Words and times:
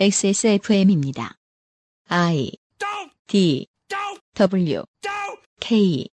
XSFM입니다. 0.00 1.38
I 2.08 2.50
D 3.26 3.66
W 4.34 4.82
K 5.60 6.08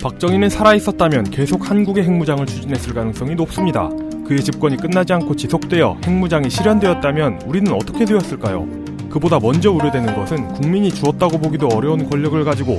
박정희는 0.00 0.50
살아있었다면 0.50 1.24
계속 1.30 1.68
한국의 1.68 2.04
핵무장을 2.04 2.44
추진했을 2.46 2.92
가능성이 2.92 3.34
높습니다. 3.34 3.88
그의 4.26 4.40
집권이 4.42 4.76
끝나지 4.76 5.12
않고 5.12 5.36
지속되어 5.36 5.98
핵무장이 6.04 6.48
실현되었다면 6.48 7.42
우리는 7.46 7.72
어떻게 7.72 8.04
되었을까요? 8.04 8.66
그보다 9.10 9.38
먼저 9.38 9.70
우려되는 9.70 10.14
것은 10.16 10.48
국민이 10.54 10.90
주었다고 10.90 11.38
보기도 11.38 11.68
어려운 11.68 12.08
권력을 12.08 12.42
가지고 12.44 12.78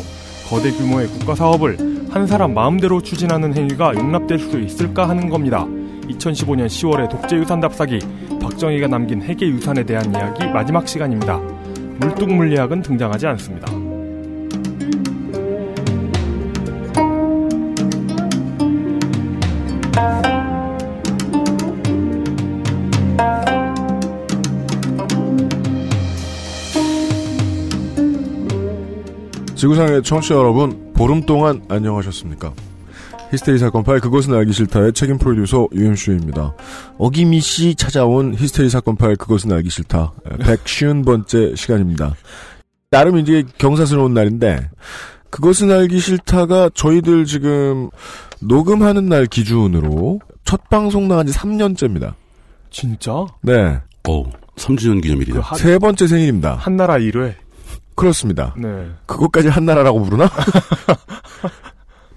거대 0.50 0.72
규모의 0.72 1.08
국가 1.08 1.36
사업을 1.36 1.78
한 2.10 2.28
사람 2.28 2.54
마음대로 2.54 3.02
추진하는 3.02 3.56
행위가 3.56 3.94
용납될 3.96 4.40
수 4.40 4.60
있을까 4.60 5.08
하는 5.08 5.30
겁니다. 5.30 5.66
2015년 6.08 6.68
10월의 6.68 7.10
독재유산 7.10 7.60
답사기 7.60 8.00
박정희가 8.42 8.88
남긴 8.88 9.22
핵의 9.22 9.50
유산에 9.50 9.84
대한 9.84 10.14
이야기 10.14 10.46
마지막 10.48 10.88
시간입니다. 10.88 11.40
물뚝물리학은 12.00 12.82
등장하지 12.82 13.28
않습니다. 13.28 13.85
지구상의 29.56 30.04
청취자 30.04 30.36
여러분, 30.36 30.92
보름 30.94 31.26
동안 31.26 31.64
안녕하셨습니까? 31.70 32.54
히스테리 33.32 33.58
사건 33.58 33.84
파일 33.84 34.02
그것은 34.02 34.34
알기 34.34 34.52
싫다의 34.52 34.94
책임 34.94 35.18
프로듀서 35.18 35.68
UMC입니다. 35.74 36.54
어김이 36.98 37.40
씨 37.40 37.74
찾아온 37.76 38.36
히스테리 38.36 38.70
사건 38.70 38.96
파일 38.96 39.16
그것은 39.16 39.52
알기 39.52 39.70
싫다 39.70 40.14
150번째 40.26 41.56
시간입니다. 41.56 42.16
나름 42.92 43.18
이제 43.18 43.44
경사스러운 43.58 44.14
날인데 44.14 44.70
그것은 45.32 45.72
알기 45.72 46.00
싫다가 46.00 46.70
저희들 46.74 47.26
지금 47.26 47.90
녹음하는 48.42 49.10
날 49.10 49.26
기준으로 49.26 50.20
첫 50.44 50.70
방송 50.70 51.08
나간 51.08 51.26
지 51.26 51.34
3년째입니다. 51.34 52.14
진짜? 52.70 53.26
네. 53.42 53.80
어, 54.08 54.24
3주년 54.56 55.02
기념일이다. 55.02 55.40
그 55.40 55.40
한, 55.40 55.58
세 55.58 55.80
번째 55.80 56.08
생일입니다. 56.08 56.56
한나라 56.56 57.00
1회. 57.00 57.34
그렇습니다. 57.96 58.54
네. 58.58 58.88
그것까지 59.06 59.48
한나라라고 59.48 60.04
부르나? 60.04 60.30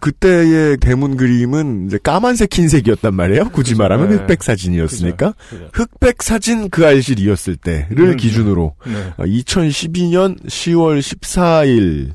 그때의 0.01 0.77
대문 0.79 1.17
그림은 1.17 1.87
이제 1.87 1.99
까만색 2.01 2.57
흰색이었단 2.57 3.15
말이에요. 3.15 3.51
굳이 3.51 3.73
그죠, 3.73 3.83
말하면 3.83 4.11
네. 4.11 4.17
흑백 4.17 4.43
사진이었으니까 4.45 5.35
그죠. 5.51 5.69
흑백 5.73 6.23
사진 6.23 6.71
그 6.71 6.87
알실이었을 6.87 7.57
때를 7.57 8.11
음. 8.11 8.17
기준으로 8.17 8.75
네. 8.87 9.13
2012년 9.19 10.41
10월 10.47 11.01
14일 11.01 12.11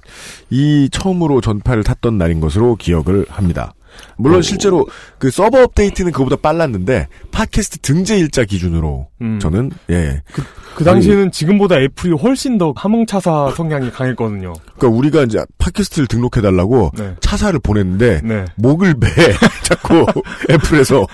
이 0.49 0.89
처음으로 0.91 1.41
전파를 1.41 1.83
탔던 1.83 2.17
날인 2.17 2.39
것으로 2.39 2.75
기억을 2.75 3.25
합니다. 3.29 3.73
물론 4.17 4.39
오. 4.39 4.41
실제로 4.41 4.87
그 5.17 5.31
서버 5.31 5.63
업데이트는 5.63 6.11
그보다 6.11 6.35
빨랐는데 6.35 7.07
팟캐스트 7.31 7.79
등재 7.79 8.17
일자 8.17 8.43
기준으로 8.43 9.07
음. 9.21 9.39
저는 9.39 9.71
예그 9.89 10.83
당시에는 10.83 11.31
지금보다 11.31 11.79
애플이 11.79 12.13
훨씬 12.13 12.57
더 12.57 12.73
함흥차사 12.75 13.53
성향이 13.55 13.91
강했거든요. 13.91 14.53
그러니까 14.77 14.87
우리가 14.87 15.23
이제 15.23 15.43
팟캐스트를 15.57 16.07
등록해 16.07 16.41
달라고 16.41 16.91
네. 16.97 17.15
차사를 17.19 17.59
보냈는데 17.59 18.21
네. 18.23 18.45
목을 18.55 18.95
배 18.95 19.09
자꾸 19.63 20.05
애플에서 20.49 21.05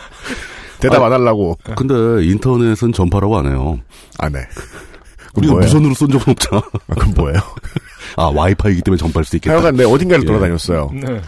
대답 0.80 1.04
안 1.04 1.12
하려고 1.12 1.58
근데 1.75 1.94
인터넷은 2.25 2.94
전파라고 2.94 3.38
안 3.38 3.48
해요. 3.48 3.80
안 4.18 4.36
해. 4.36 4.40
우리가 5.36 5.54
뭐예요? 5.54 5.66
무선으로 5.66 5.94
쏜 5.94 6.09
적은 6.09 6.31
없잖아. 6.31 6.62
아, 6.88 6.96
그럼 6.96 7.14
뭐예요? 7.16 7.40
아, 8.18 8.31
와이파이기 8.34 8.81
때문에 8.81 8.98
전파할 8.98 9.25
수 9.25 9.36
있겠다. 9.36 9.54
하여간 9.54 9.75
내 9.75 9.84
어딘가를 9.84 10.24
예. 10.24 10.28
돌아다녔어요. 10.28 10.92
네. 10.94 11.22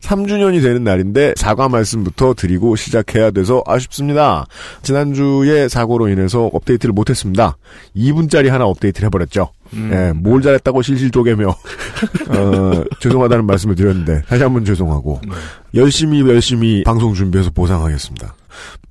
3주년이 0.00 0.62
되는 0.62 0.84
날인데 0.84 1.34
사과 1.36 1.68
말씀부터 1.68 2.34
드리고 2.34 2.76
시작해야 2.76 3.30
돼서 3.30 3.62
아쉽습니다. 3.66 4.46
지난주에 4.82 5.68
사고로 5.68 6.08
인해서 6.08 6.46
업데이트를 6.52 6.92
못했습니다. 6.92 7.56
2분짜리 7.96 8.48
하나 8.48 8.64
업데이트를 8.66 9.06
해버렸죠. 9.06 9.50
음. 9.72 9.90
예, 9.92 10.12
뭘 10.12 10.42
잘했다고 10.42 10.82
실실 10.82 11.10
쪼개며 11.10 11.48
어, 11.48 12.84
죄송하다는 13.00 13.46
말씀을 13.46 13.74
드렸는데 13.74 14.22
다시 14.28 14.42
한 14.42 14.52
번 14.52 14.64
죄송하고 14.64 15.20
네. 15.26 15.34
열심히 15.74 16.20
열심히 16.20 16.84
방송 16.84 17.14
준비해서 17.14 17.50
보상하겠습니다. 17.50 18.34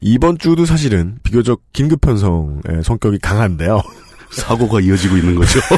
이번 0.01 0.38
주도 0.38 0.65
사실은 0.65 1.17
비교적 1.23 1.61
긴급 1.71 2.01
편성의 2.01 2.83
성격이 2.83 3.19
강한데요. 3.19 3.81
사고가 4.31 4.81
이어지고 4.81 5.15
있는 5.17 5.35
거죠. 5.35 5.59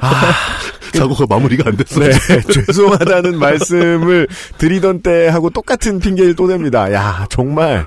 사고가 0.98 1.26
마무리가 1.28 1.68
안 1.68 1.76
됐어. 1.76 2.00
네, 2.00 2.10
죄송하다는 2.66 3.38
말씀을 3.38 4.26
드리던 4.58 5.02
때하고 5.02 5.50
똑같은 5.50 6.00
핑계를 6.00 6.34
또 6.34 6.46
냅니다. 6.46 6.92
야, 6.92 7.26
정말 7.30 7.86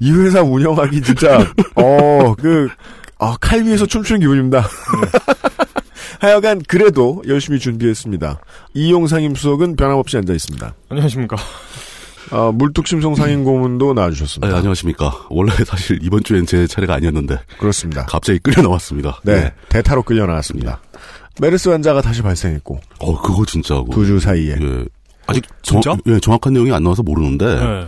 이 0.00 0.12
회사 0.12 0.42
운영하기 0.42 1.02
진짜 1.02 1.46
어, 1.74 2.34
그 2.36 2.68
어, 3.18 3.36
칼 3.40 3.64
위에서 3.64 3.86
춤추는 3.86 4.20
기분입니다. 4.20 4.66
하여간 6.20 6.62
그래도 6.66 7.22
열심히 7.26 7.58
준비했습니다. 7.58 8.40
이용상임 8.74 9.34
수석은 9.34 9.76
변함없이 9.76 10.16
앉아 10.16 10.32
있습니다. 10.32 10.74
안녕하십니까. 10.88 11.36
어, 12.32 12.50
물뚝심송 12.52 13.14
상임 13.14 13.44
고문도 13.44 13.94
나와주셨습니다. 13.94 14.48
네, 14.48 14.54
안녕하십니까. 14.56 15.26
원래 15.30 15.52
사실 15.64 15.98
이번 16.02 16.24
주엔 16.24 16.46
제 16.46 16.66
차례가 16.66 16.94
아니었는데 16.94 17.38
그렇습니다. 17.58 18.06
갑자기 18.06 18.38
끌려 18.40 18.62
나왔습니다. 18.62 19.20
네, 19.22 19.52
대타로 19.68 20.02
끌려 20.02 20.26
나왔습니다. 20.26 20.80
메르스 21.40 21.68
환자가 21.68 22.00
다시 22.02 22.22
발생했고 22.22 22.80
어, 23.00 23.20
그거 23.22 23.44
진짜고. 23.44 23.90
두 23.92 24.04
주 24.06 24.18
사이에 24.20 24.56
예. 24.60 24.84
아직 25.26 25.44
정, 25.62 25.80
진짜? 25.80 25.96
예, 26.06 26.18
정확한 26.20 26.52
내용이 26.52 26.72
안 26.72 26.82
나와서 26.82 27.02
모르는데 27.02 27.44
네. 27.46 27.86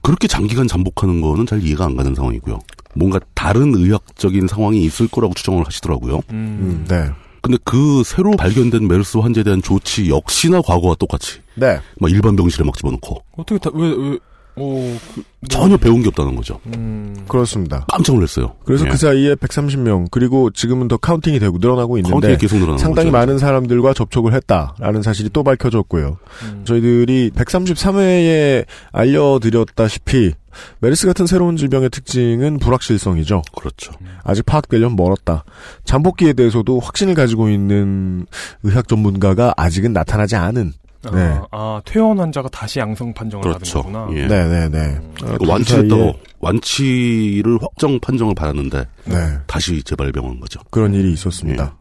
그렇게 0.00 0.26
장기간 0.26 0.66
잠복하는 0.66 1.20
거는 1.20 1.46
잘 1.46 1.62
이해가 1.62 1.84
안 1.84 1.96
가는 1.96 2.14
상황이고요. 2.14 2.58
뭔가 2.94 3.20
다른 3.34 3.74
의학적인 3.74 4.48
상황이 4.48 4.82
있을 4.84 5.06
거라고 5.08 5.34
추정을 5.34 5.64
하시더라고요. 5.66 6.16
음, 6.16 6.24
음. 6.32 6.84
네, 6.88 7.10
근데 7.40 7.56
그 7.64 8.02
새로 8.04 8.32
발견된 8.32 8.88
메르스 8.88 9.18
환자에 9.18 9.44
대한 9.44 9.62
조치 9.62 10.08
역시나 10.10 10.60
과거와 10.62 10.96
똑같이 10.96 11.40
네, 11.54 11.78
막 12.00 12.10
일반 12.10 12.34
병실에 12.36 12.64
막 12.64 12.76
집어넣고 12.76 13.22
어떻게 13.36 13.58
다, 13.58 13.70
왜, 13.74 13.88
왜, 13.88 14.18
어, 14.54 14.98
그, 15.14 15.22
뭐, 15.40 15.48
전혀 15.48 15.76
배운 15.76 16.02
게 16.02 16.08
없다는 16.08 16.36
거죠. 16.36 16.60
음. 16.66 17.24
그렇습니다. 17.26 17.86
깜짝 17.88 18.14
놀랐어요. 18.14 18.54
그래서 18.64 18.86
예. 18.86 18.90
그 18.90 18.96
사이에 18.96 19.34
130명 19.34 20.10
그리고 20.10 20.50
지금은 20.50 20.88
더 20.88 20.96
counting이 20.98 21.38
되고 21.38 21.56
늘어나고 21.58 21.96
있는데 21.98 22.10
counting이 22.12 22.36
계속 22.36 22.56
늘어나는 22.56 22.78
상당히 22.78 23.10
거죠. 23.10 23.18
많은 23.18 23.38
사람들과 23.38 23.94
접촉을 23.94 24.34
했다라는 24.34 25.02
사실이 25.02 25.30
또 25.32 25.42
밝혀졌고요. 25.42 26.18
음. 26.42 26.62
저희들이 26.64 27.30
133회에 27.34 28.66
알려드렸다시피 28.92 30.32
메르스 30.80 31.06
같은 31.06 31.26
새로운 31.26 31.56
질병의 31.56 31.88
특징은 31.90 32.58
불확실성이죠. 32.58 33.42
그렇죠. 33.56 33.92
아직 34.22 34.44
파악되려면 34.44 34.96
멀었다. 34.96 35.44
잠복기에 35.84 36.34
대해서도 36.34 36.78
확신을 36.78 37.14
가지고 37.14 37.48
있는 37.48 38.26
의학 38.62 38.86
전문가가 38.86 39.54
아직은 39.56 39.92
나타나지 39.94 40.36
않은. 40.36 40.74
아, 41.04 41.10
네. 41.10 41.40
아, 41.50 41.80
퇴원 41.84 42.20
환자가 42.20 42.48
다시 42.48 42.78
양성 42.78 43.12
판정을 43.12 43.42
그렇죠. 43.42 43.82
받은 43.82 43.92
거구나. 43.92 44.20
예. 44.20 44.26
네네네. 44.26 44.98
어, 45.24 45.36
그 45.38 45.48
완치했다고 45.48 46.00
사이에, 46.00 46.20
완치를 46.40 47.58
확정 47.60 47.98
판정을 48.00 48.34
받았는데 48.34 48.86
네. 49.06 49.38
다시 49.46 49.82
재발병한 49.82 50.40
거죠. 50.40 50.60
그런 50.70 50.94
일이 50.94 51.12
있었습니다. 51.12 51.76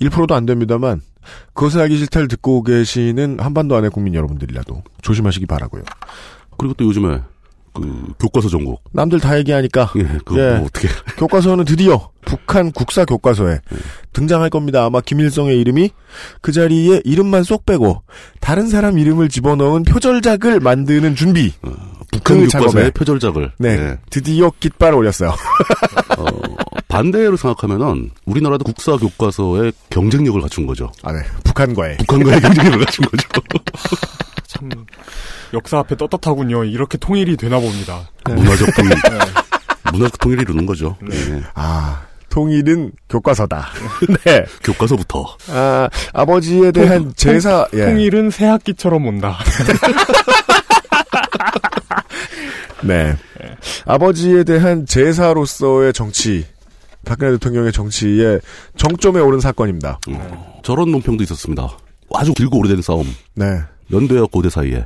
1%도 0.00 0.34
안 0.34 0.46
됩니다만 0.46 1.00
그것을 1.54 1.80
알기 1.80 1.98
싫다를 1.98 2.28
듣고 2.28 2.62
계시는 2.62 3.38
한반도 3.40 3.76
안의 3.76 3.90
국민 3.90 4.14
여러분들이라도 4.14 4.82
조심하시기 5.02 5.46
바라고요. 5.46 5.82
그리고 6.56 6.74
또 6.74 6.84
요즘에 6.84 7.20
그 7.78 8.12
교과서 8.18 8.48
전국 8.48 8.82
남들 8.92 9.20
다 9.20 9.38
얘기하니까 9.38 9.92
예, 9.96 10.02
그거 10.24 10.40
예. 10.40 10.56
뭐 10.56 10.66
어떻게 10.66 10.88
교과서는 11.18 11.64
드디어 11.64 12.10
북한 12.24 12.72
국사 12.72 13.04
교과서에 13.04 13.60
등장할 14.12 14.50
겁니다. 14.50 14.84
아마 14.84 15.00
김일성의 15.00 15.58
이름이 15.60 15.90
그 16.40 16.52
자리에 16.52 17.00
이름만 17.04 17.42
쏙 17.42 17.64
빼고 17.64 18.02
다른 18.40 18.68
사람 18.68 18.98
이름을 18.98 19.28
집어넣은 19.28 19.84
표절작을 19.84 20.60
만드는 20.60 21.14
준비. 21.14 21.52
북한 22.10 22.40
그 22.40 22.48
교과서의. 22.48 22.90
표절작을 22.92 23.52
네, 23.58 23.68
예. 23.68 23.98
드디어 24.10 24.50
깃발을 24.60 24.96
올렸어요. 24.98 25.30
어, 26.18 26.26
반대로 26.88 27.36
생각하면은 27.36 28.10
우리나라도 28.24 28.64
국사 28.64 28.96
교과서에 28.96 29.72
경쟁력을 29.90 30.40
갖춘 30.40 30.66
거죠. 30.66 30.90
아, 31.02 31.12
네. 31.12 31.20
북한과의. 31.44 31.98
북한과의 31.98 32.40
경쟁력을 32.40 32.78
갖춘 32.84 33.04
거죠. 33.06 33.28
참, 34.48 34.68
역사 35.54 35.78
앞에 35.78 35.96
떳떳하군요. 35.96 36.64
이렇게 36.64 36.98
통일이 36.98 37.36
되나 37.36 37.58
봅니다. 37.58 38.08
문화적 38.24 38.74
통일, 38.74 38.90
네. 38.90 39.18
문화적 39.92 40.18
통일이 40.18 40.42
이루는 40.42 40.66
거죠. 40.66 40.96
네. 41.00 41.16
예. 41.16 41.42
아, 41.54 42.02
통일은 42.28 42.92
교과서다. 43.08 43.68
네. 44.24 44.44
교과서부터. 44.62 45.36
아, 45.48 45.88
아버지에 46.12 46.72
대한 46.72 47.12
제사, 47.16 47.66
예. 47.72 47.86
통일은 47.86 48.30
새 48.30 48.46
학기처럼 48.46 49.06
온다. 49.06 49.38
네. 52.82 53.16
아버지에 53.86 54.44
대한 54.44 54.86
제사로서의 54.86 55.92
정치, 55.92 56.46
박근혜 57.04 57.32
대통령의 57.32 57.72
정치의 57.72 58.40
정점에 58.76 59.20
오른 59.20 59.40
사건입니다. 59.40 59.98
음, 60.08 60.18
저런 60.62 60.92
논평도 60.92 61.22
있었습니다. 61.24 61.76
아주 62.14 62.32
길고 62.34 62.58
오래된 62.58 62.82
싸움. 62.82 63.06
네. 63.34 63.60
연대와 63.90 64.26
고대 64.30 64.50
사이에 64.50 64.84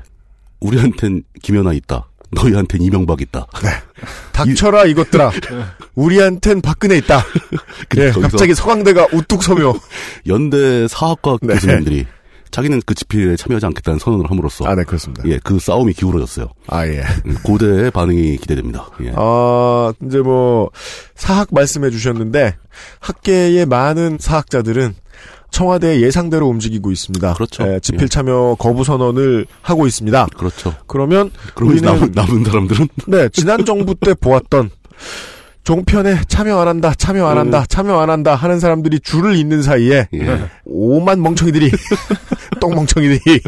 우리한텐 0.63 1.25
김연아 1.43 1.73
있다. 1.73 2.09
너희한텐 2.33 2.81
이명박 2.81 3.21
있다. 3.21 3.47
닥쳐라 4.33 4.87
이 4.87 4.95
것들아. 4.95 5.31
우리한텐 5.95 6.63
박근혜 6.63 6.97
있다. 6.97 7.23
예, 7.99 8.11
거기서 8.11 8.21
갑자기 8.21 8.55
서강대가 8.55 9.09
우뚝 9.13 9.43
서며. 9.43 9.75
연대 10.27 10.89
사학과 10.89 11.37
네. 11.43 11.55
교수님들이 11.55 12.07
자기는 12.51 12.83
그 12.85 12.95
집필에 12.95 13.35
참여하지 13.37 13.67
않겠다는 13.67 13.99
선언을 13.99 14.31
함으로써 14.31 14.67
아, 14.67 14.75
네, 14.75 14.85
그렇습니다. 14.85 15.23
예, 15.27 15.39
그 15.43 15.59
싸움이 15.59 15.95
기울어졌어요. 15.95 16.49
아, 16.69 16.87
예. 16.87 17.03
음, 17.27 17.37
고대의 17.43 17.91
반응이 17.91 18.37
기대됩니다. 18.39 18.89
예. 19.03 19.13
아, 19.17 19.93
이제 20.05 20.19
뭐, 20.19 20.71
사학 21.15 21.49
말씀해 21.51 21.91
주셨는데, 21.91 22.57
학계의 23.01 23.65
많은 23.65 24.19
사학자들은 24.21 24.95
청와대 25.53 26.01
예상대로 26.01 26.49
움직이고 26.49 26.91
있습니다. 26.91 27.35
그렇죠. 27.35 27.63
예, 27.69 27.79
집필 27.79 28.03
예. 28.03 28.09
참여 28.09 28.57
거부 28.59 28.83
선언을 28.83 29.47
하고 29.61 29.87
있습니다. 29.87 30.27
그렇죠. 30.37 30.75
그러면 30.89 31.31
우리는 31.61 31.83
남은, 31.83 32.13
남은 32.13 32.45
사람들은 32.45 32.89
네, 33.07 33.29
지난 33.29 33.65
정부 33.65 33.95
때 33.95 34.15
보았던 34.15 34.71
종편에 35.65 36.23
참여 36.27 36.59
안 36.59 36.67
한다, 36.67 36.93
참여 36.97 37.25
안 37.27 37.39
한다, 37.39 37.65
참여 37.69 38.01
안 38.01 38.11
한다 38.11 38.35
하는 38.35 38.59
사람들이 38.59 38.99
줄을 38.99 39.37
잇는 39.37 39.63
사이에 39.63 40.09
예. 40.13 40.51
오만 40.65 41.23
멍청이들이 41.23 41.71
똥멍청이들이 42.59 43.41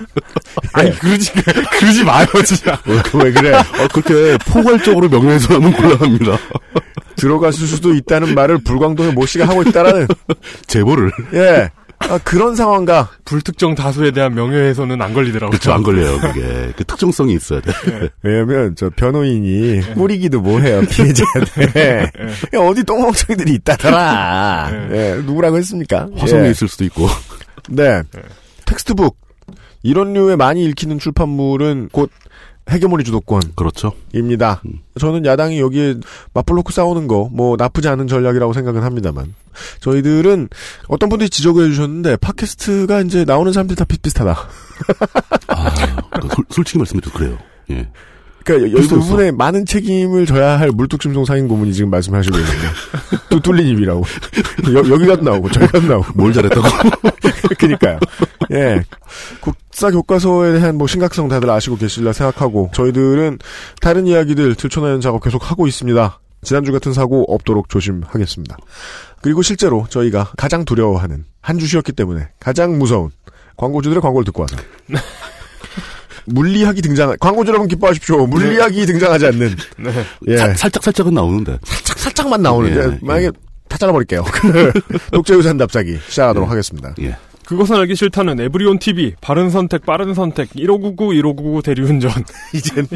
아니 0.74 0.96
그러지 0.96 1.32
그러지 1.32 2.04
마요 2.04 2.26
진짜. 2.46 2.78
왜 2.86 3.32
그래? 3.32 3.54
어, 3.56 3.88
그렇게 3.92 4.38
포괄적으로 4.46 5.08
명예훼손 5.08 5.56
하면 5.56 5.72
곤란합니다. 5.72 6.38
들어갔을 7.16 7.66
수도 7.66 7.94
있다는 7.94 8.34
말을 8.34 8.58
불광동의 8.58 9.12
모 9.12 9.26
씨가 9.26 9.48
하고 9.48 9.62
있다라는 9.62 10.06
제보를 10.66 11.10
예 11.32 11.70
아, 12.10 12.18
그런 12.22 12.54
상황과 12.54 13.08
불특정 13.24 13.74
다수에 13.74 14.10
대한 14.10 14.34
명예훼손은 14.34 15.00
안 15.00 15.14
걸리더라고요. 15.14 15.50
그렇죠 15.50 15.72
안 15.72 15.82
걸려요 15.82 16.18
그게 16.20 16.72
그 16.76 16.84
특정성이 16.84 17.34
있어야 17.34 17.60
돼. 17.60 17.72
왜냐면 18.22 18.74
저 18.76 18.90
변호인이 18.90 19.94
꾸리기도 19.94 20.40
뭐해요 20.40 20.82
피해자한테 20.82 22.10
어디 22.58 22.84
똥멍청이들이 22.84 23.54
있다더라 23.54 24.70
예, 24.92 25.22
누구라고 25.24 25.56
했습니까? 25.58 26.08
화성에 26.16 26.46
예. 26.46 26.50
있을 26.50 26.68
수도 26.68 26.84
있고. 26.84 27.08
네 27.70 28.02
textbook 28.66 29.16
이런 29.82 30.12
류의 30.12 30.36
많이 30.36 30.64
읽히는 30.64 30.98
출판물은 30.98 31.88
곧 31.92 32.10
헤게모니 32.70 33.05
주도권입니다. 33.05 33.55
그렇죠. 33.56 33.93
저는 34.99 35.26
야당이 35.26 35.61
여기에 35.61 35.96
맞불놓고 36.32 36.72
싸우는 36.72 37.06
거 37.08 37.28
뭐 37.31 37.56
나쁘지 37.56 37.88
않은 37.88 38.06
전략이라고 38.06 38.52
생각은 38.52 38.82
합니다만 38.82 39.34
저희들은 39.81 40.49
어떤 40.88 41.08
분들이 41.08 41.28
지적을 41.28 41.66
해주셨는데 41.66 42.16
팟캐스트가 42.16 43.00
이제 43.02 43.25
나오는 43.25 43.52
사람들 43.52 43.76
다 43.76 43.84
비슷비슷하다. 43.84 44.37
아, 45.49 45.70
그 46.20 46.28
솔- 46.34 46.44
솔직히 46.50 46.78
말씀드려도 46.78 47.19
그래요. 47.19 47.38
예. 47.70 47.88
그러니까. 48.44 48.81
부분에 48.81 49.31
많은 49.31 49.67
책임을 49.67 50.26
져야 50.26 50.58
할 50.58 50.70
물뚝심송 50.70 51.25
상인 51.25 51.49
고문이 51.49 51.73
지금 51.73 51.91
말씀하시고 51.91 52.37
있는데 52.37 52.58
또 53.31 53.41
뚫린 53.41 53.67
입이라고 53.69 54.05
여, 54.75 54.79
여기가 54.79 55.17
나오고 55.17 55.50
저기가 55.50 55.81
나오고 55.81 56.12
뭘 56.14 56.32
잘했다고. 56.32 56.67
그니까요. 57.58 57.99
예. 58.52 58.82
국사 59.41 59.91
교과서에 59.91 60.52
대한 60.52 60.76
뭐 60.76 60.87
심각성 60.87 61.29
다들 61.29 61.49
아시고 61.50 61.76
계실라 61.76 62.12
생각하고 62.12 62.70
저희들은 62.75 63.38
다른 63.81 64.06
이야기들 64.06 64.55
들춰내는 64.55 65.00
작업 65.00 65.23
계속 65.23 65.50
하고 65.50 65.67
있습니다. 65.67 66.20
지난주 66.43 66.73
같은 66.73 66.93
사고 66.93 67.25
없도록 67.32 67.69
조심하겠습니다. 67.70 68.56
그리고 69.23 69.40
실제로 69.43 69.87
저희가 69.88 70.32
가장 70.37 70.64
두려워하는 70.64 71.25
한 71.40 71.58
주 71.58 71.67
쉬었기 71.67 71.93
때문에 71.93 72.29
가장 72.40 72.79
무서운 72.79 73.11
광고주들의 73.56 74.00
광고를 74.02 74.25
듣고 74.26 74.43
와서 74.43 74.56
물리학이 76.26 76.82
등장 76.82 77.15
광고주 77.21 77.50
여러분 77.50 77.69
기뻐하십시오. 77.69 78.26
물리학이 78.26 78.87
등장하지 78.87 79.26
않는 79.26 79.56
예. 80.29 80.37
사- 80.37 80.55
살짝 80.55 80.82
살짝은 80.82 81.12
나오는데. 81.15 81.59
살짝 81.65 81.99
살짝만 81.99 82.43
나오는데 82.43 82.81
예, 82.81 82.85
예. 82.94 82.99
만약에 83.03 83.31
다 83.69 83.76
잘라버릴게요. 83.79 84.25
독재유산 85.12 85.56
답사기 85.59 85.99
시작하도록 86.09 86.49
하겠습니다. 86.50 86.94
예. 87.00 87.17
그것은 87.47 87.76
알기 87.76 87.94
싫다는 87.94 88.41
에브리온 88.41 88.79
TV 88.79 89.17
바른 89.21 89.50
선택 89.50 89.85
빠른 89.85 90.15
선택 90.15 90.49
1599 90.56 91.12
1599 91.15 91.61
대리운전 91.62 92.11
이젠 92.55 92.87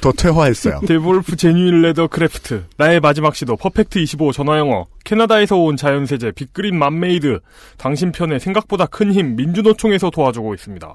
더 0.00 0.12
퇴화했어요. 0.12 0.78
데볼프 0.86 1.34
genuine 1.34 1.82
leather 1.82 2.06
craft 2.06 2.66
나의 2.76 3.00
마지막 3.00 3.34
시도 3.34 3.56
퍼펙트 3.56 3.98
25 3.98 4.30
전화영어 4.32 4.86
캐나다에서 5.04 5.56
온 5.56 5.76
자연세제 5.76 6.30
빅그린 6.32 6.78
맘메이드 6.78 7.40
당신 7.76 8.12
편에 8.12 8.38
생각보다 8.38 8.86
큰 8.86 9.10
힘 9.12 9.34
민주노총에서 9.34 10.10
도와주고 10.10 10.54
있습니다. 10.54 10.86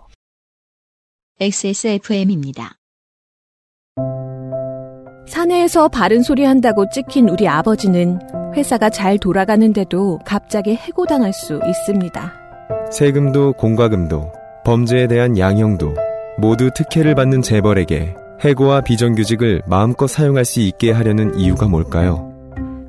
XSFM입니다. 1.41 2.75
사내에서 5.27 5.89
바른 5.89 6.21
소리 6.21 6.45
한다고 6.45 6.89
찍힌 6.89 7.27
우리 7.27 7.45
아버지는 7.45 8.19
회사가 8.55 8.89
잘 8.89 9.17
돌아가는데도 9.17 10.19
갑자기 10.25 10.75
해고당할 10.75 11.33
수 11.33 11.59
있습니다. 11.67 12.33
세금도 12.89 13.51
공과금도 13.53 14.31
범죄에 14.63 15.07
대한 15.07 15.37
양형도 15.37 15.93
모두 16.37 16.69
특혜를 16.73 17.15
받는 17.15 17.41
재벌에게 17.41 18.15
해고와 18.39 18.79
비정규직을 18.79 19.63
마음껏 19.67 20.07
사용할 20.07 20.45
수 20.45 20.61
있게 20.61 20.93
하려는 20.93 21.37
이유가 21.37 21.67
뭘까요? 21.67 22.31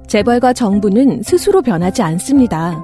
재벌과 0.06 0.52
정부는 0.52 1.24
스스로 1.24 1.62
변하지 1.62 2.02
않습니다. 2.02 2.80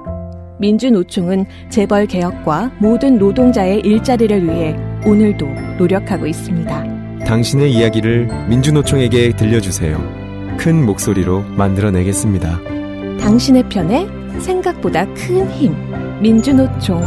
민주노총은 0.62 1.44
재벌 1.70 2.06
개혁과 2.06 2.70
모든 2.79 3.19
노동자의 3.19 3.81
일자리를 3.81 4.44
위해 4.44 4.76
오늘도 5.05 5.44
노력하고 5.76 6.29
있습니다. 6.29 7.25
당신의 7.26 7.73
이야기를 7.73 8.29
민주노총에게 8.49 9.35
들려주세요. 9.35 9.99
큰 10.59 10.87
목소리로 10.87 11.43
만들어내겠습니다. 11.56 12.61
당신의 13.19 13.69
편에 13.71 14.07
생각보다 14.38 15.04
큰 15.14 15.50
힘. 15.50 15.75
민주노총. 16.23 17.02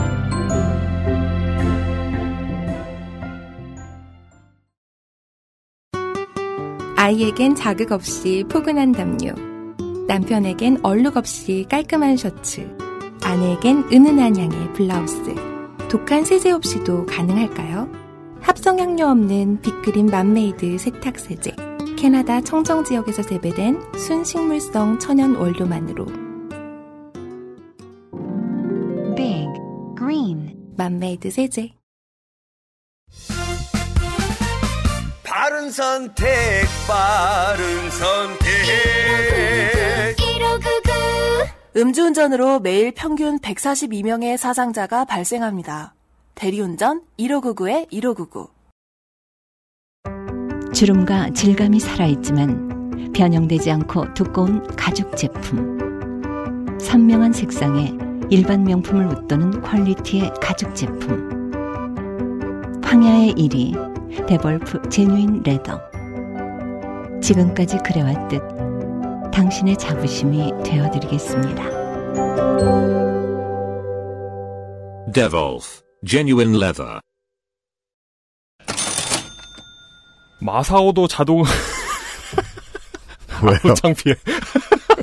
아이에겐 6.97 7.55
자극 7.55 7.93
없이 7.93 8.43
포근한 8.49 8.91
담요. 8.91 9.33
남편에겐 10.09 10.79
얼룩 10.83 11.15
없이 11.15 11.65
깔끔한 11.69 12.17
셔츠. 12.17 12.84
아내에겐 13.25 13.85
은은한 13.91 14.37
향의 14.37 14.73
블라우스. 14.73 15.33
독한 15.89 16.23
세제 16.23 16.51
없이도 16.51 17.07
가능할까요? 17.07 17.89
합성 18.39 18.77
향료 18.77 19.07
없는 19.07 19.61
빅그린 19.61 20.05
맘메이드 20.05 20.77
세탁세제. 20.77 21.55
캐나다 21.97 22.39
청정 22.41 22.83
지역에서 22.83 23.23
재배된 23.23 23.81
순식물성 23.97 24.99
천연 24.99 25.35
원료만으로 25.35 26.05
Big 29.15 29.47
Green 29.97 30.55
맘메이드 30.77 31.31
세제. 31.31 31.71
바른 35.23 35.71
선택, 35.71 36.27
바른 36.87 37.89
선택. 37.89 39.44
음주운전으로 41.77 42.61
매일 42.61 42.93
평균 42.93 43.37
142명의 43.39 44.37
사상자가 44.37 45.03
발생합니다. 45.03 45.93
대리운전 46.33 47.01
1599에 47.19 47.91
1599. 47.91 48.47
주름과 50.73 51.31
질감이 51.31 51.81
살아있지만 51.81 53.11
변형되지 53.13 53.71
않고 53.71 54.13
두꺼운 54.13 54.65
가죽 54.77 55.17
제품. 55.17 56.79
선명한 56.79 57.33
색상에 57.33 57.91
일반 58.29 58.63
명품을 58.63 59.07
웃도는 59.07 59.61
퀄리티의 59.61 60.31
가죽 60.41 60.73
제품. 60.73 61.51
황야의 62.85 63.33
1위 63.33 64.25
데볼프 64.27 64.87
제뉴인 64.87 65.43
레더. 65.43 65.81
지금까지 67.21 67.79
그래왔듯 67.79 68.54
당신의 69.35 69.75
자부심이 69.75 70.49
되어드리겠습니다. 70.63 71.63
Devolf 75.11 75.81
Genuine 76.07 76.55
Leather. 76.55 77.01
마사오도 80.39 81.07
자동 81.09 81.43
왜요? 83.43 83.73
창피해. 83.75 84.15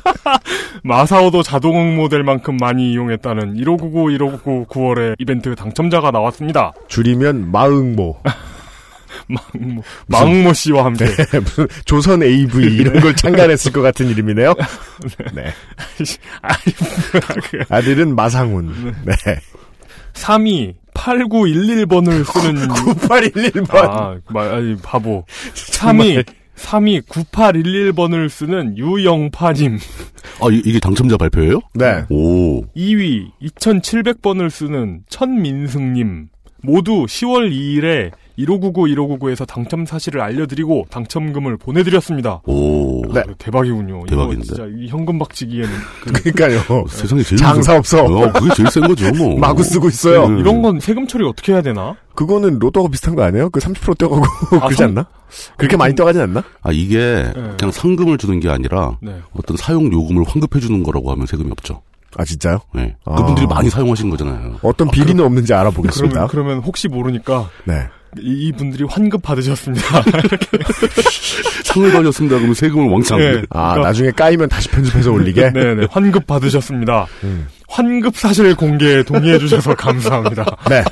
마사오도 0.82 1.42
자동 1.42 1.96
모델만큼 1.96 2.56
많이 2.56 2.90
이용했다는 2.90 3.56
1599 3.56 4.12
1599 4.12 4.64
9월에 4.64 5.14
이벤트 5.18 5.54
당첨자가 5.54 6.10
나왔습니다. 6.10 6.72
줄이면 6.88 7.52
마응모. 7.52 8.16
망모, 9.26 9.83
망모 10.07 10.52
씨와 10.52 10.85
함께. 10.85 11.07
네, 11.07 11.38
무슨 11.40 11.66
조선 11.85 12.23
AV 12.23 12.64
이런 12.76 13.00
걸 13.00 13.14
창간했을 13.14 13.73
것 13.73 13.83
같은 13.83 14.09
이름이네요. 14.09 14.54
네. 15.35 15.52
아들은 17.69 18.14
마상훈. 18.14 18.95
네. 19.04 19.14
3위 20.14 20.75
8911번을 20.95 22.25
쓰는 22.25 22.69
9811번. 22.69 23.75
아, 23.75 24.19
마, 24.28 24.54
아니 24.54 24.76
바보. 24.76 25.25
3위 25.54 26.25
3위 26.57 27.02
9811번을 27.07 28.28
쓰는 28.28 28.76
유영파님. 28.76 29.78
아, 30.40 30.47
이, 30.50 30.62
이게 30.64 30.78
당첨자 30.78 31.16
발표예요? 31.16 31.61
네. 31.75 32.04
오. 32.11 32.62
2위 32.76 33.31
2700번을 33.42 34.50
쓰는 34.50 35.00
천민승님. 35.09 36.28
모두 36.62 37.07
10월 37.07 37.50
2일에 37.50 38.12
1599 38.36 38.82
1599에서 38.94 39.46
당첨 39.46 39.84
사실을 39.86 40.20
알려드리고 40.20 40.86
당첨금을 40.90 41.56
보내드렸습니다. 41.58 42.40
오. 42.46 43.02
네. 43.12 43.22
대박이군요. 43.38 44.04
대박인데. 44.06 44.34
이거 44.36 44.42
진짜 44.44 44.64
이 44.78 44.88
현금 44.88 45.18
박치기에는 45.18 45.68
그 46.02 46.12
그러니까요. 46.32 46.86
세상에 46.88 47.22
제일 47.22 47.38
장사 47.38 47.76
없어. 47.76 48.04
어, 48.04 48.32
그게 48.32 48.54
제일 48.54 48.68
센 48.70 48.82
거죠, 48.86 49.10
뭐. 49.14 49.36
마구 49.40 49.62
쓰고 49.62 49.88
있어요. 49.88 50.24
음. 50.26 50.38
이런 50.38 50.62
건 50.62 50.80
세금 50.80 51.06
처리 51.06 51.24
어떻게 51.26 51.52
해야 51.52 51.60
되나? 51.62 51.94
그거는 52.14 52.58
로또가 52.58 52.88
비슷한 52.88 53.14
거 53.14 53.22
아니에요? 53.22 53.50
그 53.50 53.60
30% 53.60 53.98
떼가고 53.98 54.22
아, 54.56 54.60
그러지 54.66 54.76
성- 54.76 54.88
않나? 54.88 55.06
그렇게 55.56 55.76
많이 55.76 55.94
떠가진 55.94 56.20
않나? 56.22 56.42
아, 56.62 56.70
이게 56.72 57.24
그냥 57.58 57.70
상금을 57.72 58.18
주는 58.18 58.38
게 58.40 58.48
아니라 58.50 58.96
네. 59.00 59.14
어떤 59.34 59.56
사용 59.56 59.90
요금을 59.92 60.24
환급해 60.26 60.60
주는 60.60 60.82
거라고 60.82 61.10
하면 61.12 61.26
세금이 61.26 61.50
없죠. 61.50 61.82
아 62.18 62.24
진짜요? 62.26 62.58
네. 62.74 62.94
아. 63.06 63.14
그분들이 63.14 63.46
많이 63.46 63.70
사용하신 63.70 64.10
거잖아요. 64.10 64.56
어떤 64.62 64.90
비리는 64.90 65.24
없는지 65.24 65.54
알아보겠습니다. 65.54 66.26
그러면, 66.26 66.28
그러면 66.28 66.58
혹시 66.58 66.86
모르니까 66.88 67.48
네. 67.64 67.86
이, 68.21 68.49
이 68.49 68.52
분들이 68.52 68.85
환급 68.88 69.23
받으셨습니다. 69.23 70.02
상을 71.64 71.92
받았습니다. 71.92 72.37
그러면 72.37 72.54
세금을 72.54 72.90
왕창. 72.90 73.19
네. 73.19 73.42
아 73.50 73.71
그러니까- 73.73 73.88
나중에 73.88 74.11
까이면 74.11 74.49
다시 74.49 74.69
편집해서 74.69 75.11
올리게. 75.12 75.50
네네 75.50 75.87
환급 75.90 76.26
받으셨습니다. 76.26 77.07
음. 77.25 77.47
환급 77.69 78.16
사실 78.16 78.54
공개에 78.54 79.02
동의해 79.02 79.38
주셔서 79.38 79.75
감사합니다. 79.75 80.45
네. 80.69 80.85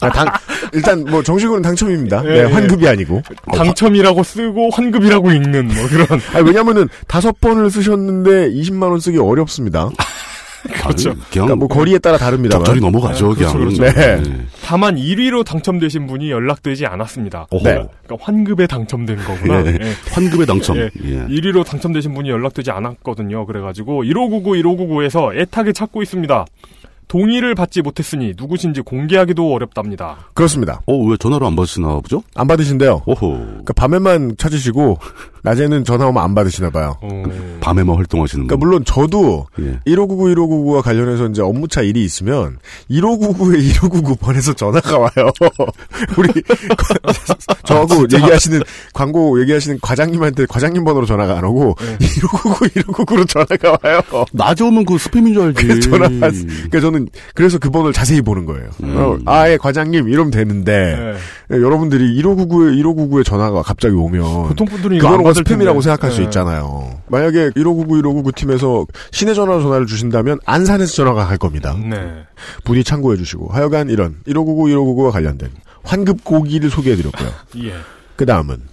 아, 0.00 0.10
당, 0.10 0.26
일단 0.72 1.04
뭐 1.04 1.22
정식으로는 1.22 1.62
당첨입니다. 1.62 2.24
예, 2.24 2.28
네, 2.28 2.38
예. 2.40 2.42
환급이 2.42 2.88
아니고. 2.88 3.22
당첨이라고 3.54 4.24
쓰고 4.24 4.70
환급이라고 4.72 5.30
읽는 5.30 5.68
뭐 5.68 5.86
그런 5.88 6.20
아니, 6.34 6.44
왜냐면은 6.44 6.88
다섯 7.06 7.40
번을 7.40 7.70
쓰셨는데 7.70 8.50
20만 8.50 8.90
원 8.90 8.98
쓰기 8.98 9.18
어렵습니다. 9.18 9.90
그렇죠. 10.82 11.10
아니, 11.10 11.18
그냥 11.18 11.30
그러니까 11.30 11.56
뭐 11.56 11.68
거리에 11.68 11.98
따라 11.98 12.18
다릅니다만. 12.18 12.64
적절히 12.64 12.80
넘어가죠. 12.80 13.30
네, 13.30 13.34
그냥. 13.34 13.52
그렇죠, 13.52 13.78
그렇죠. 13.78 13.98
네. 13.98 14.46
다만 14.64 14.96
1위로 14.96 15.44
당첨되신 15.44 16.06
분이 16.06 16.30
연락되지 16.30 16.86
않았습니다. 16.86 17.46
오호. 17.50 17.62
네. 17.64 17.72
그러니까 18.04 18.16
환급에 18.20 18.66
당첨된 18.66 19.16
거구나. 19.18 19.64
예. 19.66 19.78
예. 19.80 19.92
환급의 20.10 20.46
당첨. 20.46 20.76
예. 20.78 20.90
예. 21.04 21.26
1위로 21.26 21.64
당첨되신 21.64 22.14
분이 22.14 22.30
연락되지 22.30 22.70
않았거든요. 22.70 23.46
그래가지고 23.46 24.04
1599, 24.04 24.52
1599에서 24.52 25.34
애타게 25.36 25.72
찾고 25.72 26.02
있습니다. 26.02 26.44
동의를 27.08 27.54
받지 27.54 27.82
못했으니 27.82 28.32
누구신지 28.38 28.80
공개하기도 28.80 29.52
어렵답니다. 29.52 30.16
그렇습니다. 30.32 30.80
어, 30.86 30.96
왜 30.96 31.16
전화로 31.18 31.46
안 31.46 31.54
받으시나 31.56 31.88
보죠? 31.96 32.22
안 32.34 32.46
받으신대요. 32.46 33.02
오호. 33.04 33.18
그러니까 33.18 33.72
밤에만 33.74 34.36
찾으시고 34.38 34.98
낮에는 35.42 35.84
전화 35.84 36.06
오면 36.06 36.22
안 36.22 36.34
받으시나 36.34 36.70
봐요. 36.70 36.96
어, 37.02 37.22
밤에만 37.60 37.96
활동하시는 37.96 38.46
그러니까 38.46 38.56
분. 38.56 38.68
물론 38.68 38.84
저도 38.84 39.46
예. 39.60 39.78
1599, 39.84 40.34
1599와 40.34 40.82
관련해서 40.82 41.26
이제 41.26 41.42
업무차 41.42 41.82
일이 41.82 42.04
있으면 42.04 42.58
1599에 42.90 43.72
1599번에서 43.74 44.56
전화가 44.56 44.98
와요. 44.98 45.10
우리 46.16 46.28
저하고 47.64 48.02
얘기하시는 48.04 48.62
광고 48.92 49.40
얘기하시는 49.40 49.78
과장님한테 49.82 50.46
과장님 50.46 50.84
번호로 50.84 51.06
전화가 51.06 51.38
안 51.38 51.44
오고 51.44 51.76
1599, 51.98 52.66
1599로 52.68 53.28
전화가 53.28 53.78
와요. 53.82 54.00
낮에 54.32 54.64
오면 54.64 54.84
그 54.84 54.94
스팸인 54.94 55.34
줄 55.34 55.42
알지. 55.42 55.66
그래서 55.66 55.80
전화 55.90 56.08
받 56.20 56.32
그러니까 56.32 56.80
저는 56.80 57.08
그래서 57.34 57.58
그 57.58 57.70
번호를 57.70 57.92
자세히 57.92 58.20
보는 58.20 58.46
거예요. 58.46 58.70
음. 58.82 58.94
어, 58.96 59.18
아예 59.26 59.56
과장님 59.56 60.08
이러면 60.08 60.30
되는데 60.30 60.96
네. 60.96 61.56
예, 61.56 61.60
여러분들이 61.60 62.20
1599에 62.22 62.82
1599에 62.82 63.24
전화가 63.24 63.62
갑자기 63.62 63.94
오면 63.94 64.22
보통 64.48 64.66
분들은 64.66 64.96
이거 64.96 65.08
안 65.08 65.12
그거는 65.12 65.24
받을 65.24 65.31
스팸이라고. 65.32 65.82
생각할 65.82 66.10
수 66.10 66.18
네. 66.18 66.24
있잖아요. 66.24 67.00
만약에 67.08 67.50
1599, 67.54 67.96
1599 68.02 68.32
팀에서 68.32 68.86
시내 69.10 69.34
전화로 69.34 69.62
전화를 69.62 69.86
주신다면 69.86 70.38
안산에서 70.44 70.92
전화가 70.92 71.26
갈 71.26 71.38
겁니다. 71.38 71.76
네. 71.78 72.24
분이 72.64 72.84
참고해 72.84 73.16
주시고 73.16 73.48
하여간 73.48 73.90
이런 73.90 74.16
1599, 74.26 74.66
1599와 74.68 75.10
관련된 75.12 75.50
환급 75.84 76.24
고기를 76.24 76.70
소개해 76.70 76.96
드렸고요. 76.96 77.28
예. 77.64 77.74
그 78.16 78.26
다음은 78.26 78.72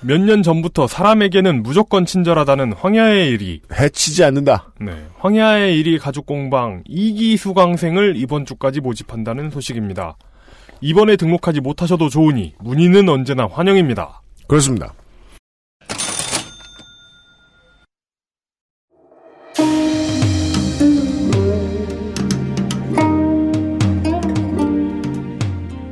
몇년 0.00 0.42
전부터 0.44 0.86
사람에게는 0.86 1.62
무조건 1.62 2.06
친절하다는 2.06 2.74
황야의 2.74 3.30
일이 3.30 3.60
해치지 3.72 4.22
않는다. 4.24 4.72
네. 4.80 4.92
황야의 5.18 5.76
일이 5.76 5.98
가죽 5.98 6.24
공방 6.24 6.84
2기 6.88 7.36
수강생을 7.36 8.14
이번 8.16 8.46
주까지 8.46 8.80
모집한다는 8.80 9.50
소식입니다. 9.50 10.16
이번에 10.80 11.16
등록하지 11.16 11.60
못하셔도 11.60 12.08
좋으니 12.08 12.54
문의는 12.60 13.08
언제나 13.08 13.46
환영입니다. 13.46 14.22
그렇습니다. 14.46 14.94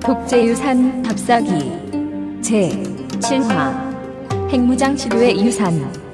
독재유산 0.00 1.02
답사기 1.02 1.50
제 2.40 2.68
7화 3.18 4.50
핵무장 4.50 4.94
치료의 4.94 5.44
유산 5.44 6.05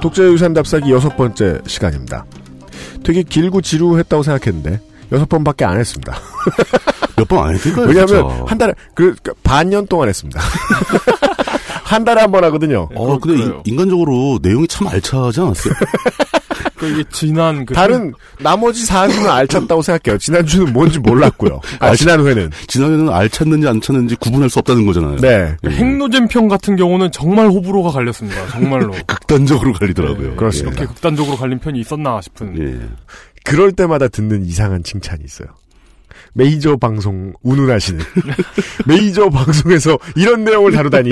독재유산 0.00 0.54
답사기 0.54 0.90
여섯 0.92 1.16
번째 1.16 1.60
시간입니다. 1.66 2.24
되게 3.02 3.22
길고 3.22 3.60
지루했다고 3.60 4.22
생각했는데 4.22 4.80
여섯 5.12 5.28
번밖에 5.28 5.64
안 5.64 5.78
했습니다. 5.78 6.14
몇 7.16 7.26
번 7.28 7.46
안 7.48 7.54
했을까요? 7.54 7.86
왜냐하면 7.86 8.06
진짜? 8.30 8.44
한 8.46 8.58
달에 8.58 8.74
그 8.94 9.14
반년 9.42 9.86
동안 9.86 10.08
했습니다. 10.08 10.40
한 11.84 12.04
달에 12.04 12.20
한 12.22 12.30
번 12.30 12.44
하거든요. 12.44 12.88
어, 12.94 13.18
근데. 13.18 13.52
인, 13.64 13.76
간적으로 13.76 14.38
내용이 14.42 14.66
참 14.68 14.86
알차지 14.86 15.40
않았어요? 15.40 15.74
그 16.80 16.88
이게 16.88 17.04
지난 17.12 17.66
그 17.66 17.74
다른 17.74 18.12
나머지 18.40 18.84
4주는 18.86 19.28
알찼다고 19.28 19.82
생각해요. 19.82 20.18
지난주는 20.18 20.72
뭔지 20.72 20.98
몰랐고요. 20.98 21.60
아, 21.78 21.88
알- 21.88 21.96
지난 21.96 22.26
회는. 22.26 22.50
지난해는 22.66 23.10
알찼는지 23.10 23.68
안 23.68 23.80
찼는지 23.82 24.16
구분할 24.16 24.48
수 24.48 24.58
없다는 24.60 24.86
거잖아요. 24.86 25.16
네. 25.16 25.54
그 25.62 25.70
핵노잼 25.70 26.26
편 26.28 26.48
같은 26.48 26.76
경우는 26.76 27.12
정말 27.12 27.48
호불호가 27.48 27.90
갈렸습니다. 27.90 28.46
정말로. 28.48 28.92
극단적으로 29.06 29.74
갈리더라고요. 29.74 30.30
네, 30.30 30.36
그렇습니다. 30.36 30.80
이렇게 30.80 30.86
극단적으로 30.94 31.36
갈린 31.36 31.58
편이 31.58 31.78
있었나 31.80 32.20
싶은. 32.22 32.58
예. 32.58 32.80
그럴 33.44 33.72
때마다 33.72 34.08
듣는 34.08 34.44
이상한 34.46 34.82
칭찬이 34.82 35.22
있어요. 35.24 35.48
메이저 36.34 36.76
방송 36.76 37.32
운운하시는 37.42 38.04
메이저 38.86 39.28
방송에서 39.28 39.98
이런 40.16 40.44
내용을 40.44 40.72
다루다니 40.72 41.10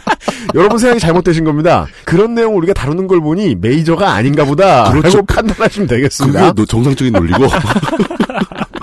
여러분 0.54 0.78
생각이 0.78 1.00
잘못되신 1.00 1.44
겁니다. 1.44 1.86
그런 2.04 2.34
내용을 2.34 2.58
우리가 2.58 2.72
다루는 2.74 3.06
걸 3.06 3.20
보니 3.20 3.56
메이저가 3.56 4.12
아닌가 4.12 4.44
보다 4.44 4.90
그렇죠. 4.90 5.18
라고 5.18 5.26
판단하시면 5.26 5.88
그게 5.88 5.96
되겠습니다. 6.02 6.52
노- 6.52 6.66
정상적인 6.66 7.12
논리고. 7.12 7.46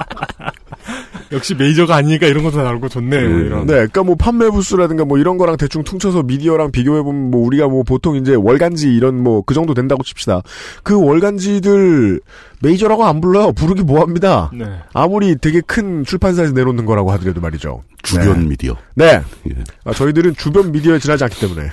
역시 1.32 1.56
메이저가 1.56 1.96
아니니까 1.96 2.28
이런 2.28 2.44
것도 2.44 2.62
나오고 2.62 2.90
좋네. 2.90 3.28
뭐 3.28 3.38
음, 3.38 3.46
이런. 3.46 3.60
네, 3.68 3.74
그러니까 3.74 4.04
뭐 4.04 4.16
판매 4.16 4.50
부수라든가 4.50 5.06
뭐 5.06 5.18
이런 5.18 5.38
거랑 5.38 5.58
대충 5.58 5.84
퉁쳐서 5.84 6.24
미디어랑 6.24 6.72
비교해 6.72 7.02
보면 7.02 7.32
뭐 7.32 7.46
우리가 7.46 7.68
뭐 7.68 7.84
보통 7.84 8.16
이제 8.16 8.34
월간지 8.36 8.94
이런 8.94 9.22
뭐 9.22 9.42
그 9.52 9.54
정도 9.54 9.74
된다고 9.74 10.02
칩시다. 10.04 10.42
그 10.84 10.98
월간지들 11.02 12.22
메이저라고 12.62 13.06
안 13.06 13.22
불러요. 13.22 13.52
부르기 13.52 13.84
뭐합니다. 13.84 14.52
네. 14.54 14.66
아무리 14.94 15.36
되게 15.36 15.62
큰 15.62 16.06
출판사에서 16.06 16.54
내놓는 16.54 16.86
거라고 16.86 17.12
하더라도 17.12 17.42
말이죠. 17.42 17.84
주변 18.04 18.42
네. 18.42 18.46
미디어. 18.50 18.76
네. 18.96 19.22
예. 19.50 19.56
아, 19.84 19.94
저희들은 19.94 20.36
주변 20.36 20.72
미디어에 20.72 21.00
지나지 21.00 21.24
않기 21.24 21.40
때문에 21.40 21.70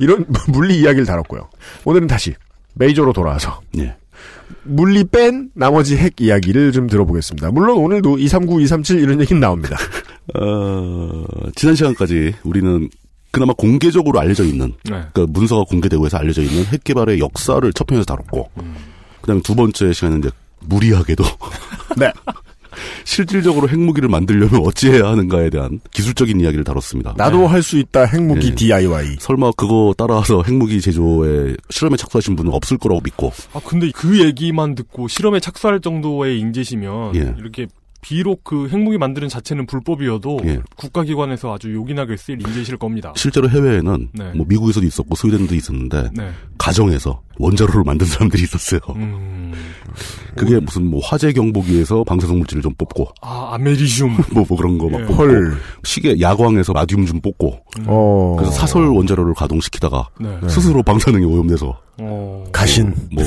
이런 0.00 0.24
물리 0.48 0.78
이야기를 0.80 1.06
다뤘고요. 1.06 1.48
오늘은 1.84 2.06
다시 2.08 2.34
메이저로 2.74 3.12
돌아와서 3.12 3.60
예. 3.78 3.94
물리 4.62 5.04
뺀 5.04 5.50
나머지 5.54 5.96
핵 5.96 6.20
이야기를 6.20 6.72
좀 6.72 6.86
들어보겠습니다. 6.86 7.50
물론 7.50 7.78
오늘도 7.78 8.18
239, 8.18 8.60
237 8.62 9.02
이런 9.02 9.20
얘기는 9.20 9.38
나옵니다. 9.40 9.76
어, 10.34 11.24
지난 11.54 11.74
시간까지 11.74 12.34
우리는 12.44 12.88
그나마 13.30 13.52
공개적으로 13.52 14.20
알려져 14.20 14.44
있는, 14.44 14.68
네. 14.84 15.02
그러니까 15.12 15.26
문서가 15.28 15.64
공개되고 15.64 16.06
해서 16.06 16.18
알려져 16.18 16.42
있는 16.42 16.64
핵 16.66 16.84
개발의 16.84 17.18
역사를 17.18 17.72
첫 17.72 17.86
편에서 17.86 18.04
다뤘고, 18.04 18.48
그 19.20 19.26
다음에 19.26 19.40
두 19.42 19.56
번째 19.56 19.92
시간은 19.92 20.20
이제 20.20 20.30
무리하게도 20.60 21.24
네. 21.96 22.12
실질적으로 23.04 23.68
핵무기를 23.68 24.08
만들려면 24.08 24.62
어찌해야 24.64 25.06
하는가에 25.06 25.50
대한 25.50 25.80
기술적인 25.92 26.40
이야기를 26.40 26.64
다뤘습니다. 26.64 27.14
나도 27.16 27.46
할수 27.46 27.78
있다 27.78 28.04
핵무기 28.04 28.48
예. 28.48 28.54
DIY. 28.54 29.16
설마 29.18 29.52
그거 29.56 29.94
따라서 29.96 30.42
핵무기 30.42 30.80
제조에 30.80 31.56
실험에 31.70 31.96
착수하신 31.96 32.36
분은 32.36 32.52
없을 32.52 32.78
거라고 32.78 33.00
믿고 33.02 33.32
아 33.52 33.60
근데 33.64 33.90
그 33.94 34.24
얘기만 34.24 34.74
듣고 34.74 35.08
실험에 35.08 35.40
착수할 35.40 35.80
정도의 35.80 36.38
인재시면 36.38 37.16
예. 37.16 37.34
이렇게 37.38 37.66
비록 38.04 38.44
그 38.44 38.68
핵무기 38.68 38.98
만드는 38.98 39.30
자체는 39.30 39.64
불법이어도 39.64 40.40
예. 40.44 40.60
국가기관에서 40.76 41.54
아주 41.54 41.72
요긴하게 41.72 42.18
쓸 42.18 42.38
인재실 42.38 42.76
겁니다. 42.76 43.14
실제로 43.16 43.48
해외에는 43.48 44.08
네. 44.12 44.32
뭐 44.34 44.44
미국에서도 44.46 44.86
있었고 44.86 45.14
스웨덴도 45.14 45.54
있었는데 45.54 46.10
네. 46.12 46.30
가정에서 46.64 47.20
원자로를 47.38 47.82
만든 47.84 48.06
사람들이 48.06 48.42
있었어요. 48.44 48.80
음. 48.96 49.52
그게 50.34 50.58
무슨 50.58 50.86
뭐 50.90 50.98
화재 51.04 51.30
경보기에서 51.32 52.04
방사성 52.04 52.38
물질을 52.38 52.62
좀 52.62 52.72
뽑고 52.74 53.08
아 53.20 53.50
아메리슘 53.52 54.16
뭐, 54.32 54.44
뭐 54.48 54.56
그런 54.56 54.78
거막 54.78 55.02
예. 55.02 55.04
뽑고 55.04 55.14
헐. 55.22 55.56
시계 55.84 56.18
야광에서 56.18 56.72
라듐 56.72 57.04
좀 57.06 57.20
뽑고 57.20 57.60
어. 57.86 58.36
그래서 58.38 58.52
사설 58.52 58.86
원자로를 58.88 59.34
가동시키다가 59.34 60.08
네. 60.18 60.38
스스로 60.48 60.82
방사능에 60.82 61.24
오염돼서 61.24 61.78
어. 61.98 62.44
가신. 62.50 62.94
뭐 63.12 63.22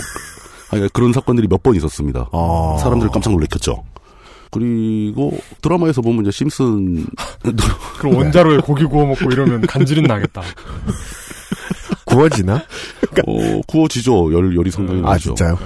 아니, 0.71 0.89
그런 0.89 1.13
사건들이 1.13 1.47
몇 1.47 1.61
번 1.61 1.75
있었습니다. 1.75 2.27
어. 2.31 2.77
사람들 2.81 3.07
깜짝 3.09 3.31
놀랐겠죠. 3.33 3.83
그리고 4.49 5.37
드라마에서 5.61 6.01
보면 6.01 6.21
이제 6.23 6.31
심슨 6.31 7.05
그럼 7.99 8.15
원자로에 8.15 8.57
고기 8.57 8.83
구워 8.85 9.05
먹고 9.05 9.29
이러면 9.31 9.61
간질은 9.61 10.03
나겠다. 10.03 10.41
구워지나? 12.05 12.55
어, 13.27 13.61
구워지죠. 13.67 14.33
열, 14.33 14.55
열이 14.55 14.71
상당히 14.71 15.01
아, 15.01 15.11
나죠. 15.11 15.35
진짜요? 15.35 15.57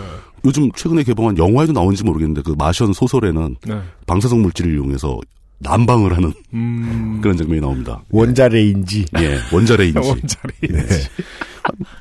요즘 0.45 0.71
최근에 0.71 1.03
개봉한 1.03 1.37
영화에도 1.37 1.71
나온지 1.71 2.03
모르겠는데 2.03 2.41
그 2.41 2.55
마션 2.57 2.93
소설에는 2.93 3.57
네. 3.65 3.79
방사성 4.07 4.41
물질을 4.41 4.73
이용해서 4.73 5.19
난방을 5.59 6.17
하는 6.17 6.33
음. 6.53 7.19
그런 7.21 7.37
장면이 7.37 7.61
나옵니다. 7.61 8.01
원자레인지. 8.09 9.05
예, 9.19 9.37
원자레인지. 9.53 9.99
원자레인지. 10.01 11.09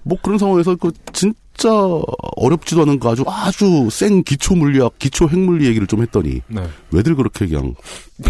뭐 0.02 0.18
그런 0.22 0.38
상황에서 0.38 0.74
그 0.76 0.90
진짜 1.12 1.70
어렵지도 2.36 2.82
않은 2.82 2.98
그 3.00 3.08
아주 3.08 3.24
아주 3.26 3.88
쌩기초 3.90 4.54
물리학, 4.54 4.98
기초 4.98 5.28
핵물리 5.28 5.66
얘기를 5.66 5.86
좀 5.86 6.02
했더니 6.02 6.40
네. 6.48 6.62
왜들 6.90 7.14
그렇게 7.14 7.46
그냥 7.46 7.74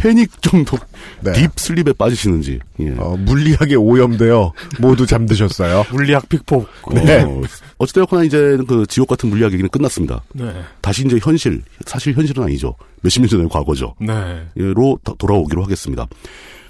패닉 0.00 0.40
정도 0.42 0.76
네. 1.22 1.32
deep 1.32 1.50
sleep에 1.56 1.92
빠지시는지. 1.94 2.60
예. 2.80 2.94
어, 2.98 3.16
물리학에 3.18 3.74
오염되어 3.74 4.52
모두 4.80 5.06
잠드셨어요. 5.06 5.84
물리학 5.90 6.28
피폭. 6.28 6.68
네. 6.92 7.22
어, 7.22 7.42
어찌되었거나 7.78 8.22
이제 8.24 8.58
그 8.68 8.84
지옥 8.88 9.08
같은 9.08 9.28
물리학 9.30 9.52
얘기는 9.52 9.68
끝났습니다. 9.68 10.22
네. 10.34 10.52
다시 10.82 11.04
이제 11.04 11.18
현실, 11.20 11.62
사실 11.86 12.14
현실은 12.14 12.44
아니죠. 12.44 12.74
몇십 13.00 13.22
년 13.22 13.28
전의 13.28 13.48
과거죠. 13.48 13.94
네. 14.00 14.44
로 14.54 14.98
더- 15.02 15.14
돌아오기로 15.14 15.64
하겠습니다. 15.64 16.06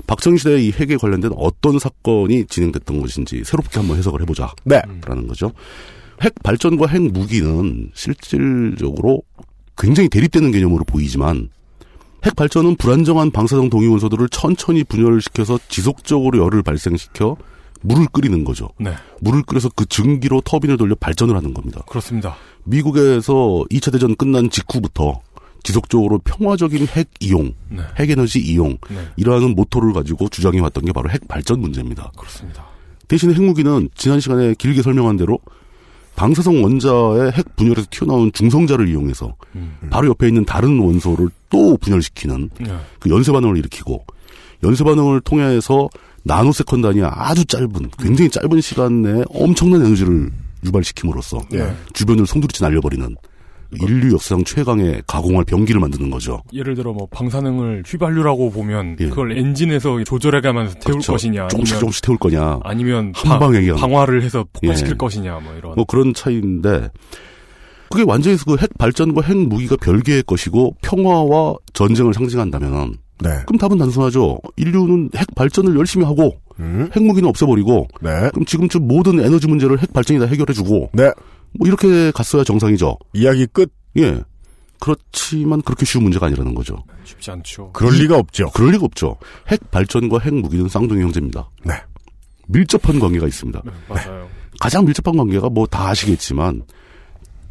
박정희시대의 0.08 0.66
이 0.66 0.72
핵에 0.72 0.96
관련된 0.96 1.30
어떤 1.36 1.78
사건이 1.78 2.46
진행됐던 2.46 3.00
것인지 3.00 3.42
새롭게 3.44 3.78
한번 3.78 3.98
해석을 3.98 4.20
해보자. 4.22 4.52
네. 4.64 4.82
라는 5.06 5.28
거죠. 5.28 5.52
핵 6.22 6.34
발전과 6.42 6.88
핵 6.88 7.00
무기는 7.00 7.90
실질적으로 7.94 9.22
굉장히 9.76 10.08
대립되는 10.08 10.50
개념으로 10.50 10.82
보이지만 10.84 11.50
핵 12.24 12.34
발전은 12.34 12.76
불안정한 12.76 13.30
방사성 13.30 13.70
동위 13.70 13.86
원소들을 13.86 14.28
천천히 14.30 14.82
분열을 14.82 15.20
시켜서 15.20 15.58
지속적으로 15.68 16.44
열을 16.44 16.64
발생시켜 16.64 17.36
물을 17.82 18.06
끓이는 18.12 18.42
거죠. 18.42 18.70
네. 18.80 18.94
물을 19.20 19.42
끓여서 19.42 19.68
그 19.76 19.86
증기로 19.86 20.40
터빈을 20.40 20.78
돌려 20.78 20.96
발전을 20.96 21.36
하는 21.36 21.54
겁니다. 21.54 21.82
그렇습니다. 21.88 22.34
미국에서 22.64 23.64
2차 23.70 23.92
대전 23.92 24.16
끝난 24.16 24.50
직후부터 24.50 25.20
지속적으로 25.68 26.16
평화적인 26.20 26.86
핵 26.86 27.10
이용, 27.20 27.52
네. 27.68 27.82
핵 27.98 28.08
에너지 28.08 28.38
이용, 28.40 28.78
네. 28.88 28.96
이러한 29.16 29.50
모토를 29.50 29.92
가지고 29.92 30.30
주장해 30.30 30.60
왔던 30.60 30.86
게 30.86 30.92
바로 30.92 31.10
핵 31.10 31.28
발전 31.28 31.60
문제입니다. 31.60 32.10
그렇습니다. 32.16 32.64
대신 33.06 33.34
핵무기는 33.34 33.90
지난 33.94 34.18
시간에 34.18 34.54
길게 34.54 34.80
설명한 34.80 35.18
대로 35.18 35.38
방사성 36.16 36.64
원자의 36.64 37.32
핵 37.32 37.54
분열에서 37.56 37.86
튀어나온 37.90 38.32
중성자를 38.32 38.88
이용해서 38.88 39.34
음. 39.56 39.76
바로 39.90 40.08
옆에 40.08 40.28
있는 40.28 40.46
다른 40.46 40.78
원소를 40.78 41.28
또 41.50 41.76
분열시키는 41.76 42.48
네. 42.60 42.74
그 42.98 43.10
연쇄 43.10 43.30
반응을 43.30 43.58
일으키고 43.58 44.06
연쇄 44.62 44.84
반응을 44.84 45.20
통해서 45.20 45.90
nanosecond 46.22 46.88
단위 46.88 47.02
아주 47.04 47.44
짧은 47.44 47.90
굉장히 47.98 48.30
짧은 48.30 48.62
시간 48.62 49.02
내에 49.02 49.22
엄청난 49.34 49.84
에너지를 49.84 50.30
유발시킴으로써 50.64 51.42
예. 51.52 51.74
주변을 51.92 52.26
송두리째 52.26 52.64
날려버리는 52.64 53.16
인류 53.82 54.12
역사상 54.14 54.44
최강의 54.44 55.02
가공할 55.06 55.44
병기를 55.44 55.80
만드는 55.80 56.10
거죠. 56.10 56.42
예를 56.52 56.74
들어 56.74 56.92
뭐 56.92 57.06
방사능을 57.10 57.82
휘발유라고 57.86 58.50
보면 58.50 58.96
예. 59.00 59.08
그걸 59.08 59.36
엔진에서 59.36 60.02
조절해가면서 60.04 60.74
태울 60.74 60.94
그렇죠. 60.94 61.12
것이냐 61.12 61.48
조금씩 61.48 61.74
아니면 61.74 61.80
조금씩 61.80 62.02
태울 62.04 62.18
거냐. 62.18 62.60
아니면 62.64 63.12
한 63.14 63.38
방- 63.38 63.52
방에. 63.52 63.70
방화를 63.72 64.22
해서 64.22 64.44
폭발시킬 64.54 64.92
예. 64.92 64.96
것이냐 64.96 65.38
뭐 65.40 65.54
이런 65.58 65.74
뭐 65.74 65.84
그런 65.84 66.14
차이인데 66.14 66.88
그게 67.90 68.04
완전히 68.06 68.36
그 68.38 68.54
핵 68.60 68.76
발전과 68.78 69.22
핵 69.22 69.36
무기가 69.36 69.76
별개의 69.76 70.22
것이고 70.24 70.74
평화와 70.82 71.54
전쟁을 71.72 72.12
상징한다면 72.14 72.96
네. 73.20 73.30
그럼 73.46 73.58
답은 73.58 73.78
단순하죠. 73.78 74.38
인류는 74.56 75.10
핵 75.16 75.26
발전을 75.34 75.76
열심히 75.76 76.04
하고 76.04 76.36
음. 76.60 76.88
핵무기는 76.94 77.28
없애버리고 77.28 77.86
네. 78.00 78.10
그럼 78.32 78.44
지금쯤 78.44 78.86
모든 78.86 79.20
에너지 79.20 79.46
문제를 79.48 79.78
핵 79.80 79.92
발전이 79.92 80.20
다 80.20 80.26
해결해주고 80.26 80.90
네. 80.92 81.10
뭐 81.52 81.66
이렇게 81.66 82.10
갔어야 82.12 82.44
정상이죠. 82.44 82.96
이야기 83.14 83.46
끝. 83.46 83.72
예. 83.96 84.20
그렇지만 84.80 85.60
그렇게 85.62 85.84
쉬운 85.84 86.04
문제가 86.04 86.26
아니라는 86.26 86.54
거죠. 86.54 86.76
쉽지 87.04 87.30
않죠. 87.32 87.72
그럴 87.72 87.94
리가 87.94 88.16
없죠. 88.16 88.50
그럴 88.54 88.70
리가 88.72 88.84
없죠. 88.84 89.16
핵 89.48 89.70
발전과 89.70 90.20
핵 90.20 90.34
무기는 90.34 90.68
쌍둥이 90.68 91.02
형제입니다. 91.02 91.50
네. 91.64 91.74
밀접한 92.46 92.98
관계가 93.00 93.26
있습니다. 93.26 93.60
네, 93.64 93.70
맞아요. 93.88 94.28
가장 94.60 94.84
밀접한 94.84 95.16
관계가 95.16 95.48
뭐 95.50 95.66
다 95.66 95.88
아시겠지만 95.88 96.62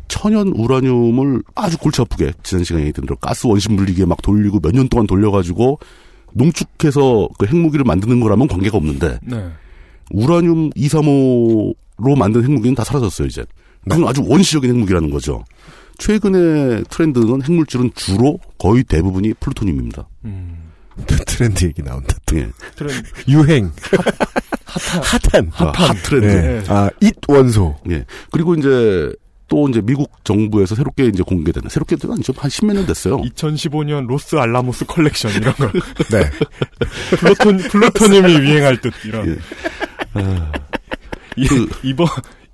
천연 0.07 0.47
우라늄을 0.49 1.43
아주 1.53 1.77
골치 1.77 2.01
아프게 2.01 2.31
지난 2.43 2.63
시간에 2.63 2.83
얘기했던 2.83 3.05
대로 3.05 3.17
가스 3.17 3.45
원심 3.45 3.75
물리기에 3.75 4.05
막 4.05 4.21
돌리고 4.21 4.59
몇 4.61 4.71
년 4.73 4.87
동안 4.87 5.05
돌려가지고 5.05 5.79
농축해서 6.33 7.27
그 7.37 7.45
핵무기를 7.45 7.83
만드는 7.83 8.19
거라면 8.21 8.47
관계가 8.47 8.77
없는데 8.77 9.19
네. 9.23 9.49
우라늄 10.11 10.69
235로 10.71 12.17
만든 12.17 12.43
핵무기는 12.43 12.73
다 12.75 12.83
사라졌어요 12.85 13.27
이제. 13.27 13.45
그건 13.83 14.07
아주 14.07 14.23
원시적인 14.25 14.69
핵무기라는 14.69 15.09
거죠. 15.09 15.43
최근의 15.97 16.83
트렌드는 16.89 17.41
핵물질은 17.41 17.91
주로 17.95 18.39
거의 18.57 18.83
대부분이 18.83 19.33
플루토늄입니다. 19.35 20.07
음. 20.25 20.71
트렌드 21.25 21.65
얘기 21.65 21.81
나온다. 21.81 22.15
또. 22.25 22.37
예. 22.37 22.49
트렌드. 22.75 23.03
유행. 23.27 23.71
핫한. 24.65 25.49
핫한. 25.51 25.73
hot 25.75 25.93
trend. 26.03 26.25
네. 26.27 26.63
아, 26.67 26.89
잇 27.01 27.13
원소. 27.27 27.77
예. 27.89 28.05
그리고 28.31 28.55
이제 28.55 29.11
또 29.47 29.69
이제 29.69 29.81
미국 29.81 30.11
정부에서 30.23 30.75
새롭게 30.75 31.05
이제 31.05 31.23
공개되는 31.23 31.69
새롭게도 31.69 32.11
아니죠 32.11 32.33
한 32.35 32.49
십몇 32.49 32.75
년 32.75 32.85
됐어요. 32.85 33.17
2015년 33.17 34.07
로스 34.07 34.35
알라모스 34.35 34.85
컬렉션 34.85 35.31
이런 35.31 35.53
거. 35.55 35.71
네. 36.11 36.29
플루톤 37.17 37.57
플루토늄이 37.57 38.33
유행할 38.45 38.81
듯 38.81 38.93
이런. 39.05 39.27
예. 39.29 39.37
이, 41.37 41.47
이번 41.83 42.07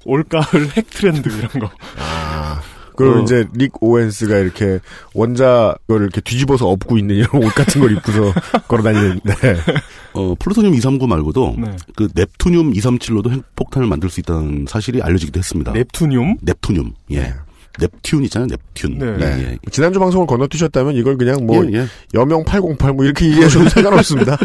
올가을 0.05 0.69
핵 0.75 0.89
트렌드 0.89 1.29
이런 1.29 1.49
거. 1.59 1.71
아. 1.97 2.61
그리고 2.95 3.15
어. 3.15 3.21
이제 3.23 3.45
릭 3.53 3.71
오웬스가 3.81 4.37
이렇게 4.37 4.79
원자 5.13 5.75
걸 5.87 6.01
이렇게 6.03 6.21
뒤집어서 6.21 6.67
엎고 6.67 6.97
있는 6.97 7.15
이런 7.15 7.43
옷 7.43 7.49
같은 7.55 7.81
걸 7.81 7.91
입고서 7.93 8.33
걸어다니는. 8.67 9.19
네. 9.23 9.33
어, 10.13 10.35
플루토늄 10.37 10.73
239 10.75 11.07
말고도 11.07 11.55
네. 11.57 11.75
그 11.95 12.07
넵투늄 12.13 12.73
237로도 12.73 13.31
핵폭탄을 13.31 13.87
만들 13.87 14.09
수 14.09 14.19
있다는 14.19 14.65
사실이 14.69 15.01
알려지기도 15.01 15.39
했습니다. 15.39 15.73
넵투늄? 15.73 16.37
넵투늄. 16.41 16.93
예. 17.11 17.33
넵튠 17.79 18.23
있잖아요. 18.25 18.47
넵튠. 18.49 18.97
네. 18.97 19.17
네. 19.17 19.43
예. 19.43 19.69
지난주 19.71 19.99
방송을 19.99 20.27
건너뛰셨다면 20.27 20.95
이걸 20.95 21.17
그냥 21.17 21.45
뭐 21.47 21.65
예, 21.65 21.79
예. 21.79 21.85
여명 22.13 22.43
808뭐 22.43 23.03
이렇게 23.03 23.27
이해하셔도 23.27 23.69
상관없습니다. 23.69 24.37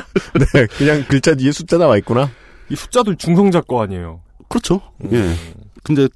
네, 0.55 0.67
그냥 0.79 1.05
글자 1.09 1.35
뒤에 1.35 1.53
숫자 1.53 1.77
나와 1.77 1.99
있구나. 1.99 2.31
이 2.71 2.77
숫자도 2.77 3.17
중성자 3.17 3.63
거 3.63 3.83
아니에요. 3.83 4.21
그렇죠. 4.49 4.81
예. 5.13 5.35
근데 5.83 6.09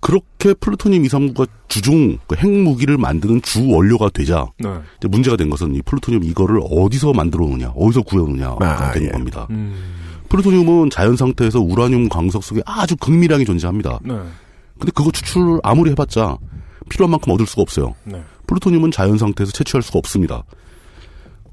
그렇게 0.00 0.54
플루토늄 0.54 1.02
239가 1.02 1.48
주중 1.66 2.18
그 2.26 2.36
핵무기를 2.36 2.98
만드는 2.98 3.42
주 3.42 3.68
원료가 3.68 4.10
되자 4.10 4.46
네. 4.58 4.70
문제가 5.08 5.36
된 5.36 5.50
것은 5.50 5.74
이 5.74 5.82
플루토늄 5.82 6.22
이거를 6.22 6.60
어디서 6.70 7.12
만들어 7.12 7.44
오느냐, 7.44 7.70
어디서 7.70 8.02
구해 8.02 8.22
오느냐가 8.22 8.88
아, 8.88 8.92
되는 8.92 9.08
예. 9.08 9.10
겁니다. 9.10 9.46
음. 9.50 9.74
플루토늄은 10.28 10.90
자연 10.90 11.16
상태에서 11.16 11.60
우라늄 11.60 12.08
광석 12.08 12.44
속에 12.44 12.62
아주 12.64 12.96
극미량이 12.96 13.44
존재합니다. 13.44 13.98
네. 14.04 14.14
근데 14.78 14.92
그거 14.94 15.10
추출을 15.10 15.58
아무리 15.64 15.90
해봤자 15.90 16.38
필요한 16.88 17.10
만큼 17.10 17.32
얻을 17.32 17.46
수가 17.46 17.62
없어요. 17.62 17.94
네. 18.04 18.22
플루토늄은 18.46 18.90
자연 18.90 19.18
상태에서 19.18 19.52
채취할 19.52 19.82
수가 19.82 19.98
없습니다. 19.98 20.44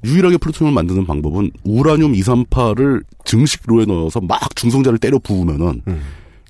유일하게 0.04 0.36
플루토늄을 0.38 0.72
만드는 0.72 1.06
방법은 1.06 1.50
우라늄 1.64 2.12
238을 2.12 3.02
증식로에 3.24 3.86
넣어서 3.86 4.20
막 4.20 4.54
중성자를 4.54 4.98
때려 4.98 5.18
부으면은 5.18 5.82
음. 5.88 6.00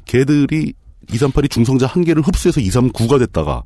걔들이 0.05 0.73
238이 1.09 1.51
중성자 1.51 1.87
한 1.87 2.05
개를 2.05 2.23
흡수해서 2.23 2.61
239가 2.61 3.19
됐다가 3.19 3.63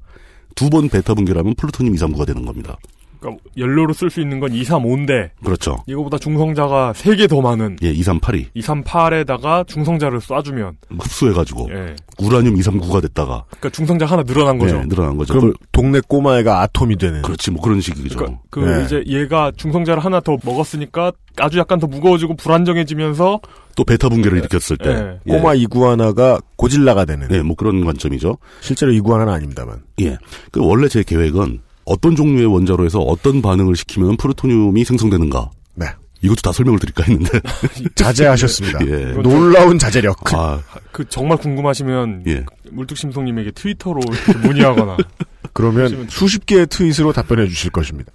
두 0.55 0.69
번 0.69 0.89
베타 0.89 1.15
분결하면 1.15 1.55
플루토늄 1.55 1.95
239가 1.95 2.27
되는 2.27 2.45
겁니다. 2.45 2.77
그러니까 3.21 3.43
연료로 3.59 3.93
쓸 3.93 4.11
수 4.11 4.21
있는 4.21 4.41
건 4.41 4.51
235인데 4.53 5.31
그렇죠. 5.45 5.83
이거보다 5.87 6.19
중성자가 6.19 6.93
3개 6.97 7.29
더 7.29 7.41
많은 7.41 7.77
예, 7.83 7.93
238이 7.93 8.47
238에다가 8.57 9.67
중성자를 9.67 10.21
쏴주면 10.21 10.73
흡수해가지고 10.99 11.69
예. 11.71 11.97
우라늄 12.19 12.55
239가 12.57 13.03
됐다가 13.03 13.45
그러니까 13.49 13.71
중성자 13.71 14.07
하나 14.07 14.23
늘어난 14.23 14.59
거죠. 14.59 14.79
예, 14.79 14.85
늘어난 14.87 15.17
거죠. 15.17 15.35
그럼 15.35 15.53
그걸- 15.53 15.67
동네 15.73 16.01
꼬마애가 16.07 16.61
아톰이 16.63 16.97
되는. 16.97 17.23
그렇지 17.23 17.51
뭐 17.51 17.63
그런 17.63 17.81
식이죠. 17.81 18.17
그러니까 18.19 18.41
그 18.51 18.61
네. 18.61 18.85
이제 18.85 19.05
얘가 19.07 19.53
중성자를 19.57 20.05
하나 20.05 20.21
더 20.21 20.37
먹었으니까 20.45 21.13
아주 21.37 21.59
약간 21.59 21.79
더 21.79 21.87
무거워지고 21.87 22.37
불안정해지면서 22.37 23.41
또 23.77 23.85
베타 23.85 24.09
분결을 24.09 24.39
일으켰을 24.39 24.77
때 24.79 24.91
예. 24.91 25.21
예. 25.27 25.39
꼬마 25.39 25.55
이구아나가 25.55 26.41
고질라가 26.57 27.05
되는. 27.05 27.29
예, 27.33 27.43
뭐 27.43 27.55
그런 27.57 27.85
관점이죠. 27.85 28.37
실제로 28.61 28.93
이구아나는 28.93 29.33
아닙니다만. 29.33 29.83
예. 30.01 30.17
그 30.51 30.61
원래 30.63 30.89
제 30.89 31.03
계획은 31.03 31.61
어떤 31.91 32.15
종류의 32.15 32.47
원자로에서 32.47 33.01
어떤 33.01 33.43
반응을 33.43 33.75
시키면 33.75 34.17
플루토늄이 34.17 34.85
생성되는가. 34.85 35.51
네. 35.75 35.87
이것도 36.23 36.41
다 36.43 36.53
설명을 36.53 36.79
드릴까 36.79 37.03
했는데. 37.03 37.41
자제하셨습니다. 37.97 38.79
예. 38.87 39.13
놀라운 39.21 39.77
자제력. 39.77 40.33
아, 40.35 40.61
그 40.93 41.09
정말 41.09 41.39
궁금하시면 41.39 42.25
예. 42.29 42.45
물뚝심송님에게 42.71 43.51
트위터로 43.53 44.01
문의하거나 44.43 44.99
그러면 45.53 46.07
수십 46.09 46.47
개의 46.47 46.69
트윗으로 46.69 47.13
답변해 47.13 47.49
주실 47.49 47.73
것입니다. 47.73 48.13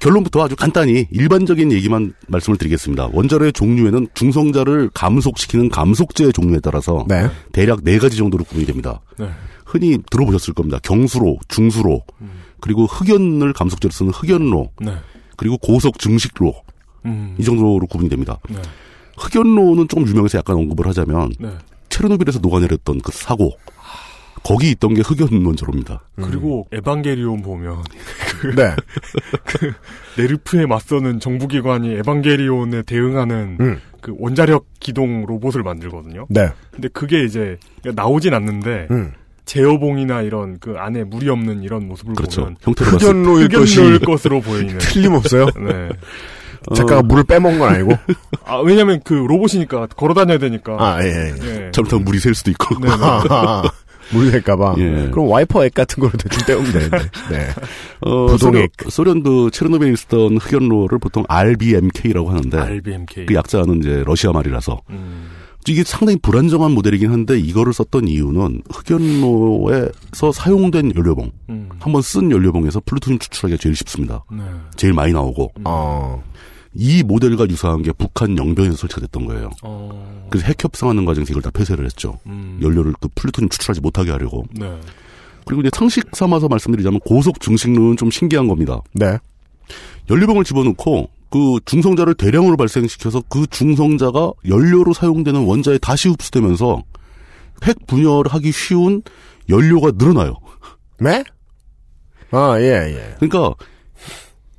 결론부터 0.00 0.42
아주 0.42 0.56
간단히 0.56 1.06
일반적인 1.12 1.70
얘기만 1.70 2.14
말씀을 2.26 2.58
드리겠습니다. 2.58 3.10
원자로의 3.12 3.52
종류에는 3.52 4.08
중성자를 4.14 4.90
감속시키는 4.94 5.68
감속제의 5.68 6.32
종류에 6.32 6.58
따라서 6.60 7.04
네. 7.08 7.28
대략 7.52 7.84
네 7.84 7.98
가지 7.98 8.16
정도로 8.16 8.42
구분이 8.44 8.66
됩니다. 8.66 9.00
네. 9.16 9.28
흔히 9.64 9.98
들어보셨을 10.10 10.54
겁니다. 10.54 10.78
경수로, 10.82 11.38
중수로, 11.48 12.02
그리고 12.62 12.86
흑연을 12.86 13.52
감속제로 13.52 13.90
쓰는 13.92 14.12
흑연로, 14.12 14.70
네. 14.80 14.94
그리고 15.36 15.58
고속 15.58 15.98
증식로 15.98 16.54
음. 17.04 17.34
이 17.38 17.42
정도로 17.42 17.86
구분이 17.88 18.08
됩니다. 18.08 18.38
네. 18.48 18.62
흑연로는 19.18 19.88
조금 19.88 20.06
유명해서 20.06 20.38
약간 20.38 20.56
언급을 20.56 20.86
하자면 20.86 21.32
네. 21.38 21.50
체르노빌에서 21.88 22.38
녹아내렸던 22.38 23.00
그 23.02 23.12
사고 23.12 23.50
거기 24.44 24.70
있던 24.70 24.94
게 24.94 25.02
흑연 25.02 25.44
원자로입니다. 25.44 26.02
그리고 26.16 26.66
에반게리온 26.72 27.42
보면 27.42 27.82
네. 28.56 28.74
그 29.44 29.72
네르프에 30.16 30.66
맞서는 30.66 31.20
정부기관이 31.20 31.94
에반게리온에 31.94 32.82
대응하는 32.82 33.56
음. 33.60 33.80
그 34.00 34.14
원자력 34.18 34.66
기동 34.80 35.26
로봇을 35.26 35.62
만들거든요. 35.62 36.26
네. 36.28 36.48
근데 36.72 36.88
그게 36.88 37.24
이제 37.24 37.56
나오진 37.84 38.34
않는데 38.34 38.88
음. 38.90 39.12
제어봉이나 39.44 40.22
이런 40.22 40.58
그 40.60 40.74
안에 40.78 41.04
물이 41.04 41.28
없는 41.28 41.62
이런 41.62 41.88
모습을 41.88 42.14
그렇죠. 42.14 42.42
보면 42.42 42.56
형태로 42.60 42.90
흑연로일 42.92 43.48
것이 43.48 43.98
것으로 44.04 44.40
보이는. 44.42 44.78
틀림없어요. 44.78 45.46
네. 45.46 45.88
작가가 46.76 47.02
물을 47.02 47.24
빼먹은 47.24 47.58
건 47.58 47.74
아니고. 47.74 47.92
아 48.46 48.58
왜냐면 48.58 49.00
그 49.04 49.14
로봇이니까 49.14 49.88
걸어 49.96 50.14
다녀야 50.14 50.38
되니까. 50.38 50.76
아, 50.78 51.02
예, 51.02 51.08
예. 51.08 51.34
예. 51.66 51.70
잘못하면 51.72 52.04
물이 52.04 52.18
셀 52.20 52.34
수도 52.34 52.50
있고. 52.52 52.78
네, 52.78 52.86
네. 52.88 52.94
아, 53.00 53.62
물 54.12 54.30
셀까봐. 54.30 54.76
예. 54.78 55.08
그럼 55.10 55.28
와이퍼 55.28 55.64
액 55.64 55.74
같은 55.74 56.00
거로 56.00 56.12
대충 56.16 56.46
때우면 56.46 56.72
되는데. 56.72 56.98
네. 57.30 57.48
어, 58.02 58.26
부동액. 58.30 58.70
소련, 58.90 58.90
소련 58.90 59.22
도 59.24 59.50
체르노빌에 59.50 59.90
있었던 59.92 60.36
흑연로를 60.36 60.98
보통 61.00 61.24
RBMK라고 61.28 62.30
하는데 62.30 62.56
RBMK. 62.58 63.26
그 63.26 63.34
약자는 63.34 63.78
이제 63.80 64.04
러시아 64.06 64.30
말이라서 64.30 64.80
음. 64.90 65.30
이게 65.68 65.84
상당히 65.84 66.18
불안정한 66.18 66.72
모델이긴 66.72 67.10
한데 67.12 67.38
이거를 67.38 67.72
썼던 67.72 68.08
이유는 68.08 68.62
흑연로에서 68.70 70.32
사용된 70.32 70.92
연료봉 70.96 71.30
음. 71.50 71.68
한번 71.78 72.02
쓴 72.02 72.30
연료봉에서 72.30 72.80
플루토늄 72.84 73.18
추출하기가 73.18 73.60
제일 73.62 73.76
쉽습니다. 73.76 74.24
네. 74.30 74.42
제일 74.76 74.92
많이 74.92 75.12
나오고 75.12 75.52
어. 75.64 76.22
이 76.74 77.02
모델과 77.02 77.46
유사한 77.48 77.82
게 77.82 77.92
북한 77.92 78.36
영변에서 78.36 78.76
설치가 78.76 79.02
됐던 79.02 79.26
거예요. 79.26 79.50
어. 79.62 80.26
그래서 80.30 80.46
핵 80.46 80.62
협상하는 80.62 81.04
과정에서 81.04 81.30
이걸 81.32 81.42
다 81.42 81.50
폐쇄를 81.50 81.84
했죠. 81.84 82.18
음. 82.26 82.58
연료를 82.60 82.94
그 83.00 83.08
플루토늄 83.14 83.48
추출하지 83.48 83.80
못하게 83.80 84.10
하려고. 84.10 84.46
네. 84.52 84.80
그리고 85.44 85.62
이제 85.62 85.70
상식 85.74 86.08
삼아서 86.12 86.48
말씀드리자면 86.48 87.00
고속 87.00 87.40
증식로는 87.40 87.96
좀 87.96 88.10
신기한 88.10 88.48
겁니다. 88.48 88.80
네. 88.92 89.18
연료봉을 90.10 90.44
집어넣고 90.44 91.08
그 91.32 91.58
중성자를 91.64 92.14
대량으로 92.14 92.58
발생시켜서 92.58 93.22
그 93.30 93.46
중성자가 93.46 94.32
연료로 94.46 94.92
사용되는 94.92 95.44
원자에 95.44 95.78
다시 95.78 96.10
흡수되면서 96.10 96.82
핵 97.64 97.86
분열하기 97.86 98.52
쉬운 98.52 99.02
연료가 99.48 99.92
늘어나요. 99.96 100.34
네? 101.00 101.24
아, 102.32 102.56
예, 102.60 102.64
예. 102.64 103.14
그러니까 103.18 103.54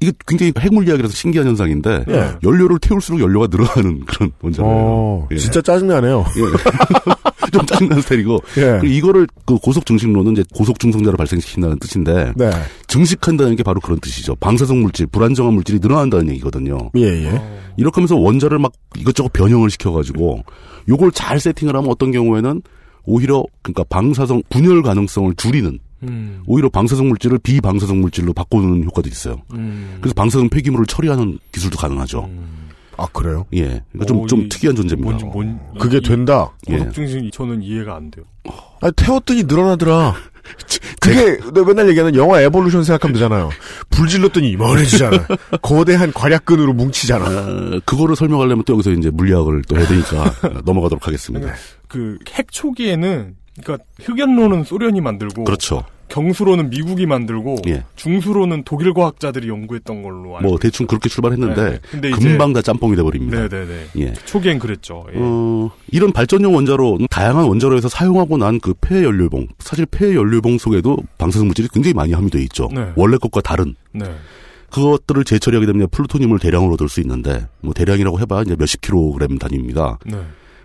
이게 0.04 0.12
굉장히 0.28 0.52
핵물리학이라서 0.60 1.14
신기한 1.14 1.48
현상인데 1.48 2.04
예. 2.10 2.32
연료를 2.44 2.78
태울수록 2.80 3.22
연료가 3.22 3.48
늘어나는 3.50 4.02
그런 4.06 4.32
원자예요. 4.42 4.70
어, 4.70 5.28
예. 5.32 5.38
진짜 5.38 5.62
짜증나네요. 5.62 6.26
예. 6.38 7.48
좀 7.52 7.66
짜증나는 7.66 8.02
스타일이고 8.02 8.40
예. 8.58 8.82
이거를 8.84 9.28
그 9.46 9.58
고속 9.58 9.86
증식로는 9.86 10.34
이제 10.34 10.44
고속 10.54 10.80
중성자를 10.80 11.16
발생시킨다는 11.16 11.80
뜻인데 11.80 12.34
네. 12.36 12.52
증식한다는 12.88 13.56
게 13.56 13.64
바로 13.64 13.80
그런 13.80 13.98
뜻이죠. 14.00 14.36
방사성 14.36 14.82
물질, 14.82 15.08
불안정한 15.08 15.54
물질이 15.54 15.80
늘어난다는 15.82 16.30
얘기거든요. 16.32 16.92
예, 16.98 17.04
예. 17.04 17.42
이렇게 17.78 17.96
하면서 17.96 18.18
원자를 18.18 18.60
막 18.60 18.74
이것저것 18.98 19.32
변형을 19.32 19.70
시켜가지고 19.70 20.44
요걸 20.90 21.12
잘 21.14 21.40
세팅을 21.40 21.76
하면 21.78 21.90
어떤 21.90 22.12
경우에는 22.12 22.62
오히려 23.06 23.44
그러니까 23.62 23.84
방사성 23.86 24.44
분열 24.50 24.82
가능성을 24.82 25.34
줄이는 25.36 25.80
음. 26.04 26.44
오히려 26.46 26.70
방사성 26.70 27.08
물질을 27.10 27.40
비방사성 27.40 28.00
물질로 28.02 28.34
바꾸는 28.34 28.84
효과도 28.86 29.10
있어요. 29.10 29.38
음. 29.54 29.98
그래서 30.02 30.14
방사성 30.14 30.50
폐기물을 30.50 30.86
처리하는 30.86 31.40
기술도 31.52 31.78
가능하죠. 31.78 32.30
아, 32.96 33.08
그래요? 33.08 33.46
예, 33.54 33.82
그러니까 33.92 34.06
좀, 34.06 34.22
어, 34.22 34.28
좀 34.28 34.42
이- 34.42 34.50
특이한 34.50 34.76
존재입니다. 34.76 35.10
뭔지 35.10 35.26
뭔 35.26 35.60
그게 35.80 36.00
된다. 36.00 36.52
예. 36.70 36.78
고속증신 36.78 37.32
저는 37.34 37.64
이해가 37.64 37.96
안 37.96 38.12
돼요. 38.12 38.26
아, 38.82 38.92
태웠더니 38.92 39.44
늘어나더라. 39.44 40.14
그게 41.02 41.38
내가 41.54 41.66
맨날 41.66 41.88
얘기하는 41.90 42.16
영화 42.16 42.42
에볼루션 42.42 42.84
생각하면 42.84 43.14
되잖아요. 43.14 43.50
불 43.90 44.08
질렀더니 44.08 44.52
이만해지잖아. 44.52 45.26
거대한 45.64 46.12
괄약근으로 46.12 46.74
뭉치잖아. 46.74 47.26
어, 47.26 47.80
그거를 47.86 48.16
설명하려면 48.16 48.64
또 48.66 48.74
여기서 48.74 48.92
이제 48.92 49.10
물리학을 49.10 49.64
또 49.68 49.78
해야 49.78 49.88
되니까 49.88 50.32
넘어가도록 50.66 51.08
하겠습니다. 51.08 51.54
그 51.88 52.18
핵 52.26 52.52
초기에는 52.52 53.36
그러니까 53.62 53.86
흑연로는 54.02 54.64
소련이 54.64 55.02
만들고 55.02 55.44
그렇죠. 55.44 55.84
경수로는 56.10 56.70
미국이 56.70 57.06
만들고 57.08 57.56
예. 57.68 57.84
중수로는 57.96 58.64
독일 58.66 58.94
과학자들이 58.94 59.48
연구했던 59.48 60.04
걸로 60.04 60.38
알고 60.38 60.48
뭐 60.48 60.60
대충 60.60 60.86
그렇게 60.86 61.10
출발했는데 61.10 61.70
네. 61.72 61.80
근데 61.90 62.10
이제- 62.10 62.20
금방 62.30 62.54
다 62.54 62.62
짬뽕이 62.62 62.96
돼버립니다. 62.96 63.48
네네네. 63.48 63.86
예. 63.98 64.14
초기엔 64.26 64.60
그랬죠. 64.60 65.06
예. 65.14 65.18
어, 65.20 65.72
이런 65.92 66.12
발전용 66.12 66.54
원자로, 66.56 67.00
다양한 67.10 67.46
원자로에서 67.46 67.90
사용하고 67.90 68.38
난 68.38 68.60
그 68.60 68.74
폐 68.80 69.04
연료봉, 69.04 69.48
사실 69.60 69.86
폐 69.88 70.14
연료봉 70.14 70.58
속에도 70.60 70.98
방사성 71.18 71.48
물질이 71.48 71.70
굉장히 71.74 71.94
많이 71.96 72.14
함유되어 72.14 72.42
있죠. 72.44 72.70
네. 72.72 72.92
원래 72.96 73.18
것과 73.18 73.42
다른. 73.42 73.74
네. 73.92 74.06
그것들을 74.72 75.24
재처리하게 75.24 75.66
되면 75.68 75.88
플루토늄을 75.90 76.38
대량으로 76.40 76.74
얻을 76.74 76.90
수 76.90 77.00
있는데, 77.02 77.48
뭐 77.62 77.74
대량이라고 77.74 78.20
해봐 78.20 78.42
이제 78.44 78.56
몇십 78.58 78.82
킬로그램 78.82 79.38
단위입니다. 79.38 80.00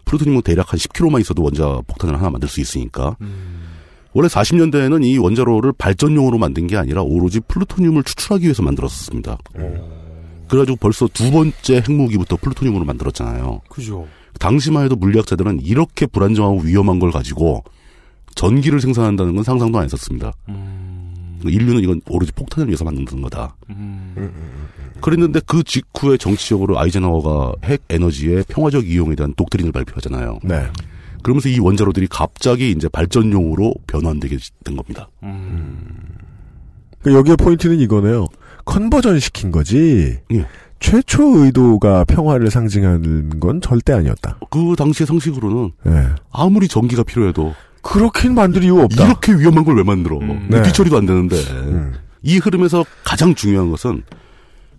네. 0.08 0.10
플루토늄은 0.10 0.42
대략 0.42 0.72
한 0.72 0.78
10킬로만 0.78 1.20
있어도 1.20 1.42
원자 1.42 1.80
폭탄을 1.86 2.16
하나 2.16 2.30
만들 2.30 2.48
수 2.48 2.60
있으니까. 2.60 3.16
음. 3.20 3.68
원래 4.14 4.26
40년대에는 4.28 5.04
이 5.04 5.18
원자로를 5.18 5.72
발전용으로 5.76 6.38
만든 6.38 6.66
게 6.66 6.76
아니라 6.76 7.02
오로지 7.02 7.40
플루토늄을 7.40 8.02
추출하기 8.04 8.44
위해서 8.44 8.62
만들었습니다. 8.62 9.38
그래가지고 10.48 10.78
벌써 10.80 11.06
두 11.08 11.30
번째 11.30 11.82
핵무기부터 11.86 12.36
플루토늄으로 12.36 12.84
만들었잖아요. 12.84 13.60
그죠. 13.68 14.06
당시만 14.40 14.84
해도 14.84 14.96
물리학자들은 14.96 15.60
이렇게 15.60 16.06
불안정하고 16.06 16.60
위험한 16.60 16.98
걸 16.98 17.10
가지고 17.10 17.64
전기를 18.34 18.80
생산한다는 18.80 19.34
건 19.34 19.44
상상도 19.44 19.78
안 19.78 19.84
했었습니다. 19.84 20.32
인류는 21.44 21.82
이건 21.82 22.00
오로지 22.08 22.32
폭탄을 22.32 22.68
위해서 22.68 22.84
만드는 22.84 23.22
거다. 23.22 23.56
그랬는데 25.00 25.40
그 25.46 25.62
직후에 25.62 26.16
정치적으로 26.16 26.78
아이젠하워가 26.78 27.52
핵 27.64 27.82
에너지의 27.88 28.44
평화적 28.48 28.88
이용에 28.88 29.14
대한 29.14 29.32
독트린을 29.34 29.72
발표하잖아요. 29.72 30.38
네. 30.42 30.66
그러면서 31.22 31.48
이 31.48 31.58
원자로들이 31.58 32.06
갑자기 32.08 32.70
이제 32.70 32.88
발전용으로 32.88 33.74
변환되게 33.86 34.38
된 34.64 34.76
겁니다. 34.76 35.08
그 37.02 37.14
여기에 37.14 37.36
포인트는 37.36 37.78
이거네요. 37.80 38.26
컨버전 38.64 39.18
시킨 39.20 39.50
거지. 39.50 40.18
예. 40.32 40.46
최초 40.80 41.44
의도가 41.44 42.04
평화를 42.04 42.50
상징하는 42.50 43.40
건 43.40 43.60
절대 43.60 43.92
아니었다. 43.92 44.38
그 44.50 44.74
당시의 44.76 45.06
상식으로는 45.06 45.72
예. 45.86 46.08
아무리 46.30 46.68
전기가 46.68 47.02
필요해도 47.02 47.54
그렇게는 47.92 48.34
만들 48.34 48.64
이유 48.64 48.80
없다. 48.80 49.06
이렇게 49.06 49.32
위험한 49.32 49.64
걸 49.64 49.76
왜 49.76 49.82
만들어? 49.82 50.18
네. 50.48 50.62
뒤처리도 50.62 50.96
안 50.96 51.06
되는데. 51.06 51.36
음. 51.36 51.94
이 52.22 52.38
흐름에서 52.38 52.84
가장 53.04 53.34
중요한 53.34 53.70
것은 53.70 54.02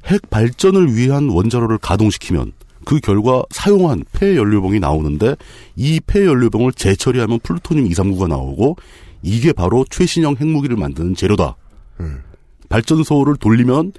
핵 0.05 0.29
발전을 0.29 0.95
위한 0.95 1.29
원자로를 1.29 1.77
가동시키면 1.79 2.51
그 2.85 2.99
결과 2.99 3.43
사용한 3.49 4.03
폐연료봉이 4.13 4.79
나오는데 4.79 5.35
이 5.75 5.99
폐연료봉을 6.05 6.73
재처리하면 6.73 7.39
플루토늄 7.41 7.87
239가 7.89 8.27
나오고 8.27 8.75
이게 9.21 9.53
바로 9.53 9.85
최신형 9.89 10.35
핵무기를 10.39 10.75
만드는 10.77 11.15
재료다. 11.15 11.55
발전소를 12.69 13.35
돌리면 13.37 13.93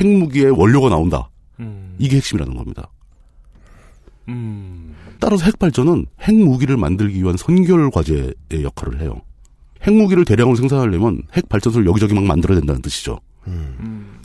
핵무기의 0.00 0.50
원료가 0.50 0.88
나온다. 0.88 1.30
음. 1.60 1.94
이게 1.98 2.16
핵심이라는 2.16 2.54
겁니다. 2.56 2.88
음. 4.28 4.95
따라서 5.20 5.44
핵발전은 5.44 6.06
핵무기를 6.22 6.76
만들기 6.76 7.22
위한 7.22 7.36
선결 7.36 7.90
과제의 7.90 8.34
역할을 8.62 9.00
해요. 9.00 9.20
핵무기를 9.86 10.24
대량으로 10.24 10.56
생산하려면 10.56 11.22
핵발전소를 11.34 11.86
여기저기 11.86 12.14
막 12.14 12.24
만들어야 12.24 12.58
된다는 12.58 12.82
뜻이죠. 12.82 13.18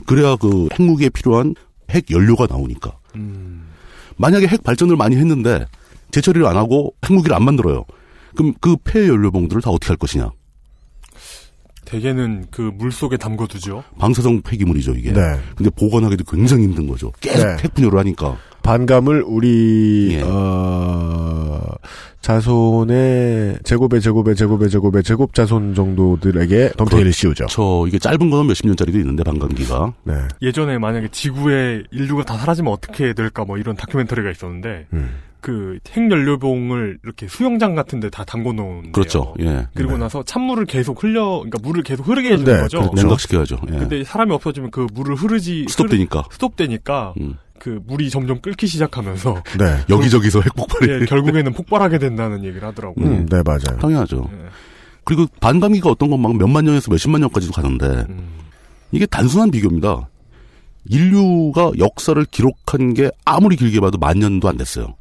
그래야 0.06 0.36
그 0.36 0.68
핵무기에 0.78 1.10
필요한 1.10 1.54
핵 1.90 2.10
연료가 2.10 2.46
나오니까. 2.48 2.92
만약에 4.16 4.46
핵 4.46 4.62
발전을 4.62 4.96
많이 4.96 5.16
했는데 5.16 5.66
재처리를 6.10 6.46
안 6.46 6.56
하고 6.56 6.94
핵무기를 7.04 7.34
안 7.34 7.44
만들어요. 7.44 7.84
그럼 8.34 8.54
그 8.60 8.76
폐 8.84 9.08
연료봉들을 9.08 9.62
다 9.62 9.70
어떻게 9.70 9.88
할 9.88 9.96
것이냐? 9.96 10.30
대개는 11.84 12.46
그 12.50 12.70
물 12.74 12.90
속에 12.92 13.16
담궈두죠. 13.16 13.84
방사성 13.98 14.42
폐기물이죠 14.42 14.94
이게. 14.94 15.12
네. 15.12 15.20
근데 15.56 15.68
보관하기도 15.70 16.24
굉장히 16.24 16.64
힘든 16.64 16.86
거죠. 16.86 17.12
계속 17.20 17.44
네. 17.46 17.56
핵 17.62 17.74
분열을 17.74 17.98
하니까. 17.98 18.36
반감을 18.62 19.22
우리 19.26 20.10
예. 20.14 20.22
어, 20.24 21.60
자손의 22.20 23.58
제곱의 23.64 24.00
제곱의 24.00 24.36
제곱의 24.36 24.68
제곱의 24.70 25.02
제곱 25.02 25.34
자손 25.34 25.74
정도들에게 25.74 26.70
덤테이를 26.76 27.12
씌우죠. 27.12 27.46
저 27.48 27.84
이게 27.88 27.98
짧은 27.98 28.30
거는 28.30 28.46
몇십 28.46 28.66
년짜리도 28.66 28.98
있는데 28.98 29.24
반감기가. 29.24 29.92
네. 30.04 30.14
예전에 30.40 30.78
만약에 30.78 31.08
지구에 31.10 31.82
인류가 31.90 32.24
다 32.24 32.36
사라지면 32.36 32.72
어떻게 32.72 33.12
될까 33.12 33.44
뭐 33.44 33.58
이런 33.58 33.74
다큐멘터리가 33.76 34.30
있었는데 34.30 34.86
음. 34.92 35.10
그 35.40 35.78
핵연료봉을 35.90 36.98
이렇게 37.02 37.26
수영장 37.26 37.74
같은데 37.74 38.08
다 38.10 38.22
담궈 38.24 38.52
놓은 38.52 38.92
그렇죠. 38.92 39.34
예. 39.40 39.66
그리고 39.74 39.98
나서 39.98 40.22
찬물을 40.22 40.66
계속 40.66 41.02
흘려 41.02 41.38
그러니까 41.40 41.58
물을 41.64 41.82
계속 41.82 42.06
흐르게 42.06 42.30
해주는 42.34 42.52
네, 42.54 42.60
거죠. 42.62 42.78
그렇죠. 42.82 42.94
냉각시켜야죠. 42.94 43.56
예. 43.72 43.78
근데 43.78 44.04
사람이 44.04 44.32
없어지면 44.32 44.70
그 44.70 44.86
물을 44.94 45.16
흐르지 45.16 45.66
스톱되니까. 45.68 46.20
흐르- 46.20 46.34
스톱되니까 46.34 47.14
음. 47.20 47.34
그 47.62 47.78
물이 47.86 48.10
점점 48.10 48.40
끓기 48.40 48.66
시작하면서 48.66 49.44
네. 49.56 49.76
여기저기서 49.88 50.40
핵폭발이. 50.40 50.90
예, 50.90 51.04
결국에는 51.06 51.52
폭발하게 51.52 51.98
된다는 52.00 52.42
얘기를 52.44 52.66
하더라고요. 52.66 53.06
음, 53.06 53.26
네, 53.26 53.40
맞아요. 53.44 53.78
당연하죠. 53.80 54.28
예. 54.32 54.46
그리고 55.04 55.26
반감기가 55.38 55.88
어떤 55.88 56.10
건 56.10 56.20
막 56.20 56.36
몇만 56.36 56.64
년에서 56.64 56.90
몇십만 56.90 57.20
년까지도 57.20 57.52
가는데 57.52 57.86
음. 58.08 58.24
이게 58.90 59.06
단순한 59.06 59.52
비교입니다. 59.52 60.08
인류가 60.86 61.70
역사를 61.78 62.24
기록한 62.24 62.94
게 62.94 63.10
아무리 63.24 63.54
길게 63.54 63.78
봐도 63.78 63.96
만 63.96 64.18
년도 64.18 64.48
안 64.48 64.56
됐어요. 64.56 64.96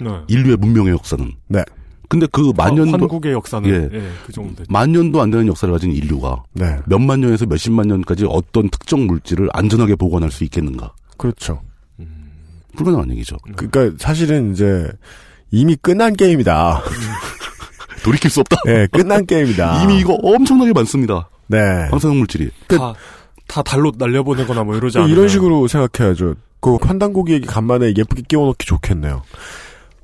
네. 0.00 0.08
인류의 0.28 0.56
문명의 0.56 0.92
역사는. 0.92 1.32
네. 1.48 1.62
근데 2.08 2.26
그 2.28 2.52
만 2.56 2.74
년도 2.74 2.92
한국의 2.98 3.32
역사는 3.32 3.68
예. 3.68 3.88
예, 3.98 4.08
그 4.26 4.32
정도 4.32 4.54
됐죠. 4.56 4.72
만 4.72 4.90
년도 4.92 5.20
안 5.20 5.30
되는 5.30 5.46
역사를 5.46 5.70
가진 5.72 5.92
인류가 5.92 6.42
네. 6.54 6.78
몇만 6.86 7.20
년에서 7.20 7.44
몇십만 7.44 7.88
년까지 7.88 8.24
어떤 8.26 8.70
특정 8.70 9.06
물질을 9.06 9.50
안전하게 9.52 9.96
보관할 9.96 10.30
수 10.30 10.44
있겠는가? 10.44 10.92
그렇죠. 11.16 11.62
불가능한 12.76 13.10
얘기죠. 13.10 13.36
그러니까 13.56 13.96
사실은 13.98 14.52
이제 14.52 14.90
이미 15.50 15.76
끝난 15.76 16.14
게임이다. 16.14 16.82
돌이킬 18.02 18.30
수 18.30 18.40
없다. 18.40 18.56
네, 18.64 18.86
끝난 18.88 19.26
게임이다. 19.26 19.82
이미 19.82 19.98
이거 19.98 20.14
엄청나게 20.14 20.72
많습니다. 20.72 21.28
네. 21.46 21.88
방사능 21.90 22.18
물질이. 22.18 22.50
다, 22.68 22.94
다 23.46 23.62
달로 23.62 23.92
날려보내거나 23.96 24.64
뭐 24.64 24.76
이러지 24.76 24.98
않아요. 24.98 25.12
이런 25.12 25.28
식으로 25.28 25.68
생각해야죠. 25.68 26.34
그 26.60 26.78
판단고기 26.78 27.32
얘기 27.32 27.46
간만에 27.46 27.92
예쁘게 27.96 28.22
끼워넣기 28.28 28.66
좋겠네요. 28.66 29.22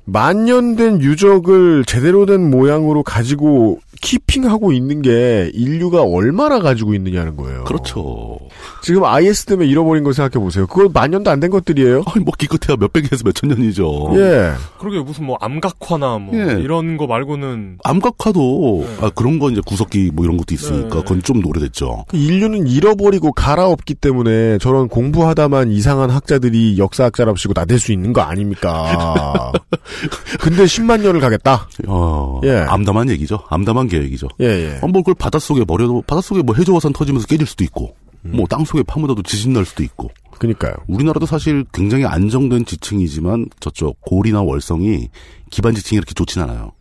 만년 0.05 0.75
된 0.75 1.01
유적을 1.01 1.85
제대로 1.85 2.25
된 2.25 2.49
모양으로 2.49 3.03
가지고 3.03 3.79
키핑하고 4.01 4.71
있는 4.71 5.01
게 5.01 5.51
인류가 5.53 6.03
얼마나 6.03 6.59
가지고 6.59 6.93
있느냐는 6.93 7.35
거예요. 7.35 7.63
그렇죠. 7.65 8.37
지금 8.81 9.03
IS 9.03 9.45
때문에 9.45 9.67
잃어버린 9.67 10.03
거 10.03 10.13
생각해 10.13 10.41
보세요. 10.43 10.67
그거 10.67 10.89
만년도 10.93 11.29
안 11.31 11.39
된 11.39 11.49
것들이에요. 11.51 12.03
아니 12.07 12.23
뭐 12.25 12.33
기껏해야 12.37 12.75
몇백에서 12.77 13.23
몇천 13.23 13.49
년이죠. 13.49 14.11
예. 14.15 14.51
그러게 14.77 14.99
무슨 14.99 15.25
뭐 15.25 15.37
암각화나 15.39 16.17
뭐 16.17 16.35
예. 16.35 16.59
이런 16.61 16.97
거 16.97 17.07
말고는 17.07 17.77
암각화도 17.83 18.87
아 19.01 19.09
그런 19.15 19.39
건 19.39 19.53
이제 19.53 19.61
구석기 19.65 20.11
뭐 20.13 20.25
이런 20.25 20.35
것도 20.37 20.53
있으니까 20.53 20.95
네. 20.97 21.01
그건 21.01 21.21
좀 21.23 21.45
오래됐죠. 21.45 22.05
그 22.09 22.17
인류는 22.17 22.67
잃어버리고 22.67 23.31
갈아엎기 23.31 23.95
때문에 23.95 24.57
저런 24.57 24.87
공부하다만 24.89 25.71
이상한 25.71 26.09
학자들이 26.09 26.77
역사학자랍시고 26.77 27.53
나댈 27.53 27.79
수 27.79 27.91
있는 27.93 28.11
거 28.11 28.21
아닙니까? 28.21 29.51
근데 30.41 30.63
10만 30.65 31.01
년을 31.01 31.19
가겠다. 31.21 31.67
어, 31.87 32.41
예. 32.43 32.65
암담한 32.67 33.09
얘기죠. 33.11 33.39
암담한 33.49 33.88
계획이죠. 33.89 34.27
예, 34.39 34.45
예. 34.45 34.79
어, 34.81 34.87
뭐 34.87 35.01
그걸 35.01 35.15
바닷속에 35.15 35.65
버려도 35.65 36.03
바닷속에 36.03 36.41
뭐 36.41 36.55
해저화산 36.55 36.93
터지면서 36.93 37.27
깨질 37.27 37.45
수도 37.47 37.63
있고 37.65 37.95
뭐 38.21 38.45
땅속에 38.47 38.83
파묻어도 38.83 39.23
지진 39.23 39.53
날 39.53 39.65
수도 39.65 39.81
있고 39.83 40.09
그니까요. 40.37 40.73
우리나라도 40.87 41.25
사실 41.25 41.65
굉장히 41.73 42.05
안정된 42.05 42.65
지층이지만 42.65 43.47
저쪽 43.59 43.99
고리나 44.01 44.41
월성이 44.41 45.09
기반 45.49 45.73
지층이 45.75 45.97
이렇게 45.97 46.13
좋진 46.13 46.41
않아요. 46.43 46.71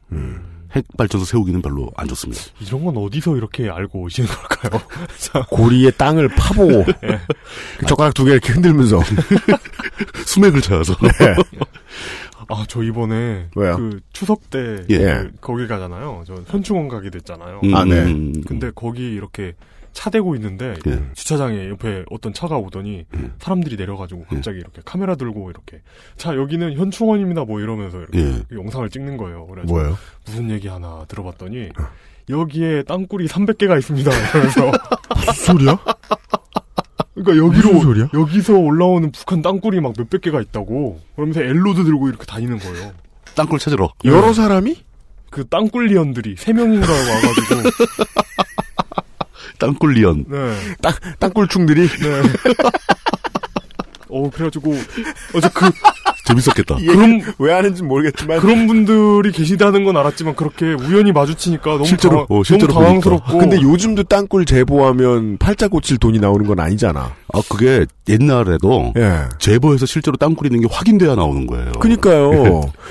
핵 0.74 0.84
발전소 0.98 1.24
세우기는 1.24 1.62
별로 1.62 1.90
안 1.96 2.06
좋습니다. 2.08 2.42
이런 2.60 2.84
건 2.84 2.96
어디서 2.98 3.36
이렇게 3.36 3.70
알고 3.70 4.02
오시는 4.02 4.28
걸까요? 4.28 4.82
자, 5.18 5.42
고리에 5.50 5.90
땅을 5.92 6.28
파보고 6.28 6.84
그 7.78 7.86
젓가락 7.88 8.12
두 8.14 8.24
개 8.26 8.32
이렇게 8.32 8.52
흔들면서 8.52 9.00
수맥을 10.26 10.60
찾아서 10.60 10.94
아, 12.48 12.64
저 12.68 12.82
이번에 12.82 13.48
왜요? 13.54 13.76
그 13.76 14.00
추석 14.12 14.50
때 14.50 14.84
예. 14.90 14.96
그 14.98 15.32
거기 15.40 15.66
가잖아요. 15.66 16.24
저 16.26 16.34
현충원 16.46 16.88
가게 16.88 17.10
됐잖아요. 17.10 17.60
음, 17.64 17.74
아, 17.74 17.84
네. 17.84 18.00
음, 18.04 18.42
근데 18.46 18.70
거기 18.74 19.12
이렇게 19.12 19.54
차 19.92 20.10
대고 20.10 20.34
있는데 20.36 20.74
예. 20.86 21.02
주차장에 21.14 21.68
옆에 21.68 22.04
어떤 22.10 22.32
차가 22.32 22.56
오더니 22.56 23.04
사람들이 23.40 23.76
내려가지고 23.76 24.26
갑자기 24.28 24.58
이렇게 24.58 24.80
카메라 24.84 25.16
들고 25.16 25.50
이렇게 25.50 25.80
자 26.16 26.36
여기는 26.36 26.74
현충원입니다 26.74 27.44
뭐 27.44 27.60
이러면서 27.60 27.98
이렇게 27.98 28.18
예. 28.20 28.42
영상을 28.52 28.88
찍는 28.90 29.16
거예요. 29.16 29.46
그래서 29.46 29.66
뭐예요? 29.72 29.98
무슨 30.24 30.50
얘기 30.50 30.68
하나 30.68 31.04
들어봤더니 31.08 31.70
여기에 32.30 32.84
땅굴이 32.84 33.26
300개가 33.26 33.78
있습니다. 33.78 34.10
이러면서 34.10 34.72
무슨 35.26 35.32
소리야? 35.58 35.78
그러니까 37.24 37.44
여기로 37.44 37.72
무슨 37.72 37.80
소리야? 37.80 38.08
여기서 38.14 38.54
올라오는 38.54 39.10
북한 39.12 39.42
땅굴이 39.42 39.80
막 39.80 39.92
몇백 39.96 40.20
개가 40.20 40.40
있다고 40.40 41.00
그러면서 41.16 41.40
엘로드 41.40 41.84
들고 41.84 42.08
이렇게 42.08 42.24
다니는 42.26 42.58
거예요. 42.58 42.92
땅굴 43.34 43.58
찾으러. 43.58 43.92
여러 44.04 44.32
사람이? 44.32 44.84
그 45.30 45.46
땅굴리언들이 45.46 46.36
세 46.38 46.52
명인가 46.52 46.90
와가지고 46.90 47.70
땅굴리언. 49.58 50.24
네. 50.28 50.54
땅 50.80 50.92
땅굴충들이 51.18 51.88
네. 51.88 52.22
어 54.08 54.30
그래가지고 54.30 54.74
어제 55.34 55.48
그 55.52 55.70
재밌었겠다. 56.28 56.76
그런 56.76 57.22
왜 57.38 57.52
하는지 57.52 57.82
모르겠지만 57.82 58.40
그런 58.40 58.66
분들이 58.66 59.32
계시다는 59.32 59.84
건 59.84 59.96
알았지만 59.96 60.34
그렇게 60.36 60.72
우연히 60.74 61.12
마주치니까 61.12 61.70
너무 61.72 61.84
실제로, 61.84 62.10
당황, 62.12 62.26
어, 62.28 62.42
실제로 62.44 62.72
너무 62.72 62.84
당황스럽고 62.86 63.38
근데 63.38 63.60
요즘도 63.60 64.04
땅굴 64.04 64.44
제보하면 64.44 65.38
팔자 65.38 65.68
고칠 65.68 65.98
돈이 65.98 66.18
나오는 66.18 66.46
건 66.46 66.60
아니잖아. 66.60 67.12
아 67.34 67.40
그게 67.48 67.86
옛날에도 68.08 68.92
예. 68.96 69.24
제보에서 69.38 69.84
실제로 69.86 70.16
땅굴 70.16 70.46
있는 70.46 70.66
게 70.66 70.68
확인돼야 70.70 71.14
나오는 71.14 71.46
거예요. 71.46 71.72
그니까요. 71.72 72.30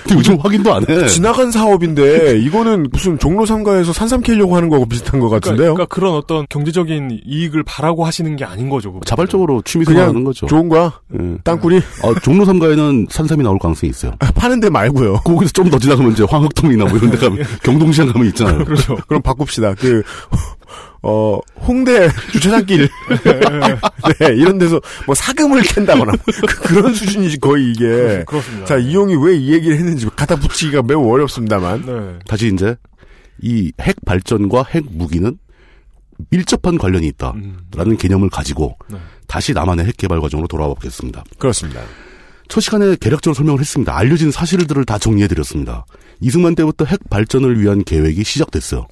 근데 0.03 0.15
요즘 0.15 0.37
확인도 0.39 0.73
안 0.73 0.87
해. 0.87 1.07
지나간 1.07 1.51
사업인데 1.51 2.37
이거는 2.39 2.87
무슨 2.91 3.17
종로 3.17 3.45
상가에서 3.45 3.93
산삼 3.93 4.21
캐려고 4.21 4.55
하는 4.55 4.69
거하고 4.69 4.85
비슷한 4.87 5.19
것 5.19 5.27
그러니까, 5.29 5.49
같은데요. 5.49 5.73
그러니까 5.73 5.93
그런 5.93 6.13
어떤 6.13 6.45
경제적인 6.49 7.21
이익을 7.25 7.63
바라고 7.63 8.05
하시는 8.05 8.35
게 8.35 8.45
아닌 8.45 8.69
거죠. 8.69 8.89
그거는. 8.89 9.01
자발적으로 9.05 9.61
취미 9.63 9.85
그냥 9.85 9.97
생활 10.01 10.09
하는 10.09 10.23
거죠. 10.23 10.45
좋은 10.47 10.69
거야. 10.69 10.99
예. 11.19 11.37
땅굴이 11.43 11.77
아, 12.03 12.19
종로 12.21 12.45
3가에는 12.45 13.11
산삼이 13.11 13.43
나올 13.43 13.57
가능성이 13.59 13.89
있어요. 13.89 14.13
아, 14.19 14.31
파는데 14.31 14.69
말고요. 14.69 15.21
거기서 15.23 15.51
좀 15.51 15.67
더 15.67 15.77
지나가면 15.77 16.13
이제 16.13 16.23
황흑통이나 16.23 16.85
뭐 16.85 16.97
이런 16.97 17.11
데 17.11 17.17
가면 17.17 17.43
경동시장 17.61 18.13
가면 18.13 18.27
있잖아요. 18.29 18.63
그렇죠. 18.63 18.95
그럼 19.07 19.21
바꿉시다. 19.21 19.73
그, 19.73 20.01
어, 21.09 21.39
홍대 21.61 22.09
주차장길. 22.33 22.89
네, 24.19 24.27
이런 24.35 24.57
데서 24.57 24.81
뭐 25.05 25.15
사금을 25.15 25.61
캔다거나. 25.61 26.11
그- 26.25 26.41
그런 26.63 26.93
수준이지, 26.93 27.39
거의 27.39 27.71
이게. 27.71 28.23
그렇습니다. 28.27 28.65
자, 28.65 28.77
이용이 28.77 29.15
왜 29.15 29.37
이 29.37 29.53
얘기를 29.53 29.77
했는지 29.77 30.05
갖다 30.15 30.35
붙이기가 30.35 30.81
매우 30.83 31.09
어렵습니다만. 31.09 31.85
네. 31.85 32.19
다시 32.27 32.51
이제 32.53 32.75
이 33.41 33.71
핵 33.77 33.95
발전과 34.05 34.65
핵 34.71 34.83
무기는 34.89 35.37
밀접한 36.29 36.77
관련이 36.77 37.07
있다라는 37.07 37.45
음. 37.91 37.97
개념을 37.97 38.29
가지고 38.29 38.75
네. 38.89 38.97
다시 39.27 39.53
남한의 39.53 39.85
핵 39.85 39.95
개발 39.97 40.19
과정으로 40.19 40.47
돌아와 40.47 40.73
보겠습니다. 40.73 41.23
그렇습니다. 41.37 41.81
첫 42.49 42.59
시간에 42.61 42.95
개략적으로 42.99 43.35
설명을 43.35 43.59
했습니다. 43.59 43.95
알려진 43.95 44.31
사실들을 44.31 44.83
다 44.85 44.97
정리해드렸습니다. 44.97 45.85
이승만 46.21 46.55
때부터 46.55 46.85
핵 46.85 46.99
발전을 47.09 47.61
위한 47.61 47.83
계획이 47.83 48.23
시작됐어요. 48.23 48.87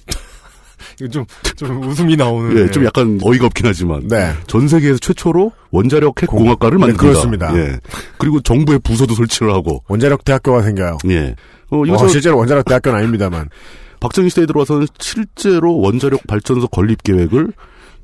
이거 1.00 1.08
좀, 1.08 1.24
좀 1.56 1.82
웃음이 1.82 2.16
나오는. 2.16 2.56
예, 2.56 2.70
좀 2.70 2.84
약간 2.84 3.18
어이가 3.22 3.46
없긴 3.46 3.66
하지만 3.66 4.06
네. 4.08 4.32
전 4.46 4.68
세계에서 4.68 4.98
최초로 4.98 5.52
원자력 5.70 6.22
핵공학과를 6.22 6.78
네, 6.78 6.86
만듭니다. 6.86 7.02
그렇습니다. 7.02 7.56
예. 7.56 7.78
그리고 8.18 8.40
정부의 8.40 8.78
부서도 8.80 9.14
설치를 9.14 9.52
하고 9.52 9.82
원자력 9.88 10.24
대학교가 10.24 10.62
생겨요. 10.62 10.98
예. 11.08 11.34
어, 11.70 11.84
이거 11.84 11.94
어, 11.94 11.98
저 11.98 12.08
실제로 12.08 12.38
원자력 12.38 12.64
대학교는 12.64 12.98
아닙니다만. 12.98 13.48
박정희 14.00 14.28
시대에 14.30 14.46
들어와서는 14.46 14.86
실제로 14.98 15.78
원자력 15.78 16.26
발전소 16.26 16.68
건립 16.68 17.02
계획을 17.02 17.52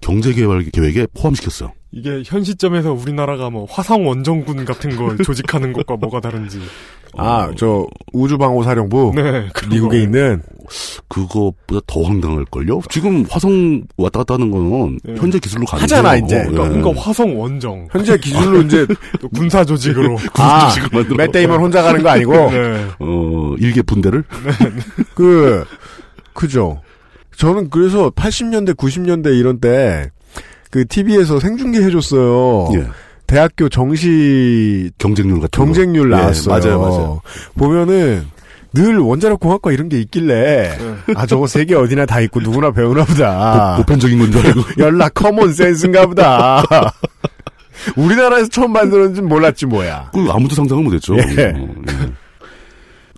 경제개발 0.00 0.64
계획에 0.72 1.06
포함시켰어요. 1.14 1.72
이게 1.92 2.22
현 2.24 2.42
시점에서 2.42 2.92
우리나라가 2.92 3.50
뭐 3.50 3.66
화성 3.68 4.06
원정군 4.06 4.64
같은 4.64 4.96
걸 4.96 5.18
조직하는 5.22 5.72
것과 5.72 5.96
뭐가 5.96 6.20
다른지. 6.20 6.58
아, 7.18 7.50
저 7.58 7.86
우주방호사령부 8.14 9.12
네, 9.14 9.46
미국에 9.68 10.00
있는 10.00 10.40
그거보다 11.08 11.80
더 11.86 12.00
황당할 12.02 12.46
걸요? 12.46 12.80
지금 12.88 13.26
화성 13.28 13.82
왔다 13.98 14.20
갔다 14.20 14.34
하는 14.34 14.50
거는 14.50 14.98
네. 15.04 15.14
현재 15.18 15.38
기술로 15.38 15.66
가능해요. 15.66 15.82
하잖아, 15.82 16.16
이제. 16.16 16.36
그러니까, 16.44 16.64
예. 16.64 16.68
그러니까 16.80 17.02
화성 17.02 17.38
원정. 17.38 17.88
현재 17.92 18.16
기술로 18.16 18.62
이제 18.64 18.86
또 19.20 19.28
군사 19.28 19.62
조직으로. 19.62 20.16
아, 20.38 20.68
조직을 20.70 20.88
만들어. 20.90 21.16
맷 21.16 21.32
데이먼 21.32 21.60
혼자 21.60 21.82
가는 21.82 22.02
거 22.02 22.08
아니고 22.08 22.32
네. 22.50 22.86
어, 23.00 23.54
일개 23.58 23.82
분대를? 23.82 24.24
그 25.14 25.66
그죠. 26.32 26.80
저는 27.36 27.68
그래서 27.68 28.08
80년대 28.08 28.74
90년대 28.74 29.38
이런 29.38 29.60
때 29.60 30.10
그 30.72 30.86
TV에서 30.86 31.38
생중계 31.38 31.82
해줬어요. 31.82 32.70
예. 32.80 32.86
대학교 33.26 33.68
정시 33.68 34.90
경쟁률 34.98 35.38
같은 35.40 35.50
경쟁률 35.64 36.10
거. 36.10 36.16
예, 36.16 36.20
나왔어요. 36.22 36.48
맞아요, 36.58 36.80
맞아요. 36.80 37.20
보면은 37.56 38.26
늘 38.72 38.98
원자력 38.98 39.38
공학과 39.38 39.70
이런 39.70 39.90
게 39.90 40.00
있길래 40.00 40.78
아 41.14 41.26
저거 41.26 41.46
세계 41.46 41.74
어디나 41.74 42.06
다 42.06 42.20
있고 42.22 42.40
누구나 42.40 42.70
배우나 42.72 43.04
보다. 43.04 43.76
보, 43.76 43.84
편적인 43.84 44.18
건 44.18 44.32
줄 44.32 44.46
알고. 44.46 44.60
연락 44.78 45.12
common 45.12 45.52
sense인가 45.52 46.06
보다. 46.06 46.64
우리나라에서 47.96 48.48
처음 48.48 48.72
만들었는지 48.72 49.20
몰랐지 49.20 49.66
뭐야. 49.66 50.10
그 50.14 50.26
아무도 50.30 50.54
상상을 50.54 50.82
못했죠. 50.82 51.16
예. 51.18 51.20
어, 51.54 51.68
예. 51.90 52.12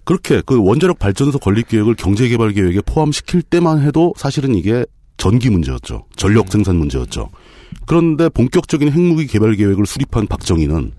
그렇게 0.04 0.42
그 0.44 0.60
원자력 0.60 0.98
발전소 0.98 1.38
건립 1.38 1.68
계획을 1.68 1.94
경제개발 1.94 2.50
계획에 2.52 2.80
포함시킬 2.84 3.42
때만 3.42 3.80
해도 3.82 4.12
사실은 4.16 4.54
이게 4.56 4.84
전기 5.24 5.48
문제였죠. 5.48 6.04
전력 6.16 6.52
생산 6.52 6.76
문제였죠. 6.76 7.30
그런데 7.87 8.28
본격적인 8.28 8.92
핵무기 8.92 9.26
개발 9.26 9.54
계획을 9.54 9.87
수립한 9.87 10.26
박정희는 10.26 10.92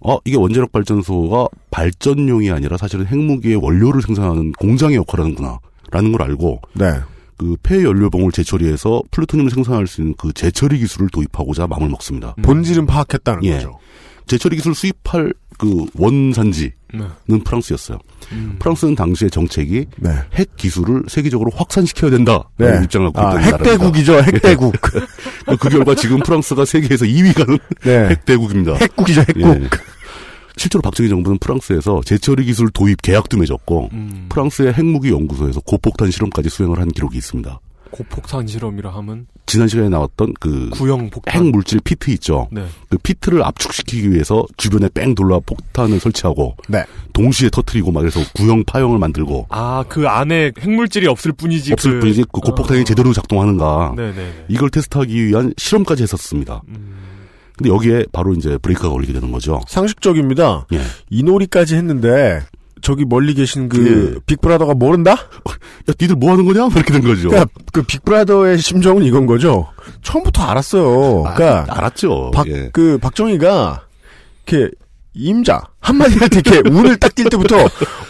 어 0.00 0.18
이게 0.24 0.36
원자력 0.36 0.70
발전소가 0.70 1.48
발전용이 1.72 2.52
아니라 2.52 2.76
사실은 2.76 3.04
핵무기의 3.06 3.56
원료를 3.56 4.00
생산하는 4.02 4.52
공장의 4.52 4.98
역할을 4.98 5.24
하는구나 5.24 5.58
라는 5.90 6.12
걸 6.12 6.22
알고 6.22 6.60
네. 6.74 7.00
그 7.36 7.56
폐연료봉을 7.64 8.30
재처리해서 8.30 9.02
플루토늄을 9.10 9.50
생산할 9.50 9.88
수 9.88 10.02
있는 10.02 10.14
그 10.16 10.32
재처리 10.32 10.78
기술을 10.78 11.08
도입하고자 11.08 11.66
마음을 11.66 11.88
먹습니다. 11.88 12.36
본질은 12.42 12.86
파악했다는 12.86 13.42
예. 13.42 13.54
거죠. 13.54 13.80
재처리 14.28 14.54
기술 14.54 14.76
수입할 14.76 15.34
그 15.58 15.86
원산지는 15.94 16.72
네. 16.94 17.38
프랑스였어요. 17.44 17.98
음. 18.32 18.56
프랑스는 18.58 18.94
당시의 18.94 19.30
정책이 19.30 19.86
네. 19.96 20.10
핵 20.34 20.56
기술을 20.56 21.04
세계적으로 21.08 21.50
확산시켜야 21.54 22.10
된다. 22.10 22.48
네. 22.56 22.80
입장을 22.84 23.12
갖고 23.12 23.20
아, 23.20 23.40
있던. 23.40 23.54
핵대국이죠, 23.54 24.22
핵대국. 24.22 24.74
그, 24.80 25.00
그 25.58 25.68
결과 25.68 25.94
지금 25.94 26.20
프랑스가 26.20 26.64
세계에서 26.64 27.04
2위 27.04 27.34
가는 27.34 27.58
네. 27.82 28.08
핵대국입니다. 28.10 28.74
핵국이죠, 28.76 29.20
핵국. 29.22 29.42
예. 29.42 29.68
실제로 30.56 30.82
박정희 30.82 31.08
정부는 31.08 31.38
프랑스에서 31.38 32.00
재처리 32.04 32.44
기술 32.44 32.70
도입 32.70 33.02
계약도 33.02 33.36
맺었고 33.36 33.90
음. 33.92 34.26
프랑스의 34.28 34.72
핵무기 34.72 35.10
연구소에서 35.10 35.60
고폭탄 35.60 36.10
실험까지 36.10 36.48
수행을 36.48 36.80
한 36.80 36.88
기록이 36.88 37.16
있습니다. 37.18 37.60
고폭탄 37.90 38.46
실험이라 38.46 38.90
하면 38.94 39.26
지난 39.46 39.66
시간에 39.66 39.88
나왔던 39.88 40.34
그 40.40 40.68
구형 40.70 41.08
폭탄. 41.10 41.34
핵 41.34 41.50
물질 41.50 41.80
피트 41.80 42.10
있죠. 42.12 42.48
네. 42.50 42.66
그 42.90 42.98
피트를 42.98 43.42
압축시키기 43.42 44.12
위해서 44.12 44.44
주변에 44.56 44.88
뺑 44.92 45.14
돌라 45.14 45.38
폭탄을 45.40 46.00
설치하고 46.00 46.56
네. 46.68 46.84
동시에 47.14 47.48
터트리고 47.50 47.90
막 47.90 48.00
그래서 48.00 48.20
구형 48.34 48.62
파형을 48.64 48.98
만들고 48.98 49.46
아, 49.48 49.84
그 49.88 50.06
안에 50.06 50.52
핵물질이 50.58 51.06
없을 51.06 51.32
뿐이지. 51.32 51.72
없을 51.72 51.94
그... 51.94 52.00
뿐이지 52.00 52.24
그 52.32 52.40
고폭탄이 52.40 52.82
어. 52.82 52.84
제대로 52.84 53.12
작동하는가 53.12 53.94
네네. 53.96 54.44
이걸 54.48 54.70
테스트하기 54.70 55.26
위한 55.26 55.54
실험까지 55.56 56.02
했었습니다. 56.02 56.62
음. 56.68 56.98
근데 57.56 57.70
여기에 57.70 58.04
바로 58.12 58.34
이제 58.34 58.56
브레이크가 58.58 58.88
걸리게 58.90 59.12
되는 59.12 59.32
거죠. 59.32 59.60
상식적입니다. 59.66 60.66
예. 60.74 60.80
이 61.10 61.24
놀이까지 61.24 61.74
했는데 61.74 62.40
저기 62.82 63.04
멀리 63.04 63.34
계신 63.34 63.68
그 63.68 64.14
예. 64.16 64.20
빅브라더가 64.26 64.74
모른다? 64.74 65.12
야, 65.12 65.92
니들 66.00 66.16
뭐 66.16 66.32
하는 66.32 66.44
거냐? 66.44 66.68
이렇게 66.74 66.92
된 66.92 67.02
거죠. 67.02 67.28
그러니까 67.28 67.50
그 67.72 67.82
빅브라더의 67.82 68.58
심정은 68.58 69.02
이건 69.04 69.26
거죠. 69.26 69.68
처음부터 70.02 70.42
알았어요. 70.44 71.22
그러니까 71.34 71.66
아, 71.68 71.78
알았죠. 71.78 72.30
박, 72.34 72.46
예. 72.48 72.70
그 72.72 72.98
박정희가 72.98 73.82
이렇게 74.46 74.70
임자 75.14 75.60
한마디 75.80 76.16
할때 76.18 76.40
이렇게 76.44 76.62
운을 76.70 76.96
딱 76.98 77.14
띌 77.14 77.30
때부터 77.30 77.56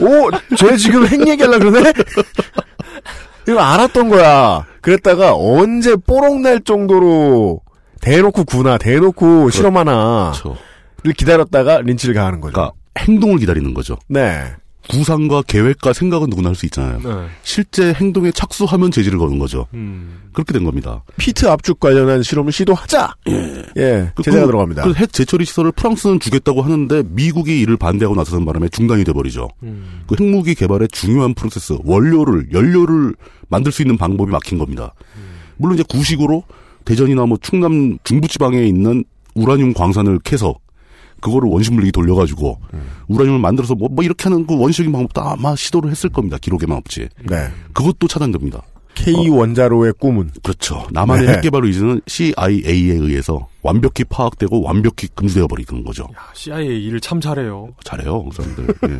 오 0.01 0.31
쟤 0.57 0.77
지금 0.77 1.07
핵 1.07 1.27
얘기하려 1.27 1.59
그러네. 1.59 1.93
이거 3.49 3.61
알았던 3.61 4.09
거야. 4.11 4.67
그랬다가 4.83 5.35
언제 5.35 5.97
뽀록 5.97 6.41
날 6.41 6.61
정도로 6.61 7.61
대놓고 8.01 8.45
구나 8.45 8.77
대놓고 8.79 9.51
실험하나를 9.51 10.33
그렇죠. 10.33 10.57
기다렸다가 11.17 11.81
린치를 11.81 12.15
가하는 12.15 12.41
거죠. 12.41 12.53
그러니까 12.53 12.75
행동을 12.99 13.39
기다리는 13.39 13.73
거죠. 13.75 13.97
네. 14.09 14.45
구상과 14.91 15.43
계획과 15.43 15.93
생각은 15.93 16.31
누구나 16.31 16.49
할 16.49 16.55
수 16.57 16.65
있잖아요. 16.65 16.99
네. 17.05 17.27
실제 17.43 17.93
행동에 17.93 18.31
착수하면 18.33 18.91
제지를 18.91 19.19
거는 19.19 19.39
거죠. 19.39 19.67
음. 19.75 20.31
그렇게 20.33 20.55
된 20.55 20.65
겁니다. 20.65 21.03
피트 21.19 21.47
압축 21.47 21.79
관련한 21.79 22.23
실험을 22.23 22.53
시도하자. 22.53 23.15
예, 23.77 24.11
그- 24.15 24.23
제재가 24.23 24.47
그- 24.47 24.51
들어갑니다. 24.51 24.83
그 24.85 24.95
핵 24.95 25.13
재처리 25.13 25.45
시설을 25.45 25.73
프랑스는 25.73 26.21
주겠다고 26.21 26.63
하는데 26.63 27.03
미국이 27.11 27.61
이를 27.61 27.77
반대하고 27.77 28.15
나서는 28.17 28.47
바람에 28.47 28.69
중단이 28.71 29.05
돼 29.05 29.13
버리죠. 29.13 29.49
음. 29.63 30.05
그 30.07 30.17
핵무기 30.19 30.55
개발의 30.55 30.89
중요한 30.91 31.35
프로세스, 31.35 31.79
원료를, 31.85 32.49
연료를 32.53 33.15
만들 33.51 33.73
수 33.73 33.83
있는 33.83 33.99
방법이 33.99 34.31
막힌 34.33 34.57
겁니다. 34.57 34.95
물론 35.59 35.75
이제 35.75 35.85
구식으로 35.87 36.45
대전이나 36.87 37.27
뭐 37.27 37.37
충남 37.43 37.99
중부 38.05 38.27
지방에 38.29 38.65
있는 38.65 39.05
우라늄 39.35 39.75
광산을 39.75 40.21
캐서 40.25 40.55
그거를 41.21 41.49
원심물리기 41.49 41.93
돌려가지고 41.93 42.59
우라늄을 43.09 43.39
만들어서 43.39 43.75
뭐, 43.75 43.89
뭐 43.91 44.05
이렇게 44.05 44.25
하는 44.25 44.47
그 44.47 44.57
원시적인 44.59 44.93
방법도 44.93 45.21
아마 45.21 45.55
시도를 45.57 45.91
했을 45.91 46.11
겁니다. 46.11 46.39
기록에만 46.41 46.77
없지. 46.79 47.09
네. 47.29 47.49
그것도 47.73 48.09
차단됩니다. 48.09 48.63
K 48.95 49.29
원자로의 49.29 49.95
꿈은 49.99 50.31
그렇죠. 50.43 50.87
남한의 50.91 51.27
네. 51.27 51.33
핵 51.35 51.41
개발 51.43 51.65
의지는 51.65 52.01
CIA에 52.07 52.93
의해서 52.93 53.47
완벽히 53.69 54.03
파악되고 54.05 54.63
완벽히 54.63 55.09
금지되어 55.15 55.47
버리는 55.47 55.85
거죠. 55.85 56.05
야, 56.17 56.23
CIA 56.33 56.87
일을 56.87 57.01
참 57.01 57.21
잘해요. 57.21 57.69
잘해요, 57.85 58.25
그 58.25 58.31
사람들. 58.35 58.67
예. 58.85 58.97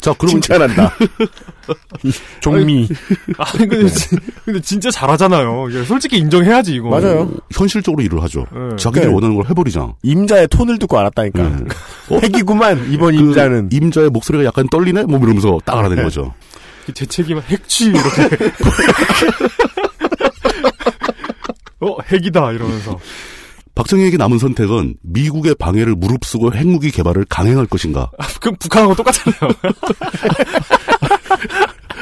자, 0.00 0.14
그러면 0.18 0.40
칭찬한다. 0.40 0.94
종미. 2.40 2.88
아니, 3.36 3.68
근데, 3.68 3.86
진- 3.88 4.18
근데 4.44 4.60
진짜 4.62 4.90
잘하잖아요. 4.90 5.66
솔직히 5.86 6.16
인정해야지, 6.18 6.74
이거. 6.74 6.88
맞아요. 6.88 7.30
현실적으로 7.52 8.02
일을 8.02 8.22
하죠. 8.22 8.46
네. 8.52 8.76
자기들이 8.76 9.08
네. 9.08 9.12
원하는 9.12 9.36
걸 9.36 9.44
해버리자. 9.50 9.92
임자의 10.02 10.48
톤을 10.48 10.78
듣고 10.78 10.98
알았다니까. 10.98 11.44
예. 11.44 12.14
어? 12.14 12.18
핵이구만 12.24 12.90
이번 12.90 13.14
그 13.14 13.20
임자는. 13.20 13.68
임자의 13.70 14.08
목소리가 14.10 14.44
약간 14.44 14.66
떨리네? 14.70 15.04
뭐 15.04 15.18
이러면서 15.18 15.58
딱 15.64 15.76
알아낸 15.78 16.02
거죠. 16.04 16.32
제 16.94 17.04
책임은 17.06 17.42
핵취, 17.42 17.86
이렇게. 17.86 18.10
어, 21.80 21.96
핵이다, 22.10 22.52
이러면서. 22.52 22.98
박정희에게 23.74 24.16
남은 24.16 24.38
선택은 24.38 24.94
미국의 25.02 25.56
방해를 25.56 25.94
무릅쓰고 25.96 26.54
핵무기 26.54 26.90
개발을 26.90 27.26
강행할 27.28 27.66
것인가? 27.66 28.10
아, 28.18 28.26
그럼 28.40 28.56
북한하고 28.60 28.94
똑같잖아요. 28.94 29.50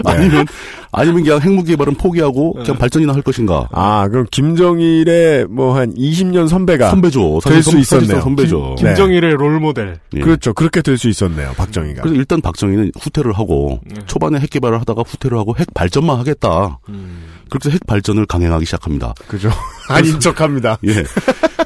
아니면 0.05 0.47
아니면 0.91 1.23
그냥 1.23 1.41
핵무기 1.41 1.71
개발은 1.73 1.95
포기하고 1.95 2.55
네. 2.59 2.65
그냥 2.65 2.79
발전이나 2.79 3.15
할 3.15 3.23
것인가? 3.23 3.69
아 3.73 4.09
그럼 4.09 4.27
김정일의 4.31 5.47
뭐 5.47 5.73
한 5.77 5.95
20년 5.95 6.49
선배가 6.49 6.91
선배죠. 6.91 7.41
될 7.45 7.63
수 7.63 7.79
있었네요. 7.79 8.21
선배죠. 8.21 8.75
김- 8.77 8.89
김정일의 8.89 9.35
롤모델. 9.35 9.99
예. 10.15 10.21
그렇죠. 10.21 10.53
그렇게 10.55 10.83
될 10.83 10.99
수 10.99 11.09
있었네요. 11.09 11.53
박정희가. 11.57 12.03
그래서 12.03 12.17
일단 12.19 12.41
박정희는 12.41 12.93
후퇴를 13.01 13.33
하고 13.33 13.81
네. 13.87 14.01
초반에 14.07 14.39
핵 14.41 14.51
개발을 14.51 14.81
하다가 14.81 15.03
후퇴를 15.07 15.39
하고 15.39 15.55
핵 15.57 15.73
발전만 15.73 16.19
하겠다. 16.19 16.79
음. 16.89 17.25
그렇게 17.53 17.69
해서 17.69 17.75
핵 17.75 17.87
발전을 17.87 18.25
강행하기 18.25 18.65
시작합니다. 18.65 19.13
그죠. 19.29 19.51
아닌 19.91 20.19
척 20.21 20.41
합니다. 20.41 20.79
예. 20.89 21.05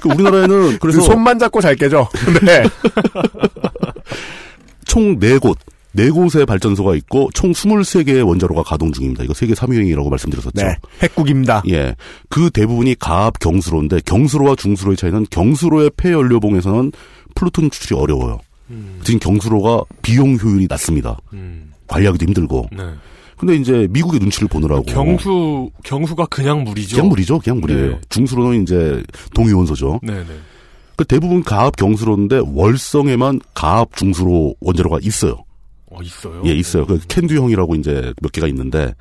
그 0.00 0.08
우리나라에는 0.08 0.48
그래서 0.48 0.78
그래서 0.80 1.02
손만 1.02 1.38
잡고 1.38 1.60
잘 1.60 1.76
깨죠. 1.76 2.08
네. 2.44 2.64
총 4.84 5.20
4곳, 5.20 5.56
4곳의 5.94 6.44
발전소가 6.44 6.96
있고 6.96 7.30
총 7.34 7.52
23개의 7.52 8.26
원자로가 8.26 8.64
가동 8.64 8.90
중입니다. 8.90 9.22
이거 9.22 9.32
세계 9.32 9.54
3위행이라고 9.54 10.10
말씀드렸었죠. 10.10 10.60
네. 10.60 10.76
핵국입니다. 11.02 11.62
예. 11.68 11.94
그 12.28 12.50
대부분이 12.50 12.96
가압 12.96 13.38
경수로인데 13.38 14.00
경수로와 14.04 14.56
중수로의 14.56 14.96
차이는 14.96 15.26
경수로의 15.30 15.92
폐연료봉에서는 15.96 16.90
플루톤 17.36 17.70
추출이 17.70 17.96
어려워요. 17.96 18.40
음. 18.70 18.98
지금 19.04 19.20
경수로가 19.20 19.84
비용 20.02 20.36
효율이 20.36 20.66
낮습니다. 20.68 21.16
음. 21.32 21.72
관리하기도 21.86 22.24
힘들고. 22.26 22.70
네. 22.72 22.82
근데 23.36 23.54
이제 23.56 23.86
미국의 23.90 24.20
눈치를 24.20 24.48
보느라고 24.48 24.82
경수, 24.84 25.70
경수가 25.84 26.26
그냥 26.26 26.64
물이죠. 26.64 26.96
그냥 26.96 27.08
물이죠. 27.10 27.38
그냥 27.40 27.60
물이에요. 27.60 27.90
네. 27.90 28.00
중수로는 28.08 28.62
이제 28.62 29.02
동위원소죠. 29.34 30.00
네네. 30.02 30.24
그 30.96 31.04
대부분 31.04 31.42
가압 31.42 31.76
경수로인데 31.76 32.40
월성에만 32.46 33.40
가압 33.52 33.94
중수로 33.96 34.54
원자로가 34.60 34.98
있어요. 35.02 35.44
어, 35.90 36.02
있어요. 36.02 36.42
예, 36.46 36.52
있어요. 36.52 36.86
그 36.86 36.98
캔두형이라고 37.06 37.74
이제 37.74 38.12
몇 38.22 38.32
개가 38.32 38.46
있는데 38.48 38.94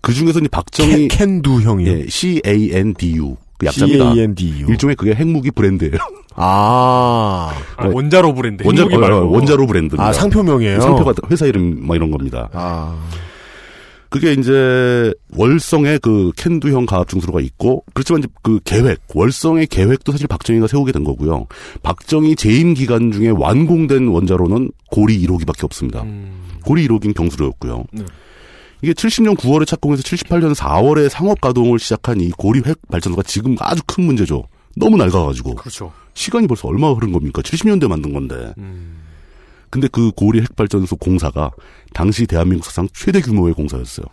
그 0.00 0.14
중에서 0.14 0.40
이제 0.40 0.48
박정희 0.48 1.08
캔두 1.08 1.60
형이요. 1.60 1.90
예, 1.90 2.06
C 2.08 2.40
A 2.46 2.70
N 2.72 2.94
D 2.94 3.16
U 3.16 3.36
그 3.62 3.66
약자입니다. 3.66 4.14
CANDU. 4.14 4.68
일종의 4.70 4.96
그게 4.96 5.14
핵무기 5.14 5.52
브랜드예요. 5.52 5.92
아. 6.34 7.54
아, 7.76 7.86
원자로 7.86 8.34
브랜드. 8.34 8.64
원자, 8.66 8.82
핵무기 8.82 8.96
어, 8.96 8.98
말고. 8.98 9.30
원자로 9.30 9.66
브랜드입니다. 9.66 10.04
아, 10.04 10.12
상표명이에요? 10.12 10.80
상표가 10.80 11.14
회사 11.30 11.46
이름 11.46 11.86
막 11.86 11.94
이런 11.94 12.10
겁니다. 12.10 12.48
아. 12.52 12.98
그게 14.12 14.34
이제 14.34 15.10
월성의 15.38 16.00
그 16.00 16.32
캔두형 16.36 16.84
가압 16.84 17.08
중수로가 17.08 17.40
있고 17.40 17.82
그렇지만 17.94 18.20
이제 18.20 18.28
그 18.42 18.60
계획 18.62 19.00
월성의 19.14 19.68
계획도 19.68 20.12
사실 20.12 20.26
박정희가 20.26 20.66
세우게 20.66 20.92
된 20.92 21.02
거고요. 21.02 21.46
박정희 21.82 22.36
재임 22.36 22.74
기간 22.74 23.10
중에 23.10 23.30
완공된 23.30 24.08
원자로는 24.08 24.70
고리 24.90 25.18
1호기밖에 25.26 25.64
없습니다. 25.64 26.04
고리 26.62 26.86
1호기는 26.86 27.14
경수로였고요. 27.14 27.84
네. 27.92 28.04
이게 28.82 28.92
70년 28.92 29.34
9월에 29.34 29.66
착공해서 29.66 30.02
78년 30.02 30.54
4월에 30.54 31.08
상업 31.08 31.40
가동을 31.40 31.78
시작한 31.78 32.20
이 32.20 32.30
고리 32.32 32.60
핵 32.66 32.76
발전소가 32.90 33.22
지금 33.22 33.56
아주 33.60 33.80
큰 33.86 34.04
문제죠. 34.04 34.44
너무 34.76 34.98
낡아가지고. 34.98 35.54
그렇죠. 35.54 35.90
시간이 36.12 36.46
벌써 36.48 36.68
얼마 36.68 36.92
흐른 36.92 37.12
겁니까? 37.12 37.40
70년대 37.40 37.88
만든 37.88 38.12
건데. 38.12 38.52
근데 39.72 39.88
그 39.88 40.10
고리 40.12 40.42
핵발전소 40.42 40.96
공사가 40.96 41.50
당시 41.94 42.26
대한민국 42.26 42.66
사상 42.66 42.86
최대 42.92 43.22
규모의 43.22 43.54
공사였어요. 43.54 44.04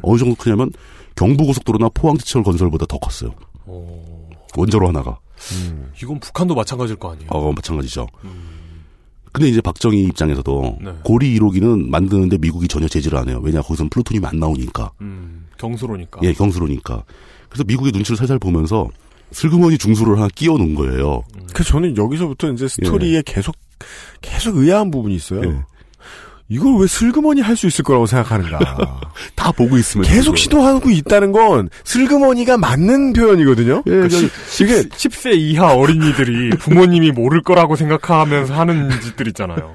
어느 0.00 0.18
정도 0.18 0.34
크냐면 0.36 0.72
경부고속도로나 1.16 1.90
포항지철 1.90 2.42
건설보다 2.42 2.86
더 2.86 2.96
컸어요. 2.98 3.34
원자로 4.56 4.88
하나가. 4.88 5.18
이건 6.02 6.18
북한도 6.18 6.54
마찬가지일 6.54 6.98
거 6.98 7.12
아니에요. 7.12 7.28
어, 7.28 7.52
마찬가지죠. 7.52 8.06
근데 9.32 9.50
이제 9.50 9.60
박정희 9.60 10.02
입장에서도 10.04 10.78
네. 10.80 10.92
고리 11.04 11.38
1호기는 11.38 11.90
만드는데 11.90 12.38
미국이 12.38 12.66
전혀 12.66 12.88
제지를 12.88 13.18
안 13.18 13.28
해요. 13.28 13.38
왜냐, 13.44 13.60
거기서는 13.60 13.90
플루토늄이 13.90 14.24
안 14.24 14.38
나오니까. 14.38 14.92
음, 15.02 15.46
경수로니까. 15.58 16.20
예, 16.22 16.32
경수로니까. 16.32 17.04
그래서 17.50 17.64
미국의 17.64 17.92
눈치를 17.92 18.16
살살 18.16 18.38
보면서 18.38 18.88
슬그머니 19.32 19.76
중수를 19.76 20.16
하나 20.16 20.28
끼워 20.34 20.56
놓은 20.56 20.74
거예요. 20.74 21.22
그 21.52 21.62
저는 21.64 21.98
여기서부터 21.98 22.50
이제 22.50 22.66
스토리에 22.66 23.22
계속 23.26 23.54
계속 24.20 24.56
의아한 24.56 24.90
부분이 24.90 25.14
있어요. 25.14 25.42
예. 25.44 25.54
이걸 26.48 26.76
왜 26.80 26.86
슬그머니 26.86 27.40
할 27.40 27.56
수 27.56 27.66
있을 27.66 27.82
거라고 27.84 28.06
생각하는가. 28.06 28.58
다 29.34 29.50
보고 29.50 29.76
있으면. 29.76 30.06
계속 30.06 30.30
그거. 30.32 30.36
시도하고 30.36 30.90
있다는 30.90 31.32
건 31.32 31.68
슬그머니가 31.84 32.56
맞는 32.56 33.14
표현이거든요. 33.14 33.82
예, 33.86 33.90
그 33.90 34.08
그냥 34.08 34.30
시- 34.48 34.62
이게 34.64 34.82
10세 34.82 35.34
이하 35.36 35.74
어린이들이 35.74 36.50
부모님이 36.58 37.10
모를 37.10 37.42
거라고 37.42 37.74
생각하면서 37.74 38.54
하는 38.54 38.90
짓들 39.00 39.26
있잖아요. 39.28 39.74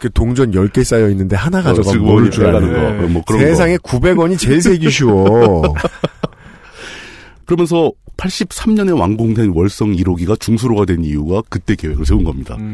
그 0.00 0.10
동전 0.10 0.50
10개 0.50 0.82
쌓여 0.82 1.08
있는데 1.10 1.36
하나 1.36 1.60
어, 1.60 1.62
가져가면 1.62 1.84
슬그머니 1.92 2.12
모를 2.14 2.30
줄 2.32 2.46
아는 2.46 2.72
거. 2.72 3.02
거. 3.02 3.08
뭐 3.08 3.22
그런 3.24 3.42
세상에 3.42 3.76
900원이 3.76 4.36
제일 4.38 4.60
세기 4.60 4.90
쉬워. 4.90 5.62
그러면서 7.46 7.92
83년에 8.16 8.98
완공된 8.98 9.50
월성 9.54 9.92
1호기가 9.92 10.38
중수로가 10.40 10.84
된 10.86 11.04
이유가 11.04 11.42
그때 11.48 11.74
계획을 11.74 12.04
세운 12.06 12.24
겁니다. 12.24 12.56
이 12.58 12.64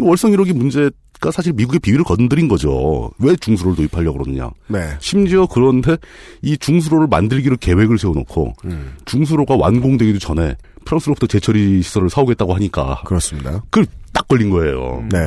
월성 0.00 0.32
1호기 0.32 0.52
문제가 0.52 1.30
사실 1.32 1.52
미국의 1.52 1.80
비위를 1.80 2.04
건드린 2.04 2.48
거죠. 2.48 3.10
왜 3.18 3.34
중수로를 3.36 3.76
도입하려고 3.76 4.18
그러느냐. 4.18 4.50
네. 4.68 4.96
심지어 5.00 5.46
그런데 5.46 5.96
이 6.42 6.56
중수로를 6.56 7.06
만들기로 7.08 7.56
계획을 7.58 7.98
세워놓고 7.98 8.52
음. 8.64 8.94
중수로가 9.04 9.56
완공되기도 9.56 10.18
전에 10.18 10.56
프랑스로부터 10.84 11.26
재처리 11.26 11.82
시설을 11.82 12.10
사오겠다고 12.10 12.54
하니까 12.54 13.02
그렇습니다. 13.04 13.62
그걸 13.70 13.86
딱 14.12 14.26
걸린 14.28 14.50
거예요. 14.50 15.04
네. 15.10 15.18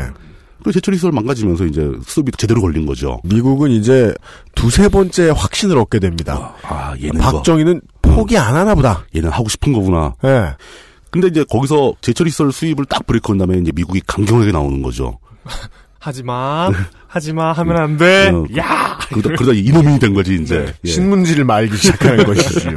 그 0.64 0.72
재처리 0.72 0.98
시설 0.98 1.12
망가지면서 1.12 1.66
이제 1.66 1.92
수업이 2.06 2.32
제대로 2.38 2.62
걸린 2.62 2.86
거죠. 2.86 3.20
미국은 3.24 3.72
이제 3.72 4.14
두세 4.56 4.90
번째 4.90 5.32
확신을 5.36 5.78
얻게 5.78 6.00
됩니다. 6.00 6.54
아, 6.64 6.96
얘는 7.02 7.20
박정희는 7.20 7.82
포기 8.02 8.38
안 8.38 8.56
하나 8.56 8.76
보다. 8.76 9.06
얘는 9.16 9.30
하고 9.30 9.50
싶은 9.50 9.74
거구나. 9.74 10.14
예. 10.24 10.56
근데 11.12 11.28
이제 11.28 11.44
거기서 11.50 11.96
제처리 12.02 12.30
시설 12.30 12.52
수입을 12.52 12.86
딱 12.86 13.06
브레이크 13.06 13.28
건 13.28 13.38
다음에 13.38 13.58
이제 13.58 13.72
미국이 13.76 14.02
강경하게 14.08 14.52
나오는 14.52 14.82
거죠. 14.82 15.20
하지마, 16.00 16.72
하지마 17.08 17.52
하면 17.52 17.78
안 17.78 17.98
돼. 17.98 18.30
어, 18.30 18.46
야! 18.58 18.98
그러다, 19.10 19.30
그러다 19.36 19.52
이놈이 19.54 20.00
된 20.00 20.14
거지, 20.16 20.34
이제. 20.42 20.66
네. 20.66 20.74
예. 20.86 20.90
신문지를 20.90 21.46
말기 21.46 21.78
시작하는 21.78 22.24
것이지요. 22.26 22.76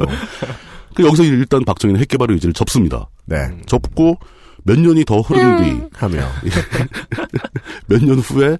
그 0.93 1.03
여기서 1.03 1.23
일단 1.23 1.63
박정희는 1.65 1.99
핵 1.99 2.07
개발 2.07 2.29
의지를 2.31 2.53
접습니다. 2.53 3.09
네. 3.25 3.37
접고 3.65 4.19
몇 4.63 4.79
년이 4.79 5.05
더 5.05 5.21
흐른 5.21 5.63
뒤, 5.63 5.81
하며. 5.93 6.19
몇 7.87 8.03
년 8.03 8.19
후에 8.19 8.57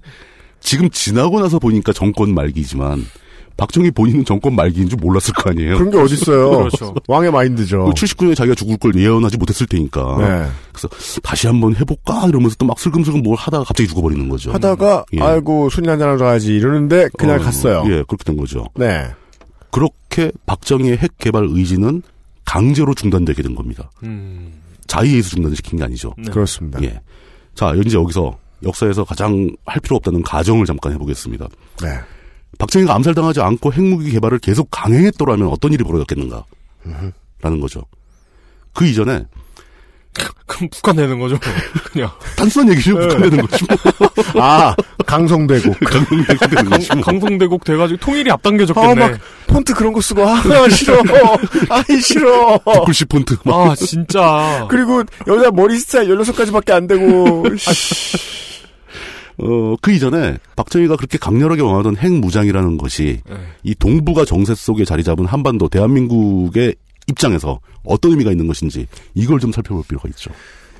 지금 0.60 0.90
지나고 0.90 1.40
나서 1.40 1.58
보니까 1.60 1.92
정권 1.92 2.34
말기지만 2.34 3.04
박정희 3.56 3.90
본인은 3.92 4.24
정권 4.24 4.54
말기인 4.54 4.88
줄 4.88 4.98
몰랐을 5.00 5.32
거 5.34 5.50
아니에요. 5.50 5.78
그런 5.78 5.90
게 5.90 5.98
어딨어요. 5.98 6.50
그렇죠. 6.68 6.94
왕의 7.08 7.30
마인드죠. 7.32 7.90
79년에 7.94 8.36
자기가 8.36 8.54
죽을 8.54 8.76
걸 8.76 8.94
예언하지 8.94 9.38
못했을 9.38 9.66
테니까. 9.66 10.16
네. 10.18 10.50
그래서 10.72 10.88
다시 11.22 11.46
한번 11.46 11.74
해볼까 11.74 12.26
이러면서 12.28 12.54
또 12.56 12.66
막 12.66 12.78
슬금슬금 12.78 13.22
뭘 13.22 13.36
하다가 13.36 13.64
갑자기 13.64 13.88
죽어버리는 13.88 14.28
거죠. 14.28 14.52
하다가 14.52 15.04
예. 15.14 15.20
아이고 15.20 15.70
술이나 15.70 15.92
한잔 15.92 16.08
하러 16.08 16.18
가야지 16.18 16.54
이러는데 16.54 17.08
그냥 17.16 17.40
어, 17.40 17.42
갔어요. 17.42 17.82
예, 17.86 18.02
그렇게 18.06 18.24
된 18.24 18.36
거죠. 18.36 18.66
네. 18.74 19.06
그렇게 19.70 20.32
박정희의 20.46 20.98
핵 20.98 21.12
개발 21.18 21.46
의지는 21.48 22.02
강제로 22.44 22.94
중단되게 22.94 23.42
된 23.42 23.54
겁니다. 23.54 23.90
음. 24.02 24.52
자의에서 24.86 25.30
중단시킨 25.30 25.78
게 25.78 25.84
아니죠. 25.84 26.12
네. 26.18 26.30
그렇습니다. 26.30 26.82
예. 26.82 27.00
자, 27.54 27.72
이제 27.74 27.96
여기서 27.96 28.36
역사에서 28.64 29.04
가장 29.04 29.50
할 29.66 29.80
필요 29.80 29.96
없다는 29.96 30.22
가정을 30.22 30.64
잠깐 30.66 30.92
해보겠습니다. 30.92 31.48
네. 31.82 31.88
박정희가 32.58 32.94
암살당하지 32.94 33.40
않고 33.40 33.72
핵무기 33.72 34.10
개발을 34.10 34.38
계속 34.38 34.68
강행했더라면 34.70 35.48
어떤 35.48 35.72
일이 35.72 35.84
벌어졌겠는가? 35.84 36.44
라는 37.42 37.60
거죠. 37.60 37.82
그 38.72 38.86
이전에 38.86 39.24
그럼 40.46 40.70
북한 40.70 40.96
내는 40.96 41.18
거죠. 41.18 41.38
그냥. 41.92 42.10
단순한 42.36 42.72
얘기죠. 42.72 42.98
네. 42.98 43.08
북한 43.08 43.30
되는 43.30 43.46
거죠. 43.46 43.66
아, 44.40 44.74
강성대국. 45.04 45.78
강동대국 45.80 46.50
되는 46.50 46.70
거죠. 46.70 46.88
강, 46.88 47.00
강성대국 47.00 47.64
돼가지고 47.64 48.00
통일이 48.00 48.30
앞당겨졌겠네. 48.30 49.02
아, 49.04 49.08
막 49.08 49.18
폰트 49.48 49.74
그런 49.74 49.92
거 49.92 50.00
쓰고 50.00 50.26
아, 50.26 50.40
싫어. 50.70 51.02
아이 51.68 52.00
싫어. 52.00 52.58
글씨 52.86 53.04
폰트. 53.04 53.36
막. 53.44 53.70
아, 53.70 53.74
진짜. 53.74 54.66
그리고 54.70 55.02
여자 55.26 55.50
머리 55.50 55.78
스타일 55.78 56.08
16가지밖에 56.16 56.70
안 56.72 56.86
되고 56.86 57.44
어, 59.38 59.76
그 59.80 59.92
이전에 59.92 60.38
박정희가 60.56 60.96
그렇게 60.96 61.18
강렬하게 61.18 61.62
원하던 61.62 61.96
핵무장이라는 61.96 62.78
것이 62.78 63.20
네. 63.28 63.36
이 63.62 63.74
동북아 63.74 64.24
정세 64.24 64.54
속에 64.54 64.84
자리 64.84 65.04
잡은 65.04 65.26
한반도 65.26 65.68
대한민국의 65.68 66.74
입장에서 67.08 67.60
어떤 67.84 68.12
의미가 68.12 68.30
있는 68.30 68.46
것인지 68.46 68.86
이걸 69.14 69.38
좀 69.38 69.52
살펴볼 69.52 69.84
필요가 69.86 70.08
있죠. 70.10 70.30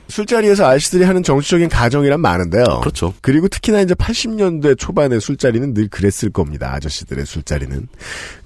술자리에서 0.08 0.66
아저씨들이 0.66 1.04
하는 1.04 1.22
정치적인 1.22 1.68
가정이란 1.68 2.20
많은데요. 2.20 2.80
그렇죠. 2.80 3.12
그리고 3.20 3.48
특히나 3.48 3.80
이제 3.80 3.94
80년대 3.94 4.78
초반의 4.78 5.20
술자리는 5.20 5.74
늘 5.74 5.88
그랬을 5.88 6.30
겁니다. 6.30 6.72
아저씨들의 6.74 7.26
술자리는. 7.26 7.88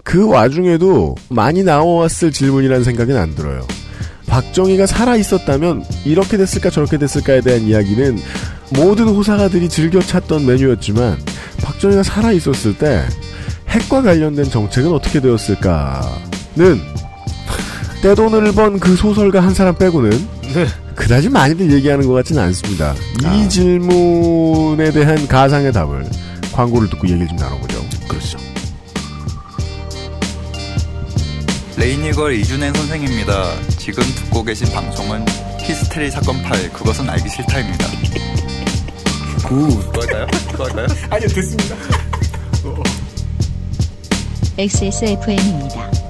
그 0.02 0.26
와중에도 0.26 1.16
많이 1.28 1.62
나왔을 1.62 2.32
질문이라는 2.32 2.82
생각은 2.84 3.16
안 3.16 3.34
들어요. 3.34 3.66
박정희가 4.30 4.86
살아 4.86 5.16
있었다면 5.16 5.84
이렇게 6.04 6.36
됐을까 6.36 6.70
저렇게 6.70 6.96
됐을까에 6.96 7.40
대한 7.40 7.62
이야기는 7.62 8.18
모든 8.70 9.08
호사가들이 9.08 9.68
즐겨 9.68 10.00
찾던 10.00 10.46
메뉴였지만 10.46 11.18
박정희가 11.62 12.04
살아 12.04 12.30
있었을 12.32 12.78
때 12.78 13.04
핵과 13.68 14.02
관련된 14.02 14.44
정책은 14.44 14.92
어떻게 14.92 15.20
되었을까는 15.20 16.80
떼돈을 18.02 18.52
번 18.52 18.78
그 18.78 18.96
소설가 18.96 19.42
한 19.42 19.52
사람 19.52 19.74
빼고는 19.76 20.10
네. 20.54 20.66
그다지 20.94 21.28
많이들 21.28 21.70
얘기하는 21.72 22.06
것 22.06 22.14
같지는 22.14 22.42
않습니다. 22.44 22.94
아. 23.24 23.34
이 23.34 23.48
질문에 23.48 24.90
대한 24.92 25.26
가상의 25.26 25.72
답을 25.72 26.06
광고를 26.52 26.88
듣고 26.90 27.06
얘기를 27.08 27.28
좀 27.28 27.36
나눠보죠. 27.36 27.84
그렇죠. 28.08 28.38
레이니걸 31.80 32.34
이준행 32.34 32.74
선생입니다. 32.74 33.58
지금 33.78 34.02
듣고 34.02 34.44
계신 34.44 34.70
방송은 34.70 35.24
히스테리 35.60 36.10
사건 36.10 36.42
파일 36.42 36.70
그것은 36.74 37.08
알기 37.08 37.26
싫다입니다. 37.26 37.86
good. 39.48 39.90
그럴까요? 39.90 40.26
그럴까요? 40.52 40.86
아니요, 41.08 41.28
됐습니다. 41.28 41.76
XSFM입니다. 44.58 46.09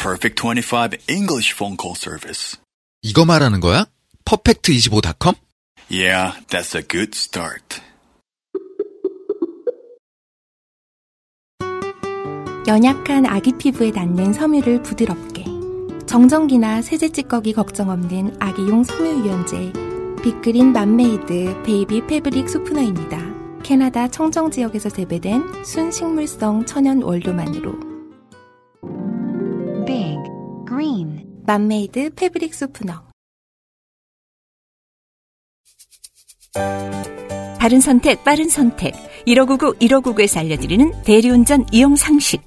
Perfect 0.00 0.36
25 0.36 0.96
English 1.08 1.52
phone 1.52 1.76
call 1.76 1.96
service. 1.96 2.56
이거 3.02 3.24
말하는 3.24 3.58
거야? 3.58 3.86
퍼펙트25.com? 4.24 5.34
Yeah, 5.90 6.34
that's 6.48 6.76
a 6.76 6.82
good 6.86 7.16
start. 7.16 7.80
연약한 12.68 13.26
아기 13.26 13.52
피부에 13.58 13.90
닿는 13.90 14.34
섬유를 14.34 14.82
부드럽게 14.82 15.44
정전기나 16.06 16.80
세제 16.82 17.08
찌꺼기 17.08 17.52
걱정 17.52 17.90
없는 17.90 18.36
아기용 18.38 18.84
섬유 18.84 19.24
유연제 19.24 19.72
빅그린 20.22 20.72
맘메이드 20.72 21.62
baby 21.64 22.06
fabric 22.06 22.48
softener입니다. 22.48 23.18
캐나다 23.64 24.06
청정 24.06 24.52
지역에서 24.52 24.90
재배된 24.90 25.64
순식물성 25.64 26.66
천연 26.66 27.02
원료만으로 27.02 27.88
Big 29.88 30.18
Green 30.68 31.24
맘메이드 31.46 32.10
fabric 32.14 32.52
softener 32.52 33.04
바른 37.58 37.80
선택, 37.80 38.22
빠른 38.22 38.50
선택. 38.50 38.92
1599, 39.24 39.78
1599에서 39.78 40.40
알려드리는 40.40 40.92
대리운전 41.04 41.64
이용 41.72 41.96
상식. 41.96 42.42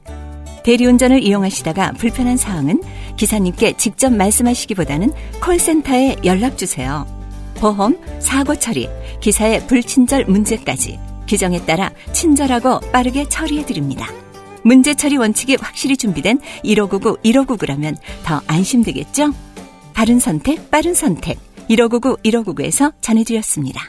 대리운전을 0.63 1.23
이용하시다가 1.23 1.93
불편한 1.93 2.37
사항은 2.37 2.79
기사님께 3.17 3.73
직접 3.75 4.13
말씀하시기보다는 4.13 5.11
콜센터에 5.41 6.17
연락주세요. 6.23 7.07
보험, 7.55 7.97
사고 8.19 8.53
처리, 8.53 8.87
기사의 9.19 9.65
불친절 9.65 10.25
문제까지 10.25 10.99
규정에 11.27 11.65
따라 11.65 11.89
친절하고 12.13 12.81
빠르게 12.91 13.27
처리해드립니다. 13.27 14.30
문제 14.63 14.93
처리 14.93 15.17
원칙이 15.17 15.57
확실히 15.59 15.97
준비된 15.97 16.39
1599, 16.63 17.17
1599라면 17.23 17.97
더 18.23 18.41
안심되겠죠? 18.47 19.33
바른 19.93 20.19
선택, 20.19 20.71
빠른 20.71 20.93
선택. 20.93 21.39
1599, 21.67 22.17
1599에서 22.23 22.93
전해드렸습니다. 23.01 23.81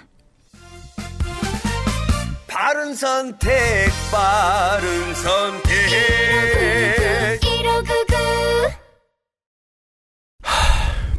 바른 2.46 2.94
선택, 2.94 3.90
바른 4.10 5.14
선택. 5.14 7.40
1599 7.40 8.16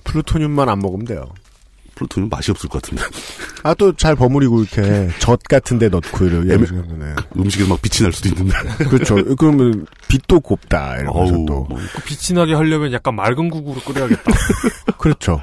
플루토늄만 0.04 0.70
안 0.70 0.80
먹으면 0.80 1.06
돼요. 1.06 1.34
플루토늄 1.96 2.30
맛이 2.30 2.52
없을 2.52 2.70
것 2.70 2.82
같은데. 2.82 3.04
아, 3.64 3.74
또 3.74 3.94
잘 3.94 4.16
버무리고 4.16 4.62
이렇게 4.62 5.10
젖 5.20 5.42
같은 5.44 5.80
데 5.80 5.88
넣고 5.90 6.26
이렇게. 6.26 6.54
애매- 6.54 6.68
네. 7.00 7.16
음식에 7.38 7.66
막 7.68 7.82
빛이 7.82 8.04
날 8.04 8.12
수도 8.14 8.30
있는데. 8.30 8.54
그렇죠. 8.90 9.16
그러면 9.36 9.86
빛도 10.10 10.40
곱다. 10.42 10.98
이러면서 10.98 11.34
어우, 11.36 11.46
또. 11.46 11.66
뭐. 11.70 11.80
빛이 12.06 12.38
나게 12.38 12.54
하려면 12.54 12.92
약간 12.94 13.16
맑은 13.16 13.50
국으로 13.50 13.80
끓여야겠다. 13.82 14.22
그렇죠. 15.00 15.42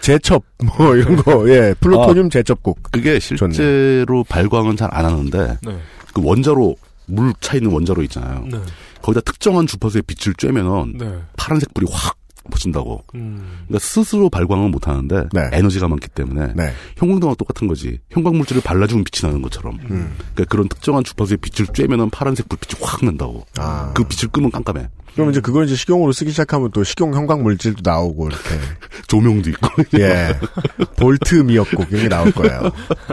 제첩, 0.00 0.42
뭐, 0.64 0.96
이런 0.96 1.16
거, 1.16 1.46
예. 1.50 1.74
플루토늄 1.80 2.30
제첩국. 2.30 2.78
그게 2.90 3.18
실제로 3.20 4.24
발광은 4.24 4.76
잘 4.76 4.88
안 4.92 5.04
하는데 5.04 5.58
네. 5.62 5.78
그 6.14 6.22
원자로 6.24 6.74
물 7.06 7.34
차 7.40 7.56
있는 7.56 7.70
원자로 7.72 8.02
있잖아요. 8.04 8.46
네. 8.50 8.58
거기다 9.02 9.20
특정한 9.22 9.66
주파수의 9.66 10.02
빛을 10.06 10.34
쬐면은 10.34 10.96
네. 10.98 11.18
파란색 11.36 11.74
불이 11.74 11.86
확 11.90 12.16
퍼진다고. 12.50 13.04
음. 13.14 13.64
그러니까 13.66 13.78
스스로 13.78 14.28
발광은 14.28 14.70
못 14.70 14.88
하는데 14.88 15.28
네. 15.32 15.48
에너지가 15.52 15.88
많기 15.88 16.08
때문에 16.08 16.52
네. 16.54 16.72
형광등하고 16.96 17.36
똑같은 17.36 17.66
거지. 17.66 18.00
형광 18.10 18.36
물질을 18.36 18.62
발라주면 18.62 19.04
빛이 19.04 19.28
나는 19.28 19.42
것처럼. 19.42 19.78
음. 19.90 20.16
그러니까 20.34 20.44
그런 20.48 20.68
특정한 20.68 21.04
주파수의 21.04 21.38
빛을 21.38 21.68
쬐면은 21.68 22.10
파란색 22.10 22.48
불빛이 22.48 22.80
확 22.82 23.04
난다고. 23.04 23.46
아. 23.58 23.92
그 23.94 24.04
빛을 24.04 24.30
끄면 24.30 24.50
깜깜해. 24.50 24.88
그럼 25.14 25.30
이제 25.30 25.40
그걸 25.40 25.64
이제 25.64 25.74
식용으로 25.74 26.12
쓰기 26.12 26.30
시작하면 26.30 26.70
또 26.72 26.84
식용 26.84 27.14
형광 27.14 27.42
물질도 27.42 27.80
나오고, 27.84 28.28
이렇게. 28.28 28.48
조명도 29.08 29.50
있고. 29.50 29.68
예. 29.98 30.38
볼트 30.96 31.34
미역국, 31.34 31.90
이런 31.90 32.02
게 32.02 32.08
나올 32.08 32.30
거예요. 32.30 32.62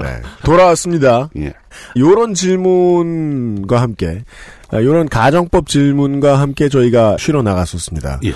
네. 0.01 0.21
돌아왔습니다. 0.43 1.29
예. 1.38 1.53
요런 1.97 2.33
질문과 2.33 3.81
함께, 3.81 4.23
아, 4.69 4.81
요런 4.81 5.09
가정법 5.09 5.67
질문과 5.67 6.39
함께 6.39 6.69
저희가 6.69 7.17
쉬러 7.19 7.41
나갔었습니다. 7.41 8.19
예. 8.25 8.33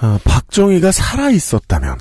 아, 0.00 0.18
박정희가 0.24 0.92
살아 0.92 1.30
있었다면, 1.30 1.98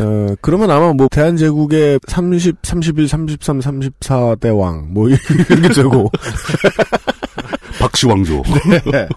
어, 0.00 0.34
그러면 0.40 0.70
아마 0.70 0.92
뭐, 0.92 1.08
대한제국의 1.08 2.00
30, 2.06 2.56
31, 2.62 3.06
33, 3.08 3.60
34대 3.60 4.58
왕, 4.58 4.92
뭐, 4.92 5.08
이렇게 5.10 5.68
되고. 5.74 6.10
박시왕조. 7.78 8.42
네. 8.90 9.08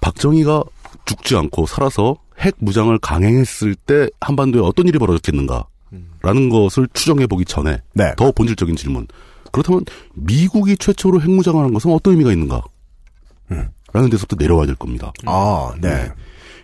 박정희가 0.00 0.62
죽지 1.06 1.36
않고 1.36 1.66
살아서 1.66 2.16
핵 2.38 2.54
무장을 2.58 2.96
강행했을 2.98 3.74
때 3.74 4.08
한반도에 4.20 4.60
어떤 4.62 4.86
일이 4.86 4.98
벌어졌겠는가? 4.98 5.66
라는 6.22 6.48
것을 6.48 6.88
추정해 6.92 7.26
보기 7.26 7.44
전에 7.44 7.78
네. 7.92 8.12
더 8.16 8.32
본질적인 8.32 8.76
질문. 8.76 9.06
그렇다면 9.52 9.84
미국이 10.14 10.76
최초로 10.76 11.20
핵 11.20 11.30
무장을 11.30 11.62
한 11.62 11.72
것은 11.72 11.92
어떤 11.92 12.14
의미가 12.14 12.32
있는가? 12.32 12.62
라는 13.94 14.10
데서부터 14.10 14.36
내려와야 14.38 14.66
될 14.66 14.74
겁니다. 14.74 15.12
아, 15.24 15.72
네. 15.80 16.10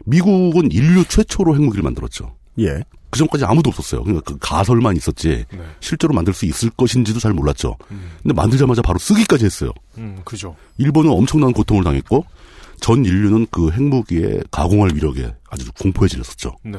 미국은 0.05 0.71
인류 0.73 1.05
최초로 1.05 1.55
핵무기를 1.55 1.83
만들었죠. 1.83 2.35
예. 2.59 2.83
그 3.09 3.19
전까지 3.19 3.45
아무도 3.45 3.71
없었어요. 3.71 4.03
그러니까 4.03 4.33
그 4.33 4.39
가설만 4.41 4.97
있었지 4.97 5.45
실제로 5.81 6.13
만들 6.15 6.33
수 6.35 6.45
있을 6.47 6.71
것인지도 6.71 7.19
잘 7.19 7.33
몰랐죠. 7.33 7.77
근데 8.23 8.35
만들자마자 8.35 8.83
바로 8.83 8.99
쓰기까지 8.99 9.45
했어요. 9.47 9.73
음, 9.99 10.21
그죠. 10.25 10.55
일본은 10.79 11.11
엄청난 11.11 11.53
고통을 11.53 11.83
당했고 11.83 12.25
전 12.81 13.05
인류는 13.05 13.49
그 13.51 13.71
핵무기의 13.71 14.45
가공할 14.51 14.93
위력에 14.95 15.35
아주 15.51 15.71
공포에 15.81 16.09
질렸었죠. 16.09 16.57
네. 16.65 16.79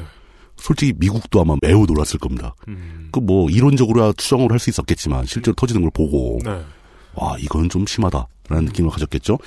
솔직히 0.56 0.94
미국도 0.96 1.40
아마 1.40 1.54
매우 1.60 1.84
놀랐을 1.86 2.18
겁니다. 2.18 2.54
음. 2.68 3.08
그뭐 3.12 3.50
이론적으로야 3.50 4.12
추정을 4.16 4.50
할 4.52 4.58
수 4.58 4.70
있었겠지만 4.70 5.26
실제로 5.26 5.54
터지는 5.54 5.82
걸 5.82 5.90
보고 5.92 6.38
네. 6.44 6.62
와 7.14 7.36
이건 7.38 7.68
좀 7.68 7.86
심하다라는 7.86 8.64
느낌을 8.66 8.90
가졌겠죠. 8.90 9.38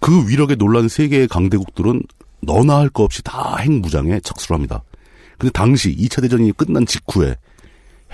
그 0.00 0.28
위력에 0.28 0.54
놀란 0.54 0.88
세계의 0.88 1.28
강대국들은 1.28 2.02
너나 2.40 2.78
할거 2.78 3.02
없이 3.02 3.22
다 3.22 3.56
핵무장에 3.58 4.20
착수를 4.20 4.54
합니다. 4.54 4.82
근데 5.38 5.52
당시 5.52 5.94
2차 5.96 6.22
대전이 6.22 6.52
끝난 6.52 6.86
직후에 6.86 7.36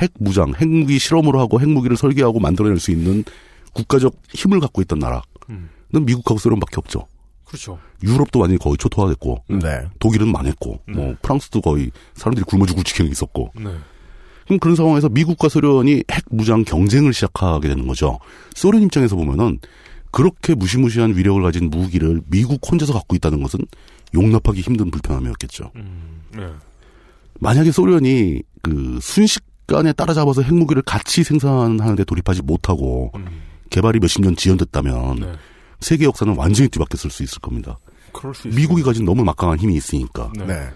핵무장, 0.01 0.55
핵무기 0.61 0.99
실험을 0.99 1.37
하고 1.37 1.61
핵무기를 1.61 1.97
설계하고 1.97 2.41
만들어낼 2.41 2.79
수 2.79 2.91
있는 2.91 3.25
국가적 3.73 4.15
힘을 4.33 4.61
갖고 4.61 4.83
있던 4.83 4.99
나라는 4.99 5.23
음. 5.51 5.71
미국하고 5.93 6.39
소련밖에 6.39 6.77
없죠. 6.77 7.07
그렇죠. 7.45 7.79
유럽도 8.03 8.41
완전히 8.41 8.59
거의 8.59 8.77
초토화됐고 8.77 9.45
네. 9.49 9.87
독일은 10.01 10.31
망했고 10.33 10.81
뭐 10.89 11.15
프랑스도 11.23 11.61
거의 11.61 11.91
사람들이 12.15 12.45
굶어 12.45 12.67
죽을 12.67 12.83
지경에 12.83 13.09
있었고 13.11 13.53
네. 13.57 13.71
그럼 14.47 14.59
그런 14.59 14.77
상황에서 14.77 15.09
미국과 15.09 15.49
소련이 15.49 16.03
핵 16.11 16.25
무장 16.31 16.65
경쟁을 16.65 17.13
시작하게 17.13 17.69
되는 17.69 17.87
거죠. 17.87 18.19
소련 18.55 18.83
입장에서 18.83 19.17
보면은 19.17 19.61
그렇게 20.15 20.55
무시무시한 20.55 21.17
위력을 21.17 21.43
가진 21.43 21.71
무기를 21.71 22.23
미국 22.27 22.61
혼자서 22.71 22.93
갖고 22.93 23.17
있다는 23.17 23.43
것은 23.43 23.59
용납하기 24.15 24.61
힘든 24.61 24.89
불편함이었겠죠. 24.93 25.73
네. 26.37 26.47
만약에 27.41 27.73
소련이 27.73 28.41
그 28.63 29.01
순식간에 29.03 29.93
따라잡아서 29.93 30.43
핵무기를 30.43 30.83
같이 30.83 31.25
생산하는데 31.25 32.05
돌입하지 32.05 32.43
못하고 32.43 33.11
개발이 33.71 33.99
몇십 33.99 34.23
년 34.23 34.37
지연됐다면 34.37 35.17
네. 35.17 35.33
세계 35.81 36.05
역사는 36.05 36.37
완전히 36.37 36.69
뒤바뀌었을 36.69 37.11
수 37.11 37.25
있을 37.25 37.41
겁니다. 37.41 37.77
그럴 38.13 38.33
수. 38.37 38.47
미국이 38.47 38.85
가진 38.85 39.05
너무 39.05 39.25
막강한 39.25 39.59
힘이 39.59 39.75
있으니까 39.75 40.31
네. 40.39 40.69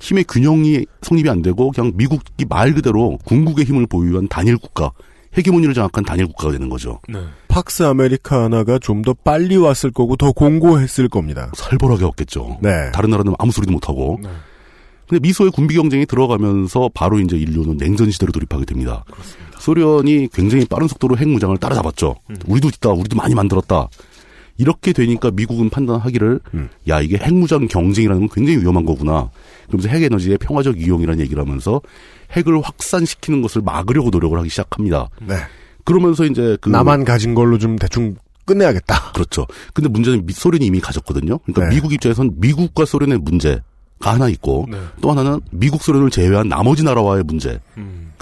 힘의 0.00 0.24
균형이 0.24 0.86
성립이 1.02 1.28
안 1.28 1.42
되고 1.42 1.70
그냥 1.70 1.92
미국이 1.96 2.46
말 2.48 2.72
그대로 2.72 3.18
궁극의 3.26 3.66
힘을 3.66 3.86
보유한 3.88 4.26
단일 4.28 4.56
국가, 4.56 4.90
헤게모니를 5.36 5.74
장악한 5.74 6.04
단일 6.04 6.26
국가가 6.26 6.52
되는 6.52 6.68
거죠. 6.68 7.00
네. 7.08 7.18
팍스 7.48 7.82
아메리카나가 7.84 8.78
좀 8.78 9.02
더 9.02 9.12
빨리 9.14 9.56
왔을 9.56 9.90
거고 9.90 10.16
더 10.16 10.32
공고했을 10.32 11.08
겁니다. 11.08 11.50
살벌하게 11.54 12.04
없겠죠. 12.06 12.58
네. 12.62 12.90
다른 12.92 13.10
나라는 13.10 13.34
아무 13.38 13.52
소리도 13.52 13.72
못 13.72 13.88
하고. 13.88 14.18
네. 14.22 14.28
근데 15.08 15.20
미소의 15.20 15.52
군비 15.52 15.76
경쟁이 15.76 16.06
들어가면서 16.06 16.90
바로 16.92 17.20
이제 17.20 17.36
인류는 17.36 17.76
냉전 17.76 18.10
시대로 18.10 18.32
돌입하게 18.32 18.64
됩니다. 18.64 19.04
소련이 19.58 20.28
굉장히 20.32 20.64
빠른 20.64 20.88
속도로 20.88 21.16
핵 21.18 21.28
무장을 21.28 21.56
따라잡았죠. 21.58 22.16
음. 22.30 22.36
우리도 22.46 22.68
있다, 22.68 22.90
우리도 22.90 23.16
많이 23.16 23.34
만들었다. 23.34 23.88
이렇게 24.58 24.92
되니까 24.92 25.30
미국은 25.30 25.70
판단하기를 25.70 26.40
음. 26.54 26.68
야 26.88 27.00
이게 27.00 27.18
핵무장 27.18 27.68
경쟁이라는 27.68 28.26
건 28.26 28.28
굉장히 28.32 28.58
위험한 28.62 28.84
거구나. 28.86 29.30
그러면서 29.66 29.88
핵 29.88 30.02
에너지의 30.02 30.38
평화적 30.38 30.80
이용이라는 30.80 31.20
얘기를 31.20 31.42
하면서 31.42 31.80
핵을 32.32 32.60
확산시키는 32.60 33.42
것을 33.42 33.62
막으려고 33.62 34.10
노력을 34.10 34.38
하기 34.38 34.48
시작합니다. 34.48 35.08
네. 35.22 35.36
그러면서 35.84 36.24
이제 36.24 36.56
그 36.60 36.68
나만 36.68 37.04
가진 37.04 37.34
걸로 37.34 37.58
좀 37.58 37.76
대충 37.76 38.16
끝내야겠다. 38.44 39.12
그렇죠. 39.12 39.46
근데 39.74 39.88
문제는 39.88 40.24
미- 40.26 40.32
소련이 40.32 40.66
이미 40.66 40.80
가졌거든요. 40.80 41.38
그러니까 41.38 41.68
네. 41.68 41.74
미국 41.74 41.92
입장에선 41.92 42.32
미국과 42.36 42.84
소련의 42.84 43.18
문제 43.18 43.60
하나 43.98 44.28
있고 44.28 44.66
네. 44.70 44.78
또 45.00 45.10
하나는 45.10 45.40
미국 45.50 45.82
소련을 45.82 46.10
제외한 46.10 46.48
나머지 46.48 46.84
나라와의 46.84 47.24
문제가 47.24 47.58
음. 47.78 48.12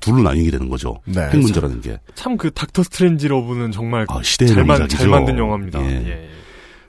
둘로 0.00 0.22
나뉘게 0.22 0.50
되는 0.50 0.68
거죠. 0.68 0.96
네. 1.04 1.20
핵 1.28 1.36
문제라는 1.38 1.80
게. 1.80 1.98
참 2.14 2.36
그 2.36 2.50
닥터 2.50 2.82
스트레인지 2.82 3.28
러브는 3.28 3.70
정말 3.72 4.06
아, 4.08 4.22
시대의 4.22 4.52
잘, 4.54 4.64
만. 4.64 4.88
잘 4.88 5.08
만든 5.08 5.36
영화입니다. 5.38 5.80
예. 5.82 5.90
예. 6.08 6.28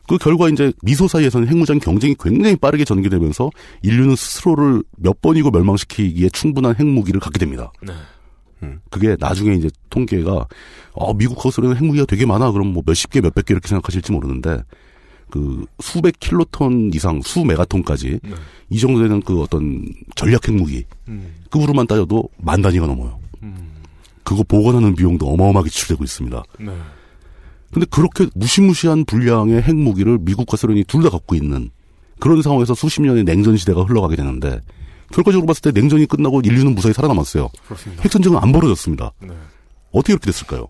그 0.10 0.18
결과 0.18 0.50
이제 0.50 0.74
미소 0.82 1.08
사이에서는 1.08 1.48
핵무장 1.48 1.78
경쟁이 1.78 2.16
굉장히 2.20 2.56
빠르게 2.56 2.84
전개되면서 2.84 3.52
인류는 3.84 4.16
스스로를 4.16 4.82
몇 4.98 5.22
번이고 5.22 5.52
멸망시키기에 5.52 6.30
충분한 6.30 6.78
핵무기를 6.80 7.20
갖게 7.20 7.38
됩니다. 7.38 7.72
네. 7.84 7.94
음, 8.64 8.80
그게 8.90 9.16
나중에 9.20 9.54
이제 9.54 9.70
통계가 9.92 10.48
어, 10.94 11.14
미국하고 11.14 11.52
소련은 11.52 11.78
핵무기가 11.78 12.06
되게 12.08 12.26
많아 12.26 12.52
그럼 12.52 12.74
뭐 12.74 12.82
몇십 12.84 13.12
개 13.12 13.22
몇백 13.22 13.46
개 13.46 13.54
이렇게 13.54 13.68
생각하실지 13.68 14.12
모르는데 14.12 14.64
그 15.30 15.64
수백 15.80 16.20
킬로톤 16.20 16.90
이상 16.96 17.22
수 17.22 17.46
메가톤까지 17.46 18.20
네. 18.24 18.36
이 18.72 18.80
정도 18.80 19.04
되는 19.04 19.22
그 19.22 19.44
어떤 19.44 19.86
전략 20.16 20.48
핵무기 20.48 20.86
음. 21.08 21.36
급으로만 21.52 21.86
따져도 21.86 22.28
만 22.38 22.64
단위가 22.64 22.88
넘어요. 22.88 23.20
그거 24.24 24.42
보관하는 24.42 24.96
비용도 24.96 25.28
어마어마하게 25.28 25.70
지출되고 25.70 26.04
있습니다. 26.04 26.44
네. 26.62 26.72
근데 27.72 27.86
그렇게 27.90 28.28
무시무시한 28.34 29.06
분량의 29.06 29.62
핵무기를 29.62 30.20
미국과 30.22 30.58
소련이 30.58 30.84
둘 30.86 31.04
다 31.04 31.10
갖고 31.10 31.36
있는 31.36 31.70
그런 32.20 32.42
상황에서 32.42 32.74
수십 32.76 33.02
년의 33.02 33.24
냉전 33.24 33.56
시대가 33.58 33.84
흘러가게 33.84 34.16
되는데 34.16 34.60
결과적으로 35.12 35.48
봤을 35.48 35.62
때 35.62 35.72
냉전이 35.80 36.06
끝나고 36.08 36.42
인류는 36.42 36.76
무사히 36.76 36.94
살아남았어요. 36.94 37.50
그렇습니다. 37.66 38.04
핵전쟁은 38.04 38.38
안 38.38 38.52
벌어졌습니다. 38.52 39.12
네. 39.22 39.30
어떻게 39.92 40.14
그렇게 40.14 40.26
됐을까요? 40.28 40.68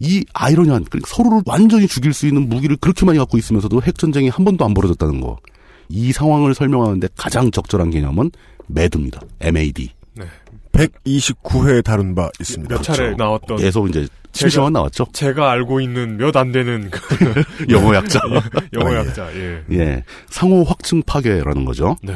이 0.00 0.24
아이러니한 0.32 0.84
그러니까 0.84 1.08
서로를 1.12 1.42
완전히 1.44 1.88
죽일 1.88 2.12
수 2.14 2.26
있는 2.26 2.48
무기를 2.48 2.76
그렇게 2.76 3.04
많이 3.04 3.18
갖고 3.18 3.36
있으면서도 3.36 3.82
핵전쟁이 3.82 4.28
한 4.28 4.44
번도 4.44 4.64
안 4.64 4.72
벌어졌다는 4.74 5.20
거. 5.20 5.38
이 5.88 6.12
상황을 6.12 6.54
설명하는데 6.54 7.08
가장 7.16 7.50
적절한 7.50 7.90
개념은 7.90 8.30
매드입니다. 8.68 9.20
MAD. 9.40 9.90
네. 10.78 10.86
129회 10.86 11.82
다룬 11.84 12.14
바 12.14 12.30
있습니다. 12.40 12.74
몇 12.74 12.82
차례 12.82 13.14
나왔던 13.14 13.58
계속 13.58 13.88
이제 13.88 14.06
심심한 14.32 14.72
나왔죠. 14.72 15.06
제가 15.12 15.50
알고 15.50 15.80
있는 15.80 16.16
몇 16.16 16.36
안 16.36 16.52
되는 16.52 16.90
그 16.90 17.42
영어 17.70 17.94
약자. 17.94 18.20
영어 18.74 18.90
아, 18.90 18.92
예. 18.92 18.96
약자. 18.98 19.34
예. 19.34 19.64
예. 19.72 20.04
상호 20.28 20.62
확증 20.64 21.02
파괴라는 21.02 21.64
거죠. 21.64 21.96
네. 22.02 22.14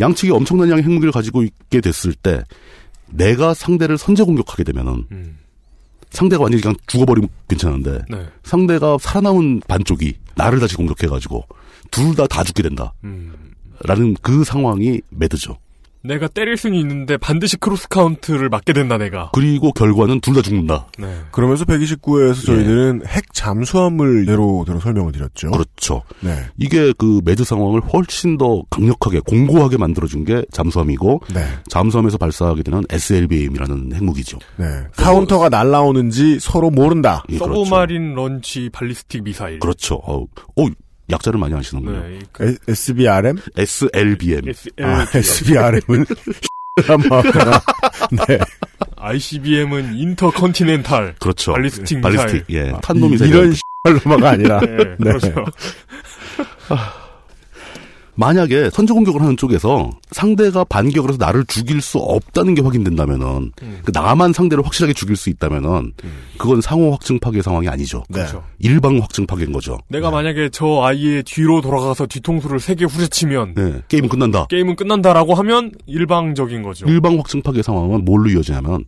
양측이 0.00 0.30
엄청난 0.30 0.70
양의 0.70 0.84
핵무기를 0.84 1.10
가지고 1.10 1.42
있게 1.42 1.80
됐을 1.80 2.12
때 2.14 2.42
내가 3.08 3.54
상대를 3.54 3.98
선제 3.98 4.22
공격하게 4.24 4.64
되면은 4.64 5.06
음. 5.10 5.38
상대가 6.10 6.42
완전히 6.42 6.62
그냥 6.62 6.76
죽어버리면 6.86 7.28
괜찮은데 7.48 8.02
네. 8.08 8.26
상대가 8.42 8.96
살아남은 9.00 9.62
반쪽이 9.66 10.14
나를 10.34 10.60
다시 10.60 10.76
공격해가지고 10.76 11.44
둘 11.90 12.14
다다 12.14 12.44
죽게 12.44 12.62
된다. 12.62 12.92
음. 13.04 13.32
라는 13.84 14.14
그 14.22 14.44
상황이 14.44 15.00
MAD죠. 15.10 15.56
내가 16.06 16.28
때릴 16.28 16.56
수는 16.56 16.78
있는데 16.78 17.16
반드시 17.16 17.56
cross 17.56 17.88
counter를 17.88 18.48
맞게 18.48 18.72
된다 18.72 18.96
내가. 18.98 19.30
그리고 19.32 19.72
결과는 19.72 20.20
둘 20.20 20.36
다 20.36 20.42
죽는다. 20.42 20.86
네. 20.98 21.06
그러면서 21.32 21.64
129회에서 21.64 22.44
저희들은 22.46 23.02
핵 23.06 23.32
잠수함을 23.32 24.28
예로 24.28 24.64
들어 24.66 24.78
설명을 24.80 25.12
드렸죠. 25.12 25.50
그렇죠. 25.50 26.02
네. 26.20 26.44
이게 26.58 26.92
그 26.98 27.20
MAD 27.24 27.42
상황을 27.44 27.80
훨씬 27.80 28.36
더 28.36 28.62
강력하게 28.70 29.20
공고하게 29.20 29.78
만들어준 29.78 30.24
게 30.24 30.44
잠수함이고 30.52 31.22
네. 31.34 31.44
잠수함에서 31.68 32.18
발사하게 32.18 32.62
되는 32.64 32.82
SLBM이라는 32.90 33.92
핵무기죠. 33.94 34.38
네. 34.56 34.66
카운터가 34.96 35.48
날라오는지 35.48 36.38
서로 36.40 36.70
모른다. 36.70 37.24
예, 37.30 37.38
그렇죠. 37.38 37.64
서브마린 37.64 38.14
런치 38.14 38.68
발리스틱 38.72 39.24
미사일. 39.24 39.58
그렇죠. 39.58 39.94
어, 40.04 40.22
어, 40.22 40.66
약자를 41.10 41.38
많이 41.38 41.54
하시는군요. 41.54 42.00
네. 42.02 42.18
에- 42.40 42.56
SBRM? 42.68 43.38
SLBM. 43.56 44.52
아, 44.82 45.06
SBRM은 45.14 46.04
한마하다가 46.86 47.62
네. 48.28 48.38
ICBM은 48.96 49.94
인터컨티넨탈. 49.94 51.14
그렇죠. 51.20 51.52
발리스틱. 51.52 52.00
발리스틱, 52.00 52.44
예. 52.50 52.70
아, 52.70 52.80
탄도미사일. 52.80 53.30
이런 53.30 53.54
씨발로마가 53.84 54.30
아니라. 54.30 54.60
네, 54.60 54.76
네. 54.76 54.96
그렇죠. 54.98 55.44
만약에 58.16 58.70
선제 58.70 58.92
공격을 58.94 59.20
하는 59.20 59.36
쪽에서 59.36 59.90
상대가 60.10 60.64
반격을 60.64 61.10
해서 61.10 61.18
나를 61.18 61.44
죽일 61.46 61.80
수 61.82 61.98
없다는 61.98 62.54
게 62.54 62.62
확인된다면은 62.62 63.52
음. 63.62 63.80
그 63.84 63.90
나만 63.92 64.32
상대를 64.32 64.64
확실하게 64.64 64.94
죽일 64.94 65.16
수 65.16 65.28
있다면은 65.30 65.92
그건 66.38 66.60
상호 66.60 66.92
확증 66.92 67.18
파괴 67.18 67.42
상황이 67.42 67.68
아니죠. 67.68 68.02
그렇죠. 68.12 68.42
일방 68.58 68.98
확증 68.98 69.26
파괴인 69.26 69.52
거죠. 69.52 69.78
내가 69.88 70.10
만약에 70.10 70.48
저 70.50 70.82
아이의 70.82 71.22
뒤로 71.24 71.60
돌아가서 71.60 72.06
뒤통수를 72.06 72.58
세 72.60 72.74
개 72.76 72.84
후려치면 72.84 73.54
네, 73.54 73.82
게임은 73.88 74.08
끝난다. 74.10 74.46
게임은 74.50 74.76
끝난다라고 74.76 75.34
하면 75.34 75.72
일방적인 75.86 76.62
거죠. 76.62 76.86
일방 76.86 77.16
확증 77.18 77.40
파괴 77.42 77.62
상황은 77.62 78.04
뭘로 78.04 78.28
이어지냐면 78.30 78.84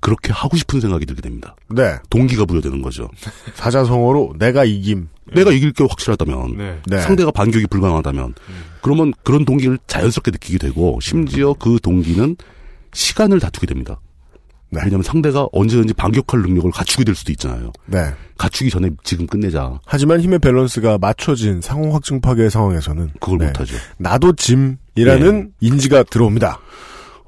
그렇게 0.00 0.32
하고 0.32 0.56
싶은 0.56 0.80
생각이 0.80 1.06
들게 1.06 1.22
됩니다. 1.22 1.56
네. 1.68 1.96
동기가 2.10 2.44
부여되는 2.44 2.82
거죠. 2.82 3.08
사자성어로 3.54 4.34
내가 4.38 4.64
이김. 4.64 5.08
내가 5.34 5.52
이길 5.52 5.72
게 5.72 5.84
확실하다면 5.84 6.56
네. 6.56 6.78
네. 6.86 7.00
상대가 7.00 7.30
반격이 7.30 7.66
불가능하다면 7.66 8.34
그러면 8.80 9.12
그런 9.24 9.44
동기를 9.44 9.78
자연스럽게 9.86 10.30
느끼게 10.30 10.58
되고 10.58 10.98
심지어 11.02 11.52
그 11.52 11.78
동기는 11.82 12.36
시간을 12.94 13.38
다투게 13.40 13.66
됩니다. 13.66 14.00
네. 14.70 14.80
왜냐하면 14.84 15.02
상대가 15.02 15.46
언제든지 15.52 15.94
반격할 15.94 16.42
능력을 16.42 16.70
갖추게 16.70 17.04
될 17.04 17.14
수도 17.14 17.32
있잖아요. 17.32 17.72
네. 17.86 18.12
갖추기 18.36 18.70
전에 18.70 18.90
지금 19.02 19.26
끝내자. 19.26 19.80
하지만 19.86 20.20
힘의 20.20 20.38
밸런스가 20.38 20.98
맞춰진 20.98 21.60
상호 21.60 21.92
확증 21.92 22.20
파괴 22.20 22.48
상황에서는 22.48 23.10
그걸 23.20 23.38
네. 23.38 23.46
못하죠. 23.46 23.76
나도 23.96 24.34
짐이라는 24.34 25.52
인지가 25.60 26.02
들어옵니다. 26.04 26.60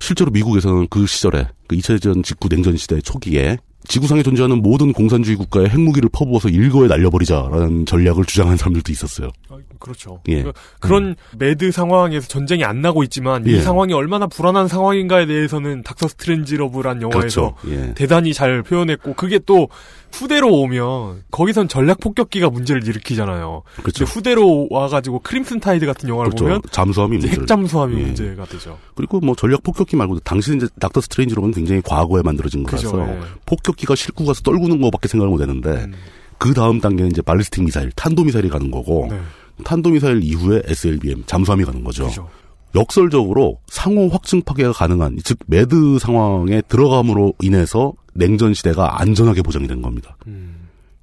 실제로 0.01 0.30
미국에서는 0.30 0.88
그 0.88 1.07
시절에 1.07 1.46
그 1.68 1.76
2차 1.76 1.88
대전 1.94 2.22
직후 2.22 2.48
냉전 2.48 2.76
시대 2.76 3.01
초기에 3.01 3.59
지구상에 3.86 4.22
존재하는 4.22 4.62
모든 4.62 4.92
공산주의 4.92 5.36
국가에 5.36 5.66
핵무기를 5.66 6.11
퍼부어서 6.12 6.48
일거에 6.48 6.88
날려버리자라는 6.88 7.86
전략을 7.86 8.24
주장하는 8.24 8.57
사람들도 8.57 8.92
있었어요. 8.92 9.30
그렇죠. 9.78 10.20
예. 10.28 10.36
그러니까 10.42 10.61
그런 10.80 11.16
MAD 11.38 11.70
상황에서 11.72 12.28
전쟁이 12.28 12.64
안 12.64 12.80
나고 12.80 13.02
있지만 13.04 13.46
이 13.46 13.52
예. 13.54 13.61
상황이 13.61 13.92
얼마나 13.92 14.26
불안한 14.26 14.68
상황인가에 14.68 15.26
대해서는 15.26 15.82
닥터 15.82 16.08
스트레인지 16.08 16.56
러브란 16.56 17.02
영화에서 17.02 17.52
그렇죠. 17.52 17.54
예. 17.68 17.94
대단히 17.94 18.32
잘 18.34 18.62
표현했고 18.62 19.14
그게 19.14 19.38
또 19.44 19.68
후대로 20.12 20.52
오면 20.52 21.22
거기선 21.30 21.68
전략 21.68 22.00
폭격기가 22.00 22.50
문제를 22.50 22.86
일으키잖아요. 22.86 23.62
그렇죠. 23.76 24.04
후대로 24.04 24.66
와가지고 24.70 25.20
크림슨 25.20 25.61
타이드 25.61 25.86
같은 25.86 26.08
영화를 26.08 26.30
그렇죠. 26.30 26.44
보면 26.44 26.62
잠수함이 26.70 27.18
문제를- 27.18 27.40
핵잠수함이 27.42 27.96
예. 28.00 28.02
문제가 28.06 28.44
되죠. 28.46 28.78
그리고 28.96 29.20
뭐 29.20 29.34
전략 29.36 29.62
폭격기 29.62 29.96
말고도 29.96 30.20
당신 30.24 30.56
이제 30.56 30.66
닥터 30.80 31.00
스트레인지 31.01 31.29
러브는 31.29 31.53
굉장히 31.52 31.80
과거에 31.82 32.22
만들어진 32.22 32.64
거라서 32.64 33.08
예. 33.08 33.20
폭격기가 33.46 33.94
싣고 33.94 34.24
가서 34.24 34.42
떨구는 34.42 34.80
거밖에 34.80 35.06
생각을 35.08 35.30
못 35.30 35.40
했는데 35.40 35.70
음. 35.84 35.94
그 36.38 36.54
다음 36.54 36.80
단계는 36.80 37.11
이제 37.12 37.20
ballistic 37.22 37.62
미사일, 37.64 37.92
탄도 37.92 38.24
미사일이 38.24 38.48
가는 38.48 38.70
거고 38.70 39.08
네. 39.11 39.20
탄도 39.62 39.90
미사일 39.90 40.22
이후에 40.22 40.62
SLBM 40.64 41.24
잠수함이 41.26 41.64
가는 41.64 41.82
거죠. 41.84 42.06
그죠. 42.06 42.28
역설적으로 42.74 43.58
상호 43.66 44.08
확증 44.08 44.42
파괴가 44.42 44.72
가능한 44.72 45.18
즉 45.24 45.38
MAD 45.46 45.98
상황에 45.98 46.62
들어감으로 46.68 47.34
인해서 47.42 47.92
냉전 48.14 48.54
시대가 48.54 49.00
안전하게 49.00 49.42
보장이 49.42 49.66
된 49.66 49.82
겁니다. 49.82 50.16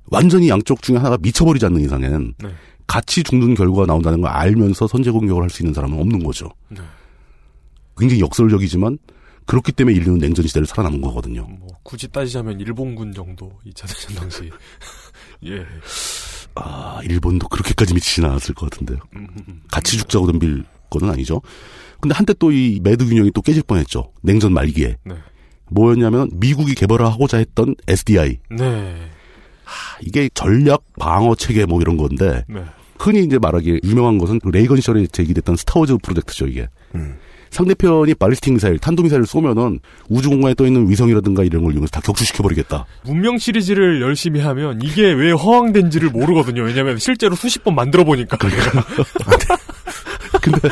완전히 0.09 0.47
양쪽 0.49 0.81
중에 0.81 0.95
하나가 0.97 1.17
미쳐버리지 1.19 1.65
않는 1.65 1.81
이상에는 1.81 2.33
네. 2.41 2.49
같이 2.87 3.21
죽는 3.23 3.55
결과가 3.55 3.85
나온다는 3.85 4.21
걸 4.21 4.31
알면서 4.31 4.87
선제 4.87 5.11
공격을 5.11 5.43
할 5.43 5.49
수 5.49 5.61
있는 5.63 5.73
사람은 5.73 5.99
없는 5.99 6.23
거죠. 6.23 6.49
네. 6.69 6.79
굉장히 7.97 8.21
역설적이지만 8.21 8.97
그렇기 9.45 9.73
때문에 9.73 9.97
인류는 9.97 10.19
냉전 10.19 10.47
시대를 10.47 10.65
살아남은 10.67 11.01
거거든요. 11.01 11.47
뭐 11.59 11.67
굳이 11.83 12.07
따지자면 12.07 12.59
일본군 12.61 13.13
정도 13.13 13.51
2차 13.65 13.87
대전 13.87 14.15
당시. 14.21 14.49
예. 15.45 15.65
아, 16.63 16.99
일본도 17.03 17.47
그렇게까지 17.47 17.93
미치진 17.93 18.25
않았을 18.25 18.55
것 18.55 18.69
같은데요. 18.69 18.99
음, 19.15 19.27
같이 19.71 19.97
죽자고 19.97 20.27
덤빌 20.27 20.63
거는 20.89 21.09
아니죠. 21.09 21.41
근데 21.99 22.13
한때 22.15 22.33
또 22.33 22.51
이 22.51 22.79
MAD 22.81 23.05
균형이 23.07 23.31
또 23.33 23.41
깨질 23.41 23.63
뻔했죠. 23.63 24.11
냉전 24.21 24.53
말기에. 24.53 24.97
네. 25.03 25.15
뭐였냐면 25.69 26.29
미국이 26.33 26.75
개발하고자 26.75 27.37
했던 27.37 27.75
SDI. 27.87 28.39
네. 28.51 28.95
이게 30.01 30.29
전략 30.33 30.83
방어 30.97 31.35
체계 31.35 31.65
뭐 31.65 31.81
이런 31.81 31.97
건데 31.97 32.45
네. 32.47 32.63
흔히 32.99 33.23
이제 33.23 33.37
말하기에 33.37 33.81
유명한 33.83 34.17
것은 34.17 34.39
그 34.39 34.49
레이건 34.49 34.77
시절에 34.77 35.07
제기됐던 35.07 35.55
Star 35.57 35.77
Wars 35.77 35.97
프로젝트죠 36.03 36.47
이게. 36.47 36.67
음. 36.95 37.17
상대편이 37.57 38.13
ballistic 38.13 38.53
미사일, 38.53 38.77
탄도 38.77 39.01
미사일을 39.01 39.25
쏘면은 39.25 39.79
우주 40.09 40.29
공간에 40.29 40.53
떠 40.53 40.67
있는 40.67 40.87
위성이라든가 40.87 41.43
이런 41.43 41.63
걸 41.63 41.73
이용해서 41.73 41.89
다 41.89 42.01
격추시켜 42.01 42.43
버리겠다. 42.43 42.85
문명 43.03 43.39
시리즈를 43.39 43.99
열심히 43.99 44.41
하면 44.41 44.79
이게 44.83 45.11
왜 45.11 45.31
허황된지를 45.31 46.11
모르거든요. 46.11 46.61
왜냐면 46.61 46.99
실제로 46.99 47.35
수십 47.35 47.63
번 47.63 47.73
만들어 47.73 48.03
보니까. 48.03 48.37
근데 50.39 50.69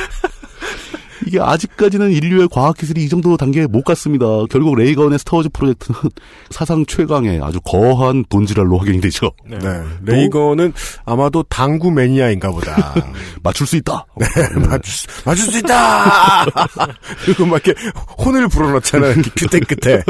이게 1.26 1.39
아직까지는 1.41 2.11
인류의 2.11 2.47
과학기술이 2.51 3.03
이 3.03 3.09
정도 3.09 3.36
단계에 3.38 3.65
못 3.67 3.84
갔습니다. 3.84 4.26
결국 4.49 4.76
레이건의 4.76 5.19
Star 5.19 5.34
Wars 5.34 5.49
프로젝트는 5.49 5.99
사상 6.51 6.86
최강의 6.86 7.41
아주 7.41 7.59
거한 7.61 8.26
돈지랄로 8.30 8.78
확인이 8.78 9.01
되죠. 9.01 9.32
네. 9.47 9.57
레이건은 10.03 10.73
아마도 11.05 11.43
당구 11.49 11.91
매니아인가 11.91 12.51
보다. 12.51 12.93
맞출 13.43 13.65
수 13.67 13.76
있다. 13.78 14.05
네, 14.17 14.26
맞출, 14.67 14.93
수- 14.93 15.07
맞출 15.26 15.45
수 15.51 15.57
있다! 15.59 16.45
그리고 17.26 17.45
막 17.45 17.65
이렇게 17.65 17.80
혼을 18.23 18.47
불어넣잖아요. 18.47 19.11
이렇게 19.13 19.32
큐대 19.36 19.59
끝에. 19.61 20.03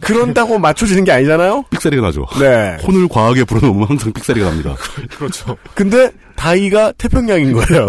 그런다고 0.00 0.58
맞춰지는 0.58 1.04
게 1.04 1.12
아니잖아요? 1.12 1.64
삑사리가 1.70 2.02
나죠. 2.02 2.26
네. 2.40 2.76
혼을 2.86 3.08
과하게 3.08 3.44
불어넣으면 3.44 3.88
항상 3.88 4.12
삑사리가 4.12 4.46
납니다. 4.48 4.76
그렇죠. 5.16 5.56
근데 5.74 6.10
다이가 6.36 6.92
태평양인 6.98 7.52
거예요. 7.52 7.88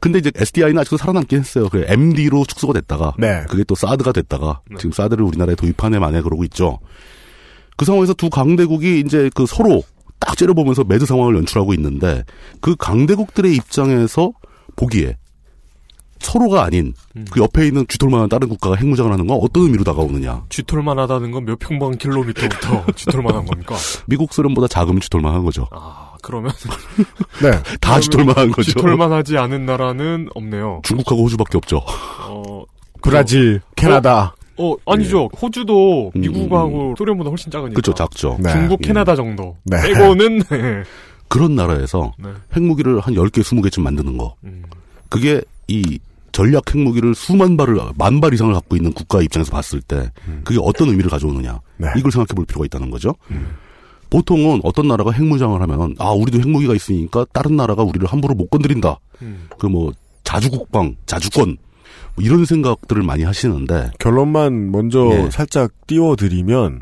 근데 0.00 0.18
이제 0.18 0.30
SDI는 0.34 0.78
아직도 0.78 0.96
살아남긴 0.96 1.40
했어요. 1.40 1.68
그 1.68 1.84
MD로 1.86 2.44
축소가 2.44 2.72
됐다가 2.74 3.14
네. 3.18 3.44
그게 3.48 3.64
또 3.64 3.74
사드가 3.74 4.12
됐다가 4.12 4.60
지금 4.76 4.92
사드를 4.92 5.24
우리나라에 5.24 5.54
도입하네 5.54 5.94
마네 5.94 6.20
그러고 6.20 6.44
있죠. 6.44 6.78
그 7.76 7.84
상황에서 7.84 8.14
두 8.14 8.30
강대국이 8.30 9.00
이제 9.00 9.30
그 9.34 9.46
서로 9.46 9.82
딱 10.18 10.36
째려보면서 10.36 10.84
MAD 10.84 11.06
상황을 11.06 11.36
연출하고 11.36 11.74
있는데 11.74 12.24
그 12.60 12.74
강대국들의 12.76 13.54
입장에서 13.54 14.32
보기에 14.76 15.16
서로가 16.20 16.64
아닌 16.64 16.92
그 17.30 17.40
옆에 17.40 17.66
있는 17.66 17.86
쥐털만한 17.88 18.28
다른 18.28 18.48
국가가 18.48 18.76
핵무장을 18.76 19.10
하는 19.12 19.26
건 19.26 19.38
어떤 19.42 19.64
의미로 19.64 19.84
다가오느냐. 19.84 20.44
쥐털만 20.48 20.98
하다는 20.98 21.30
건 21.30 21.44
몇 21.44 21.58
평방 21.58 21.92
킬로미터부터 21.98 22.84
쥐털만 22.96 23.34
한 23.34 23.44
겁니까? 23.46 23.76
미국 24.06 24.32
소련보다 24.32 24.68
작으면 24.68 25.00
쥐털만 25.00 25.32
한 25.34 25.44
거죠. 25.44 25.66
아, 25.70 26.12
그러면. 26.22 26.52
네. 27.42 27.50
다 27.80 28.00
쥐털만 28.00 28.36
한 28.36 28.50
거죠. 28.52 28.72
쥐털만 28.72 29.12
하지 29.12 29.38
않은 29.38 29.64
나라는 29.66 30.28
없네요. 30.34 30.80
중국하고 30.84 31.24
호주밖에 31.24 31.56
없죠. 31.56 31.82
어, 32.28 32.64
브라질, 33.02 33.60
캐나다. 33.76 34.34
어, 34.58 34.74
아니죠. 34.86 35.28
호주도 35.40 36.10
미국하고 36.14 36.94
소련보다 36.98 37.30
훨씬 37.30 37.50
작으니까. 37.50 37.70
예. 37.70 37.72
음, 37.72 37.74
그렇죠, 37.74 37.94
작죠. 37.94 38.36
중국, 38.50 38.80
예. 38.82 38.88
캐나다 38.88 39.14
정도. 39.14 39.56
네. 39.64 39.80
빼고는, 39.82 40.38
네. 40.50 40.82
그런 41.28 41.54
나라에서 41.54 42.12
네. 42.18 42.30
핵무기를 42.56 42.98
한 43.00 43.14
10개, 43.14 43.42
20개쯤 43.42 43.82
만드는 43.82 44.16
거. 44.18 44.34
음. 44.44 44.64
그게 45.08 45.40
이 45.68 45.98
전략 46.32 46.74
핵무기를 46.74 47.14
수만 47.14 47.56
발을, 47.56 47.78
만 47.96 48.20
발 48.20 48.34
이상을 48.34 48.52
갖고 48.52 48.76
있는 48.76 48.92
국가 48.92 49.22
입장에서 49.22 49.50
봤을 49.50 49.80
때 49.80 50.10
그게 50.44 50.58
어떤 50.62 50.88
의미를 50.88 51.10
가져오느냐. 51.10 51.60
네. 51.78 51.88
이걸 51.96 52.10
생각해 52.12 52.34
볼 52.34 52.44
필요가 52.44 52.64
있다는 52.66 52.90
거죠. 52.90 53.14
보통은 54.10 54.60
어떤 54.64 54.88
나라가 54.88 55.10
핵무장을 55.10 55.60
하면 55.60 55.94
아, 55.98 56.10
우리도 56.12 56.38
핵무기가 56.40 56.74
있으니까 56.74 57.26
다른 57.32 57.56
나라가 57.56 57.82
우리를 57.82 58.06
함부로 58.08 58.34
못 58.34 58.48
건드린다. 58.48 58.98
음. 59.22 59.48
그뭐 59.58 59.92
자주국방, 60.24 60.96
자주권 61.06 61.56
뭐 62.14 62.24
이런 62.24 62.44
생각들을 62.44 63.02
많이 63.02 63.22
하시는데 63.24 63.90
결론만 63.98 64.70
먼저 64.72 65.10
예. 65.12 65.30
살짝 65.30 65.70
띄워드리면 65.86 66.80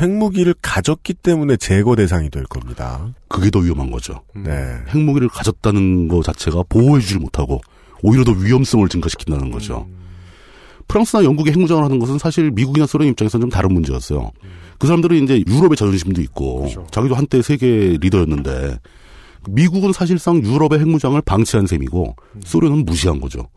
핵무기를 0.00 0.54
가졌기 0.60 1.14
때문에 1.14 1.56
제거 1.56 1.94
대상이 1.96 2.30
될 2.30 2.44
겁니다. 2.44 3.14
그게 3.28 3.50
더 3.50 3.60
위험한 3.60 3.90
거죠. 3.90 4.20
네. 4.34 4.50
핵무기를 4.88 5.28
가졌다는 5.28 6.08
것 6.08 6.24
자체가 6.24 6.64
보호해주질 6.68 7.18
못하고 7.20 7.60
오히려 8.04 8.22
더 8.22 8.32
위험성을 8.32 8.86
증가시킨다는 8.86 9.50
거죠. 9.50 9.88
프랑스나 10.88 11.24
영국이 11.24 11.50
핵무장을 11.50 11.82
하는 11.82 11.98
것은 11.98 12.18
사실 12.18 12.50
미국이나 12.50 12.86
소련 12.86 13.08
입장에서는 13.08 13.44
좀 13.44 13.50
다른 13.50 13.72
문제였어요. 13.72 14.30
그 14.78 14.86
사람들은 14.86 15.24
이제 15.24 15.42
유럽의 15.48 15.76
자존심도 15.76 16.20
있고 16.20 16.68
자기도 16.90 17.14
한때 17.14 17.40
세계 17.40 17.96
리더였는데 17.98 18.78
미국은 19.48 19.94
사실상 19.94 20.42
유럽의 20.44 20.80
핵무장을 20.80 21.18
방치한 21.22 21.66
셈이고 21.66 22.14
소련은 22.44 22.84
무시한 22.84 23.20
거죠. 23.22 23.48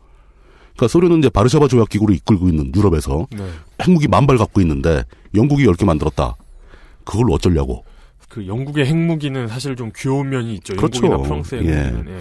그러니까 0.76 0.88
소련은 0.88 1.18
이제 1.18 1.28
바르샤바 1.28 1.68
조약 1.68 1.90
기구를 1.90 2.14
이끌고 2.16 2.48
있는 2.48 2.72
유럽에서 2.74 3.26
네. 3.30 3.44
핵무기 3.82 4.08
만발 4.08 4.38
갖고 4.38 4.62
있는데 4.62 5.04
영국이 5.34 5.66
10개 5.66 5.84
만들었다. 5.84 6.36
그걸 7.04 7.30
어쩌려고. 7.32 7.84
그 8.28 8.46
영국의 8.46 8.86
핵무기는 8.86 9.48
사실 9.48 9.74
좀 9.74 9.90
귀여운 9.96 10.30
면이 10.30 10.54
있죠. 10.56 10.76
그렇죠. 10.76 11.04
영국이나 11.04 11.28
프랑스의 11.28 11.66
예. 11.66 11.72
예. 11.72 12.20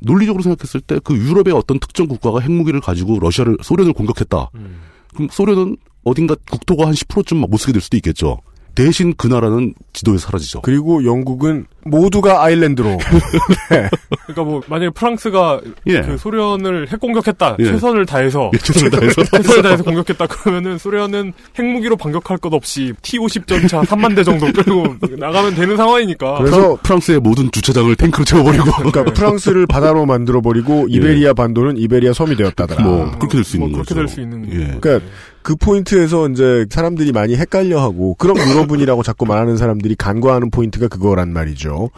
논리적으로 0.00 0.42
생각했을 0.42 0.80
때 0.80 0.98
그 1.02 1.16
유럽의 1.16 1.54
어떤 1.54 1.78
특정 1.78 2.06
국가가 2.06 2.40
핵무기를 2.40 2.80
가지고 2.80 3.18
러시아를 3.20 3.58
소련을 3.62 3.92
공격했다. 3.92 4.50
음. 4.54 4.80
그럼 5.14 5.28
소련은 5.30 5.76
어딘가 6.04 6.36
국토가 6.50 6.86
한 6.86 6.92
10%좀 6.92 7.38
못 7.38 7.56
쓰게 7.56 7.72
될 7.72 7.80
수도 7.80 7.96
있겠죠. 7.96 8.38
대신 8.76 9.14
그 9.16 9.26
나라는 9.26 9.74
지도에서 9.92 10.26
사라지죠. 10.28 10.60
그리고 10.60 11.04
영국은 11.04 11.66
모두가 11.84 12.44
아일랜드로. 12.44 12.98
그러니까 13.68 14.44
뭐 14.44 14.60
만약에 14.68 14.90
프랑스가 14.90 15.60
예. 15.86 16.02
그 16.02 16.16
소련을 16.18 16.88
핵 16.90 17.00
공격했다 17.00 17.56
예. 17.58 17.64
최선을 17.64 18.06
다해서 18.06 18.50
예, 18.54 18.58
최선을 18.58 18.90
다해서. 18.90 19.24
최선을 19.36 19.62
다해서 19.62 19.82
공격했다 19.82 20.26
그러면은 20.26 20.78
소련은 20.78 21.32
핵무기로 21.58 21.96
반격할 21.96 22.38
것 22.38 22.52
없이 22.52 22.92
T-50 23.02 23.46
전차 23.46 23.80
3만 23.82 24.14
대 24.14 24.22
정도 24.22 24.46
끌고 24.52 24.96
나가면 25.18 25.54
되는 25.54 25.76
상황이니까 25.76 26.38
그래서 26.38 26.78
프랑스의 26.82 27.20
모든 27.20 27.50
주차장을 27.50 27.94
탱크로 27.96 28.24
채워버리고. 28.24 28.64
그러니까 28.76 29.04
프랑스를 29.04 29.66
바다로 29.66 30.06
만들어 30.06 30.40
버리고 30.40 30.86
이베리아 30.88 31.32
반도는 31.32 31.76
이베리아 31.78 32.12
섬이 32.12 32.36
되었다더라. 32.36 32.82
뭐 32.84 33.10
그렇게 33.18 33.36
될 33.36 33.44
수 33.44 33.56
있는 33.56 33.70
뭐 33.70 33.78
그렇게 33.78 33.94
거죠. 33.94 34.00
될수 34.06 34.20
있는 34.20 34.44
예. 34.52 34.78
그러니까 34.78 35.00
그 35.46 35.54
포인트에서 35.54 36.28
이제 36.28 36.66
사람들이 36.68 37.12
많이 37.12 37.36
헷갈려하고 37.36 38.16
그럼 38.16 38.36
유럽은이라고 38.36 39.04
자꾸 39.04 39.26
말하는 39.26 39.56
사람들이 39.56 39.94
간과하는 39.94 40.50
포인트가 40.50 40.88
그거란 40.88 41.32
말이죠. 41.32 41.90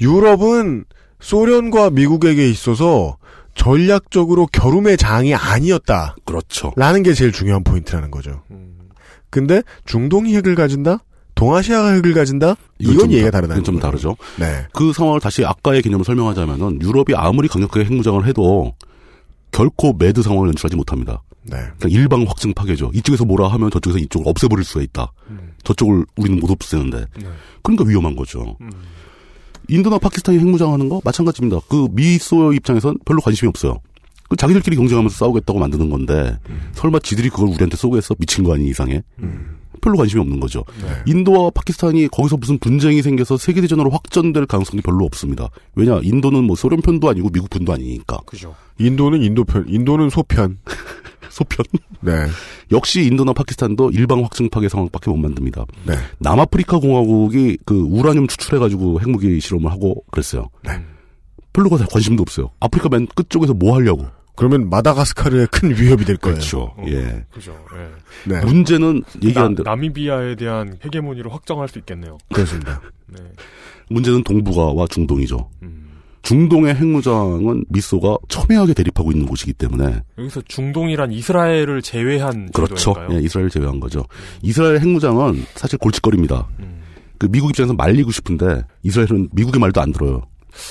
유럽은 0.00 0.84
소련과 1.20 1.90
미국에게 1.90 2.50
있어서 2.50 3.16
전략적으로 3.54 4.48
겨룸의 4.50 4.96
장이 4.96 5.36
아니었다. 5.36 6.16
그렇죠. 6.24 6.72
라는 6.74 7.04
게 7.04 7.14
제일 7.14 7.30
중요한 7.30 7.62
포인트라는 7.62 8.10
거죠. 8.10 8.42
근데 9.30 9.62
중동이 9.84 10.34
핵을 10.34 10.56
가진다? 10.56 11.04
동아시아가 11.36 11.92
핵을 11.92 12.12
가진다? 12.12 12.56
이건 12.80 12.98
좀 12.98 13.12
얘기가 13.12 13.30
다- 13.30 13.36
다르다는 13.38 13.62
이건 13.62 13.74
좀. 13.74 13.80
다르죠. 13.80 14.16
네. 14.36 14.66
그 14.72 14.92
상황을 14.92 15.20
다시 15.20 15.44
아까의 15.44 15.80
개념을 15.82 16.04
설명하자면은 16.04 16.82
유럽이 16.82 17.14
아무리 17.14 17.46
강력하게 17.46 17.84
핵무장을 17.84 18.26
해도 18.26 18.74
결코 19.52 19.92
MAD 19.92 20.22
상황을 20.22 20.48
연출하지 20.48 20.74
못합니다. 20.74 21.22
네. 21.50 21.56
그러니까 21.78 21.88
일방 21.88 22.22
확증 22.28 22.52
파괴죠. 22.54 22.90
이쪽에서 22.94 23.24
뭐라 23.24 23.48
하면 23.48 23.70
저쪽에서 23.70 23.98
이쪽을 23.98 24.28
없애버릴 24.28 24.64
수가 24.64 24.82
있다. 24.82 25.12
저쪽을 25.64 26.04
우리는 26.16 26.38
못 26.40 26.50
없애는데. 26.50 27.06
그러니까 27.62 27.84
위험한 27.84 28.16
거죠. 28.16 28.56
인도나 29.68 29.98
파키스탄이 29.98 30.38
핵무장하는 30.38 30.88
거 30.88 31.00
마찬가지입니다. 31.04 31.60
그 31.68 31.88
미소 31.92 32.52
입장에선 32.52 32.98
별로 33.04 33.20
관심이 33.20 33.48
없어요. 33.48 33.80
그 34.28 34.36
자기들끼리 34.36 34.76
경쟁하면서 34.76 35.16
싸우겠다고 35.16 35.58
만드는 35.58 35.88
건데 35.90 36.38
설마 36.74 36.98
지들이 37.00 37.30
그걸 37.30 37.48
우리한테 37.48 37.76
쏘겠어? 37.76 38.14
미친 38.18 38.44
거 38.44 38.54
아니 38.54 38.68
이상해? 38.68 39.02
별로 39.80 39.96
관심이 39.96 40.20
없는 40.20 40.40
거죠. 40.40 40.64
인도와 41.06 41.50
파키스탄이 41.50 42.08
거기서 42.08 42.36
무슨 42.36 42.58
분쟁이 42.58 43.00
생겨서 43.00 43.36
세계대전으로 43.36 43.90
확전될 43.90 44.46
가능성이 44.46 44.82
별로 44.82 45.04
없습니다. 45.04 45.48
왜냐? 45.76 46.00
인도는 46.02 46.44
뭐 46.44 46.56
소련 46.56 46.80
편도 46.80 47.08
아니고 47.08 47.30
미국 47.30 47.48
편도 47.50 47.72
아니니까. 47.72 48.18
그죠. 48.26 48.54
인도는 48.78 49.22
인도 49.22 49.44
편, 49.44 49.66
인도는 49.68 50.10
소편. 50.10 50.58
소편. 51.30 51.64
네. 52.00 52.12
역시 52.72 53.04
인도나 53.04 53.32
파키스탄도 53.32 53.90
일방 53.90 54.22
확증 54.22 54.48
파괴 54.48 54.68
상황밖에 54.68 55.10
못 55.10 55.16
만듭니다. 55.16 55.64
네. 55.84 55.94
남아프리카 56.18 56.78
공화국이 56.78 57.58
그 57.64 57.80
우라늄 57.80 58.26
추출해가지고 58.26 59.00
핵무기 59.00 59.40
실험을 59.40 59.70
하고 59.70 60.04
그랬어요. 60.10 60.48
네. 60.64 60.82
별로 61.52 61.70
관심도 61.70 62.22
없어요. 62.22 62.50
아프리카 62.60 62.88
맨 62.88 63.06
끝쪽에서 63.06 63.54
뭐 63.54 63.74
하려고. 63.74 64.06
그러면 64.36 64.70
마다가스카르에 64.70 65.46
큰 65.50 65.70
위협이 65.70 66.04
될 66.04 66.16
거예요. 66.16 66.36
그렇죠. 66.36 66.72
예. 66.86 67.24
그죠. 67.32 67.52
예. 67.74 68.32
네. 68.32 68.44
문제는 68.44 69.02
얘기한 69.20 69.56
대로 69.56 69.64
나, 69.64 69.70
나미비아에 69.70 70.36
대한 70.36 70.78
헤게모니로 70.84 71.28
확정할 71.28 71.66
수 71.66 71.80
있겠네요. 71.80 72.18
그렇습니다. 72.32 72.80
네. 73.06 73.18
문제는 73.90 74.22
동북아와 74.22 74.86
중동이죠. 74.88 75.50
음. 75.62 75.87
중동의 76.22 76.74
핵무장은 76.74 77.64
미소가 77.68 78.18
첨예하게 78.28 78.74
대립하고 78.74 79.12
있는 79.12 79.26
곳이기 79.26 79.52
때문에 79.54 80.02
여기서 80.18 80.42
중동이란 80.48 81.12
이스라엘을 81.12 81.80
제외한 81.82 82.50
그렇죠. 82.52 82.94
예, 83.12 83.16
이스라엘 83.18 83.48
제외한 83.50 83.80
거죠. 83.80 84.04
이스라엘 84.42 84.80
핵무장은 84.80 85.46
사실 85.54 85.78
골칫거리입니다. 85.78 86.46
그 87.18 87.26
미국 87.30 87.50
입장에서 87.50 87.72
말리고 87.74 88.10
싶은데 88.12 88.62
이스라엘은 88.82 89.28
미국의 89.32 89.60
말도 89.60 89.80
안 89.80 89.92
들어요. 89.92 90.22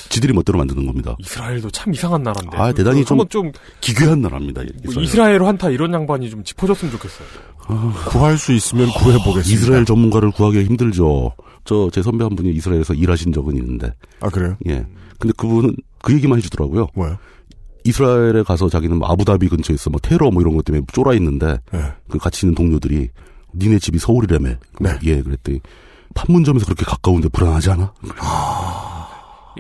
지들이 0.10 0.34
멋대로 0.34 0.58
만드는 0.58 0.86
겁니다. 0.86 1.16
이스라엘도 1.20 1.70
참 1.72 1.94
이상한 1.94 2.22
나라인데. 2.24 2.58
아, 2.58 2.72
대단히 2.74 3.06
좀, 3.06 3.26
좀 3.30 3.52
기괴한 3.80 4.22
나라입니다. 4.22 4.64
뭐 4.94 5.02
이스라엘 5.02 5.42
환타 5.44 5.70
이런 5.70 5.94
양반이 5.94 6.30
좀 6.30 6.44
짚어줬으면 6.44 6.92
좋겠어요. 6.92 7.28
구할 8.10 8.38
수 8.38 8.54
있으면 8.54 8.90
구해보겠습니다. 8.90 9.50
이스라엘 9.50 9.86
전문가를 9.86 10.32
구하기 10.32 10.64
힘들죠. 10.64 11.34
저 11.64 11.90
제 11.92 12.02
선배 12.02 12.24
한 12.24 12.34
분이 12.36 12.50
이스라엘에서 12.52 12.94
일하신 12.94 13.34
적은 13.34 13.56
있는데. 13.58 13.94
아 14.22 14.30
그래요? 14.30 14.56
예. 14.68 14.86
근데 15.20 15.34
그분은 15.38 15.76
그 16.02 16.14
얘기만 16.14 16.38
해주더라고요. 16.38 16.88
뭐요? 16.94 17.18
이스라엘에 17.84 18.44
가서 18.44 18.70
자기는 18.70 18.98
뭐 18.98 19.10
아부다비 19.10 19.48
근처에 19.48 19.76
있어 19.76 19.90
뭐 19.90 20.00
테러 20.02 20.30
뭐 20.30 20.42
이런 20.42 20.56
것 20.56 20.66
때문에 20.66 20.86
쫄아 20.92 21.14
있는데 21.14 21.58
네. 21.72 21.80
그 22.10 22.18
같이 22.18 22.46
있는 22.46 22.56
동료들이 22.56 23.10
니네 23.56 23.80
집이 23.80 23.98
서울이라며. 24.00 24.50
네. 24.82 25.00
예, 25.04 25.22
그랬더니 25.22 25.62
판문점에서 26.14 26.66
그렇게 26.66 26.86
가까운데 26.86 27.30
불안하지 27.30 27.72
않아? 27.72 27.94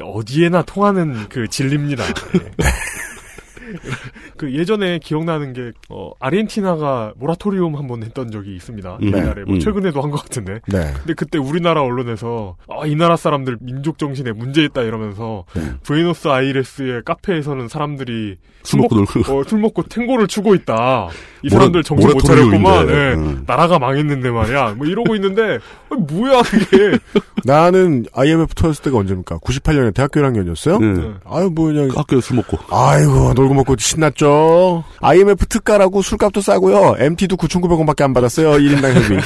어디에나 0.01 0.63
통하는 0.63 1.27
그 1.29 1.47
진리입니다. 1.47 2.03
예. 2.05 2.51
그 4.37 4.53
예전에 4.53 4.99
기억나는 4.99 5.53
게 5.53 5.71
어, 5.89 6.11
아르헨티나가 6.19 7.13
모라토리움 7.17 7.75
한 7.75 7.87
번 7.87 8.03
했던 8.03 8.31
적이 8.31 8.55
있습니다. 8.55 8.97
음. 9.01 9.07
옛날에 9.07 9.43
뭐 9.45 9.55
음. 9.55 9.59
최근에도 9.59 10.01
한 10.01 10.11
것 10.11 10.21
같은데. 10.23 10.59
네. 10.67 10.93
근데 10.97 11.13
그때 11.13 11.37
우리나라 11.37 11.81
언론에서 11.81 12.55
아, 12.69 12.85
이 12.85 12.95
나라 12.95 13.15
사람들 13.15 13.57
민족 13.61 13.97
정신에 13.97 14.31
문제 14.33 14.63
있다 14.63 14.81
이러면서 14.83 15.45
네. 15.55 15.61
부에노스 15.83 16.27
아이레스의 16.27 17.01
카페에서는 17.05 17.67
사람들이 17.67 18.35
술 18.63 18.81
먹고. 18.81 18.95
어, 19.29 19.43
술 19.43 19.59
먹고 19.59 19.83
탱고를 19.83 20.27
추고 20.27 20.53
있다. 20.55 21.07
이 21.43 21.49
사람들 21.49 21.83
정신 21.83 22.09
못. 22.09 22.19
차렸구만. 22.21 22.87
네. 22.87 22.93
음. 23.13 23.43
나라가 23.45 23.79
망했는데 23.79 24.29
말이야. 24.31 24.75
뭐 24.77 24.87
이러고 24.87 25.15
있는데 25.15 25.59
뭐야 25.89 26.41
그게. 26.41 26.97
나는 27.45 28.05
IMF 28.13 28.55
터졌을 28.55 28.83
때가 28.83 28.97
언제입니까? 28.97 29.37
98년에 29.37 29.93
대학교 29.93 30.19
1학년이었어요? 30.19 30.79
네. 30.81 31.13
아유, 31.25 31.49
뭐, 31.53 31.67
그냥. 31.67 31.89
학교에 31.95 32.19
술 32.19 32.35
먹고. 32.37 32.57
아이고, 32.69 33.33
놀고 33.33 33.53
먹고 33.53 33.75
신났죠. 33.77 34.83
IMF 35.01 35.45
특가라고 35.45 36.01
술값도 36.01 36.41
싸고요. 36.41 36.95
MT도 36.99 37.37
9,900원밖에 37.37 38.01
안 38.01 38.13
받았어요. 38.13 38.51
1인당 38.57 38.93
협의. 38.93 39.19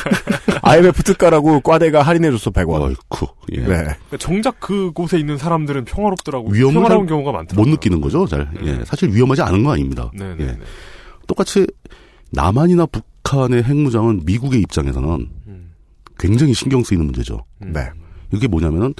IMF 0.61 1.01
특가라고 1.03 1.61
과대가 1.61 2.03
할인해줬어, 2.03 2.51
100원. 2.51 2.83
아이쿠. 2.89 3.27
예. 3.53 3.57
네. 3.61 3.65
그러니까 3.67 4.17
정작 4.19 4.59
그곳에 4.59 5.17
있는 5.17 5.37
사람들은 5.37 5.85
평화롭더라고. 5.85 6.49
위험을 6.51 6.73
평화로운 6.75 7.07
잘 7.07 7.09
경우가 7.15 7.31
많더라고요. 7.31 7.65
못 7.65 7.71
느끼는 7.71 8.01
거죠, 8.01 8.27
잘. 8.27 8.47
예. 8.63 8.79
사실 8.85 9.09
위험하지 9.09 9.41
않은 9.41 9.63
거 9.63 9.71
아닙니다. 9.73 10.11
네, 10.13 10.35
예. 10.39 10.57
똑같이 11.27 11.65
남한이나 12.31 12.85
북한의 12.87 13.63
핵무장은 13.63 14.21
미국의 14.25 14.61
입장에서는 14.61 15.29
굉장히 16.17 16.53
신경 16.53 16.83
쓰이는 16.83 17.05
문제죠. 17.05 17.43
네. 17.59 17.89
이게 18.33 18.47
뭐냐면은 18.47 18.93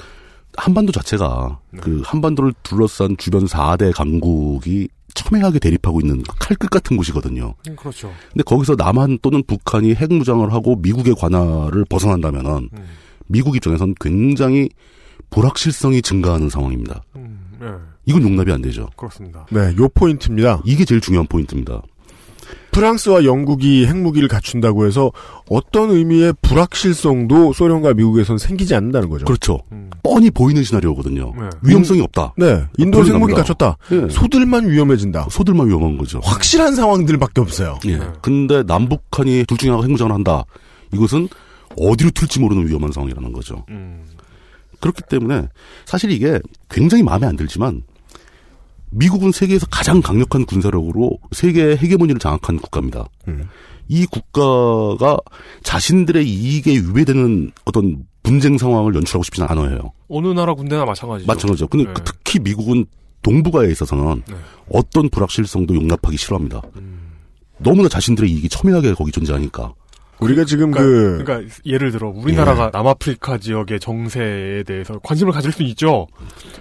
한반도 0.56 0.92
자체가 0.92 1.60
그 1.80 2.02
한반도를 2.04 2.52
둘러싼 2.62 3.16
주변 3.16 3.46
4대 3.46 3.94
강국이 3.94 4.88
첨예하게 5.14 5.58
대립하고 5.58 6.00
있는 6.00 6.22
칼끝 6.38 6.70
같은 6.70 6.96
곳이거든요. 6.96 7.54
음, 7.68 7.76
그렇죠. 7.76 8.12
근데 8.32 8.42
거기서 8.42 8.74
남한 8.76 9.18
또는 9.22 9.42
북한이 9.46 9.94
핵무장을 9.94 10.52
하고 10.52 10.76
미국의 10.76 11.14
관할을 11.14 11.84
벗어난다면은 11.86 12.70
미국 13.26 13.56
입장에선 13.56 13.94
굉장히 14.00 14.68
불확실성이 15.30 16.02
증가하는 16.02 16.48
상황입니다. 16.50 17.02
네, 17.14 17.68
이건 18.04 18.22
용납이 18.22 18.52
안 18.52 18.60
되죠. 18.60 18.88
그렇습니다. 18.96 19.46
네, 19.50 19.74
요 19.78 19.88
포인트입니다. 19.88 20.60
이게 20.64 20.84
제일 20.84 21.00
중요한 21.00 21.26
포인트입니다. 21.26 21.82
프랑스와 22.72 23.24
영국이 23.24 23.86
핵무기를 23.86 24.28
갖춘다고 24.28 24.86
해서 24.86 25.12
어떤 25.48 25.90
의미의 25.90 26.34
불확실성도 26.42 27.52
소련과 27.52 27.94
미국에선 27.94 28.38
생기지 28.38 28.74
않는다는 28.74 29.08
거죠. 29.08 29.26
그렇죠. 29.26 29.60
뻔히 30.02 30.30
보이는 30.30 30.64
시나리오거든요. 30.64 31.32
위험성이 31.62 32.00
없다. 32.00 32.34
네. 32.36 32.64
인도 32.78 33.04
핵무기. 33.04 33.34
갖췄다. 33.34 33.76
예. 33.92 34.08
소들만 34.08 34.68
위험해진다. 34.68 35.28
소들만 35.30 35.68
위험한 35.68 35.98
거죠. 35.98 36.20
확실한 36.24 36.74
상황들밖에 36.74 37.40
없어요. 37.40 37.78
예. 37.86 38.00
근데 38.20 38.62
남북한이 38.62 39.44
둘 39.46 39.58
중에 39.58 39.70
하나가 39.70 39.84
핵무장을 39.84 40.12
한다. 40.12 40.44
이것은 40.92 41.28
어디로 41.78 42.10
튈지 42.10 42.40
모르는 42.40 42.66
위험한 42.68 42.90
상황이라는 42.90 43.32
거죠. 43.32 43.64
그렇기 44.80 45.02
때문에 45.08 45.48
사실 45.84 46.10
이게 46.10 46.40
굉장히 46.68 47.02
마음에 47.02 47.26
안 47.26 47.36
들지만 47.36 47.82
미국은 48.92 49.32
세계에서 49.32 49.66
가장 49.70 50.00
강력한 50.00 50.44
군사력으로 50.44 51.18
세계 51.32 51.76
헤게모니를 51.76 52.18
장악한 52.18 52.58
국가입니다. 52.58 53.06
이 53.88 54.06
국가가 54.06 55.16
자신들의 55.62 56.26
이익에 56.28 56.72
위배되는 56.72 57.52
어떤 57.64 58.04
분쟁 58.22 58.56
상황을 58.56 58.94
연출하고 58.94 59.24
싶지는 59.24 59.48
않아요. 59.50 59.92
어느 60.08 60.28
나라 60.28 60.54
군대나 60.54 60.84
마찬가지죠. 60.84 61.26
마찬가지죠. 61.26 61.66
근데 61.68 61.86
네. 61.86 61.92
그 61.92 62.02
특히 62.04 62.38
미국은 62.38 62.86
동북아에 63.22 63.70
있어서는 63.70 64.22
어떤 64.70 65.08
불확실성도 65.08 65.74
용납하기 65.74 66.16
싫어합니다. 66.16 66.62
너무나 67.58 67.88
자신들의 67.88 68.30
이익이 68.30 68.48
첨예하게 68.48 68.94
거기 68.94 69.10
존재하니까. 69.10 69.74
우리가 70.20 70.44
지금 70.44 70.70
그러니까, 70.70 71.18
그 71.18 71.24
그러니까 71.24 71.54
예를 71.64 71.90
들어 71.90 72.08
우리나라가 72.08 72.66
예. 72.66 72.70
남아프리카 72.72 73.38
지역의 73.38 73.80
정세에 73.80 74.62
대해서 74.62 74.98
관심을 75.00 75.32
가질 75.32 75.50
수 75.50 75.62
있죠. 75.64 76.06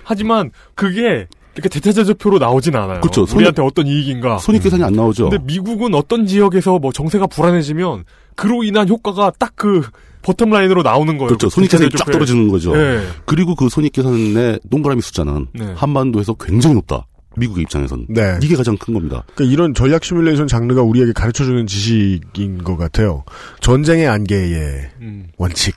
하지만 0.03 0.51
그게 0.73 1.27
이렇게 1.55 1.67
대체제표로 1.69 2.39
나오진 2.39 2.75
않아요. 2.75 3.01
그렇죠. 3.01 3.25
손익- 3.25 3.35
우리한테 3.37 3.61
어떤 3.61 3.87
이익인가. 3.87 4.37
손익 4.37 4.63
계산이 4.63 4.83
안 4.83 4.93
나오죠. 4.93 5.29
근데 5.29 5.43
미국은 5.45 5.93
어떤 5.95 6.25
지역에서 6.25 6.79
뭐 6.79 6.91
정세가 6.93 7.27
불안해지면 7.27 8.05
그로 8.35 8.63
인한 8.63 8.87
효과가 8.87 9.31
딱 9.37 9.51
그 9.55 9.81
버텀 10.23 10.49
라인으로 10.51 10.81
나오는 10.83 11.17
거예요. 11.17 11.27
그렇죠. 11.27 11.47
그 11.47 11.53
손익 11.55 11.71
계산이 11.71 11.89
쫙. 11.97 12.05
떨어지는 12.05 12.47
거죠. 12.47 12.73
네. 12.75 13.01
그리고 13.25 13.55
그 13.55 13.69
손익 13.69 13.91
계산의 13.93 14.59
동그라미 14.69 15.01
숫자는 15.01 15.47
네. 15.53 15.73
한반도에서 15.75 16.35
굉장히 16.35 16.75
높다. 16.75 17.05
미국의 17.37 17.63
입장에선. 17.63 18.05
네. 18.09 18.37
이게 18.41 18.55
가장 18.55 18.77
큰 18.77 18.93
겁니다. 18.93 19.23
그러니까 19.35 19.53
이런 19.53 19.73
전략 19.73 20.03
시뮬레이션 20.03 20.47
장르가 20.47 20.81
우리에게 20.83 21.13
가르쳐주는 21.13 21.65
지식인 21.65 22.63
것 22.63 22.75
같아요. 22.77 23.23
전쟁의 23.61 24.07
안개의 24.07 24.89
음. 25.01 25.27
원칙. 25.37 25.75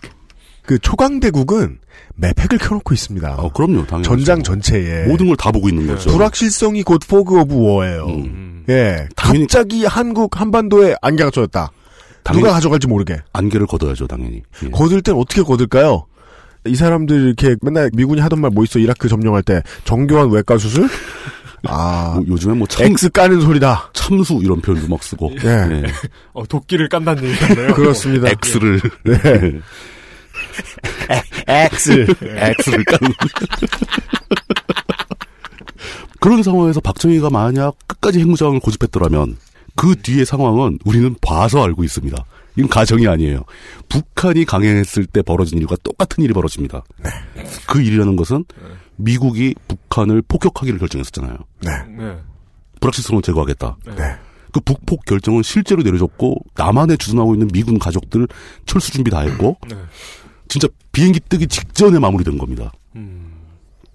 그 0.66 0.78
초강대국은 0.78 1.78
map 2.16 2.29
hack을 2.29 2.59
켜놓고 2.58 2.94
있습니다. 2.94 3.34
어, 3.36 3.52
그럼요. 3.52 3.84
당연히. 3.86 4.04
전장 4.04 4.42
전체에 4.42 5.06
모든 5.06 5.26
걸 5.26 5.36
다 5.36 5.50
보고 5.50 5.68
있는 5.68 5.86
거죠. 5.86 6.10
불확실성이 6.10 6.82
곧 6.82 7.00
fog 7.09 7.40
of 7.40 7.55
war예요. 7.55 8.07
음. 8.06 8.64
예, 8.68 9.06
갑자기 9.16 9.84
한국 9.84 10.40
한반도에 10.40 10.94
안개가 11.02 11.30
껴졌다. 11.30 11.70
누가 12.32 12.52
가져갈지 12.52 12.86
모르게. 12.86 13.18
안개를 13.34 13.66
걷어야죠, 13.66 14.06
당연히. 14.06 14.42
예. 14.64 14.70
거둘 14.70 15.02
땐 15.02 15.14
어떻게 15.16 15.42
거둘까요? 15.42 16.06
이 16.66 16.74
사람들 16.74 17.26
이렇게 17.26 17.56
맨날 17.60 17.90
미군이 17.92 18.22
하던 18.22 18.40
말 18.40 18.50
뭐 18.50 18.64
있어 18.64 18.78
이라크 18.78 19.06
점령할 19.08 19.42
때 19.42 19.60
정교한 19.84 20.30
외과 20.30 20.56
수술? 20.56 20.88
아 21.68 22.18
요즘에 22.26 22.54
뭐 22.54 22.66
참, 22.66 22.86
X 22.86 23.10
까는 23.10 23.40
소리다. 23.42 23.90
참수 23.92 24.40
이런 24.42 24.60
표현도 24.62 24.88
막 24.88 25.02
쓰고. 25.02 25.30
예. 25.44 25.82
어, 26.32 26.46
도끼를 26.46 26.88
깐다는 26.88 27.24
얘기잖아요. 27.24 27.74
그렇습니다. 27.74 28.28
X를. 28.30 28.80
네. 29.04 29.60
X. 31.46 32.07
X를 32.22 32.84
까는. 32.84 33.12
그런 36.20 36.42
상황에서 36.42 36.80
박정희가 36.80 37.30
만약 37.30 37.76
끝까지 37.86 38.20
핵무장을 38.20 38.59
고집했더라면 38.61 39.36
그 39.76 39.94
뒤의 39.96 40.24
상황은 40.24 40.78
우리는 40.84 41.14
봐서 41.20 41.62
알고 41.62 41.84
있습니다. 41.84 42.24
이건 42.57 42.68
가정이 42.68 43.07
아니에요. 43.09 43.42
북한이 43.88 44.44
강행했을 44.44 45.07
때 45.07 45.22
벌어진 45.22 45.59
일과 45.59 45.76
똑같은 45.82 46.22
일이 46.22 46.32
벌어집니다. 46.32 46.84
그 47.66 47.82
일이라는 47.82 48.16
것은 48.16 48.44
미국이 48.96 49.55
북한을 49.66 50.22
폭격하기를 50.22 50.78
결정했었잖아요. 50.78 51.36
네. 51.62 51.70
네. 51.98 52.16
불확실성을 52.80 53.22
제거하겠다. 53.22 53.76
네. 53.96 54.16
그 54.52 54.61
북폭 54.61 55.05
결정은 55.05 55.42
실제로 55.42 55.82
내려졌고 55.82 56.36
남한에 56.55 56.96
주둔하고 56.96 57.34
있는 57.34 57.48
미군 57.48 57.78
가족들 57.78 58.28
철수 58.66 58.92
준비 58.92 59.11
다 59.11 59.20
했고 59.20 59.57
네. 59.68 59.76
진짜 60.49 60.68
비행기 60.92 61.20
뜨기 61.28 61.47
직전에 61.47 61.99
마무리된 61.99 62.38
겁니다. 62.38 62.72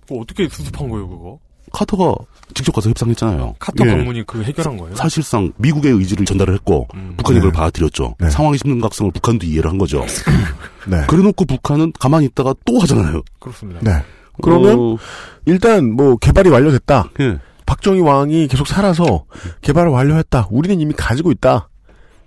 그거 0.08 0.22
어떻게 0.22 0.47
수습한 0.50 0.89
거예요, 0.89 1.08
그거? 1.08 1.39
카터가 1.72 2.16
직접 2.56 2.72
가서 2.74 2.89
협상했잖아요. 2.89 3.56
카터 3.60 3.86
예. 3.86 3.91
방문이 3.91 4.24
그 4.26 4.43
해결한 4.43 4.78
거예요? 4.78 4.95
사실상 4.95 5.52
미국의 5.58 5.91
의지를 5.91 6.26
전달을 6.26 6.56
했고 6.56 6.88
북한이 7.18 7.36
네. 7.36 7.41
그걸 7.41 7.52
받아들였죠. 7.52 8.16
상황의 8.30 8.58
심각성을 8.60 9.12
북한도 9.12 9.45
이해를 9.45 9.70
한 9.70 9.78
거죠. 9.78 10.04
네. 10.89 11.06
그래놓고 11.08 11.45
북한은 11.45 11.93
가만히 12.00 12.26
있다가 12.26 12.56
또 12.66 12.80
하잖아요. 12.80 13.22
그렇습니다. 13.39 13.82
네. 13.84 14.04
그러면 14.41 14.80
어, 14.80 14.97
일단 15.45 15.93
뭐 15.93 16.16
개발이 16.18 16.50
완료됐다. 16.50 17.12
예. 17.20 17.38
박정희 17.66 18.00
왕이 18.02 18.47
계속 18.47 18.68
살아서 18.68 19.26
개발을 19.62 19.91
완료했다. 19.91 20.47
우리는 20.50 20.80
이미 20.80 20.93
가지고 20.93 21.32
있다. 21.32 21.70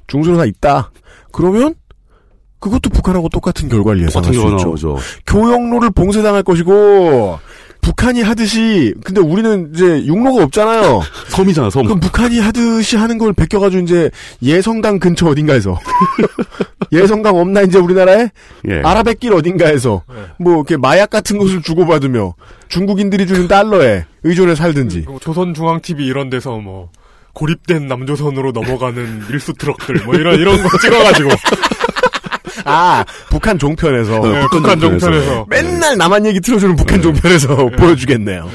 중수로 0.07 0.37
다 0.37 0.45
있다. 0.45 0.93
그러면 1.33 1.75
그것도 2.63 2.91
북한하고 2.91 3.29
똑같은 3.29 3.69
결과를 3.69 4.03
예상할 4.05 4.33
똑같은 4.33 4.49
수 4.49 4.55
있죠. 4.55 4.67
나오죠. 4.69 4.99
교역로를 5.27 5.91
봉쇄당할 5.91 6.45
것이고 6.45 7.41
북한이 7.81 8.23
하듯이 8.23 8.95
근데 9.03 9.21
우리는 9.21 9.73
이제 9.75 10.07
육로가 10.07 10.45
없잖아요. 10.45 11.03
섬이잖아, 11.29 11.71
섬. 11.71 11.85
그럼 11.85 11.99
북한이 11.99 12.39
하듯이 12.39 12.97
하는 12.97 13.19
걸 13.19 13.33
베껴 13.33 13.59
가지고 13.59 13.83
이제 13.83 14.11
예성당 14.45 15.01
근처 15.01 15.27
어딘가에서 15.27 15.77
예성당 16.93 17.37
없나 17.37 17.63
이제 17.63 17.79
우리나라에 17.79 18.29
예. 18.69 18.81
아라뱃길 18.85 19.33
어딘가에서 19.33 20.05
뭐 20.39 20.55
이렇게 20.55 20.77
마약 20.77 21.11
같은 21.11 21.39
것을 21.39 21.63
주고받으며 21.63 22.35
중국인들이 22.69 23.27
주는 23.27 23.49
달러에 23.49 24.05
의존해 24.23 24.55
살든지 24.55 25.07
조선중앙TV 25.21 26.07
이런 26.07 26.31
데서 26.31 26.59
뭐, 26.59 26.91
고립된 27.33 27.89
남조선으로 27.89 28.53
넘어가는 28.53 29.25
밀수 29.29 29.55
트럭들, 29.55 30.05
뭐 30.05 30.15
이런, 30.15 30.39
이런 30.39 30.63
거 30.63 30.79
찍어가지고. 30.79 31.31
아 32.65 33.05
북한 33.31 33.59
종편에서 33.59 34.21
네, 34.21 34.41
북한 34.51 34.79
종편에서. 34.81 35.47
맨날 35.49 35.97
남한 35.97 36.27
얘기 36.27 36.41
틀어주는 36.41 36.77
북한 36.77 37.01
종편에서 37.03 37.57
보여주겠네요. 37.79 38.49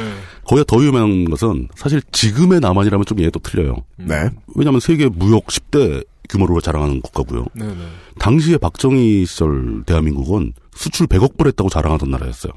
거기가 0.46 0.64
더 0.66 0.78
위험한 0.78 1.26
것은 1.30 1.68
사실 1.76 2.02
지금의 2.12 2.60
남한이라면 2.62 3.06
좀 3.06 3.22
얘도 3.22 3.40
틀려요. 3.40 3.76
네. 3.98 4.30
왜냐하면 4.56 4.80
세계 4.80 5.08
무역 5.08 5.48
10대 5.48 6.06
규모로 6.30 6.62
자랑하는 6.62 7.02
국가고요. 7.02 7.46
네네. 7.54 7.74
당시에 8.20 8.58
박정희 8.58 9.26
시절 9.26 9.84
대한민국은 9.86 10.54
수출 10.74 11.08
100억 11.08 11.38
불 11.38 11.48
했다고 11.48 11.70
자랑하던 11.70 12.10
나라였어요. 12.12 12.54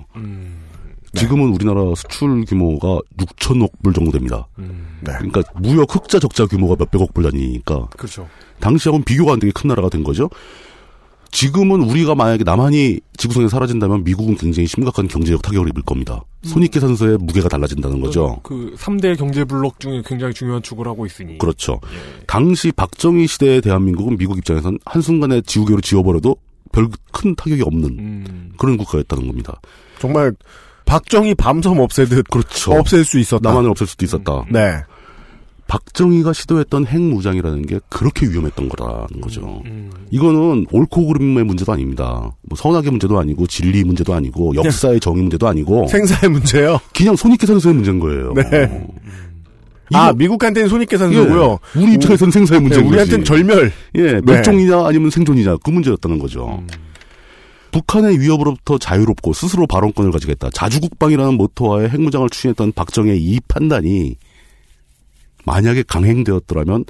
지금은 1.14 1.48
우리나라 1.48 1.80
수출 1.96 2.44
규모가 2.44 3.00
6천억 3.18 3.70
불 3.82 3.92
정도 3.92 4.12
됩니다. 4.12 4.46
네. 4.56 5.12
그러니까 5.18 5.42
무역 5.56 5.92
흑자 5.94 6.20
적자 6.20 6.46
규모가 6.46 6.76
몇백억 6.78 7.12
불 7.12 7.24
단위니까 7.24 7.88
그렇죠. 7.96 8.28
당시하고는 8.60 9.04
비교가 9.04 9.32
안 9.32 9.40
되게 9.40 9.52
큰 9.52 9.68
나라가 9.68 9.88
된 9.88 10.04
거죠. 10.04 10.30
지금은 11.30 11.82
우리가 11.82 12.14
만약에 12.14 12.44
남한이 12.44 13.00
지구상에 13.16 13.48
사라진다면 13.48 14.04
미국은 14.04 14.36
굉장히 14.36 14.66
심각한 14.66 15.06
경제적 15.08 15.42
타격을 15.42 15.68
입을 15.68 15.82
겁니다. 15.82 16.22
손익계산서의 16.44 17.18
무게가 17.18 17.48
달라진다는 17.48 18.00
거죠. 18.00 18.40
그 18.42 18.74
3대 18.76 19.16
경제 19.16 19.44
블록 19.44 19.78
중에 19.78 20.02
굉장히 20.04 20.34
중요한 20.34 20.62
축을 20.62 20.86
하고 20.86 21.06
있으니. 21.06 21.38
그렇죠. 21.38 21.80
당시 22.26 22.72
박정희 22.72 23.26
시대의 23.26 23.60
대한민국은 23.60 24.16
미국 24.16 24.38
입장에선 24.38 24.78
한순간에 24.84 25.40
지우개로 25.42 25.80
지워버려도 25.80 26.36
별 26.72 26.88
큰 27.12 27.34
타격이 27.34 27.62
없는 27.62 27.84
음. 27.98 28.52
그런 28.56 28.76
국가였다는 28.76 29.26
겁니다. 29.26 29.60
정말 29.98 30.32
박정희 30.86 31.34
밤섬 31.34 31.78
없애듯 31.78 32.28
그렇죠. 32.30 32.72
없앨 32.72 33.04
수 33.04 33.18
있었다. 33.18 33.48
남한을 33.48 33.70
없앨 33.70 33.86
수도 33.86 34.04
있었다. 34.04 34.44
네. 34.50 34.80
박정희가 35.70 36.32
시도했던 36.32 36.84
핵무장이라는 36.88 37.64
게 37.64 37.78
그렇게 37.88 38.26
위험했던 38.26 38.68
거라는 38.70 39.20
거죠. 39.20 39.62
음. 39.66 39.88
이거는 40.10 40.66
옳고 40.72 41.06
그름의 41.06 41.44
문제도 41.44 41.72
아닙니다. 41.72 42.32
뭐 42.42 42.56
선악의 42.56 42.90
문제도 42.90 43.16
아니고 43.16 43.46
진리 43.46 43.84
문제도 43.84 44.12
아니고 44.12 44.56
역사의 44.56 44.98
정의 44.98 45.22
문제도 45.22 45.46
아니고 45.46 45.86
생사의 45.86 46.32
문제요. 46.32 46.80
그냥 46.92 47.14
손익계산서의 47.14 47.72
문제인 47.76 48.00
거예요. 48.00 48.34
네. 48.34 48.84
아 49.92 50.12
미국한테는 50.12 50.68
손익계산서고요. 50.68 51.58
예, 51.76 51.80
우리 51.80 51.94
입장에서는 51.94 52.32
생사의 52.32 52.60
문제인 52.62 52.82
네, 52.82 52.88
우리한테는. 52.88 53.24
절멸. 53.24 53.72
예, 53.94 54.12
네. 54.14 54.20
멸종이냐 54.24 54.86
아니면 54.86 55.10
생존이냐 55.10 55.58
그 55.58 55.70
문제였다는 55.70 56.18
거죠. 56.18 56.64
북한의 57.70 58.18
위협으로부터 58.18 58.76
자유롭고 58.76 59.32
스스로 59.34 59.68
발언권을 59.68 60.10
가지겠다. 60.10 60.50
자주국방이라는 60.52 61.34
모토와의 61.34 61.90
핵무장을 61.90 62.28
추진했던 62.28 62.72
박정희의 62.72 63.22
이 63.22 63.38
판단이 63.46 64.16
만약에 65.44 65.82
강행되었더라면 65.84 66.84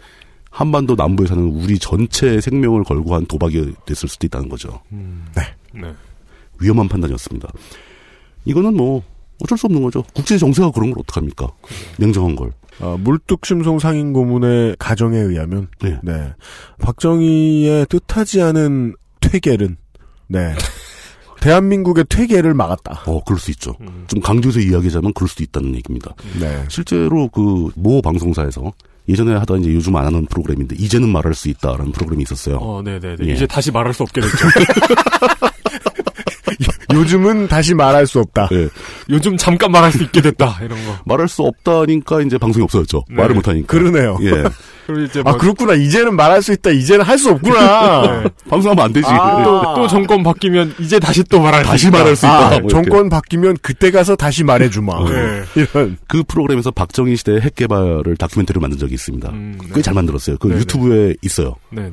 한반도 0.50 0.96
남부에 0.96 1.26
사는 1.26 1.42
우리 1.42 1.78
전체의 1.78 2.42
생명을 2.42 2.84
걸고 2.84 3.14
한 3.14 3.24
도박이 3.26 3.74
됐을 3.86 4.08
수도 4.08 4.26
있다는 4.26 4.48
거죠. 4.48 4.80
네. 4.90 5.42
네. 5.72 5.94
위험한 6.60 6.88
판단이었습니다. 6.88 7.48
이거는 8.44 8.74
뭐 8.74 9.02
어쩔 9.42 9.56
수 9.56 9.66
없는 9.66 9.82
거죠. 9.82 10.02
국제 10.14 10.36
정세가 10.36 10.72
그런 10.72 10.90
걸 10.90 11.00
어떡합니까? 11.00 11.48
냉정한 11.98 12.36
걸. 12.36 12.52
어, 12.80 12.96
물뚝심송 12.98 13.78
상인 13.78 14.12
고문의 14.12 14.76
가정에 14.78 15.18
의하면 15.18 15.68
네. 15.80 15.98
네. 16.02 16.32
박정희의 16.80 17.86
뜻하지 17.86 18.42
않은 18.42 18.94
퇴계는 19.20 19.76
네. 20.28 20.54
대한민국의 21.40 22.04
퇴계를 22.08 22.54
막았다. 22.54 23.02
어, 23.06 23.22
그럴 23.24 23.38
수 23.38 23.50
있죠. 23.52 23.74
좀 24.06 24.20
강조해서 24.20 24.60
이야기하자면 24.60 25.12
그럴 25.14 25.28
수도 25.28 25.42
있다는 25.42 25.74
얘기입니다. 25.76 26.14
네. 26.38 26.64
실제로 26.68 27.28
그 27.28 27.70
모 27.76 28.02
방송사에서 28.02 28.72
예전에 29.08 29.34
하던 29.36 29.60
이제 29.62 29.74
요즘 29.74 29.96
안 29.96 30.04
하는 30.06 30.26
프로그램인데 30.26 30.76
이제는 30.78 31.08
말할 31.08 31.34
수 31.34 31.48
있다라는 31.48 31.92
프로그램이 31.92 32.22
있었어요. 32.22 32.56
어, 32.58 32.82
네 32.82 33.00
네네. 33.00 33.26
예. 33.28 33.32
이제 33.32 33.46
다시 33.46 33.70
말할 33.72 33.92
수 33.94 34.02
없게 34.02 34.20
됐죠. 34.20 34.36
요즘은 36.94 37.48
다시 37.48 37.74
말할 37.74 38.06
수 38.06 38.18
없다. 38.20 38.48
예. 38.52 38.68
요즘 39.08 39.36
잠깐 39.36 39.70
말할 39.72 39.92
수 39.92 40.02
있게 40.02 40.20
됐다. 40.20 40.58
이런 40.62 40.70
거. 40.86 40.96
말할 41.06 41.28
수 41.28 41.42
없다니까 41.42 42.22
이제 42.22 42.38
방송이 42.38 42.62
없어졌죠. 42.64 43.04
네. 43.08 43.16
말을 43.16 43.34
못하니까. 43.36 43.66
그러네요. 43.66 44.18
예. 44.22 44.30
이제 45.06 45.22
아뭐 45.24 45.38
그렇구나. 45.38 45.74
이제는 45.74 46.16
말할 46.16 46.42
수 46.42 46.52
있다. 46.52 46.70
이제는 46.70 47.04
할 47.04 47.16
수 47.16 47.30
없구나. 47.30 48.02
네. 48.24 48.30
방송하면 48.48 48.84
안 48.86 48.92
되지. 48.92 49.06
아. 49.08 49.42
또, 49.44 49.74
또 49.76 49.86
정권 49.86 50.22
바뀌면 50.24 50.74
이제 50.80 50.98
다시 50.98 51.22
또 51.24 51.40
말할 51.40 51.62
다시 51.62 51.82
수 51.82 51.88
있다. 51.88 51.98
말할 51.98 52.16
수 52.16 52.26
있다. 52.26 52.46
아, 52.56 52.58
뭐 52.58 52.68
정권 52.70 53.08
바뀌면 53.08 53.58
그때 53.62 53.90
가서 53.92 54.16
다시 54.16 54.42
말해주마. 54.42 54.92
네. 55.10 55.42
이런. 55.54 55.96
그 56.08 56.24
프로그램에서 56.24 56.70
박정희 56.72 57.14
시대의 57.16 57.40
핵 57.42 57.54
개발을 57.54 58.16
다큐멘터리를 58.16 58.60
만든 58.60 58.78
적이 58.78 58.94
있습니다. 58.94 59.28
음, 59.30 59.58
네. 59.62 59.68
꽤잘 59.76 59.94
만들었어요. 59.94 60.38
그 60.38 60.48
네네. 60.48 60.60
유튜브에 60.60 61.14
있어요. 61.22 61.54
네네. 61.70 61.90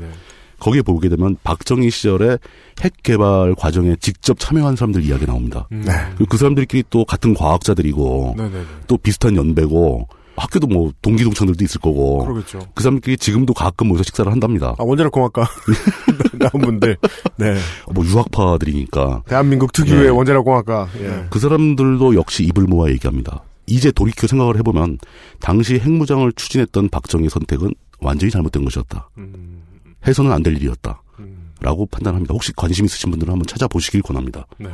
거기에 0.59 0.81
보게 0.81 1.09
되면 1.09 1.37
박정희 1.43 1.89
시절에 1.89 2.37
핵 2.81 2.93
개발 3.03 3.55
과정에 3.55 3.95
직접 3.99 4.39
참여한 4.39 4.75
사람들 4.75 5.03
이야기 5.03 5.25
나옵니다. 5.25 5.67
음. 5.71 5.83
네. 5.85 5.93
그리고 6.15 6.29
그 6.29 6.37
사람들끼리 6.37 6.83
또 6.89 7.05
같은 7.05 7.33
과학자들이고 7.33 8.35
네네네. 8.37 8.63
또 8.87 8.97
비슷한 8.97 9.35
연배고 9.35 10.07
학교도 10.37 10.67
뭐 10.67 10.91
동기 11.01 11.23
동창들도 11.23 11.63
있을 11.65 11.81
거고 11.81 12.19
그러겠죠. 12.23 12.59
그 12.75 12.83
사람들끼리 12.83 13.17
지금도 13.17 13.53
가끔 13.53 13.87
모여서 13.87 14.03
식사를 14.03 14.31
한답니다. 14.31 14.75
아, 14.77 14.83
원자력 14.83 15.11
공학과 15.11 15.47
나온 16.37 16.61
분들. 16.63 16.97
네. 17.37 17.57
뭐 17.91 18.05
유학파들이니까 18.05 19.23
대한민국 19.27 19.73
특유의 19.73 20.03
네. 20.03 20.09
원자력 20.09 20.45
공학과. 20.45 20.87
예. 20.99 21.25
그 21.29 21.39
사람들도 21.39 22.15
역시 22.15 22.43
입을 22.43 22.63
모아 22.65 22.89
얘기합니다. 22.89 23.43
이제 23.65 23.91
돌이켜 23.91 24.27
생각을 24.27 24.57
해보면 24.57 24.99
당시 25.39 25.79
핵무장을 25.79 26.31
추진했던 26.33 26.89
박정희 26.89 27.29
선택은 27.29 27.73
완전히 27.99 28.31
잘못된 28.31 28.63
것이었다. 28.63 29.09
음, 29.17 29.63
해서는 30.05 30.31
안 30.31 30.43
될 30.43 30.55
일이었다. 30.55 31.01
음, 31.19 31.51
라고 31.61 31.85
판단합니다. 31.87 32.33
혹시 32.33 32.53
관심 32.53 32.85
있으신 32.85 33.09
분들은 33.09 33.31
한번 33.31 33.45
찾아보시길 33.47 34.01
권합니다. 34.01 34.45
네. 34.57 34.69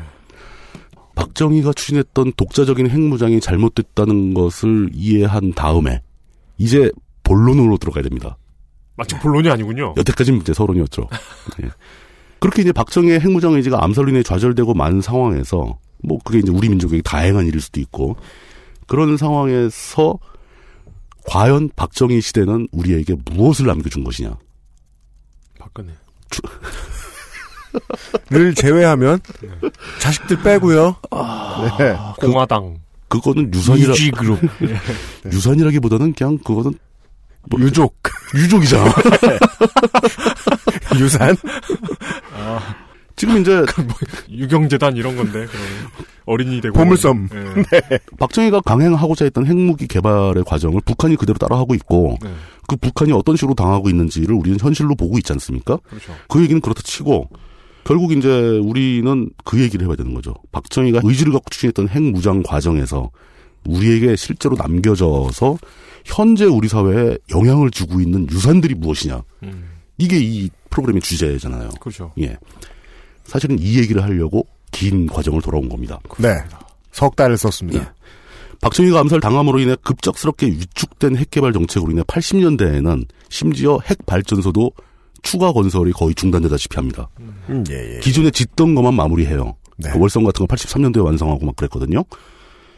박정희가 1.15 1.73
추진했던 1.73 2.33
독자적인 2.35 2.89
핵무장이 2.89 3.39
잘못됐다는 3.39 4.33
것을 4.33 4.89
이해한 4.93 5.53
다음에 5.53 6.01
이제 6.57 6.91
본론으로 7.23 7.77
들어가야 7.77 8.03
됩니다. 8.03 8.37
마치 8.95 9.15
본론이 9.19 9.49
아니군요. 9.49 9.93
여태까지는 9.97 10.41
이제 10.41 10.53
서론이었죠. 10.53 11.07
예. 11.63 11.69
그렇게 12.39 12.61
이제 12.61 12.71
박정희의 12.71 13.19
핵무장 13.21 13.53
의지가 13.53 13.83
암살로 13.83 14.09
인해 14.09 14.23
좌절되고 14.23 14.73
만 14.73 15.01
상황에서 15.01 15.77
뭐 16.03 16.19
그게 16.25 16.39
이제 16.39 16.51
우리 16.51 16.67
민족에게 16.67 17.01
다행한 17.01 17.45
일일 17.47 17.61
수도 17.61 17.79
있고 17.79 18.17
그런 18.87 19.15
상황에서 19.15 20.19
과연 21.25 21.69
박정희 21.75 22.19
시대는 22.19 22.67
우리에게 22.71 23.15
무엇을 23.31 23.65
남겨준 23.67 24.03
것이냐? 24.03 24.37
박근혜. 25.63 25.93
를 28.29 28.53
제외하면 28.53 29.19
자식들 29.99 30.41
빼고요. 30.43 30.95
네. 31.79 31.95
공화당. 32.19 32.77
그 33.07 33.19
거는 33.19 33.53
유산이라 33.53 33.93
이지 33.93 34.11
그룹. 34.11 34.39
유산이라기보다는 35.31 36.13
그냥 36.13 36.37
그거는 36.39 36.73
뭐 37.49 37.59
유족. 37.61 37.95
유족이잖아. 38.35 38.91
유산? 40.99 41.35
아, 42.35 42.75
지금 43.15 43.41
이제 43.41 43.57
뭐 43.77 43.95
유경재단 44.29 44.95
이런 44.97 45.15
건데 45.15 45.45
그러면 45.45 45.91
어린이 46.25 46.61
되고 46.61 46.73
보물섬. 46.77 47.29
예. 47.33 47.99
박정희가 48.17 48.61
강행하고자 48.61 49.25
했던 49.25 49.45
핵무기 49.45 49.87
개발의 49.87 50.43
과정을 50.45 50.81
북한이 50.85 51.15
그대로 51.15 51.37
따라하고 51.37 51.75
있고 51.75 52.17
네. 52.21 52.33
그 52.67 52.75
북한이 52.75 53.11
어떤 53.11 53.35
식으로 53.35 53.53
당하고 53.55 53.89
있는지를 53.89 54.33
우리는 54.33 54.59
현실로 54.59 54.95
보고 54.95 55.17
있지 55.17 55.31
않습니까? 55.33 55.77
그렇죠. 55.89 56.13
그 56.27 56.41
얘기는 56.41 56.59
그렇다 56.61 56.81
치고 56.81 57.29
결국 57.83 58.13
이제 58.13 58.29
우리는 58.63 59.29
그 59.43 59.59
얘기를 59.61 59.85
해야 59.87 59.95
되는 59.95 60.13
거죠. 60.13 60.33
박정희가 60.51 61.01
의지를 61.03 61.33
갖고 61.33 61.49
추진했던 61.49 61.89
핵무장 61.89 62.41
과정에서 62.43 63.11
우리에게 63.65 64.15
실제로 64.15 64.55
남겨져서 64.55 65.57
현재 66.05 66.45
우리 66.45 66.67
사회에 66.67 67.17
영향을 67.33 67.71
주고 67.71 67.99
있는 67.99 68.27
유산들이 68.29 68.75
무엇이냐. 68.75 69.23
음, 69.43 69.69
이게 69.97 70.17
이 70.19 70.49
프로그램의 70.69 71.01
주제잖아요. 71.01 71.69
그렇죠. 71.79 72.11
예. 72.19 72.37
사실은 73.25 73.57
이 73.59 73.77
얘기를 73.79 74.01
하려고 74.03 74.47
긴 74.71 75.07
과정을 75.07 75.41
돌아온 75.41 75.69
겁니다. 75.69 75.99
네. 76.17 76.35
석 76.91 77.15
달을 77.15 77.37
썼습니다. 77.37 77.79
예. 77.79 77.87
박정희가 78.61 78.99
암살 79.01 79.19
당함으로 79.19 79.59
인해 79.59 79.75
급작스럽게 79.83 80.47
위축된 80.47 81.17
핵개발 81.17 81.51
정책으로 81.53 81.91
인해 81.91 82.01
80년대에는 82.03 83.05
심지어 83.29 83.79
핵 83.85 84.05
발전소도 84.05 84.71
추가 85.21 85.51
건설이 85.51 85.91
거의 85.93 86.15
중단되다시피 86.15 86.75
합니다. 86.75 87.09
음, 87.49 87.63
예, 87.69 87.95
예. 87.95 87.99
기존에 87.99 88.29
짓던 88.31 88.75
것만 88.75 88.93
마무리해요. 88.93 89.55
네. 89.77 89.89
그 89.91 89.99
월성 89.99 90.23
같은 90.23 90.45
거 90.45 90.55
83년도에 90.55 91.03
완성하고 91.03 91.45
막 91.45 91.55
그랬거든요. 91.55 92.03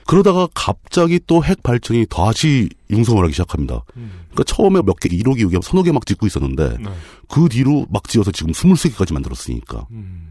그러다가 0.08 0.48
갑자기 0.54 1.20
또 1.26 1.42
핵 1.42 1.64
발전이 1.64 2.06
다시 2.10 2.70
융성을 2.92 3.24
하기 3.24 3.34
시작합니다. 3.34 3.84
그러니까 3.94 4.44
처음에 4.46 4.82
몇 4.84 5.00
개, 5.00 5.10
1호기, 5.10 5.40
6기, 5.48 5.62
서너 5.64 5.82
개 5.84 5.92
막 5.92 6.06
짓고 6.06 6.28
있었는데 6.28 6.78
네. 6.80 6.90
그 7.28 7.50
뒤로 7.50 7.86
막 7.90 8.08
지어서 8.08 8.32
지금 8.32 8.52
23개까지 8.54 9.14
만들었으니까. 9.14 9.88
음, 9.92 10.30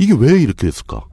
이게 0.00 0.14
왜 0.18 0.40
이렇게 0.40 0.66
됐을까? 0.66 1.04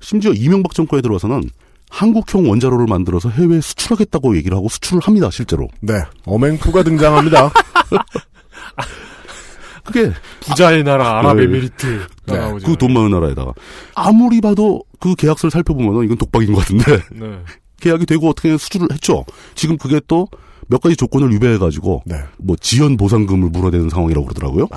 심지어 0.00 0.32
이명박 0.32 0.72
정권에 0.72 1.02
들어와서는 1.02 1.50
한국형 1.90 2.48
원자로를 2.48 2.86
만들어서 2.86 3.28
해외에 3.28 3.60
수출하겠다고 3.60 4.34
얘기를 4.38 4.56
하고 4.56 4.70
수출을 4.70 5.02
합니다, 5.02 5.28
실제로. 5.30 5.68
네. 5.80 5.92
어맹푸가 6.24 6.82
등장합니다. 6.84 7.52
그게 9.84 10.10
부자의 10.40 10.84
나라 10.84 11.18
아랍에미리트 11.18 12.06
네. 12.26 12.38
나오죠. 12.38 12.66
그돈 12.66 12.94
많은 12.94 13.10
나라에다가 13.10 13.52
아무리 13.94 14.40
봐도 14.40 14.82
그 14.98 15.14
계약서를 15.14 15.50
살펴보면 15.50 16.04
이건 16.04 16.16
독박인 16.16 16.52
것 16.52 16.60
같은데 16.60 17.02
네. 17.12 17.42
계약이 17.80 18.06
되고 18.06 18.28
어떻게 18.28 18.56
수주를 18.56 18.88
했죠. 18.92 19.24
지금 19.54 19.76
그게 19.76 20.00
또 20.06 20.26
몇 20.70 20.80
가지 20.80 20.96
조건을 20.96 21.32
위배해가지고 21.32 22.04
네. 22.06 22.16
뭐 22.38 22.56
지연 22.60 22.96
보상금을 22.96 23.50
물어대는 23.50 23.90
상황이라고 23.90 24.26
그러더라고요. 24.28 24.68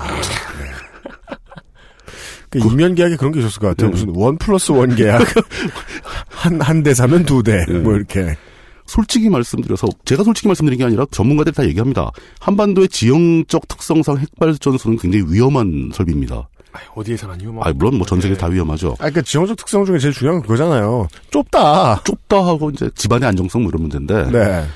그 2.60 2.68
인면 2.68 2.94
계약에 2.94 3.16
그런 3.16 3.32
게 3.32 3.40
있었을 3.40 3.60
것 3.60 3.68
같아요. 3.68 3.90
네. 3.90 3.92
무슨 3.92 4.12
원 4.14 4.36
플러스 4.38 4.72
원 4.72 4.94
계약. 4.96 5.22
한, 6.28 6.60
한 6.60 6.82
대 6.82 6.94
사면 6.94 7.24
두 7.24 7.42
대. 7.42 7.64
예. 7.68 7.72
뭐 7.72 7.94
이렇게. 7.94 8.36
솔직히 8.86 9.30
말씀드려서 9.30 9.86
제가 10.04 10.24
솔직히 10.24 10.46
말씀드린 10.48 10.78
게 10.78 10.84
아니라 10.84 11.06
전문가들이 11.10 11.54
다 11.54 11.64
얘기합니다. 11.66 12.10
한반도의 12.40 12.88
지형적 12.88 13.66
특성상 13.68 14.18
핵발전소는 14.18 14.98
굉장히 14.98 15.24
위험한 15.32 15.90
설비입니다. 15.94 16.48
어디에서나 16.94 17.36
위험하고. 17.40 17.66
아 17.68 17.72
물론 17.72 17.96
뭐 17.96 18.06
전 18.06 18.20
세계 18.20 18.36
다 18.36 18.46
위험하죠. 18.48 18.90
아, 18.94 19.08
그러니까 19.08 19.22
지형적 19.22 19.56
특성 19.56 19.84
중에 19.86 19.98
제일 19.98 20.12
중요한 20.12 20.40
건 20.40 20.42
그거잖아요. 20.42 21.08
좁다. 21.30 22.02
좁다 22.04 22.36
하고 22.44 22.68
이제 22.70 22.90
집안의 22.94 23.26
안정성 23.28 23.62
뭐 23.62 23.70
이런 23.70 23.82
문제인데. 23.82 24.30
네. 24.30 24.66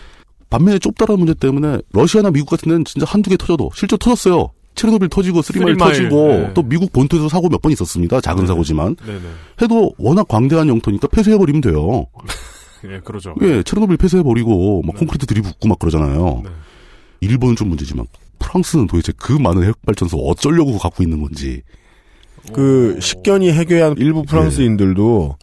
반면에 0.49 0.79
좁다라는 0.79 1.19
문제 1.19 1.35
때문에 1.35 1.79
러시아나 1.93 2.31
미국 2.31 2.49
같은 2.49 2.71
데는 2.71 2.85
진짜 2.87 3.05
한두 3.07 3.29
개 3.29 3.37
터져도 3.37 3.71
실제로 3.75 3.99
터졌어요. 3.99 4.49
체르노빌 4.79 5.09
터지고 5.09 5.43
쓰리마일 5.43 5.77
터지고 5.77 6.29
네. 6.29 6.51
또 6.55 6.63
미국 6.63 6.93
본토에서 6.93 7.29
사고 7.29 7.49
몇 7.49 7.61
번 7.61 7.73
있었습니다. 7.73 8.21
작은 8.21 8.47
사고지만 8.47 8.95
네네. 9.05 9.19
해도 9.63 9.93
워낙 9.99 10.27
광대한 10.29 10.69
영토니까 10.69 11.09
폐쇄해버리면 11.09 11.61
돼요. 11.61 12.07
예, 12.89 13.01
그러죠. 13.01 13.35
예, 13.43 13.63
체르노빌 13.65 13.97
폐쇄해버리고 13.97 14.83
막 14.87 14.97
콘크리트 14.97 15.27
들이붓고 15.27 15.69
막 15.69 15.79
그러잖아요. 15.81 16.45
일본은 17.21 17.57
좀 17.57 17.69
문제지만 17.69 18.07
프랑스는 18.39 18.87
도대체 18.87 19.13
그 19.17 19.33
많은 19.33 19.65
핵 19.65 19.75
발전소 19.85 20.17
어쩌려고 20.19 20.79
갖고 20.79 21.03
있는 21.03 21.21
건지. 21.21 21.63
그, 22.53 22.97
식견이 23.01 23.53
해괴한 23.53 23.97
일부 23.99 24.23
프랑스인들도 24.23 25.37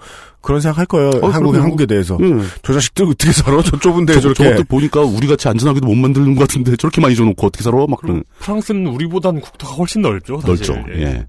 그런 0.45 0.61
생각 0.61 0.77
할 0.77 0.85
거예요. 0.85 1.09
어, 1.21 1.27
한국, 1.27 1.51
그럼요. 1.51 1.63
한국에 1.63 1.85
대해서. 1.87 2.17
예. 2.21 2.25
저 2.61 2.73
자식들 2.73 3.05
어떻게 3.05 3.31
살아? 3.31 3.61
저 3.63 3.77
좁은 3.79 4.05
데에 4.05 4.15
저, 4.15 4.21
저렇게. 4.21 4.43
저것들 4.43 4.63
보니까 4.65 5.01
우리 5.01 5.27
같이 5.27 5.47
안전하게도 5.47 5.87
못 5.87 5.95
만드는 5.95 6.35
것 6.35 6.41
같은데 6.47 6.75
저렇게 6.75 7.01
많이 7.01 7.15
줘놓고 7.15 7.47
어떻게 7.47 7.63
살아? 7.63 7.85
막 7.87 7.99
그런. 7.99 8.23
프랑스는 8.39 8.87
우리보다는 8.87 9.41
국토가 9.41 9.73
훨씬 9.73 10.01
넓죠. 10.01 10.39
사실. 10.41 10.75
넓죠. 10.75 10.91
예. 10.93 11.25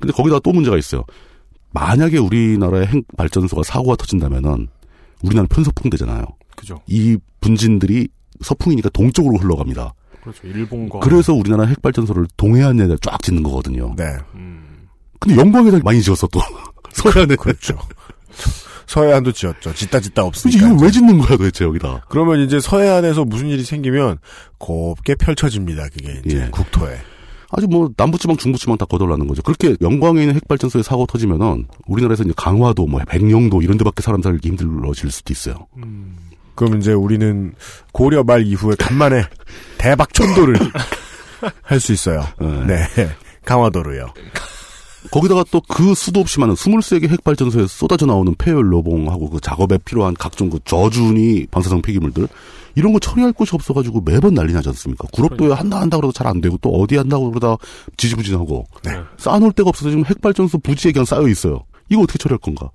근데 0.00 0.12
거기다 0.12 0.40
또 0.40 0.52
문제가 0.52 0.76
있어요. 0.76 1.04
만약에 1.70 2.18
우리나라의 2.18 2.86
핵 2.86 3.04
발전소가 3.16 3.62
사고가 3.62 3.96
터진다면은 3.96 4.68
우리나라 5.22 5.46
편서풍 5.48 5.90
되잖아요. 5.90 6.24
그죠. 6.56 6.80
이 6.86 7.16
분진들이 7.40 8.08
서풍이니까 8.42 8.88
동쪽으로 8.90 9.36
흘러갑니다. 9.38 9.94
그렇죠. 10.22 10.46
일본과. 10.46 10.98
그래서 11.00 11.32
우리나라 11.32 11.64
핵 11.64 11.80
발전소를 11.80 12.26
동해안에 12.36 12.88
쫙 13.02 13.22
짓는 13.22 13.42
거거든요. 13.44 13.94
네. 13.96 14.04
근데 15.20 15.40
영광에다 15.40 15.78
많이 15.84 16.02
지었어 16.02 16.26
또. 16.28 16.40
서해안에. 16.92 17.36
그렇죠. 17.36 17.78
서해안도 18.86 19.32
지었죠. 19.32 19.74
짓다 19.74 20.00
짓다 20.00 20.24
없으니까. 20.24 20.66
이걸 20.66 20.78
왜 20.82 20.90
짓는 20.90 21.18
거야 21.18 21.36
도대체 21.36 21.64
여기다. 21.64 22.04
그러면 22.08 22.40
이제 22.40 22.58
서해안에서 22.60 23.24
무슨 23.24 23.48
일이 23.48 23.62
생기면 23.62 24.18
곱게 24.58 25.14
펼쳐집니다. 25.14 25.88
그게 25.90 26.20
이제 26.24 26.44
예. 26.46 26.48
국토에. 26.50 26.98
아주 27.50 27.66
뭐 27.66 27.90
남부지방 27.96 28.36
중부지방 28.36 28.76
다 28.76 28.84
거덜나는 28.86 29.26
거죠. 29.26 29.42
그렇게 29.42 29.74
영광에 29.80 30.20
있는 30.20 30.34
핵발전소에 30.36 30.82
사고 30.82 31.06
터지면은 31.06 31.66
우리나라에서 31.86 32.24
이제 32.24 32.32
강화도 32.36 32.86
뭐 32.86 33.00
백령도 33.08 33.62
이런 33.62 33.78
데밖에 33.78 34.02
사람 34.02 34.20
살기 34.22 34.48
힘들어질 34.48 35.10
수도 35.10 35.32
있어요. 35.32 35.66
그럼 36.54 36.78
이제 36.78 36.92
우리는 36.92 37.54
고려 37.92 38.22
말 38.24 38.44
이후에 38.46 38.74
간만에 38.78 39.22
대박 39.78 40.12
천도를 40.12 40.56
할 41.62 41.80
수 41.80 41.92
있어요. 41.92 42.26
네. 42.66 42.84
강화도로요. 43.44 44.12
거기다가 45.10 45.44
또 45.50 45.60
그 45.68 45.94
수도 45.94 46.20
없이 46.20 46.40
많은 46.40 46.54
23개 46.54 47.08
핵발전소에서 47.08 47.68
쏟아져 47.68 48.04
나오는 48.06 48.34
폐연로봉하고 48.36 49.30
그 49.30 49.40
작업에 49.40 49.78
필요한 49.78 50.14
각종 50.14 50.50
그 50.50 50.58
저준이 50.64 51.46
방사성 51.50 51.82
폐기물들 51.82 52.26
이런 52.74 52.92
거 52.92 52.98
처리할 52.98 53.32
곳이 53.32 53.54
없어가지고 53.54 54.02
매번 54.02 54.34
난리 54.34 54.52
나지 54.52 54.68
않습니까? 54.68 55.06
구럽도에 55.12 55.52
한다 55.52 55.80
한다 55.80 55.96
그러다 55.98 56.12
잘 56.12 56.26
안 56.26 56.40
되고 56.40 56.58
또 56.60 56.70
어디 56.70 56.96
한다고 56.96 57.30
그러다 57.30 57.56
지지부진하고 57.96 58.66
쌓아놓을 59.18 59.52
데가 59.52 59.68
없어서 59.68 59.90
지금 59.90 60.04
핵발전소 60.04 60.58
부지에 60.58 60.92
그냥 60.92 61.04
쌓여 61.04 61.26
있어요. 61.28 61.64
이거 61.88 62.02
어떻게 62.02 62.18
처리할 62.18 62.38
건가? 62.38 62.68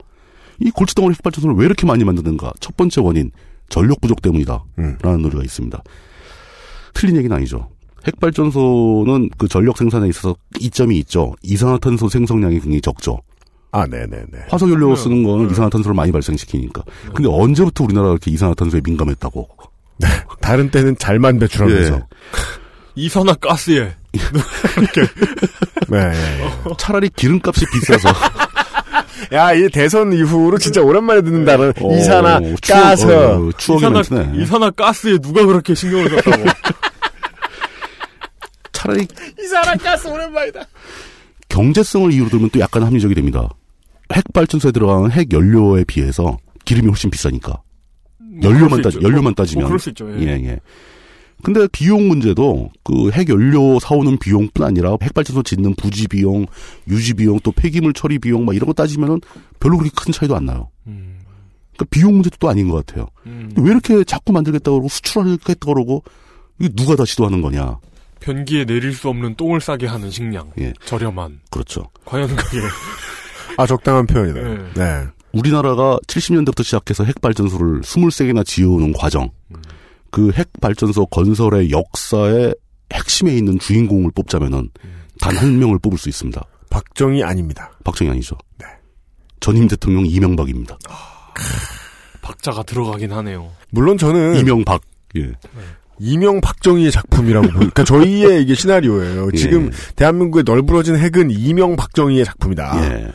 이 0.60 0.72
골칫덩어리 0.72 1.14
핵발전소를 1.16 1.56
왜 1.56 1.66
이렇게 1.66 1.86
많이 1.86 2.04
만드는가? 2.04 2.54
첫 2.60 2.76
번째 2.78 3.02
원인 3.02 3.32
전력 3.70 4.00
부족 4.02 4.22
때문이다. 4.22 4.64
라는 5.02 5.22
논리가 5.22 5.44
있습니다. 5.44 5.82
틀린 6.94 7.18
얘기는 7.18 7.36
아니죠. 7.36 7.70
핵발전소는 8.06 9.30
그 9.38 9.48
전력 9.48 9.78
생산에 9.78 10.08
있어서 10.10 10.36
이점이 10.60 10.98
있죠. 11.00 11.34
이산화탄소 11.42 12.10
생성량이 12.10 12.56
굉장히 12.60 12.82
적죠. 12.82 13.20
아, 13.72 13.88
네네네. 13.88 14.46
화석연료 14.50 14.96
쓰는 14.96 15.24
거는 15.24 15.50
이산화탄소를 15.52 15.96
많이 15.96 16.12
발생시키니까. 16.12 16.84
근데 17.14 17.28
언제부터 17.30 17.84
우리나라가 17.86 18.12
이렇게 18.12 18.30
이산화탄소에 18.32 18.82
민감했다고? 18.84 19.48
다른 20.42 20.70
때는 20.70 20.98
잘만 20.98 21.40
배출하면서. 21.40 21.96
예. 21.96 22.00
이산화 22.96 23.34
가스에. 23.36 23.94
네. 25.90 26.12
차라리 26.78 27.10
기름값이 27.10 27.66
비싸서. 27.74 28.10
야, 29.34 29.54
이 29.54 29.68
대선 29.70 30.14
이후로 30.14 30.58
진짜 30.58 30.82
오랜만에 30.82 31.22
듣는 31.22 31.46
단어. 31.46 31.72
어, 31.82 31.96
이산화, 31.98 32.40
추억, 32.62 32.78
가스. 32.84 33.06
어, 33.06 33.50
추억이 33.58 33.80
이산화, 33.80 34.04
많네. 34.10 34.44
이산화 34.44 34.72
가스에 34.72 35.18
누가 35.18 35.46
그렇게 35.46 35.74
신경을 35.74 36.10
썼다고. 36.10 36.44
차라리 38.84 39.08
이산화 39.40 39.78
가스 39.78 40.08
오랜만이다. 40.08 40.66
경제성을 41.48 42.12
이유로 42.12 42.30
들면 42.30 42.50
또 42.50 42.60
약간 42.60 42.84
합리적이 42.84 43.16
됩니다. 43.16 43.48
핵 44.14 44.24
발전소에 44.34 44.72
들어가는 44.72 45.10
핵 45.12 45.32
연료에 45.32 45.86
비해서 45.86 46.38
기름이 46.66 46.88
훨씬 46.88 47.10
비싸니까. 47.10 47.62
연료만 48.42 48.80
수 48.80 48.82
따지, 48.82 48.98
있죠. 48.98 49.08
연료만 49.08 49.24
뭐, 49.24 49.34
따지면. 49.34 49.64
뭐 49.64 49.68
그럴 49.70 49.80
수 49.80 49.90
있죠, 49.90 50.12
예. 50.14 50.24
예, 50.24 50.28
예. 50.28 50.60
근데 51.44 51.68
비용 51.72 52.08
문제도 52.08 52.70
그 52.84 53.12
핵연료 53.12 53.80
사오는 53.80 54.18
비용뿐 54.18 54.66
아니라 54.66 54.98
핵발전소 55.02 55.44
짓는 55.44 55.76
부지 55.76 56.08
비용, 56.08 56.46
유지 56.88 57.14
비용, 57.14 57.40
또 57.42 57.52
폐기물 57.52 57.94
처리 57.94 58.18
비용 58.18 58.46
막 58.46 58.56
이런 58.56 58.68
거 58.68 58.74
따지면은 58.74 59.20
별로 59.60 59.78
그렇게 59.78 59.94
큰 59.96 60.12
차이도 60.12 60.36
안 60.36 60.46
나요. 60.46 60.70
그러니까 60.84 61.86
비용 61.90 62.14
문제도 62.14 62.36
또 62.40 62.50
아닌 62.50 62.70
것 62.70 62.86
같아요. 62.86 63.08
근데 63.24 63.62
왜 63.62 63.72
이렇게 63.72 64.04
자꾸 64.06 64.32
만들겠다고 64.32 64.78
그러고 64.78 64.90
수출하겠다고 64.90 65.74
그러고 65.74 66.04
이게 66.60 66.70
누가 66.76 66.96
다 66.96 67.04
시도하는 67.04 67.42
거냐. 67.42 67.78
변기에 68.24 68.66
내릴 68.66 68.94
수 68.94 69.10
없는 69.10 69.36
똥을 69.36 69.60
싸게 69.60 69.86
하는 69.86 70.10
식량. 70.10 70.52
예. 70.60 70.74
저렴한. 70.86 71.42
그렇죠. 71.52 71.90
과연 72.06 72.34
그게. 72.36 72.60
아, 73.58 73.68
적당한 73.68 74.08
표현이다. 74.08 74.42
네. 74.42 74.74
네. 74.76 75.08
우리나라가 75.34 76.00
70년대부터 76.08 76.64
시작해서 76.64 77.04
핵발전소를 77.04 77.82
23개나 77.82 78.46
지어오는 78.46 78.94
과정. 78.94 79.30
그 80.10 80.32
핵발전소 80.32 81.08
건설의 81.08 81.72
역사의 81.72 82.56
핵심에 82.94 83.36
있는 83.36 83.60
주인공을 83.60 84.12
뽑자면은 84.12 84.70
단한 85.20 85.60
명을 85.60 85.80
뽑을 85.80 85.98
수 85.98 86.08
있습니다. 86.08 86.42
박정희 86.70 87.24
아닙니다. 87.24 87.72
박정희 87.84 88.12
아니죠. 88.12 88.38
전임 89.40 89.68
대통령 89.68 90.06
이명박입니다. 90.06 90.78
박자가 92.22 92.64
들어가긴 92.64 93.12
하네요. 93.12 93.52
물론 93.72 93.98
저는 93.98 94.38
이명박. 94.38 94.82
예. 95.18 95.34
이명 96.04 96.42
박정희의 96.42 96.92
작품이라고 96.92 97.48
보 97.48 97.54
그러니까 97.54 97.84
저희의 97.86 98.44
이게 98.44 98.54
시나리오예요. 98.56 99.30
예. 99.34 99.38
지금 99.38 99.72
대한민국의 99.96 100.44
널브러진 100.46 100.98
핵은 100.98 101.32
이명 101.32 101.76
박정희의 101.78 102.26
작품이다. 102.26 102.74
예. 102.84 103.12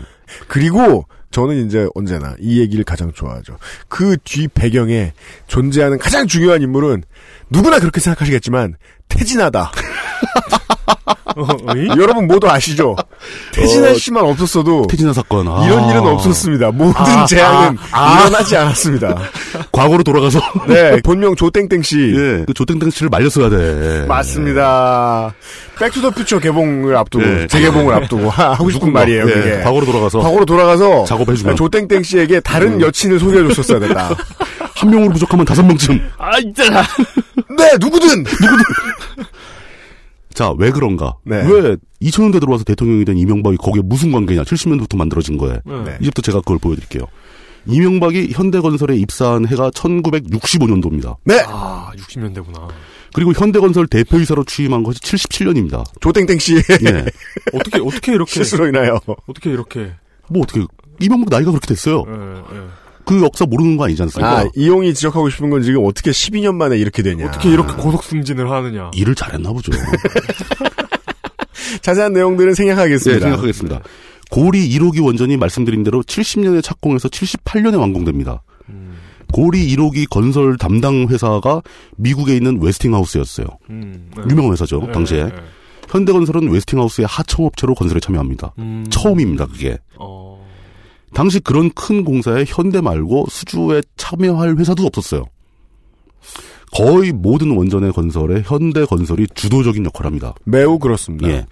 그리고 0.48 1.06
저는 1.30 1.66
이제 1.66 1.86
언제나 1.94 2.34
이 2.40 2.58
얘기를 2.58 2.84
가장 2.84 3.12
좋아하죠. 3.12 3.58
그 3.88 4.16
뒤 4.24 4.48
배경에 4.48 5.12
존재하는 5.46 5.98
가장 5.98 6.26
중요한 6.26 6.62
인물은 6.62 7.02
누구나 7.50 7.78
그렇게 7.78 8.00
생각하시겠지만 8.00 8.76
태진하다. 9.08 9.70
여러분 11.98 12.26
모두 12.26 12.48
아시죠? 12.48 12.96
태진아 13.52 13.90
어, 13.90 13.94
씨만 13.94 14.24
없었어도 14.24 14.86
태진아 14.88 15.12
사건. 15.12 15.46
아. 15.48 15.64
이런 15.64 15.88
일은 15.88 16.06
없었습니다. 16.06 16.70
모든 16.72 16.94
아, 17.00 17.26
재앙은 17.26 17.76
아, 17.92 18.16
아. 18.16 18.20
일어나지 18.20 18.56
않았습니다. 18.56 19.16
과거로 19.70 20.02
돌아가서. 20.02 20.40
네, 20.66 21.00
본명 21.02 21.36
조땡땡 21.36 21.82
씨. 21.82 21.96
예. 21.98 22.44
그 22.46 22.54
조땡땡 22.54 22.90
씨를 22.90 23.08
말렸어야 23.10 23.50
돼. 23.50 24.06
맞습니다. 24.08 25.32
백투더퓨처 25.78 26.40
개봉을 26.40 26.96
앞두고 26.96 27.24
예. 27.42 27.46
재개봉을 27.46 27.94
앞두고 27.94 28.28
하- 28.30 28.52
하고 28.52 28.70
싶은 28.70 28.92
말이에요. 28.92 29.28
예, 29.28 29.32
그게 29.32 29.60
과거로 29.62 29.86
돌아가서. 29.86 30.18
과거로 30.20 30.44
돌아가서 30.44 31.04
작업해주면. 31.04 31.56
조땡땡 31.56 32.02
씨에게 32.02 32.40
다른 32.40 32.74
음. 32.74 32.80
여친을 32.80 33.18
소개해줬었어야 33.20 33.78
된다. 33.78 34.10
한 34.74 34.90
명으로 34.90 35.12
부족하면 35.12 35.44
다섯 35.44 35.62
명쯤. 35.64 36.00
아, 36.18 36.38
있잖아. 36.38 36.82
네, 37.56 37.70
누구든 37.80 38.24
자, 40.38 40.54
왜 40.56 40.70
그런가? 40.70 41.16
네. 41.24 41.38
왜 41.50 41.76
2000년대 42.00 42.38
들어와서 42.38 42.62
대통령이 42.62 43.04
된 43.04 43.18
이명박이 43.18 43.56
거기에 43.56 43.82
무슨 43.84 44.12
관계냐? 44.12 44.44
70년대부터 44.44 44.96
만들어진 44.96 45.36
거예요. 45.36 45.58
네. 45.66 45.98
이제부터 46.00 46.22
제가 46.22 46.38
그걸 46.42 46.58
보여드릴게요. 46.58 47.06
이명박이 47.66 48.28
현대건설에 48.30 48.96
입사한 48.98 49.48
해가 49.48 49.70
1965년도입니다. 49.70 51.16
네. 51.24 51.42
아, 51.48 51.90
60년대구나. 51.96 52.68
그리고 53.14 53.32
현대건설 53.32 53.88
대표이사로 53.88 54.44
취임한 54.44 54.84
것이 54.84 55.00
77년입니다. 55.00 55.84
조땡땡 56.00 56.38
씨 56.38 56.54
예. 56.54 57.04
어떻게, 57.52 57.80
어떻게 57.80 58.12
이렇게. 58.12 58.30
실수로 58.30 58.68
인하여 58.68 59.00
어떻게 59.26 59.50
이렇게. 59.50 59.90
뭐 60.28 60.42
어떻게 60.42 60.64
이명박 61.00 61.30
나이가 61.30 61.50
그렇게 61.50 61.66
됐어요. 61.66 62.04
예, 62.06 62.12
예. 62.12 62.87
그 63.08 63.22
역사 63.22 63.46
모르는 63.46 63.78
거 63.78 63.84
아니지 63.84 64.02
않습니까? 64.02 64.40
아 64.40 64.44
이용이 64.54 64.92
지적하고 64.92 65.30
싶은 65.30 65.48
건 65.48 65.62
지금 65.62 65.84
어떻게 65.84 66.10
12년 66.10 66.54
만에 66.54 66.76
이렇게 66.76 67.02
되냐. 67.02 67.26
어떻게 67.26 67.50
이렇게 67.50 67.72
고속 67.74 68.04
승진을 68.04 68.50
하느냐. 68.50 68.90
일을 68.94 69.14
잘했나 69.14 69.50
보죠. 69.52 69.72
자세한 71.80 72.12
내용들은 72.12 72.54
생략하겠습니다. 72.54 73.18
네, 73.18 73.30
생각하겠습니다. 73.30 73.80
고리 74.30 74.68
1호기 74.68 75.02
원전이 75.02 75.38
말씀드린 75.38 75.84
대로 75.84 76.02
70년에 76.02 76.62
착공해서 76.62 77.08
78년에 77.08 77.80
완공됩니다. 77.80 78.42
고리 79.32 79.74
1호기 79.74 80.08
건설 80.08 80.56
담당 80.56 81.06
회사가 81.08 81.62
미국에 81.96 82.34
있는 82.34 82.60
웨스팅하우스였어요. 82.60 83.46
음, 83.70 84.10
네. 84.16 84.22
유명한 84.30 84.52
회사죠, 84.52 84.80
네, 84.86 84.92
당시에. 84.92 85.24
네, 85.24 85.30
네. 85.30 85.36
현대건설은 85.88 86.50
웨스팅하우스의 86.50 87.06
하청업체로 87.06 87.74
건설에 87.74 88.00
참여합니다. 88.00 88.52
음. 88.58 88.86
처음입니다, 88.90 89.46
그게. 89.46 89.78
어. 89.98 90.37
당시 91.14 91.40
그런 91.40 91.70
큰 91.70 92.04
공사에 92.04 92.44
현대 92.46 92.80
말고 92.80 93.26
수주에 93.28 93.82
참여할 93.96 94.56
회사도 94.56 94.84
없었어요. 94.84 95.24
거의 96.72 97.12
모든 97.12 97.56
원전의 97.56 97.92
건설에 97.92 98.42
현대 98.44 98.84
건설이 98.84 99.26
주도적인 99.34 99.84
역할을 99.86 100.06
합니다. 100.06 100.34
매우 100.44 100.78
그렇습니다. 100.78 101.28
예. 101.28 101.46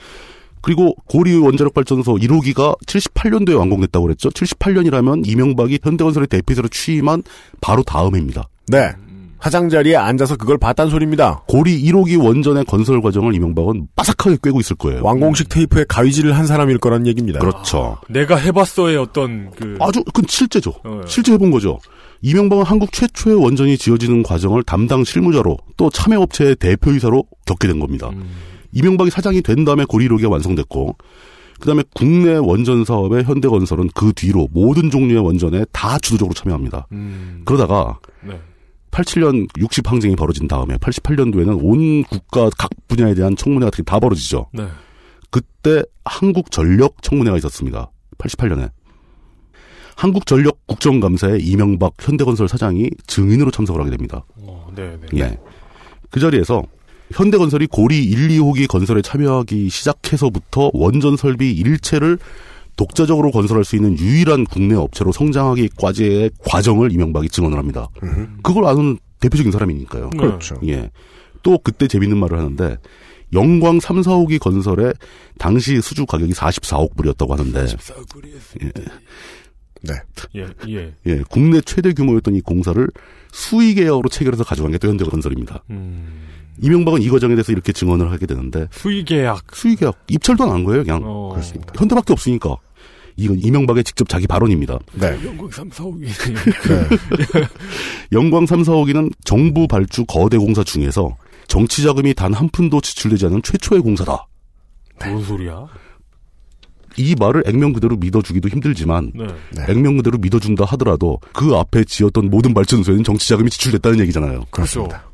그리고 0.61 0.97
고리 1.07 1.37
원자력 1.37 1.75
발전소 1.75 2.15
1호기가 2.15 2.77
78년도에 2.87 3.57
완공됐다고 3.57 4.07
그랬죠. 4.07 4.31
78년이라면 4.31 5.27
이명박이 5.27 5.79
현대건설의 5.83 6.27
대표이사로 6.27 6.69
취임한 6.69 7.23
바로 7.61 7.83
다음 7.85 8.17
해입니다. 8.17 8.49
네. 8.67 8.91
화장자리에 9.39 9.97
앉아서 9.97 10.37
그걸 10.37 10.59
봤단 10.59 10.91
소리입니다. 10.91 11.43
고리 11.47 11.83
1호기 11.85 12.23
원전의 12.23 12.65
건설 12.65 13.01
과정을 13.01 13.35
이명박은 13.35 13.89
빠삭하게 13.97 14.39
꿰고 14.43 14.61
있을 14.61 14.77
거예요. 14.77 15.03
왕공식 15.03 15.49
테이프에 15.49 15.85
가위질을 15.89 16.37
한 16.37 16.47
사람일 16.47 16.79
거란 16.79 17.07
얘기입니다. 17.07 17.39
그렇죠. 17.41 17.99
내가 18.09 18.37
해봤어의 18.37 18.97
어떤 18.97 19.51
그 19.53 19.77
아주 19.81 20.03
그건 20.05 20.25
실제죠. 20.29 20.75
어. 20.85 21.01
실제 21.07 21.33
해본 21.33 21.51
거죠. 21.51 21.79
이명박은 22.23 22.65
한국 22.65 22.93
최초의 22.93 23.37
원전이 23.37 23.77
지어지는 23.79 24.23
과정을 24.23 24.63
담당 24.63 25.05
실무자로 25.05 25.59
또 25.77 25.91
참여업체의 25.91 26.57
대표이사로 26.57 27.25
겪게 27.45 27.69
된 27.69 27.79
겁니다. 27.79 28.11
이명박이 28.73 29.11
사장이 29.11 29.43
된 29.43 29.65
다음에 29.65 29.85
고리로기가 29.85 30.29
완성됐고 30.31 30.97
그다음에 31.61 31.83
국내 31.95 32.37
원전 32.37 32.85
사업의 32.85 33.25
현대건설은 33.25 33.91
그 33.95 34.13
뒤로 34.15 34.49
모든 34.53 34.91
종류의 34.91 35.23
원전에 35.23 35.65
다 35.73 35.99
주도적으로 35.99 36.35
참여합니다. 36.35 36.87
그러다가 37.45 37.99
네. 38.23 38.39
87년 38.97 39.47
60 39.59 39.91
항쟁이 39.91 40.17
벌어진 40.17 40.49
다음에 40.49 40.77
88년도에는 40.77 41.59
온 41.63 42.03
국가 42.05 42.49
각 42.57 42.71
분야에 42.89 43.15
대한 43.15 43.37
청문회가 43.37 43.71
특히 43.71 43.85
다 43.85 44.01
벌어지죠. 44.01 44.47
네. 44.53 44.67
그때 45.31 45.83
한국 46.05 46.51
전력 46.51 47.03
청문회가 47.03 47.37
있었습니다. 47.37 47.91
88년에. 48.19 48.71
한국전력 49.97 50.67
국정감사에 50.67 51.39
이명박 51.41 51.95
현대건설 51.99 52.49
사장이 52.49 52.91
증인으로 53.07 53.51
참석을 53.51 53.81
하게 53.81 53.91
됩니다. 53.91 54.25
어, 54.37 54.71
네, 54.75 54.97
네. 55.01 55.21
예. 55.21 55.39
그 56.11 56.21
자리에서 56.21 56.63
현대건설이 57.13 57.67
고리 57.69 58.05
1, 58.05 58.29
2호기 58.29 58.69
건설에 58.69 59.01
참여하기 59.01 59.71
시작해서부터 59.71 60.71
원전 60.75 61.17
설비 61.17 61.53
일체를 61.53 62.19
독자적으로 62.77 63.31
건설할 63.31 63.65
수 63.65 63.77
있는 63.77 63.99
유일한 63.99 64.45
국내 64.45 64.75
업체로 64.75 65.13
성장하기까지의 65.13 66.31
과정을 66.47 66.93
이명박이 66.93 67.29
증언을 67.31 67.59
합니다. 67.59 67.89
그걸 68.43 68.67
아는 68.67 68.99
대표적인 69.21 69.51
사람이니까요. 69.53 70.11
네. 70.13 70.19
그렇죠. 70.19 70.57
예. 70.67 70.91
또 71.43 71.59
그때 71.59 71.89
재밌는 71.89 72.19
말을 72.19 72.39
하는데 72.39 72.77
영광 73.33 73.81
3, 73.81 74.01
4호기 74.03 74.39
건설에 74.39 74.93
당시 75.39 75.81
수주 75.81 76.07
가격이 76.07 76.33
44억 76.33 76.97
불이었다고 76.97 77.33
하는데 77.35 77.65
44억 77.65 78.09
불이었어요. 78.11 78.59
예. 78.65 78.73
네. 79.83 79.95
예, 80.35 80.47
예. 80.69 80.95
예, 81.07 81.23
국내 81.31 81.61
최대 81.61 81.93
규모였던 81.93 82.35
이 82.35 82.41
공사를 82.41 82.89
수의 83.33 83.75
계약으로 83.75 84.09
체결해서 84.09 84.43
가져간 84.45 84.73
게 84.73 84.79
또 84.79 84.89
현대건설입니다. 84.89 85.63
음. 85.71 86.27
이명박은 86.63 87.03
이 87.03 87.09
과정에 87.09 87.35
대해서 87.35 87.53
이렇게 87.53 87.73
증언을 87.73 88.11
하게 88.11 88.27
되는데 88.27 88.67
수의 88.73 89.05
계약. 89.05 89.55
수의 89.55 89.77
계약 89.77 89.97
입찰도 90.09 90.45
안 90.45 90.51
한 90.51 90.65
거예요, 90.65 90.85
그냥. 90.85 91.01
어. 91.05 91.31
그렇습니다. 91.33 91.73
현대밖에 91.77 92.13
없으니까. 92.13 92.57
이건 93.19 93.39
이명박의 93.43 93.83
직접 93.85 94.09
자기 94.09 94.27
발언입니다. 94.27 94.79
네. 94.93 95.19
영광 95.25 95.51
3, 95.51 95.71
4억이. 95.71 96.07
영광 98.13 98.47
3, 98.47 98.63
4호기는 98.63 99.13
정부 99.25 99.67
발주 99.67 100.05
거대 100.05 100.37
공사 100.37 100.63
중에서 100.63 101.17
정치 101.49 101.83
자금이 101.83 102.15
단 102.15 102.35
한 102.35 102.49
푼도 102.51 102.81
지출되지 102.81 103.27
않은 103.27 103.43
최초의 103.43 103.81
공사다. 103.81 104.27
뭔 105.07 105.23
소리야? 105.25 105.67
이 106.99 107.15
말을 107.19 107.43
액면 107.47 107.73
그대로 107.73 107.97
믿어주기도 107.97 108.49
힘들지만 108.49 109.13
네. 109.15 109.27
액면 109.69 109.97
그대로 109.99 110.19
믿어준다 110.19 110.65
하더라도 110.67 111.19
그 111.33 111.55
앞에 111.55 111.85
지었던 111.85 112.31
모든 112.31 112.53
발전소에는 112.55 113.05
정치 113.05 113.29
자금이 113.29 113.51
지출됐다는 113.51 114.01
얘기잖아요. 114.01 114.45
그렇습니다. 114.51 115.05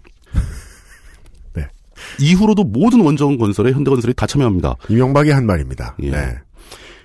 이후로도 2.21 2.65
모든 2.65 3.01
원전 3.01 3.39
건설에 3.39 3.73
현대건설이 3.73 4.15
다 4.15 4.27
참여합니다. 4.27 4.77
이명박이 4.89 5.31
한 5.31 5.47
말입니다. 5.47 5.97
예. 6.03 6.11
네. 6.11 6.35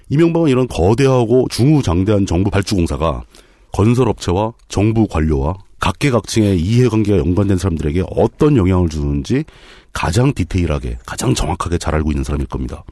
이명박은 0.10 0.50
이런 0.50 0.68
거대하고 0.68 1.48
중후장대한 1.50 2.26
정부 2.26 2.50
발주공사가 2.50 3.24
건설업체와 3.74 4.54
정부 4.70 5.08
관료와 5.08 5.56
각계각층의 5.80 6.60
이해관계가 6.60 7.18
연관된 7.20 7.58
사람들에게 7.58 8.04
어떤 8.12 8.58
영향을 8.58 8.90
주는지 8.90 9.44
가장 9.94 10.34
디테일하게, 10.34 10.98
가장 11.06 11.34
정확하게 11.34 11.78
잘 11.78 11.96
알고 11.96 12.12
있는 12.12 12.24
사람일 12.24 12.48
겁니다. 12.48 12.84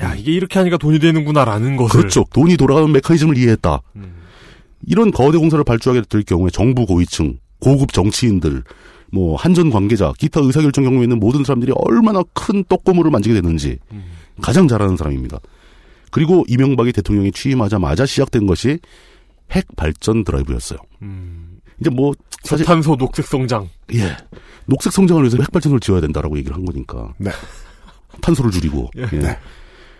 야, 0.00 0.14
이게 0.14 0.32
이렇게 0.32 0.58
하니까 0.58 0.76
돈이 0.76 0.98
되는구나라는 0.98 1.76
것을. 1.76 2.00
그렇죠. 2.00 2.24
돈이 2.32 2.56
돌아가는 2.56 2.90
메커니즘을 2.90 3.38
이해했다. 3.38 3.80
이런 4.86 5.10
거대 5.10 5.38
공사를 5.38 5.62
발주하게 5.64 6.02
될 6.08 6.22
경우에 6.22 6.50
정부 6.50 6.86
고위층, 6.86 7.38
고급 7.60 7.92
정치인들, 7.92 8.62
뭐 9.12 9.36
한전 9.36 9.70
관계자, 9.70 10.12
기타 10.18 10.40
의사결정 10.40 10.84
경우에 10.84 11.04
있는 11.04 11.18
모든 11.18 11.44
사람들이 11.44 11.72
얼마나 11.76 12.22
큰 12.32 12.64
떡고물을 12.64 13.10
만지게 13.10 13.34
되는지 13.40 13.78
가장 14.42 14.68
잘 14.68 14.82
아는 14.82 14.96
사람입니다. 14.96 15.38
그리고 16.10 16.44
이명박이 16.48 16.92
대통령이 16.92 17.32
취임하자마자 17.32 18.06
시작된 18.06 18.46
것이 18.46 18.78
핵 19.52 19.66
발전 19.76 20.24
드라이브였어요. 20.24 20.78
이제 21.80 21.90
뭐 21.90 22.12
사실 22.42 22.64
탄소 22.64 22.96
녹색 22.96 23.26
성장. 23.26 23.68
예. 23.94 24.16
녹색 24.66 24.92
성장을 24.92 25.22
위해서 25.22 25.36
핵 25.38 25.50
발전소를 25.50 25.80
지어야 25.80 26.00
된다라고 26.00 26.38
얘기를 26.38 26.56
한 26.56 26.64
거니까. 26.64 27.12
네. 27.18 27.30
탄소를 28.20 28.50
줄이고. 28.50 28.90
예. 28.96 29.02
예. 29.12 29.18
네. 29.18 29.38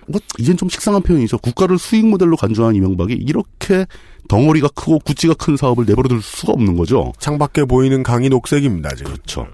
뭐 0.09 0.21
이젠 0.39 0.57
좀 0.57 0.69
식상한 0.69 1.03
표현이죠. 1.03 1.39
국가를 1.39 1.79
수익 1.79 2.07
모델로 2.07 2.37
간주한 2.37 2.75
이명박이 2.75 3.15
이렇게 3.15 3.87
덩어리가 4.29 4.69
크고 4.69 4.99
구찌가 5.01 5.35
큰 5.35 5.57
사업을 5.57 5.85
내버려둘 5.87 6.23
수가 6.23 6.53
없는 6.53 6.77
거죠. 6.77 7.13
창밖에 7.19 7.65
보이는 7.65 8.03
강이 8.03 8.29
녹색입니다, 8.29 8.91
지금. 8.97 9.13
그렇죠. 9.13 9.47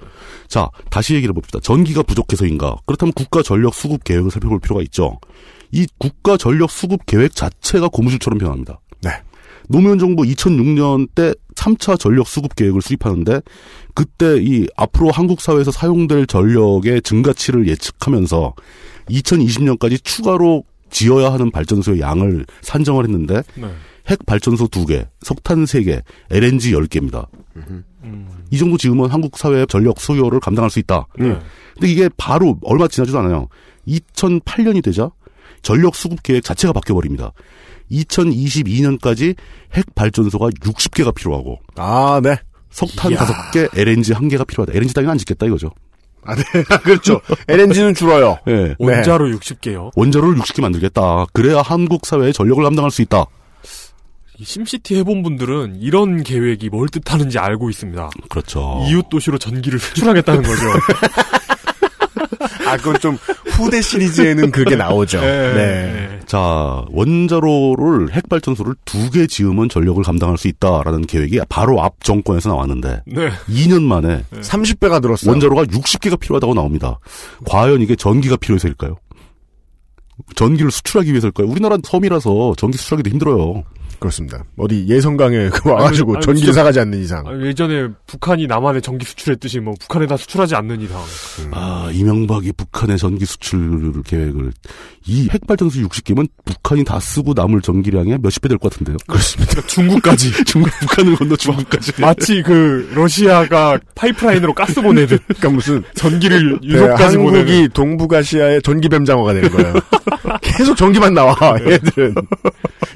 자, 0.49 0.69
다시 0.91 1.15
얘기를 1.15 1.33
해봅시다. 1.33 1.61
전기가 1.61 2.03
부족해서인가? 2.03 2.77
그렇다면 2.87 3.13
국가 3.13 3.43
전력 3.43 3.75
수급 3.75 4.05
계획을 4.05 4.31
살펴볼 4.31 4.61
필요가 4.61 4.83
있죠. 4.83 5.19
이 5.71 5.87
국가 5.99 6.37
전력 6.37 6.71
수급 6.71 7.07
계획 7.07 7.35
자체가 7.35 7.89
고무줄처럼 7.89 8.39
변합니다. 8.39 8.81
네. 9.03 9.11
노무현 9.69 9.99
정부 9.99 10.23
2006년 10.23 11.09
때 11.15 11.33
3차 11.55 11.99
전력 11.99 12.27
수급 12.27 12.57
계획을 12.57 12.83
수립하는데 12.83 13.41
그때 13.95 14.37
이 14.41 14.67
앞으로 14.77 15.11
한국 15.11 15.41
사회에서 15.41 15.71
사용될 15.71 16.27
전력의 16.27 17.03
증가치를 17.03 17.69
예측하면서 17.69 18.55
2020년까지 19.09 20.03
추가로 20.03 20.65
지어야 20.91 21.33
하는 21.33 21.51
발전소의 21.51 22.01
양을 22.01 22.47
산정을 22.61 23.05
했는데 23.05 23.43
네. 23.55 23.69
핵 24.09 24.25
발전소 24.27 24.69
2개, 24.69 25.07
석탄 25.21 25.65
3개, 25.65 26.03
LNG 26.31 26.73
10개입니다. 26.73 27.27
이 28.51 28.59
정도 28.59 28.77
지으면 28.77 29.11
한국 29.11 29.39
사회의 29.39 29.67
전력 29.67 30.01
수요를 30.01 30.41
감당할 30.41 30.71
수 30.71 30.79
있다. 30.79 31.07
네. 31.19 31.39
근데 31.75 31.89
이게 31.89 32.09
바로 32.17 32.59
얼마 32.63 32.89
지나지도 32.89 33.19
않아요. 33.21 33.49
2008년이 33.87 34.83
되자 34.83 35.11
전력 35.63 35.95
수급 35.95 36.23
계획 36.23 36.45
자체가 36.45 36.73
바뀌어 36.73 36.95
버립니다. 36.95 37.33
2022년까지 37.91 39.37
핵 39.75 39.95
발전소가 39.95 40.49
60개가 40.49 41.15
필요하고 41.15 41.59
아, 41.77 42.21
네. 42.23 42.37
석탄 42.71 43.13
이야. 43.13 43.19
5개, 43.21 43.69
LNG 43.79 44.13
1개가 44.15 44.47
필요하다. 44.47 44.73
LNG 44.73 44.95
따위는 44.95 45.13
안 45.13 45.19
짓겠다 45.19 45.47
이거죠. 45.47 45.71
아, 46.25 46.35
네. 46.35 46.43
그렇죠. 46.85 47.21
LNG는 47.49 47.95
줄어요. 47.95 48.39
예. 48.49 48.75
원자로 48.79 49.27
60개요. 49.39 49.91
원자로를 49.97 50.39
60개 50.41 50.61
만들겠다. 50.61 51.27
그래야 51.33 51.63
한국 51.63 52.07
사회의 52.07 52.33
전력을 52.33 52.63
감당할 52.63 52.91
수 52.91 53.03
있다. 53.03 53.27
이 54.39 54.45
심시티 54.45 54.97
해본 54.97 55.23
분들은 55.23 55.77
이런 55.81 56.23
계획이 56.23 56.69
뭘 56.71 56.89
뜻하는지 56.89 57.39
알고 57.39 57.71
있습니다. 57.71 58.11
그렇죠. 58.29 58.85
이웃 58.89 59.09
도시로 59.09 59.39
전기를 59.39 59.79
수출하겠다는 59.81 60.43
거죠. 60.43 60.63
아, 62.73 62.77
그건 62.77 62.99
좀 63.01 63.19
후대 63.47 63.83
시리즈에는 63.83 64.51
그게 64.51 64.77
나오죠. 64.77 65.21
네. 65.21 65.53
네. 65.55 66.21
자, 66.27 66.85
원자로를 66.91 68.13
핵발전소를 68.13 68.75
두 68.85 69.11
개 69.13 69.27
지으면 69.27 69.69
전력을 69.69 70.03
감당할 70.05 70.39
수 70.39 70.49
있다라는 70.49 71.07
계획이 71.07 71.39
바로 71.51 71.83
앞 71.83 72.03
정권에서 72.03 72.49
나왔는데 72.49 73.03
네. 73.07 73.31
2년 73.49 73.83
만에 73.83 74.25
30배가 74.41 75.03
늘었어요. 75.03 75.31
원자로가 75.31 75.65
60개가 75.65 76.19
필요하다고 76.19 76.55
나옵니다. 76.55 76.99
과연 77.45 77.83
이게 77.83 77.95
전기가 77.95 78.37
필요해서일까요? 78.37 78.97
전기를 80.35 80.71
수출하기 80.71 81.11
위해서일까요? 81.11 81.47
우리나라 81.47 81.77
섬이라서 81.83 82.55
전기 82.57 82.79
수출하기도 82.79 83.11
힘들어요. 83.11 83.65
그렇습니다. 84.03 84.45
어디 84.59 84.87
예성강에 84.89 85.49
그 85.55 85.71
와가지고 85.71 86.13
아니, 86.13 86.17
아니, 86.19 86.25
전기를 86.25 86.47
진짜- 86.47 86.53
사가지 86.61 86.81
않는 86.81 86.99
이상. 87.01 87.27
아니, 87.27 87.47
예전에 87.47 87.89
북한이 88.07 88.47
남한에 88.47 88.81
전기 88.81 89.07
수출했듯이 89.07 89.61
뭐 89.61 89.75
북한에다 89.81 90.17
수출하지 90.17 90.55
않는 90.57 90.81
이상. 90.83 91.01
아, 91.53 91.89
이명박이 91.93 92.53
북한의 92.53 92.99
전기 92.99 93.25
수출 93.25 94.03
계획을 94.03 94.53
이 95.07 95.29
핵발전소 95.31 95.81
60개면 95.81 96.29
북한이 96.45 96.85
다 96.85 97.01
쓰고 97.01 97.33
남을 97.35 97.61
전기량의 97.63 98.19
몇십 98.23 98.43
배 98.43 98.49
될 98.49 98.59
것 98.59 98.71
같은데요. 98.73 98.97
그렇습니다. 99.07 99.61
중국까지. 99.67 100.33
중국 100.45 100.71
북한을 100.81 101.17
건너 101.17 101.37
중국까지. 101.37 101.93
마치 102.03 102.43
그 102.43 102.91
러시아가 102.95 103.79
파이프라인으로 103.95 104.53
가스 104.55 104.81
보내듯 104.83 105.23
그러니까 105.27 105.51
무슨 105.51 105.83
전기를 105.95 106.59
네, 106.61 106.69
유럽까지 106.69 107.17
한국이 107.17 107.37
보내는. 107.41 107.69
동북아시아의 107.71 108.63
전기 108.63 108.89
뱀장어가 108.89 109.33
되는 109.33 109.49
거예요. 109.51 109.75
계속 110.43 110.77
전기만 110.77 111.15
나와 111.15 111.37
얘들은 111.67 112.15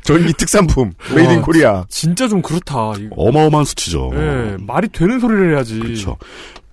전기 0.03 0.33
특산품 0.35 0.93
made 1.15 1.31
in 1.33 1.39
와, 1.39 1.45
코리아. 1.45 1.85
진짜 1.89 2.27
좀 2.29 2.43
그렇다. 2.43 2.93
어마어마한 3.11 3.65
수치죠. 3.65 4.11
예, 4.15 4.57
말이 4.61 4.89
되는 4.89 5.19
소리를 5.21 5.55
해야지. 5.55 5.79
그렇죠. 5.79 6.17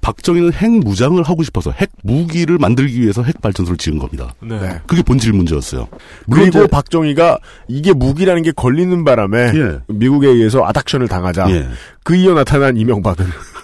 박정희는 0.02 0.52
핵 0.52 0.70
무장을 0.70 1.22
하고 1.24 1.44
싶어서 1.44 1.72
핵 1.72 1.90
무기를 2.04 2.58
만들기 2.58 3.00
위해서 3.02 3.24
핵 3.24 3.40
발전소를 3.42 3.78
지은 3.78 4.00
겁니다. 4.00 4.34
네. 4.42 4.60
네. 4.60 4.80
그게 4.86 5.02
본질 5.02 5.32
문제였어요. 5.32 5.88
그리고 6.30 6.48
이제- 6.48 6.68
박정희가 6.68 7.38
이게 7.70 7.94
무기라는 7.94 8.44
게 8.44 8.52
걸리는 8.52 9.06
바람에 9.06 9.38
예. 9.56 9.80
미국에 9.88 10.28
의해서 10.28 10.66
아닥션을 10.66 11.08
당하자. 11.08 11.50
예. 11.52 11.68
그 12.04 12.16
이어 12.18 12.34
나타난 12.34 12.76
이명박은 12.76 13.26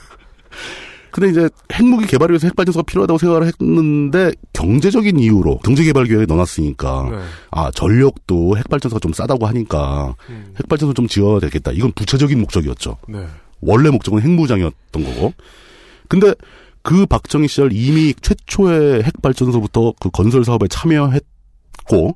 근데 1.20 1.32
이제 1.32 1.50
핵무기 1.74 2.08
개발을 2.08 2.34
위해서 2.34 2.48
핵발전소가 2.48 2.84
필요하다고 2.84 3.18
생각을 3.18 3.46
했는데 3.48 4.32
경제적인 4.54 5.20
이유로 5.20 5.58
경제개발 5.58 6.06
계획에 6.06 6.26
넣어놨으니까 6.28 7.10
네. 7.12 7.18
아 7.52 7.70
전력도 7.72 8.56
핵발전소가 8.58 9.02
좀 9.02 9.12
싸다고 9.12 9.46
하니까 9.48 10.16
음. 10.30 10.54
핵발전소 10.58 10.94
좀 10.94 11.08
지어야 11.08 11.42
되겠다. 11.42 11.74
이건 11.74 11.92
부차적인 11.92 12.40
목적이었죠. 12.40 12.98
네. 13.10 13.26
원래 13.60 13.90
목적은 13.90 14.22
핵무장이었던 14.22 15.04
거고. 15.04 15.34
근데 16.08 16.34
그 16.84 17.06
박정희 17.06 17.50
시절 17.50 17.74
이미 17.74 18.14
최초의 18.14 19.04
핵발전소부터 19.04 19.96
그 20.00 20.10
건설 20.12 20.46
사업에 20.46 20.70
참여했고 20.70 22.16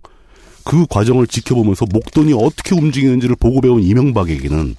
그 0.64 0.86
과정을 0.90 1.28
지켜보면서 1.28 1.88
목돈이 1.92 2.32
어떻게 2.34 2.74
움직이는지를 2.74 3.36
보고 3.36 3.60
배운 3.60 3.84
이명박에게는 3.84 4.76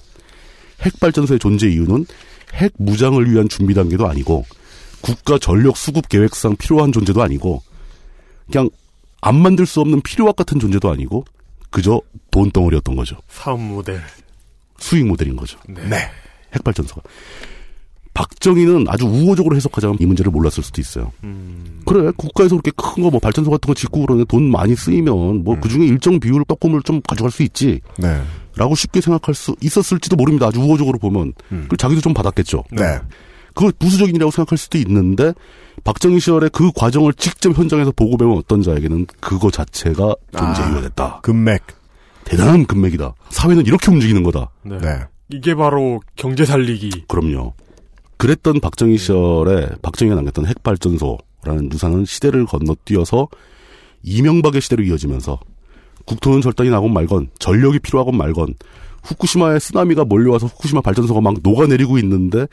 핵발전소의 0.81 1.37
존재 1.37 1.69
이유는 1.69 2.07
핵 2.53 2.73
무장을 2.77 3.29
위한 3.29 3.49
준비 3.49 3.73
단계도 3.73 4.07
아니고 4.07 4.45
국가 5.01 5.37
전력 5.37 5.77
수급 5.77 6.09
계획상 6.09 6.55
필요한 6.55 6.91
존재도 6.91 7.21
아니고 7.21 7.61
그냥 8.51 8.69
안 9.21 9.35
만들 9.35 9.65
수 9.65 9.81
없는 9.81 10.01
필요악 10.01 10.35
같은 10.35 10.59
존재도 10.59 10.89
아니고 10.89 11.25
그저 11.69 12.01
돈 12.31 12.51
덩어리였던 12.51 12.95
거죠. 12.95 13.17
사업 13.27 13.59
모델. 13.59 14.01
수익 14.77 15.05
모델인 15.05 15.35
거죠. 15.35 15.59
네. 15.67 16.09
핵발전소가. 16.53 17.01
박정희는 18.15 18.85
아주 18.87 19.05
우호적으로 19.05 19.55
해석하자면 19.57 19.97
이 19.99 20.05
문제를 20.05 20.31
몰랐을 20.31 20.63
수도 20.63 20.81
있어요. 20.81 21.11
음. 21.23 21.81
그래, 21.85 22.11
국가에서 22.17 22.55
그렇게 22.55 22.71
큰 22.75 23.03
거, 23.03 23.11
뭐, 23.11 23.19
발전소 23.19 23.51
같은 23.51 23.67
거 23.67 23.73
짓고 23.75 24.01
그러는데 24.01 24.25
돈 24.27 24.49
많이 24.49 24.75
쓰이면, 24.75 25.43
뭐, 25.43 25.59
그 25.59 25.69
중에 25.69 25.85
일정 25.85 26.19
비율 26.19 26.43
떡고물 26.47 26.81
좀 26.83 27.01
가져갈 27.07 27.29
수 27.29 27.43
있지. 27.43 27.81
네. 27.97 28.21
라고 28.55 28.73
쉽게 28.73 29.01
생각할 29.01 29.35
수 29.35 29.53
있었을지도 29.61 30.15
모릅니다. 30.15 30.47
아주 30.47 30.61
우호적으로 30.61 30.97
보면. 30.97 31.33
그 31.67 31.75
자기도 31.77 31.99
좀 31.99 32.13
받았겠죠. 32.13 32.63
네. 32.71 32.99
그걸 33.53 33.73
부수적인이라고 33.77 34.31
생각할 34.31 34.57
수도 34.57 34.77
있는데, 34.77 35.33
박정희 35.83 36.21
시절에 36.21 36.49
그 36.53 36.71
과정을 36.73 37.13
직접 37.15 37.55
현장에서 37.55 37.91
보고 37.91 38.15
배운 38.15 38.37
어떤 38.37 38.63
자에게는 38.63 39.07
그거 39.19 39.51
자체가 39.51 40.15
존재 40.35 40.61
아. 40.61 40.67
이유가 40.67 40.81
됐다. 40.81 41.19
금맥. 41.21 41.63
대단한 42.23 42.65
금맥이다. 42.65 43.13
사회는 43.29 43.65
이렇게 43.65 43.91
움직이는 43.91 44.23
거다. 44.23 44.49
네. 44.63 44.77
네. 44.79 44.99
이게 45.29 45.53
바로 45.53 45.99
경제 46.15 46.45
살리기. 46.45 47.05
그럼요. 47.07 47.53
그랬던 48.17 48.59
박정희 48.59 48.97
시절에 48.97 49.69
박정희가 49.81 50.15
남겼던 50.15 50.45
핵발전소라는 50.45 51.71
유산은 51.71 52.05
시대를 52.05 52.45
건너뛰어서 52.45 53.27
이명박의 54.03 54.61
시대로 54.61 54.83
이어지면서 54.83 55.39
국토는 56.05 56.41
절단이 56.41 56.69
나건 56.69 56.93
말건 56.93 57.29
전력이 57.39 57.79
필요하건 57.79 58.15
말건 58.15 58.53
후쿠시마에 59.03 59.59
쓰나미가 59.59 60.05
몰려와서 60.05 60.47
후쿠시마 60.47 60.81
발전소가 60.81 61.21
막 61.21 61.35
녹아내리고 61.43 61.97
있는데 61.99 62.47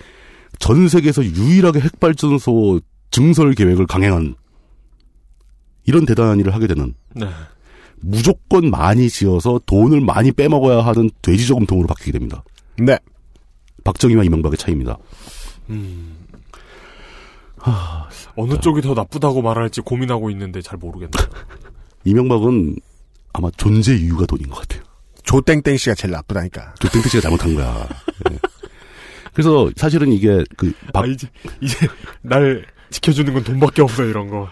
전 0.58 0.88
세계에서 0.88 1.24
유일하게 1.24 1.80
핵발전소 1.80 2.80
증설 3.10 3.52
계획을 3.54 3.86
강행한 3.86 4.34
이런 5.84 6.06
대단한 6.06 6.40
일을 6.40 6.54
하게 6.54 6.66
되는 6.66 6.94
네. 7.14 7.26
무조건 8.00 8.70
많이 8.70 9.08
지어서 9.08 9.60
돈을 9.66 10.00
많이 10.00 10.32
빼먹어야 10.32 10.80
하는 10.80 11.10
돼지 11.20 11.46
저금통으로 11.46 11.86
바뀌게 11.86 12.12
됩니다. 12.12 12.42
네. 12.78 12.98
박정희와 13.84 14.24
이명박의 14.24 14.58
차이입니다. 14.58 14.98
음. 15.72 16.16
어느 18.36 18.58
쪽이 18.58 18.80
더 18.80 18.94
나쁘다고 18.94 19.42
말할지 19.42 19.80
고민하고 19.80 20.30
있는데 20.30 20.62
잘 20.62 20.78
모르겠네요. 20.78 21.10
이명박은 22.04 22.76
아마 23.32 23.50
존재 23.56 23.94
이유가 23.94 24.26
돈인 24.26 24.48
것 24.48 24.60
같아요. 24.60 24.82
조땡땡 25.22 25.76
씨가 25.76 25.94
제일 25.94 26.12
나쁘다니까. 26.12 26.74
조땡땡 26.80 27.08
씨가 27.08 27.20
잘못한 27.22 27.54
거야. 27.54 27.88
예. 28.30 28.38
그래서 29.32 29.70
사실은 29.76 30.12
이게 30.12 30.44
그 30.56 30.72
박, 30.92 31.04
아, 31.04 31.06
이제, 31.06 31.28
이제, 31.60 31.88
날 32.20 32.66
지켜주는 32.90 33.32
건 33.32 33.42
돈밖에 33.44 33.80
없어, 33.80 34.04
이런 34.04 34.28
거. 34.28 34.48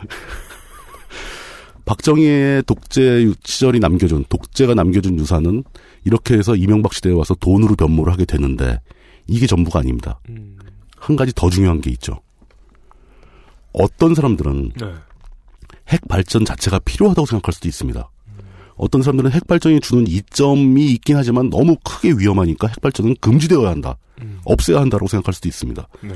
박정희의 1.85 2.63
독재 2.67 3.33
시절이 3.45 3.81
남겨준 3.81 4.25
독재가 4.29 4.75
남겨준 4.75 5.19
유산은 5.19 5.65
이렇게 6.05 6.35
해서 6.35 6.55
이명박 6.55 6.95
시대에 6.95 7.13
와서 7.13 7.35
돈으로 7.35 7.75
변모를 7.75 8.13
하게 8.13 8.25
되는데 8.25 8.81
이게 9.27 9.47
전부가 9.47 9.81
아닙니다. 9.81 10.21
음. 10.29 10.57
한 11.01 11.17
가지 11.17 11.33
더 11.35 11.51
중요한 11.51 11.81
게 11.81 11.91
있죠. 11.91 12.21
어떤 13.73 14.15
사람들은 14.15 14.73
네. 14.81 14.95
핵 15.89 16.07
발전 16.09 16.45
자체가 16.45 16.79
필요하다고 16.81 17.27
생각할 17.27 17.53
수도 17.53 17.67
있습니다. 17.67 18.09
어떤 18.77 19.03
사람들은 19.03 19.33
핵 19.33 19.47
발전이 19.47 19.81
주는 19.81 20.07
이점이 20.07 20.93
있긴 20.93 21.17
하지만 21.17 21.51
너무 21.51 21.77
크게 21.85 22.13
위험하니까 22.13 22.69
핵 22.69 22.81
발전은 22.81 23.17
금지되어야 23.21 23.69
한다. 23.69 23.97
없애야 24.45 24.81
한다고 24.81 25.07
생각할 25.07 25.35
수도 25.35 25.49
있습니다. 25.49 25.89
네. 26.03 26.13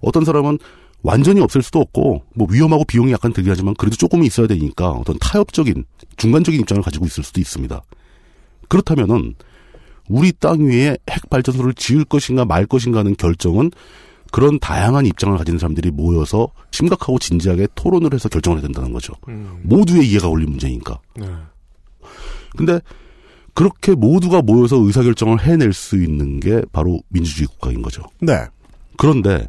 어떤 0.00 0.24
사람은 0.24 0.58
완전히 1.02 1.40
없앨 1.40 1.62
수도 1.62 1.80
없고 1.80 2.24
뭐 2.34 2.46
위험하고 2.50 2.84
비용이 2.84 3.12
약간 3.12 3.32
들긴 3.32 3.50
하지만 3.50 3.74
그래도 3.74 3.96
조금은 3.96 4.24
있어야 4.26 4.46
되니까 4.46 4.90
어떤 4.90 5.18
타협적인 5.18 5.84
중간적인 6.16 6.60
입장을 6.60 6.82
가지고 6.82 7.06
있을 7.06 7.22
수도 7.22 7.40
있습니다. 7.40 7.82
그렇다면은 8.68 9.34
우리 10.08 10.32
땅 10.32 10.66
위에 10.66 10.96
핵 11.10 11.30
발전소를 11.30 11.74
지을 11.74 12.04
것인가 12.04 12.44
말 12.44 12.66
것인가 12.66 13.00
하는 13.00 13.16
결정은 13.16 13.70
그런 14.32 14.58
다양한 14.58 15.06
입장을 15.06 15.36
가진 15.38 15.58
사람들이 15.58 15.90
모여서 15.90 16.48
심각하고 16.70 17.18
진지하게 17.18 17.68
토론을 17.74 18.12
해서 18.12 18.28
결정을 18.28 18.58
해야 18.58 18.62
된다는 18.62 18.92
거죠. 18.92 19.14
음. 19.28 19.60
모두의 19.62 20.08
이해가 20.08 20.28
걸린 20.28 20.50
문제니까. 20.50 20.98
네. 21.16 21.26
근데 22.56 22.80
그렇게 23.54 23.94
모두가 23.94 24.42
모여서 24.42 24.76
의사결정을 24.76 25.40
해낼 25.40 25.72
수 25.72 25.96
있는 25.96 26.40
게 26.40 26.62
바로 26.72 27.00
민주주의 27.08 27.46
국가인 27.46 27.82
거죠. 27.82 28.02
네. 28.20 28.34
그런데 28.96 29.48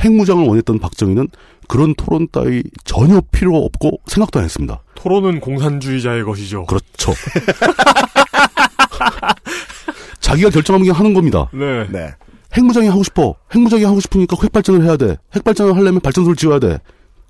핵무장을 0.00 0.46
원했던 0.46 0.78
박정희는 0.78 1.28
그런 1.68 1.94
토론 1.94 2.28
따위 2.32 2.62
전혀 2.84 3.20
필요 3.30 3.56
없고 3.56 4.00
생각도 4.06 4.38
안 4.38 4.44
했습니다. 4.44 4.82
토론은 4.94 5.40
공산주의자의 5.40 6.24
것이죠. 6.24 6.64
그렇죠. 6.66 7.12
자기가 10.20 10.50
결정하면 10.50 10.86
그냥 10.86 10.98
하는 10.98 11.14
겁니다. 11.14 11.48
네. 11.52 11.86
네. 11.90 12.14
핵무장이 12.56 12.88
하고 12.88 13.02
싶어. 13.02 13.34
핵무장이 13.54 13.84
하고 13.84 14.00
싶으니까 14.00 14.36
핵발전을 14.42 14.84
해야 14.84 14.96
돼. 14.96 15.16
핵발전을 15.34 15.76
하려면 15.76 16.00
발전소를 16.00 16.36
지어야 16.36 16.58
돼. 16.58 16.78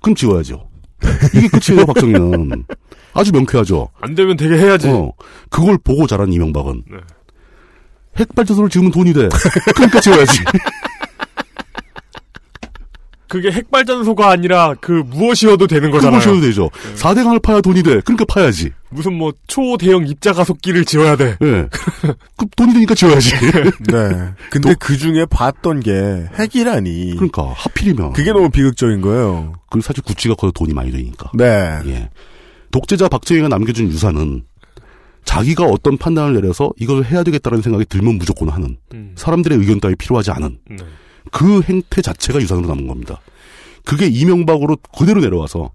그럼 0.01 0.15
지어야죠. 0.15 0.67
이게 1.35 1.47
끝이에요, 1.47 1.85
박정희는. 1.87 2.65
아주 3.13 3.31
명쾌하죠. 3.31 3.89
안 4.01 4.15
되면 4.15 4.37
되게 4.37 4.55
해야지. 4.57 4.87
어, 4.89 5.11
그걸 5.49 5.77
보고 5.77 6.07
자란 6.07 6.31
이명박은. 6.31 6.83
네. 6.89 6.97
핵발전소를 8.17 8.69
지으면 8.69 8.91
돈이 8.91 9.13
돼. 9.13 9.29
그러니까 9.75 9.99
지어야지. 9.99 10.39
그게 13.29 13.51
핵발전소가 13.51 14.29
아니라 14.29 14.73
그 14.81 14.91
무엇이어도 14.91 15.67
되는 15.67 15.91
거잖아요. 15.91 16.19
지어도 16.19 16.41
되죠. 16.41 16.69
4대강을 16.95 17.41
파야 17.41 17.61
돈이 17.61 17.83
돼. 17.83 18.01
그러니까 18.01 18.25
파야지. 18.25 18.71
무슨 18.89 19.13
뭐 19.13 19.31
초대형 19.47 20.07
입자 20.07 20.33
가속기를 20.33 20.83
지어야 20.83 21.15
돼. 21.15 21.37
예. 21.43 21.67
그 22.35 22.45
돈이 22.57 22.73
되니까 22.73 22.95
지어야지. 22.95 23.35
네. 23.87 24.33
근데 24.49 24.73
그 24.79 24.97
중에 24.97 25.25
봤던 25.29 25.81
게 25.81 26.25
핵이라니. 26.39 27.11
그러니까 27.13 27.53
하필이면 27.55 28.13
그게 28.13 28.33
너무 28.33 28.49
비극적인 28.49 28.99
거예요. 29.01 29.53
그 29.69 29.79
사실 29.79 30.03
구찌가 30.03 30.33
커도 30.33 30.51
돈이 30.51 30.73
많이 30.73 30.91
되니까. 30.91 31.29
네. 31.35 31.79
예. 31.85 32.09
독재자 32.71 33.07
박정희가 33.07 33.47
남겨준 33.47 33.89
유산은 33.89 34.43
자기가 35.23 35.65
어떤 35.65 35.97
판단을 35.97 36.33
내려서 36.33 36.71
이걸 36.79 37.03
해야 37.03 37.21
되겠다는 37.21 37.61
생각이 37.61 37.85
들면 37.85 38.17
무조건 38.17 38.49
하는 38.49 38.77
음. 38.95 39.11
사람들의 39.15 39.59
의견 39.59 39.79
따위 39.79 39.93
필요하지 39.95 40.31
않은 40.31 40.57
네. 40.67 40.77
그 41.31 41.61
행태 41.61 42.01
자체가 42.01 42.39
유산으로 42.41 42.67
남은 42.67 42.87
겁니다. 42.87 43.19
그게 43.85 44.07
이명박으로 44.07 44.77
그대로 44.97 45.21
내려와서 45.21 45.71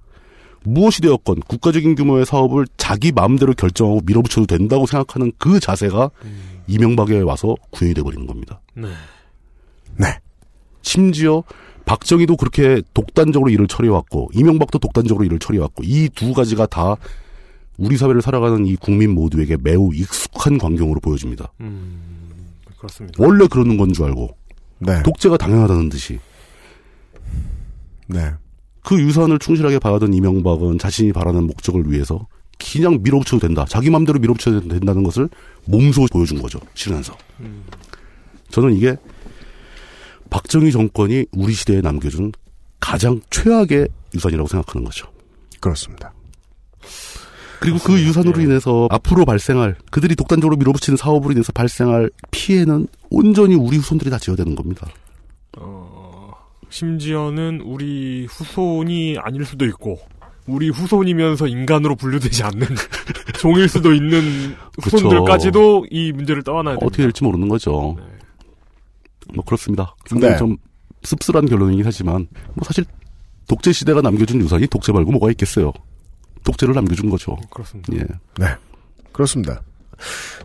무엇이 0.63 1.03
되었건 1.03 1.41
국가적인 1.41 1.95
규모의 1.95 2.25
사업을 2.27 2.67
자기 2.77 3.13
마음대로 3.13 3.53
결정하고 3.55 4.01
밀어붙여도 4.07 4.47
된다고 4.47 4.87
생각하는 4.87 5.33
그 5.39 5.61
자세가 5.61 6.11
이명박에 6.67 7.21
와서 7.21 7.55
구현이 7.71 7.95
돼버리는 7.95 8.27
겁니다. 8.27 8.61
네. 8.75 8.89
네. 9.97 10.19
심지어 10.83 11.43
박정희도 11.85 12.37
그렇게 12.37 12.81
독단적으로 12.95 13.51
일을 13.51 13.69
처리해왔고 13.69 14.31
이명박도 14.33 14.79
독단적으로 14.79 15.25
일을 15.27 15.39
처리해왔고 15.39 15.83
이 15.85 16.09
두 16.15 16.33
가지가 16.33 16.67
다 16.67 16.97
우리 17.77 17.97
사회를 17.99 18.23
살아가는 18.23 18.65
이 18.65 18.77
국민 18.77 19.11
모두에게 19.15 19.57
매우 19.61 19.93
익숙한 19.95 20.57
광경으로 20.59 21.01
보여집니다. 21.01 21.53
그렇습니다. 22.79 23.23
원래 23.23 23.47
그러는 23.49 23.77
건 23.77 23.93
줄 23.93 24.05
알고 24.07 24.35
네. 24.79 25.03
독재가 25.03 25.37
당연하다는 25.37 25.89
듯이 25.89 26.19
네. 28.07 28.33
그 28.83 29.01
유산을 29.01 29.39
충실하게 29.39 29.79
봐야던 29.79 30.13
이명박은 30.13 30.79
자신이 30.79 31.13
바라는 31.13 31.47
목적을 31.47 31.91
위해서 31.91 32.27
그냥 32.59 33.01
밀어붙여도 33.03 33.47
된다. 33.47 33.65
자기 33.69 33.91
마음대로 33.91 34.19
밀어붙여도 34.19 34.69
된다는 34.69 35.03
것을 35.03 35.29
몸소 35.65 36.07
보여준 36.13 36.41
거죠. 36.41 36.61
실현해서. 36.75 37.17
저는 38.51 38.75
이게 38.75 38.97
박정희 40.31 40.71
정권이 40.73 41.27
우리 41.33 41.53
시대에 41.53 41.81
남겨준 41.81 42.33
가장 42.81 43.21
최악의 43.31 43.89
유산이라고 44.15 44.49
생각하는 44.49 44.85
거죠. 44.85 45.09
그렇습니다. 45.61 46.13
그리고 47.61 47.79
그 47.79 47.99
유산으로 47.99 48.43
인해서 48.43 48.87
앞으로 48.91 49.25
발생할 49.25 49.77
그들이 49.91 50.15
독단적으로 50.17 50.57
밀어붙이는 50.57 50.99
사업으로 50.99 51.33
인해서 51.33 51.51
발생할 51.53 52.11
피해는 52.31 52.87
온전히 53.15 53.55
우리 53.55 53.77
후손들이 53.77 54.11
다 54.11 54.19
지어야 54.19 54.37
되는 54.37 54.55
겁니다. 54.55 54.87
심지어는 56.69 57.61
우리 57.61 58.27
후손이 58.27 59.19
아닐 59.19 59.45
수도 59.45 59.65
있고 59.67 60.01
우리 60.47 60.69
후손이면서 60.69 61.47
인간으로 61.47 61.95
분류되지 61.95 62.43
않는 62.43 62.67
종일 63.41 63.69
수도 63.69 63.95
있는 63.95 64.57
그렇죠. 64.81 64.97
후손들까지도 64.97 65.87
이 65.91 66.13
문제를 66.13 66.43
떠안아야 66.43 66.75
됩니다. 66.75 66.87
어떻게 66.87 67.03
될지 67.05 67.23
모르는 67.25 67.49
거죠. 67.49 67.97
뭐 69.35 69.45
그렇습니다. 69.45 69.95
네. 70.05 70.09
상당히 70.11 70.37
좀 70.39 70.57
씁쓸한 71.03 71.47
결론이긴 71.47 71.85
하지만 71.87 72.27
뭐 72.55 72.65
사실 72.65 72.85
독재 73.47 73.73
시대가 73.73 74.01
남겨준 74.01 74.41
유산이 74.41 74.67
독재 74.67 74.93
말고 74.93 75.13
뭐가 75.13 75.31
있겠어요. 75.31 75.73
독재를 76.43 76.75
남겨준 76.75 77.09
거죠. 77.09 77.37
그렇습니다. 77.51 77.95
예. 77.95 78.01
네. 78.39 78.55
그렇습니다. 79.13 79.63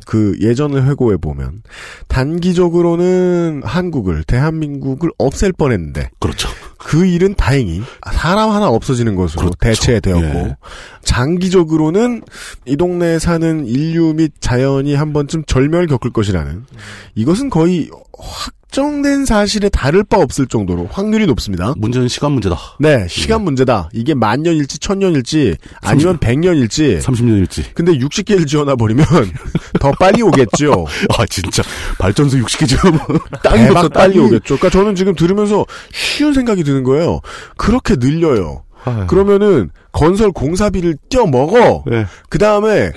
그 0.05 0.37
예전을 0.41 0.85
회고해 0.87 1.17
보면 1.17 1.61
단기적으로는 2.07 3.61
한국을 3.63 4.23
대한민국을 4.23 5.11
없앨 5.17 5.53
뻔했는데 5.53 6.09
그렇죠. 6.19 6.49
그 6.77 7.05
일은 7.05 7.35
다행히 7.35 7.81
사람 8.11 8.51
하나 8.51 8.69
없어지는 8.69 9.15
것으로 9.15 9.51
대체되었고 9.59 10.39
예. 10.39 10.55
장기적으로는 11.03 12.23
이 12.65 12.77
동네에 12.77 13.19
사는 13.19 13.65
인류 13.65 14.13
및 14.13 14.31
자연이 14.39 14.95
한 14.95 15.13
번쯤 15.13 15.43
절멸 15.45 15.87
겪을 15.87 16.11
것이라는 16.11 16.65
이것은 17.15 17.49
거의 17.49 17.89
확 18.17 18.53
정된 18.71 19.25
사실에 19.25 19.67
다를 19.69 20.03
바 20.03 20.17
없을 20.17 20.45
정도로 20.45 20.87
확률이 20.91 21.25
높습니다. 21.25 21.73
문제는 21.77 22.07
시간 22.07 22.33
문제다. 22.33 22.55
네, 22.79 23.07
시간 23.09 23.43
문제다. 23.43 23.89
이게 23.93 24.13
만 24.13 24.43
년일지 24.43 24.77
천 24.77 24.99
년일지 24.99 25.55
아니면 25.81 26.19
백 26.19 26.37
년일지 26.37 26.99
30년일지. 27.01 27.63
근데 27.73 27.93
60개를 27.93 28.47
지어놔 28.47 28.75
버리면 28.75 29.05
더 29.79 29.91
빨리 29.93 30.21
오겠죠. 30.21 30.85
아 31.17 31.25
진짜 31.25 31.63
발전소 31.97 32.37
60개 32.37 32.67
지으면 32.67 32.99
대박 33.43 33.91
빨리 33.91 34.19
오겠죠. 34.19 34.57
그러니까 34.57 34.69
저는 34.69 34.93
지금 34.95 35.15
들으면서 35.15 35.65
쉬운 35.91 36.33
생각이 36.33 36.63
드는 36.63 36.83
거예요. 36.83 37.21
그렇게 37.57 37.95
늘려요. 37.95 38.63
그러면은 39.07 39.69
건설 39.91 40.31
공사비를 40.31 40.95
떼어 41.09 41.25
먹어. 41.25 41.83
그 42.29 42.37
다음에 42.37 42.91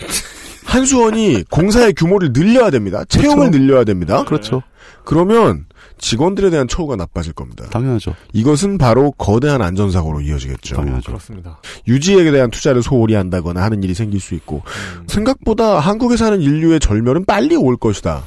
한수원이 0.64 1.44
공사의 1.50 1.92
규모를 1.94 2.32
늘려야 2.32 2.70
됩니다. 2.70 3.04
채용을 3.08 3.50
늘려야 3.50 3.84
됩니다. 3.84 4.24
그렇죠. 4.24 4.62
그러면 5.04 5.66
직원들에 5.98 6.50
대한 6.50 6.68
처우가 6.68 6.96
나빠질 6.96 7.32
겁니다. 7.32 7.66
당연하죠. 7.70 8.14
이것은 8.32 8.78
바로 8.78 9.12
거대한 9.12 9.62
안전사고로 9.62 10.20
이어지겠죠. 10.20 10.76
당연하죠. 10.76 11.06
그렇습니다. 11.06 11.60
유지에 11.86 12.30
대한 12.30 12.50
투자를 12.50 12.82
소홀히 12.82 13.14
한다거나 13.14 13.62
하는 13.62 13.82
일이 13.82 13.94
생길 13.94 14.20
수 14.20 14.34
있고 14.34 14.62
생각보다 15.06 15.78
한국에 15.78 16.16
사는 16.16 16.40
인류의 16.40 16.80
절멸은 16.80 17.24
빨리 17.24 17.56
올 17.56 17.76
것이다. 17.76 18.24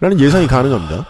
라는 0.00 0.18
예상이 0.18 0.46
가능합니다. 0.48 1.06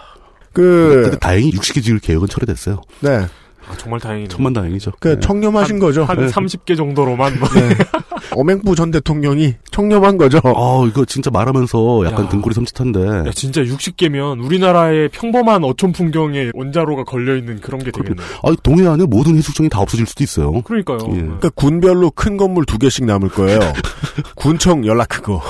그 0.52 1.00
근데 1.04 1.18
다행히 1.18 1.50
60개 1.52 1.82
지을 1.82 1.98
계획은 1.98 2.28
철회됐어요. 2.28 2.82
네. 3.00 3.26
아, 3.68 3.76
정말 3.76 4.00
다행이네요. 4.00 4.28
천만 4.28 4.52
다행이죠. 4.52 4.92
그 4.98 5.18
청렴하신 5.20 5.78
거죠. 5.78 6.04
한 6.04 6.16
네. 6.18 6.26
30개 6.26 6.76
정도로만 6.76 7.38
뭐. 7.38 7.48
어맹부 8.34 8.74
전 8.74 8.90
대통령이 8.90 9.54
청렴한 9.70 10.16
거죠. 10.16 10.38
아 10.44 10.86
이거 10.88 11.04
진짜 11.04 11.30
말하면서 11.30 12.04
약간 12.06 12.24
야. 12.24 12.28
등골이 12.28 12.54
섬찟한데. 12.54 13.26
야, 13.26 13.30
진짜 13.32 13.62
60개면 13.62 14.44
우리나라의 14.44 15.08
평범한 15.10 15.64
어촌 15.64 15.92
풍경에 15.92 16.50
원자로가 16.54 17.04
걸려있는 17.04 17.60
그런 17.60 17.82
게 17.82 17.90
되겠네요. 17.90 18.26
아 18.42 18.52
동해안에 18.62 19.04
모든 19.06 19.36
해수욕장이 19.36 19.68
다 19.68 19.80
없어질 19.80 20.06
수도 20.06 20.24
있어요. 20.24 20.62
그러니까요. 20.62 20.98
예. 21.10 21.20
그러니까 21.20 21.50
군별로 21.50 22.10
큰 22.10 22.36
건물 22.36 22.64
두 22.64 22.78
개씩 22.78 23.04
남을 23.04 23.28
거예요. 23.30 23.58
군청 24.36 24.86
연락 24.86 25.08
크고. 25.08 25.40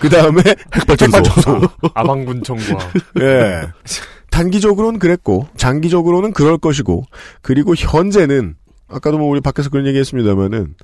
그 0.00 0.08
다음에 0.08 0.42
핵발전소. 0.74 1.20
아방군청과. 1.94 2.78
예. 3.20 3.62
단기적으로는 4.40 4.98
그랬고, 4.98 5.46
장기적으로는 5.58 6.32
그럴 6.32 6.56
것이고, 6.56 7.04
그리고 7.42 7.74
현재는, 7.74 8.54
아까도 8.88 9.18
뭐 9.18 9.28
우리 9.28 9.40
밖에서 9.40 9.68
그런 9.68 9.86
얘기 9.86 9.98
했습니다만은, 9.98 10.76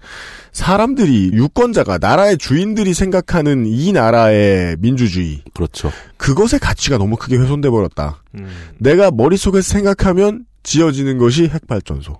사람들이, 0.53 1.31
유권자가, 1.33 1.97
나라의 1.99 2.37
주인들이 2.37 2.93
생각하는 2.93 3.65
이 3.65 3.93
나라의 3.93 4.77
민주주의. 4.79 5.43
그렇죠. 5.55 5.91
그것의 6.19 6.61
가치가 6.61 6.99
너무 6.99 7.17
크게 7.17 7.37
훼손돼 7.37 7.71
버렸다. 7.71 8.23
음. 8.35 8.47
내가 8.79 9.11
머릿속에서 9.11 9.73
생각하면 9.73 10.45
지어지는 10.63 11.17
것이 11.17 11.49
핵발전소. 11.49 12.19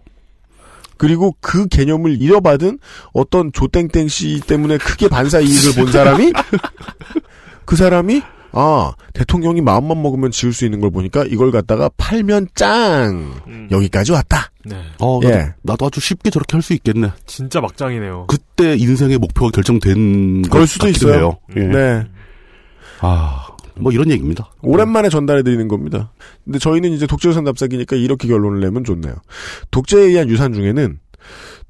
그리고 0.97 1.37
그 1.43 1.67
개념을 1.69 2.23
잃어받은 2.23 2.79
어떤 3.13 3.53
조땡땡 3.53 4.09
씨 4.09 4.41
때문에 4.41 4.79
크게 4.79 5.09
반사 5.09 5.41
이익을 5.41 5.75
본 5.75 5.93
사람이 5.93 6.33
그 7.67 7.77
사람이 7.77 8.23
아 8.59 8.95
대통령이 9.13 9.61
마음만 9.61 10.01
먹으면 10.01 10.31
지을 10.31 10.55
수 10.55 10.65
있는 10.65 10.81
걸 10.81 10.91
보니까 10.91 11.25
이걸 11.25 11.51
갖다가 11.51 11.91
팔면 11.99 12.49
짱 12.55 13.69
여기까지 13.71 14.13
왔다. 14.13 14.51
네. 14.65 14.83
어, 14.99 15.21
나도, 15.23 15.35
예. 15.35 15.55
나도 15.63 15.87
아주 15.87 16.01
쉽게 16.01 16.31
저렇게 16.31 16.57
할 16.57 16.63
수 16.63 16.73
있겠네. 16.73 17.11
진짜 17.27 17.61
막장이네요. 17.61 18.27
그때 18.29 18.75
인생의 18.77 19.19
목표가 19.19 19.51
결정된 19.51 20.43
그럴 20.43 20.63
것 20.63 20.67
수도 20.67 20.89
있어요. 20.89 21.15
해요. 21.15 21.39
예. 21.57 21.61
네. 21.61 22.05
아, 23.01 23.47
뭐 23.79 23.93
이런 23.93 24.11
얘기입니다. 24.11 24.51
오랜만에 24.63 25.11
전달해 25.11 25.43
드리는 25.43 25.69
겁니다. 25.69 26.11
근데 26.45 26.59
저희는 26.59 26.93
이제 26.93 27.07
독재유산 27.07 27.45
답사기니까 27.45 27.95
이렇게 27.97 28.27
결론을 28.27 28.61
내면 28.61 28.85
좋네요. 28.85 29.15
독재에 29.71 30.01
의한 30.05 30.31
유산 30.31 30.55
중에는 30.55 30.99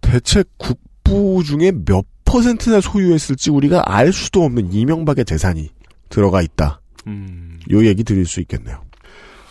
대체 0.01 0.45
국부 0.57 1.43
중에 1.45 1.73
몇 1.85 2.05
퍼센트나 2.25 2.81
소유했을지 2.81 3.51
우리가 3.51 3.83
알 3.87 4.13
수도 4.13 4.45
없는 4.45 4.73
이명박의 4.73 5.25
재산이 5.25 5.71
들어가 6.09 6.43
있다. 6.43 6.81
음. 7.07 7.59
요 7.71 7.85
얘기 7.87 8.05
드릴 8.05 8.27
수 8.27 8.41
있겠네요. 8.41 8.83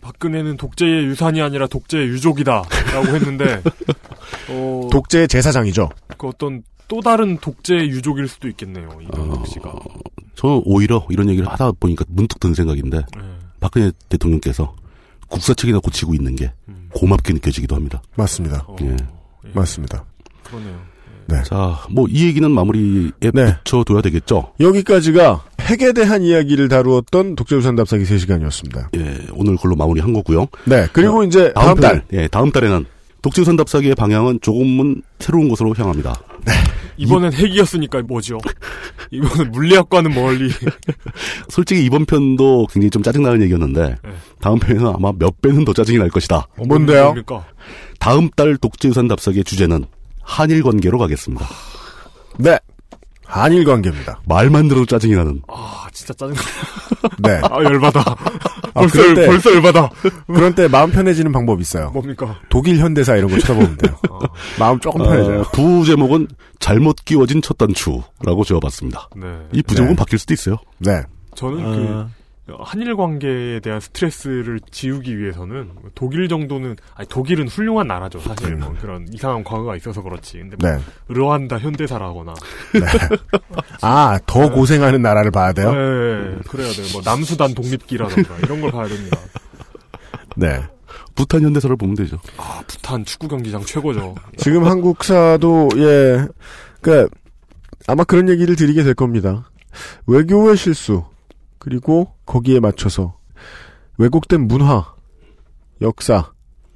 박근혜는 0.01 0.57
독재의 0.57 1.05
유산이 1.05 1.41
아니라 1.41 1.65
독재의 1.67 2.07
유족이다라고 2.09 3.07
했는데 3.15 3.61
어, 4.49 4.87
독재의 4.91 5.27
제사장이죠. 5.27 5.89
그 6.17 6.27
어떤 6.27 6.61
또 6.87 7.01
다른 7.01 7.37
독재의 7.39 7.89
유족일 7.89 8.27
수도 8.27 8.47
있겠네요. 8.49 8.89
이명박 9.01 9.47
씨가. 9.47 9.73
저는 10.35 10.61
오히려 10.65 11.05
이런 11.09 11.29
얘기를 11.29 11.47
하다 11.49 11.71
보니까 11.79 12.05
문득 12.07 12.39
든 12.39 12.53
생각인데 12.53 12.97
네. 12.97 13.23
박근혜 13.59 13.91
대통령께서 14.09 14.75
국사 15.27 15.55
책이나 15.55 15.79
고치고 15.79 16.13
있는 16.13 16.35
게 16.35 16.51
음. 16.67 16.89
고맙게 16.93 17.33
느껴지기도 17.33 17.75
합니다. 17.75 18.01
맞습니다. 18.15 18.67
예. 18.83 18.95
맞습니다. 19.53 20.05
그러네요. 20.43 20.79
네. 21.27 21.41
자, 21.41 21.79
뭐 21.89 22.05
이 22.07 22.25
얘기는 22.27 22.49
마무리에 22.51 23.09
붙여둬야 23.63 24.01
되겠죠. 24.03 24.53
여기까지가 24.59 25.43
핵에 25.65 25.93
대한 25.93 26.21
이야기를 26.21 26.69
다루었던 26.69 27.35
독재유산 27.35 27.75
답사기 27.75 28.03
3시간이었습니다. 28.03 28.89
예, 28.97 29.27
오늘 29.33 29.55
걸로 29.57 29.75
마무리한 29.75 30.13
거고요. 30.13 30.47
네, 30.65 30.87
그리고 30.93 31.23
이제 31.23 31.51
다음 31.53 31.79
달. 31.79 32.03
편, 32.07 32.19
예, 32.19 32.27
다음 32.27 32.51
달에는 32.51 32.85
독재유산 33.21 33.55
답사기의 33.57 33.95
방향은 33.95 34.39
조금은 34.41 35.01
새로운 35.19 35.49
곳으로 35.49 35.73
향합니다. 35.75 36.15
이번엔 36.97 37.33
핵이었으니까 37.33 38.03
뭐죠? 38.03 38.37
이번엔 39.11 39.51
물리학과는 39.51 40.13
멀리. 40.13 40.49
솔직히 41.49 41.83
이번 41.83 42.05
편도 42.05 42.67
굉장히 42.71 42.89
좀 42.89 43.03
짜증나는 43.03 43.41
얘기였는데 43.41 43.95
네. 44.03 44.11
다음 44.39 44.59
편에는 44.59 44.87
아마 44.87 45.11
몇 45.11 45.41
배는 45.41 45.65
더 45.65 45.73
짜증이 45.73 45.97
날 45.97 46.09
것이다. 46.09 46.47
뭔데요? 46.57 47.05
뭡니까? 47.05 47.45
다음 47.99 48.29
달 48.35 48.55
독재유산 48.57 49.07
답사기의 49.07 49.43
주제는 49.43 49.85
한일 50.21 50.63
관계로 50.63 50.97
가겠습니다. 50.97 51.45
네. 52.37 52.57
한일 53.25 53.63
관계입니다. 53.65 54.21
말만 54.27 54.67
들어도 54.67 54.85
짜증이 54.85 55.15
나는. 55.15 55.41
아, 55.47 55.87
진짜 55.91 56.13
짜증나. 56.13 56.39
네. 57.19 57.39
아, 57.49 57.63
열받아. 57.63 57.99
아, 58.01 58.15
벌써, 58.81 59.01
그럴 59.01 59.15
때- 59.15 59.25
벌써 59.27 59.53
열받아. 59.55 59.89
그런 60.27 60.53
때 60.55 60.67
마음 60.67 60.91
편해지는 60.91 61.31
방법이 61.31 61.61
있어요. 61.61 61.89
뭡니까? 61.91 62.37
독일 62.49 62.77
현대사 62.77 63.15
이런 63.15 63.29
거 63.31 63.39
쳐다보면 63.39 63.77
돼요. 63.77 63.95
마음 64.59 64.79
조금 64.79 65.03
편해져요. 65.03 65.41
어, 65.41 65.43
부제목은 65.51 66.27
잘못 66.59 66.97
끼워진 67.05 67.41
첫 67.41 67.57
단추라고 67.57 68.43
지어봤습니다. 68.45 69.09
네. 69.15 69.27
이 69.53 69.61
부제목은 69.63 69.95
네. 69.95 69.99
바뀔 69.99 70.19
수도 70.19 70.33
있어요. 70.33 70.57
네. 70.79 71.01
저는 71.35 71.65
어. 71.65 71.69
그 71.71 72.07
한일 72.59 72.95
관계에 72.95 73.59
대한 73.59 73.79
스트레스를 73.79 74.59
지우기 74.69 75.17
위해서는 75.17 75.71
독일 75.95 76.27
정도는 76.27 76.75
아니 76.93 77.07
독일은 77.07 77.47
훌륭한 77.47 77.87
나라죠 77.87 78.19
사실. 78.19 78.55
뭐 78.55 78.73
그런 78.79 79.07
이상한 79.11 79.43
과거가 79.43 79.75
있어서 79.77 80.01
그렇지. 80.03 80.37
근데 80.37 80.55
뭐 80.59 80.69
네. 80.69 80.79
르완다 81.07 81.57
현대사라거나. 81.57 82.33
아, 83.81 84.19
더 84.27 84.51
고생하는 84.51 85.01
나라를 85.01 85.31
봐야 85.31 85.53
돼요? 85.53 85.71
네 85.71 86.37
그래야 86.47 86.71
돼요. 86.71 86.85
뭐 86.93 87.01
남수단 87.03 87.55
독립기라던가 87.55 88.37
이런 88.43 88.61
걸 88.61 88.71
봐야 88.71 88.87
됩니다. 88.87 89.17
네. 90.35 90.61
부탄 91.15 91.41
현대사를 91.41 91.75
보면 91.77 91.95
되죠. 91.95 92.19
아 92.37 92.61
부탄 92.67 93.03
축구 93.05 93.27
경기장 93.27 93.61
최고죠. 93.61 94.15
지금 94.37 94.65
한국사도, 94.65 95.69
예, 95.77 96.27
그 96.81 97.07
아마 97.87 98.03
그런 98.03 98.27
얘기를 98.29 98.55
드리게 98.55 98.83
될 98.83 98.93
겁니다. 98.93 99.49
외교의 100.07 100.57
실수, 100.57 101.05
그리고 101.65 102.13
거기에 102.27 102.59
맞춰서 102.59 103.17
왜곡된 103.97 104.47
문화, 104.47 104.93
역사, 105.81 106.31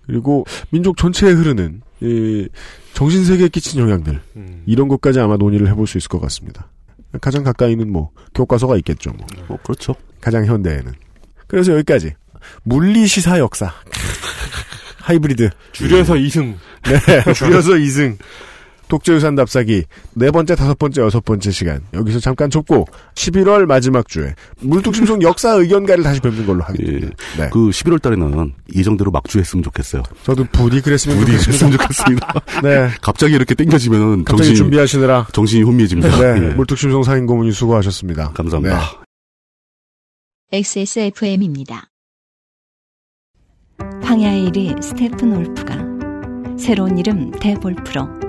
그리고 0.08 0.46
민족 0.72 0.98
전체에 0.98 1.32
흐르는, 1.32 1.84
이, 2.02 2.50
정신 2.94 3.24
세계에 3.24 3.50
끼친 3.50 3.80
영향들, 3.80 4.20
음. 4.36 4.64
이런 4.66 4.88
것까지 4.88 5.20
아마 5.20 5.38
논의를 5.38 5.68
해볼 5.68 5.86
수 5.86 6.00
있을 6.00 6.10
것 6.10 6.20
같습니다. 6.22 6.72
가장 7.22 7.44
가까이는 7.44 7.92
뭐, 7.92 8.10
교과서가 8.34 8.78
있겠죠, 8.78 9.12
뭐. 9.12 9.28
뭐 9.48 9.60
그렇죠. 9.62 9.94
가장 10.22 10.48
현대에는. 10.48 10.92
그래서 11.46 11.74
여기까지. 11.74 12.16
물리 12.64 13.06
시사 13.06 13.38
역사. 13.38 13.72
하이브리드. 15.02 15.52
줄여서 15.72 16.16
2승 16.16 16.56
네, 16.86 17.34
줄여서 17.34 17.74
2승. 17.74 18.18
독재유산 18.90 19.36
답사기 19.36 19.84
네 20.16 20.32
번째, 20.32 20.56
다섯 20.56 20.78
번째, 20.78 21.02
여섯 21.02 21.24
번째 21.24 21.52
시간 21.52 21.82
여기서 21.94 22.20
잠깐 22.20 22.50
접고 22.50 22.86
11월 23.16 23.66
마지막 23.66 24.08
주에 24.10 24.34
물뚝심송 24.62 25.22
역사 25.22 25.54
의견가를 25.54 26.04
다시 26.04 26.20
뵙는 26.20 26.46
걸로 26.46 26.64
하겠습니다. 26.64 27.08
네. 27.38 27.50
그 27.54 27.70
11월 27.70 28.02
달에는 28.02 28.54
예정대로 28.76 29.12
막주했으면 29.12 29.64
좋겠어요. 29.64 30.04
저도 30.24 30.44
부디 30.52 30.82
그랬으면 30.82 31.18
부디 31.20 31.32
좋겠습니다. 31.34 31.78
그랬으면 31.78 31.78
좋겠습니다. 31.78 32.34
네. 32.64 32.90
갑자기 33.02 33.36
이렇게 33.36 33.56
땡겨지면은 33.56 34.26
갑자기 34.26 34.50
정신이 34.50 34.56
준비하시느라 34.58 35.28
정신이 35.32 35.64
혼미해집니다. 35.64 36.18
네, 36.18 36.48
예. 36.48 36.54
물뚝심송 36.56 37.04
상인 37.04 37.28
고문이 37.28 37.52
수고하셨습니다. 37.52 38.32
감사합니다. 38.32 39.04
XSFM입니다. 40.52 41.90
황야의 44.02 44.50
1위 44.50 44.82
스테픈 44.82 45.38
올프가 45.38 45.78
새로운 46.58 46.98
이름 46.98 47.32
대볼프로 47.32 48.29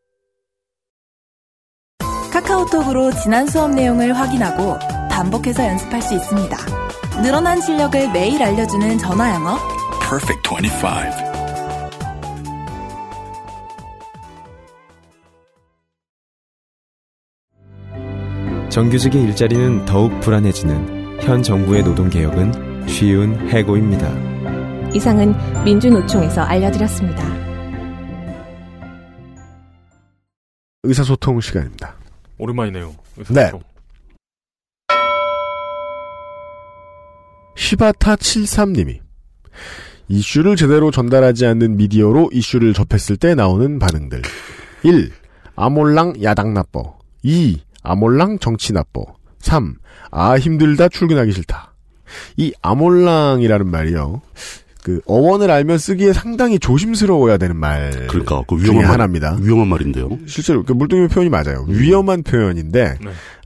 카카오톡으로 2.31 3.11
지난 3.11 3.45
수업 3.45 3.71
내용을 3.71 4.13
확인하고 4.17 4.79
반복해서 5.09 5.65
연습할 5.65 6.01
수 6.01 6.15
있습니다. 6.15 6.57
늘어난 7.21 7.59
실력을 7.59 8.11
매일 8.11 8.41
알려주는 8.41 8.97
전화 8.99 9.33
영어. 9.35 9.57
Perfect 9.99 10.49
25. 10.49 11.31
정규직의 18.69 19.21
일자리는 19.23 19.85
더욱 19.85 20.17
불안해지는 20.21 21.19
현 21.21 21.43
정부의 21.43 21.83
노동 21.83 22.09
개혁은 22.09 22.87
쉬운 22.87 23.49
해고입니다. 23.49 24.09
이상은 24.93 25.35
민주노총에서 25.65 26.41
알려드렸습니다. 26.41 27.21
의사소통 30.83 31.41
시간입니다. 31.41 32.00
오랜만이네요 32.41 32.95
네. 33.29 33.51
시바타73님이 37.55 38.99
이슈를 40.07 40.55
제대로 40.55 40.89
전달하지 40.89 41.45
않는 41.45 41.77
미디어로 41.77 42.31
이슈를 42.33 42.73
접했을 42.73 43.15
때 43.15 43.35
나오는 43.35 43.79
반응들. 43.79 44.21
1. 44.83 45.11
아몰랑 45.55 46.21
야당 46.23 46.53
나뻐. 46.53 46.97
2. 47.23 47.61
아몰랑 47.83 48.39
정치 48.39 48.73
나뻐. 48.73 49.05
3. 49.39 49.75
아 50.09 50.37
힘들다 50.37 50.89
출근하기 50.89 51.31
싫다. 51.31 51.73
이 52.35 52.51
아몰랑이라는 52.61 53.69
말이요. 53.69 54.21
그 54.83 54.99
어원을 55.05 55.51
알면 55.51 55.77
쓰기에 55.77 56.11
상당히 56.13 56.57
조심스러워야 56.57 57.37
되는 57.37 57.55
말. 57.55 58.07
그러니까 58.07 58.41
그 58.47 58.55
위험한 58.57 58.83
말- 58.83 58.91
하나입니다. 58.93 59.37
위험한 59.39 59.67
말인데요. 59.67 60.09
실제로 60.27 60.63
그 60.63 60.73
물동이 60.73 61.07
표현이 61.07 61.29
맞아요. 61.29 61.65
위험한 61.67 62.23
표현인데 62.23 62.97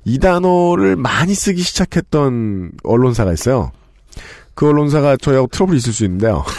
이 0.05 0.19
단어를 0.19 0.95
많이 0.95 1.33
쓰기 1.33 1.61
시작했던 1.61 2.71
언론사가 2.83 3.33
있어요. 3.33 3.71
그 4.53 4.69
언론사가 4.69 5.17
저희하고 5.17 5.47
트러블이 5.47 5.77
있을 5.77 5.91
수 5.91 6.05
있는데요. 6.05 6.45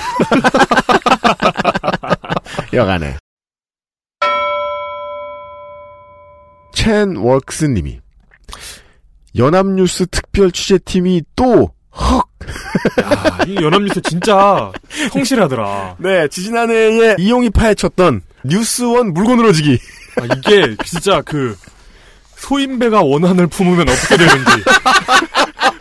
여간에 2.75 3.17
첸 6.75 7.17
월크스님이 7.17 8.01
연합뉴스 9.37 10.07
특별 10.07 10.51
취재팀이 10.51 11.23
또 11.35 11.71
헉! 11.99 12.29
야, 13.01 13.39
이 13.47 13.57
연합뉴스 13.57 14.01
진짜 14.03 14.71
성실하더라. 15.13 15.97
네, 15.99 16.29
지지난해에 16.29 17.17
이용이 17.19 17.51
파헤쳤던 17.51 18.23
뉴스원 18.45 19.13
물고 19.13 19.35
늘어지기. 19.37 19.79
아, 20.21 20.25
이게 20.37 20.77
진짜 20.85 21.21
그 21.23 21.57
소인배가 22.37 23.03
원한을 23.03 23.47
품으면 23.49 23.89
어떻게 23.89 24.17
되는지. 24.17 24.51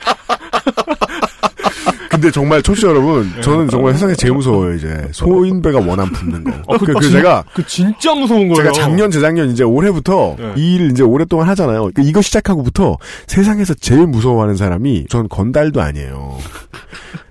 근데 2.26 2.34
정말 2.34 2.64
청취자 2.64 2.88
여러분, 2.88 3.32
저는 3.42 3.70
정말 3.70 3.94
세상에 3.94 4.16
제일 4.16 4.34
무서워요, 4.34 4.74
이제. 4.74 5.08
소인배가 5.12 5.78
원한 5.78 6.10
품는 6.12 6.44
거. 6.44 6.52
어, 6.66 6.76
그 6.80 6.86
그, 6.88 6.94
그 6.94 7.02
진- 7.02 7.12
제가, 7.12 7.44
그 7.54 7.64
진짜 7.68 8.16
무서운 8.16 8.48
거예요. 8.48 8.72
제가 8.72 8.72
작년, 8.72 9.12
재작년, 9.12 9.52
이제 9.52 9.64
올해부터 9.64 10.36
네. 10.40 10.54
이 10.56 10.74
일을 10.76 10.90
이제 10.92 11.04
오랫동안 11.04 11.48
하잖아요. 11.50 11.92
그 11.94 12.02
이거 12.04 12.24
시작하고부터 12.24 12.98
세상에서 13.28 13.76
제일 13.76 14.08
무서워하는 14.08 14.56
사람이 14.58 15.06
전 15.08 15.30
건달도 15.30 15.80
아니에요. 15.82 16.40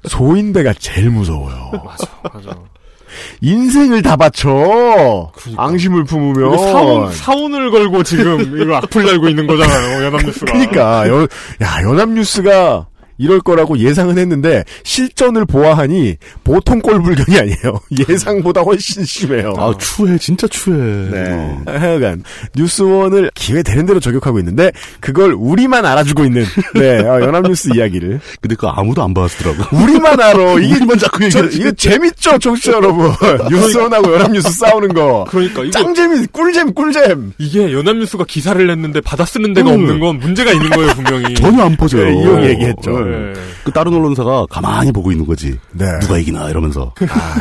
소인배가 0.06 0.74
제일 0.78 1.10
무서워요. 1.10 1.72
맞아, 1.84 2.06
맞아. 2.32 2.56
인생을 3.40 4.02
다 4.02 4.14
바쳐! 4.16 5.32
앙심을 5.56 6.04
품으면. 6.04 6.52
이거 6.54 6.58
사온, 6.58 7.12
사온을 7.12 7.70
걸고 7.72 8.02
지금 8.04 8.60
이거 8.60 8.76
악플 8.76 9.04
달고 9.04 9.28
있는 9.28 9.46
거잖아요, 9.48 10.04
연합뉴스가. 10.06 10.52
그러니까 10.52 11.08
연, 11.08 11.28
야 11.62 11.82
연합뉴스가 11.82 12.86
이럴 13.18 13.40
거라고 13.40 13.78
예상은 13.78 14.18
했는데 14.18 14.64
실전을 14.82 15.44
보아하니 15.44 16.16
보통 16.42 16.80
꼴불견이 16.80 17.38
아니에요. 17.38 17.80
예상보다 18.08 18.62
훨씬 18.62 19.04
심해요. 19.04 19.54
아 19.56 19.72
추해 19.78 20.18
진짜 20.18 20.46
추해. 20.48 20.76
네. 21.10 21.56
하여간 21.66 22.24
뉴스원을 22.56 23.30
기회 23.34 23.62
되는 23.62 23.86
대로 23.86 24.00
저격하고 24.00 24.38
있는데 24.40 24.72
그걸 25.00 25.32
우리만 25.32 25.84
알아주고 25.84 26.24
있는 26.24 26.44
네 26.74 26.98
어, 27.00 27.20
연합뉴스 27.20 27.70
이야기를. 27.74 28.20
근데 28.40 28.54
그 28.56 28.66
아무도 28.66 29.02
안 29.02 29.14
봐주더라고. 29.14 29.76
우리만 29.76 30.20
알아. 30.20 30.54
이게 30.60 30.74
우리만 30.74 30.98
자꾸 30.98 31.28
저, 31.30 31.38
얘기하지. 31.40 31.58
이거 31.58 31.72
재밌죠, 31.72 32.38
청취자 32.38 32.72
여러분. 32.72 33.12
뉴스원하고 33.50 34.12
연합뉴스 34.12 34.50
싸우는 34.50 34.94
거. 34.94 35.24
그러니까 35.28 35.62
이거 35.62 35.70
짱 35.70 35.94
재미, 35.94 36.26
꿀잼, 36.26 36.74
꿀잼. 36.74 37.32
이게 37.38 37.72
연합뉴스가 37.72 38.24
기사를 38.24 38.64
냈는데 38.66 39.00
받아 39.00 39.24
쓰는 39.24 39.52
데가 39.52 39.70
음. 39.70 39.74
없는 39.74 40.00
건 40.00 40.18
문제가 40.18 40.52
있는 40.52 40.70
거예요, 40.70 40.90
분명히. 40.94 41.34
전혀 41.34 41.62
안 41.62 41.76
퍼져요. 41.76 42.04
네, 42.04 42.12
이용 42.12 42.44
얘기했죠. 42.44 43.03
네. 43.04 43.32
그 43.64 43.72
다른 43.72 43.94
언론사가 43.94 44.46
가만히 44.50 44.92
보고 44.92 45.12
있는 45.12 45.26
거지. 45.26 45.58
네. 45.72 45.86
누가 46.00 46.18
이기나 46.18 46.50
이러면서. 46.50 46.92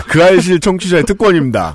그 0.07 0.23
알실 0.23 0.59
청취자의 0.59 1.03
특권입니다. 1.03 1.73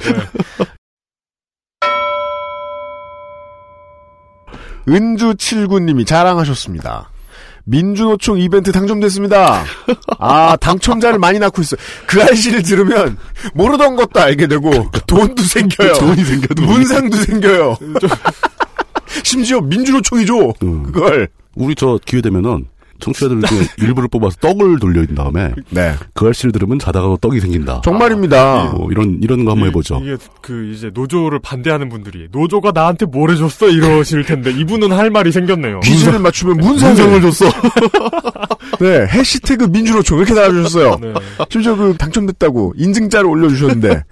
은주79님이 4.86 6.06
자랑하셨습니다. 6.06 7.10
민주노총 7.65 8.39
이벤트 8.39 8.73
당첨됐습니다. 8.73 9.62
아, 10.19 10.56
당첨자를 10.56 11.19
많이 11.19 11.39
낳고 11.39 11.60
있어요. 11.60 11.78
그 12.06 12.23
알씨를 12.23 12.62
들으면 12.62 13.19
모르던 13.52 13.97
것도 13.97 14.19
알게 14.20 14.47
되고 14.47 14.90
돈도 15.06 15.43
생겨요. 15.43 15.93
돈이 15.93 16.24
생겨도 16.24 16.62
문상도 16.62 17.16
생겨요. 17.19 17.77
심지어 19.23 19.60
민주노총이죠. 19.60 20.55
그걸. 20.55 21.28
우리 21.56 21.74
저 21.74 21.98
기회 22.06 22.23
되면은 22.23 22.66
청취자들 23.00 23.42
중에 23.42 23.60
일부를 23.78 24.08
뽑아서 24.08 24.36
떡을 24.40 24.78
돌려인 24.78 25.14
다음에 25.14 25.52
네. 25.70 25.94
그 26.14 26.26
알씨를 26.26 26.52
들으면 26.52 26.78
자다가 26.78 27.16
떡이 27.20 27.40
생긴다. 27.40 27.82
정말입니다. 27.84 28.72
뭐 28.76 28.90
이런 28.90 29.18
이런 29.22 29.44
거 29.44 29.52
한번 29.52 29.68
해보죠. 29.68 30.00
이게 30.02 30.16
그 30.40 30.70
이제 30.72 30.90
노조를 30.92 31.38
반대하는 31.40 31.88
분들이 31.88 32.28
노조가 32.30 32.72
나한테 32.72 33.06
뭘 33.06 33.30
해줬어 33.30 33.68
이러실 33.68 34.24
텐데 34.24 34.50
이분은 34.50 34.92
할 34.92 35.10
말이 35.10 35.32
생겼네요. 35.32 35.80
퀴즈를 35.80 36.18
맞추면 36.18 36.58
문상을 36.58 37.20
줬어. 37.22 37.46
네, 38.80 39.06
해시태그 39.06 39.64
민주노총 39.64 40.18
이렇게 40.18 40.34
달아주셨어요. 40.34 40.98
네. 41.00 41.14
심지어 41.50 41.76
그 41.76 41.96
당첨됐다고 41.96 42.74
인증자를 42.76 43.26
올려주셨는데 43.28 44.04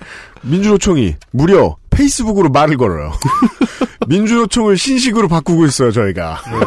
민주노총이 0.43 1.15
무려 1.33 1.77
페이스북으로 1.91 2.51
말을 2.51 2.77
걸어요. 2.77 3.13
민주노총을 4.09 4.77
신식으로 4.77 5.29
바꾸고 5.29 5.67
있어요 5.67 5.91
저희가. 5.91 6.41
그래 6.45 6.67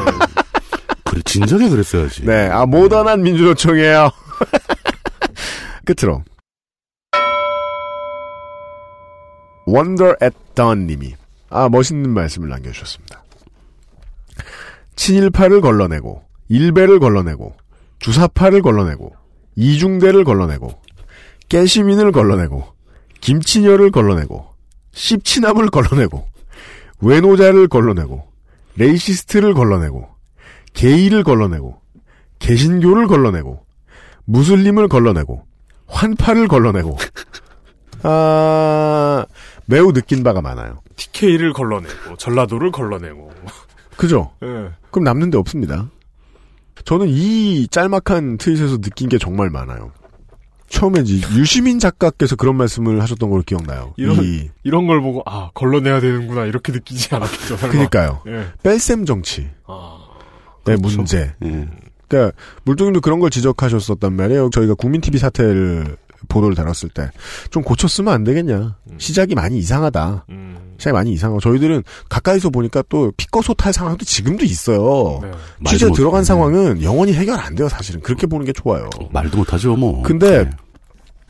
진작에 1.23 1.69
그랬어야지. 1.69 2.25
네, 2.25 2.47
아 2.49 2.65
모던한 2.65 3.21
민주노총이에요. 3.21 4.11
끝으로 5.85 6.23
Wonder 9.67 10.15
at 10.21 10.35
Dawn님이 10.55 11.15
아 11.49 11.69
멋있는 11.69 12.11
말씀을 12.11 12.49
남겨주셨습니다. 12.49 13.23
친일파를 14.95 15.61
걸러내고 15.61 16.23
일베를 16.49 16.99
걸러내고 16.99 17.55
주사파를 17.99 18.61
걸러내고 18.61 19.13
이중대를 19.55 20.23
걸러내고 20.23 20.71
깨시민을 21.49 22.11
걸러내고 22.11 22.65
김치녀를 23.21 23.91
걸러내고 23.91 24.47
씹치남을 24.93 25.69
걸러내고 25.69 26.25
외노자를 27.01 27.67
걸러내고 27.67 28.27
racist를 28.75 29.53
걸러내고 29.53 30.07
게이를 30.79 31.25
걸러내고 31.25 31.81
개신교를 32.39 33.07
걸러내고 33.07 33.65
무슬림을 34.23 34.87
걸러내고 34.87 35.45
환빠를 35.87 36.47
걸러내고 36.47 36.97
아 38.03 39.25
매우 39.65 39.91
느낀 39.91 40.23
바가 40.23 40.41
많아요. 40.41 40.79
TK를 40.95 41.51
걸러내고 41.51 42.15
전라도를 42.17 42.71
걸러내고. 42.71 43.29
그죠? 43.97 44.31
예. 44.41 44.69
그럼 44.89 45.03
남는 45.03 45.31
데 45.31 45.37
없습니다. 45.37 45.89
저는 46.85 47.07
이 47.09 47.67
짤막한 47.67 48.37
트윗에서 48.37 48.77
느낀 48.77 49.09
게 49.09 49.17
정말 49.17 49.49
많아요. 49.49 49.91
처음에 50.69 51.01
유시민 51.01 51.79
작가께서 51.79 52.37
그런 52.37 52.55
말씀을 52.55 53.01
하셨던 53.01 53.29
걸로 53.29 53.43
기억나요. 53.45 53.93
이런 53.97 54.23
이 54.23 54.49
이런 54.63 54.87
걸 54.87 55.01
보고 55.01 55.23
아 55.25 55.49
걸러내야 55.55 55.99
되는구나 55.99 56.45
이렇게 56.45 56.71
느끼지 56.71 57.15
않았겠죠. 57.15 57.57
설마. 57.57 57.73
그니까요. 57.73 58.21
예. 58.27 58.47
뺄셈 58.63 59.05
정치. 59.05 59.49
아, 59.67 59.97
의 60.03 60.08
그렇죠. 60.63 60.97
문제. 60.97 61.33
예. 61.43 61.67
그러니까 62.07 62.35
물뚱님도 62.63 63.01
그런 63.01 63.19
걸 63.19 63.29
지적하셨었단 63.29 64.13
말이에요. 64.13 64.49
저희가 64.51 64.73
국민 64.75 64.99
TV 65.01 65.19
사태를 65.19 65.97
보도를 66.27 66.55
다뤘을 66.55 66.89
때 66.93 67.09
좀 67.49 67.63
고쳤으면 67.63 68.13
안 68.13 68.23
되겠냐. 68.23 68.75
시작이 68.97 69.35
많이 69.35 69.57
이상하다. 69.59 70.25
음. 70.29 70.57
시작이 70.77 70.93
많이 70.93 71.11
이상하고 71.13 71.39
저희들은 71.39 71.83
가까이서 72.09 72.49
보니까 72.49 72.83
또 72.89 73.11
피꺼소 73.17 73.53
탈 73.53 73.71
상황도 73.73 74.03
지금도 74.05 74.43
있어요. 74.45 75.19
네. 75.21 75.31
취재 75.69 75.89
들어간 75.91 76.21
못- 76.21 76.25
상황은 76.25 76.83
영원히 76.83 77.13
해결 77.13 77.39
안 77.39 77.55
돼요. 77.55 77.69
사실은 77.69 78.01
그렇게 78.01 78.27
보는 78.27 78.45
게 78.45 78.53
좋아요. 78.53 78.89
말도 79.11 79.37
못하죠 79.37 79.75
뭐. 79.75 80.01
근데 80.03 80.49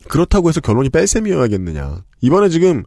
그렇다고 0.07 0.49
해서 0.49 0.59
결론이 0.61 0.89
뺄셈이어야겠느냐. 0.89 2.03
이번에 2.21 2.49
지금 2.49 2.83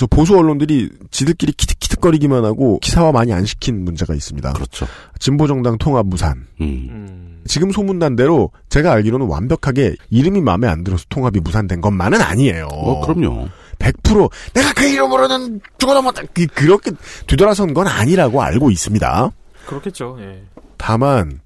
저 0.00 0.06
보수 0.06 0.34
언론들이 0.38 0.88
지들끼리 1.10 1.52
키득키득거리기만 1.52 2.42
하고 2.46 2.78
기사화 2.78 3.12
많이 3.12 3.34
안 3.34 3.44
시킨 3.44 3.84
문제가 3.84 4.14
있습니다. 4.14 4.54
그렇죠. 4.54 4.86
진보정당 5.18 5.76
통합 5.76 6.06
무산. 6.06 6.46
음. 6.62 7.42
지금 7.46 7.70
소문난 7.70 8.16
대로 8.16 8.50
제가 8.70 8.92
알기로는 8.92 9.26
완벽하게 9.26 9.96
이름이 10.08 10.40
마음에 10.40 10.68
안 10.68 10.84
들어서 10.84 11.04
통합이 11.10 11.40
무산된 11.40 11.82
것만은 11.82 12.18
아니에요. 12.22 12.68
어, 12.72 13.00
그럼요. 13.06 13.48
100% 13.78 14.30
내가 14.54 14.72
그 14.72 14.86
이름으로는 14.88 15.60
죽어도 15.76 16.00
못해 16.00 16.22
그- 16.32 16.46
그렇게 16.46 16.92
뒤돌아선 17.26 17.74
건 17.74 17.86
아니라고 17.86 18.40
알고 18.40 18.70
있습니다. 18.70 19.30
그렇겠죠. 19.66 20.16
예. 20.20 20.42
다만 20.78 21.40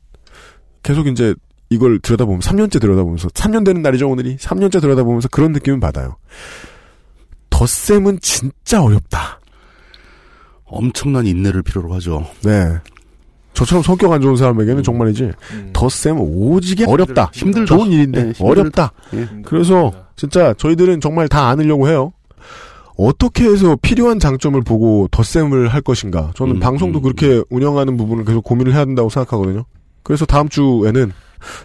계속 0.84 1.08
이제 1.08 1.34
이걸 1.70 1.98
들여다보면 1.98 2.38
3년째 2.38 2.80
들여다보면서 2.80 3.30
3년 3.30 3.64
되는 3.64 3.82
날이죠 3.82 4.08
오늘이 4.08 4.36
3년째 4.36 4.80
들여다보면서 4.80 5.26
그런 5.32 5.50
느낌은 5.50 5.80
받아요. 5.80 6.18
덧셈은 7.54 8.18
진짜 8.20 8.82
어렵다. 8.82 9.38
엄청난 10.64 11.24
인내를 11.24 11.62
필요로 11.62 11.94
하죠. 11.94 12.26
네. 12.42 12.66
저처럼 13.52 13.84
성격 13.84 14.10
안 14.12 14.20
좋은 14.20 14.34
사람에게는 14.36 14.82
정말이지 14.82 15.30
덧셈은 15.72 16.20
오지게 16.20 16.86
어렵다. 16.86 17.30
힘들다. 17.32 17.66
좋은 17.66 17.92
일인데 17.92 18.18
예, 18.18 18.24
힘들다. 18.32 18.44
어렵다. 18.44 18.92
예. 19.14 19.28
그래서 19.44 19.92
진짜 20.16 20.52
저희들은 20.54 21.00
정말 21.00 21.28
다 21.28 21.46
안으려고 21.48 21.88
해요. 21.88 22.12
어떻게 22.96 23.44
해서 23.44 23.76
필요한 23.80 24.18
장점을 24.18 24.60
보고 24.62 25.06
덧셈을 25.12 25.68
할 25.68 25.80
것인가. 25.80 26.32
저는 26.34 26.56
음, 26.56 26.60
방송도 26.60 27.00
그렇게 27.02 27.42
운영하는 27.50 27.96
부분을 27.96 28.24
계속 28.24 28.42
고민을 28.42 28.72
해야 28.74 28.84
된다고 28.84 29.08
생각하거든요. 29.08 29.64
그래서 30.04 30.24
다음 30.26 30.48
주에는 30.48 31.12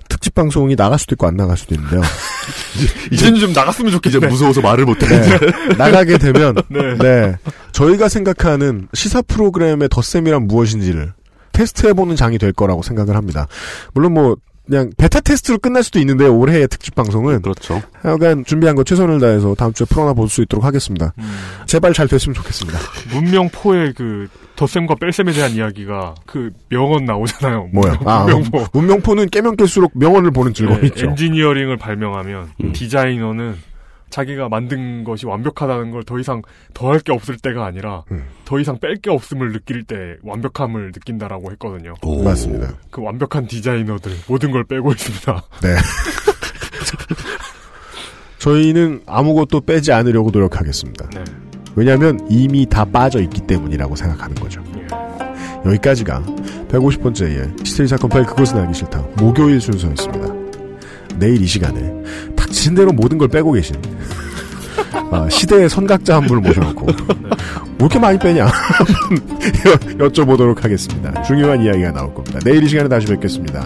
특집 0.10 0.36
방송이 0.36 0.76
나갈 0.76 0.98
수도 1.00 1.14
있고 1.16 1.28
안 1.28 1.38
나갈 1.38 1.56
수도 1.56 1.76
있는데요. 1.76 2.02
이제는 3.12 3.40
좀 3.40 3.54
나갔으면 3.54 3.92
좋겠네. 3.92 4.18
이제 4.18 4.28
무서워서 4.28 4.62
말을 4.62 4.86
못해. 4.86 5.08
네. 5.08 5.38
나가게 5.78 6.18
되면 6.18 6.56
네. 6.70 6.98
네. 6.98 7.36
저희가 7.72 8.10
생각하는 8.10 8.88
시사 8.94 9.22
프로그램의 9.22 9.90
덧셈이란 9.90 10.48
무엇인지를 10.48 11.14
테스트해보는 11.54 12.16
장이 12.16 12.38
될 12.40 12.52
거라고 12.54 12.82
생각을 12.82 13.16
합니다. 13.16 13.48
물론 13.94 14.14
뭐 14.14 14.36
그냥 14.68 14.92
베타 14.98 15.20
테스트로 15.20 15.58
끝날 15.60 15.82
수도 15.84 16.00
있는데요. 16.00 16.36
올해의 16.38 16.68
특집 16.68 16.94
방송은 16.96 17.42
그렇죠. 17.42 17.82
하여간 18.04 18.46
준비한 18.46 18.76
거 18.76 18.84
최선을 18.84 19.20
다해서 19.20 19.56
다음 19.56 19.74
주에 19.74 19.86
풀어나 19.90 20.14
볼 20.14 20.28
수 20.30 20.42
있도록 20.44 20.64
하겠습니다. 20.64 21.14
음. 21.18 21.38
제발 21.66 21.94
잘 21.94 22.08
됐으면 22.08 22.36
좋겠습니다. 22.36 22.78
문명포의 23.14 23.94
그 23.96 24.28
덧셈과 24.60 24.96
뺄셈에 24.96 25.32
대한 25.32 25.52
이야기가 25.54 26.16
그 26.26 26.52
명언 26.68 27.06
나오잖아요. 27.06 27.70
뭐요? 27.74 27.94
아, 28.06 28.26
문명포. 28.26 28.66
문명포는 28.74 29.30
깨면 29.30 29.56
깰수록 29.56 29.92
명언을 29.94 30.32
보는 30.32 30.54
즐거움이 30.54 30.82
네, 30.82 30.88
있죠. 30.88 31.08
엔지니어링을 31.08 31.78
발명하면 31.78 32.50
음. 32.62 32.74
디자이너는 32.74 33.56
자기가 34.10 34.50
만든 34.50 35.06
것이 35.06 35.26
완벽하다는 35.28 35.92
걸 35.92 36.04
더 36.04 36.20
이상 36.20 36.42
더할 36.74 37.00
게 37.00 37.14
없을 37.14 37.38
때가 37.38 37.66
아니라 37.66 38.04
음. 38.12 38.26
더 38.44 38.60
이상 38.60 38.78
뺄 38.80 38.98
게 38.98 39.10
없음을 39.12 39.54
느낄 39.54 39.84
때 39.86 40.18
완벽함을 40.24 40.92
느낀다라고 40.94 41.52
했거든요. 41.52 41.94
오. 42.04 42.22
맞습니다. 42.24 42.74
그 42.90 43.02
완벽한 43.02 43.48
디자이너들 43.48 44.12
모든 44.28 44.52
걸 44.52 44.66
빼고 44.66 44.92
있습니다. 44.92 45.42
네. 45.64 45.76
저희는 48.40 49.04
아무것도 49.06 49.62
빼지 49.62 49.94
않으려고 49.94 50.32
노력하겠습니다. 50.32 51.10
네. 51.14 51.24
왜냐하면 51.80 52.20
이미 52.30 52.66
다 52.66 52.84
빠져 52.84 53.22
있기 53.22 53.40
때문이라고 53.42 53.96
생각하는 53.96 54.36
거죠. 54.36 54.62
여기까지가 55.66 56.22
150번째의 56.70 57.66
시스테리 57.66 57.88
사건 57.88 58.10
파일 58.10 58.26
그것은 58.26 58.58
알기 58.58 58.74
싫다. 58.74 59.02
목요일 59.16 59.62
순서였습니다. 59.62 60.28
내일 61.16 61.42
이 61.42 61.46
시간에 61.48 61.90
닥친 62.36 62.76
대로 62.76 62.92
모든 62.92 63.18
걸 63.18 63.30
빼고 63.30 63.54
계신 63.54 63.78
아, 65.12 65.28
시대의 65.32 65.70
선각자 65.70 66.18
한 66.18 66.26
분을 66.26 66.42
모셔놓고 66.42 66.86
뭐 66.86 67.78
이렇게 67.80 67.98
많이 67.98 68.20
빼냐 68.20 68.46
여- 68.46 68.50
여쭤보도록 70.10 70.60
하겠습니다. 70.62 71.22
중요한 71.24 71.62
이야기가 71.64 71.92
나올 71.94 72.14
겁니다. 72.14 72.40
내일 72.44 72.62
이 72.64 72.68
시간에 72.68 72.90
다시 72.90 73.08
뵙겠습니다. 73.08 73.66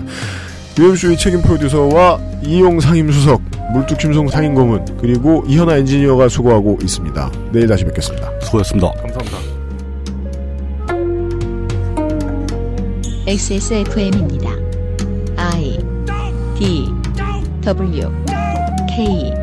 UMC의 0.78 1.18
책임 1.18 1.42
프로듀서와 1.42 2.20
이용 2.44 2.80
상임수석, 2.80 3.42
물뚝심송 3.74 4.28
상임고문, 4.28 4.98
그리고 5.00 5.44
이현아 5.48 5.78
엔지니어가 5.78 6.30
수고하고 6.30 6.80
있습니다. 6.82 7.32
내일 7.52 7.68
다시 7.68 7.86
뵙겠습니다. 7.86 8.32
수고하셨습니다. 8.42 8.92
감사합니다. 8.92 9.38
XSFM입니다. 13.28 14.50
I 15.38 15.78
D 16.58 16.90
W 17.62 18.12
K 18.90 19.43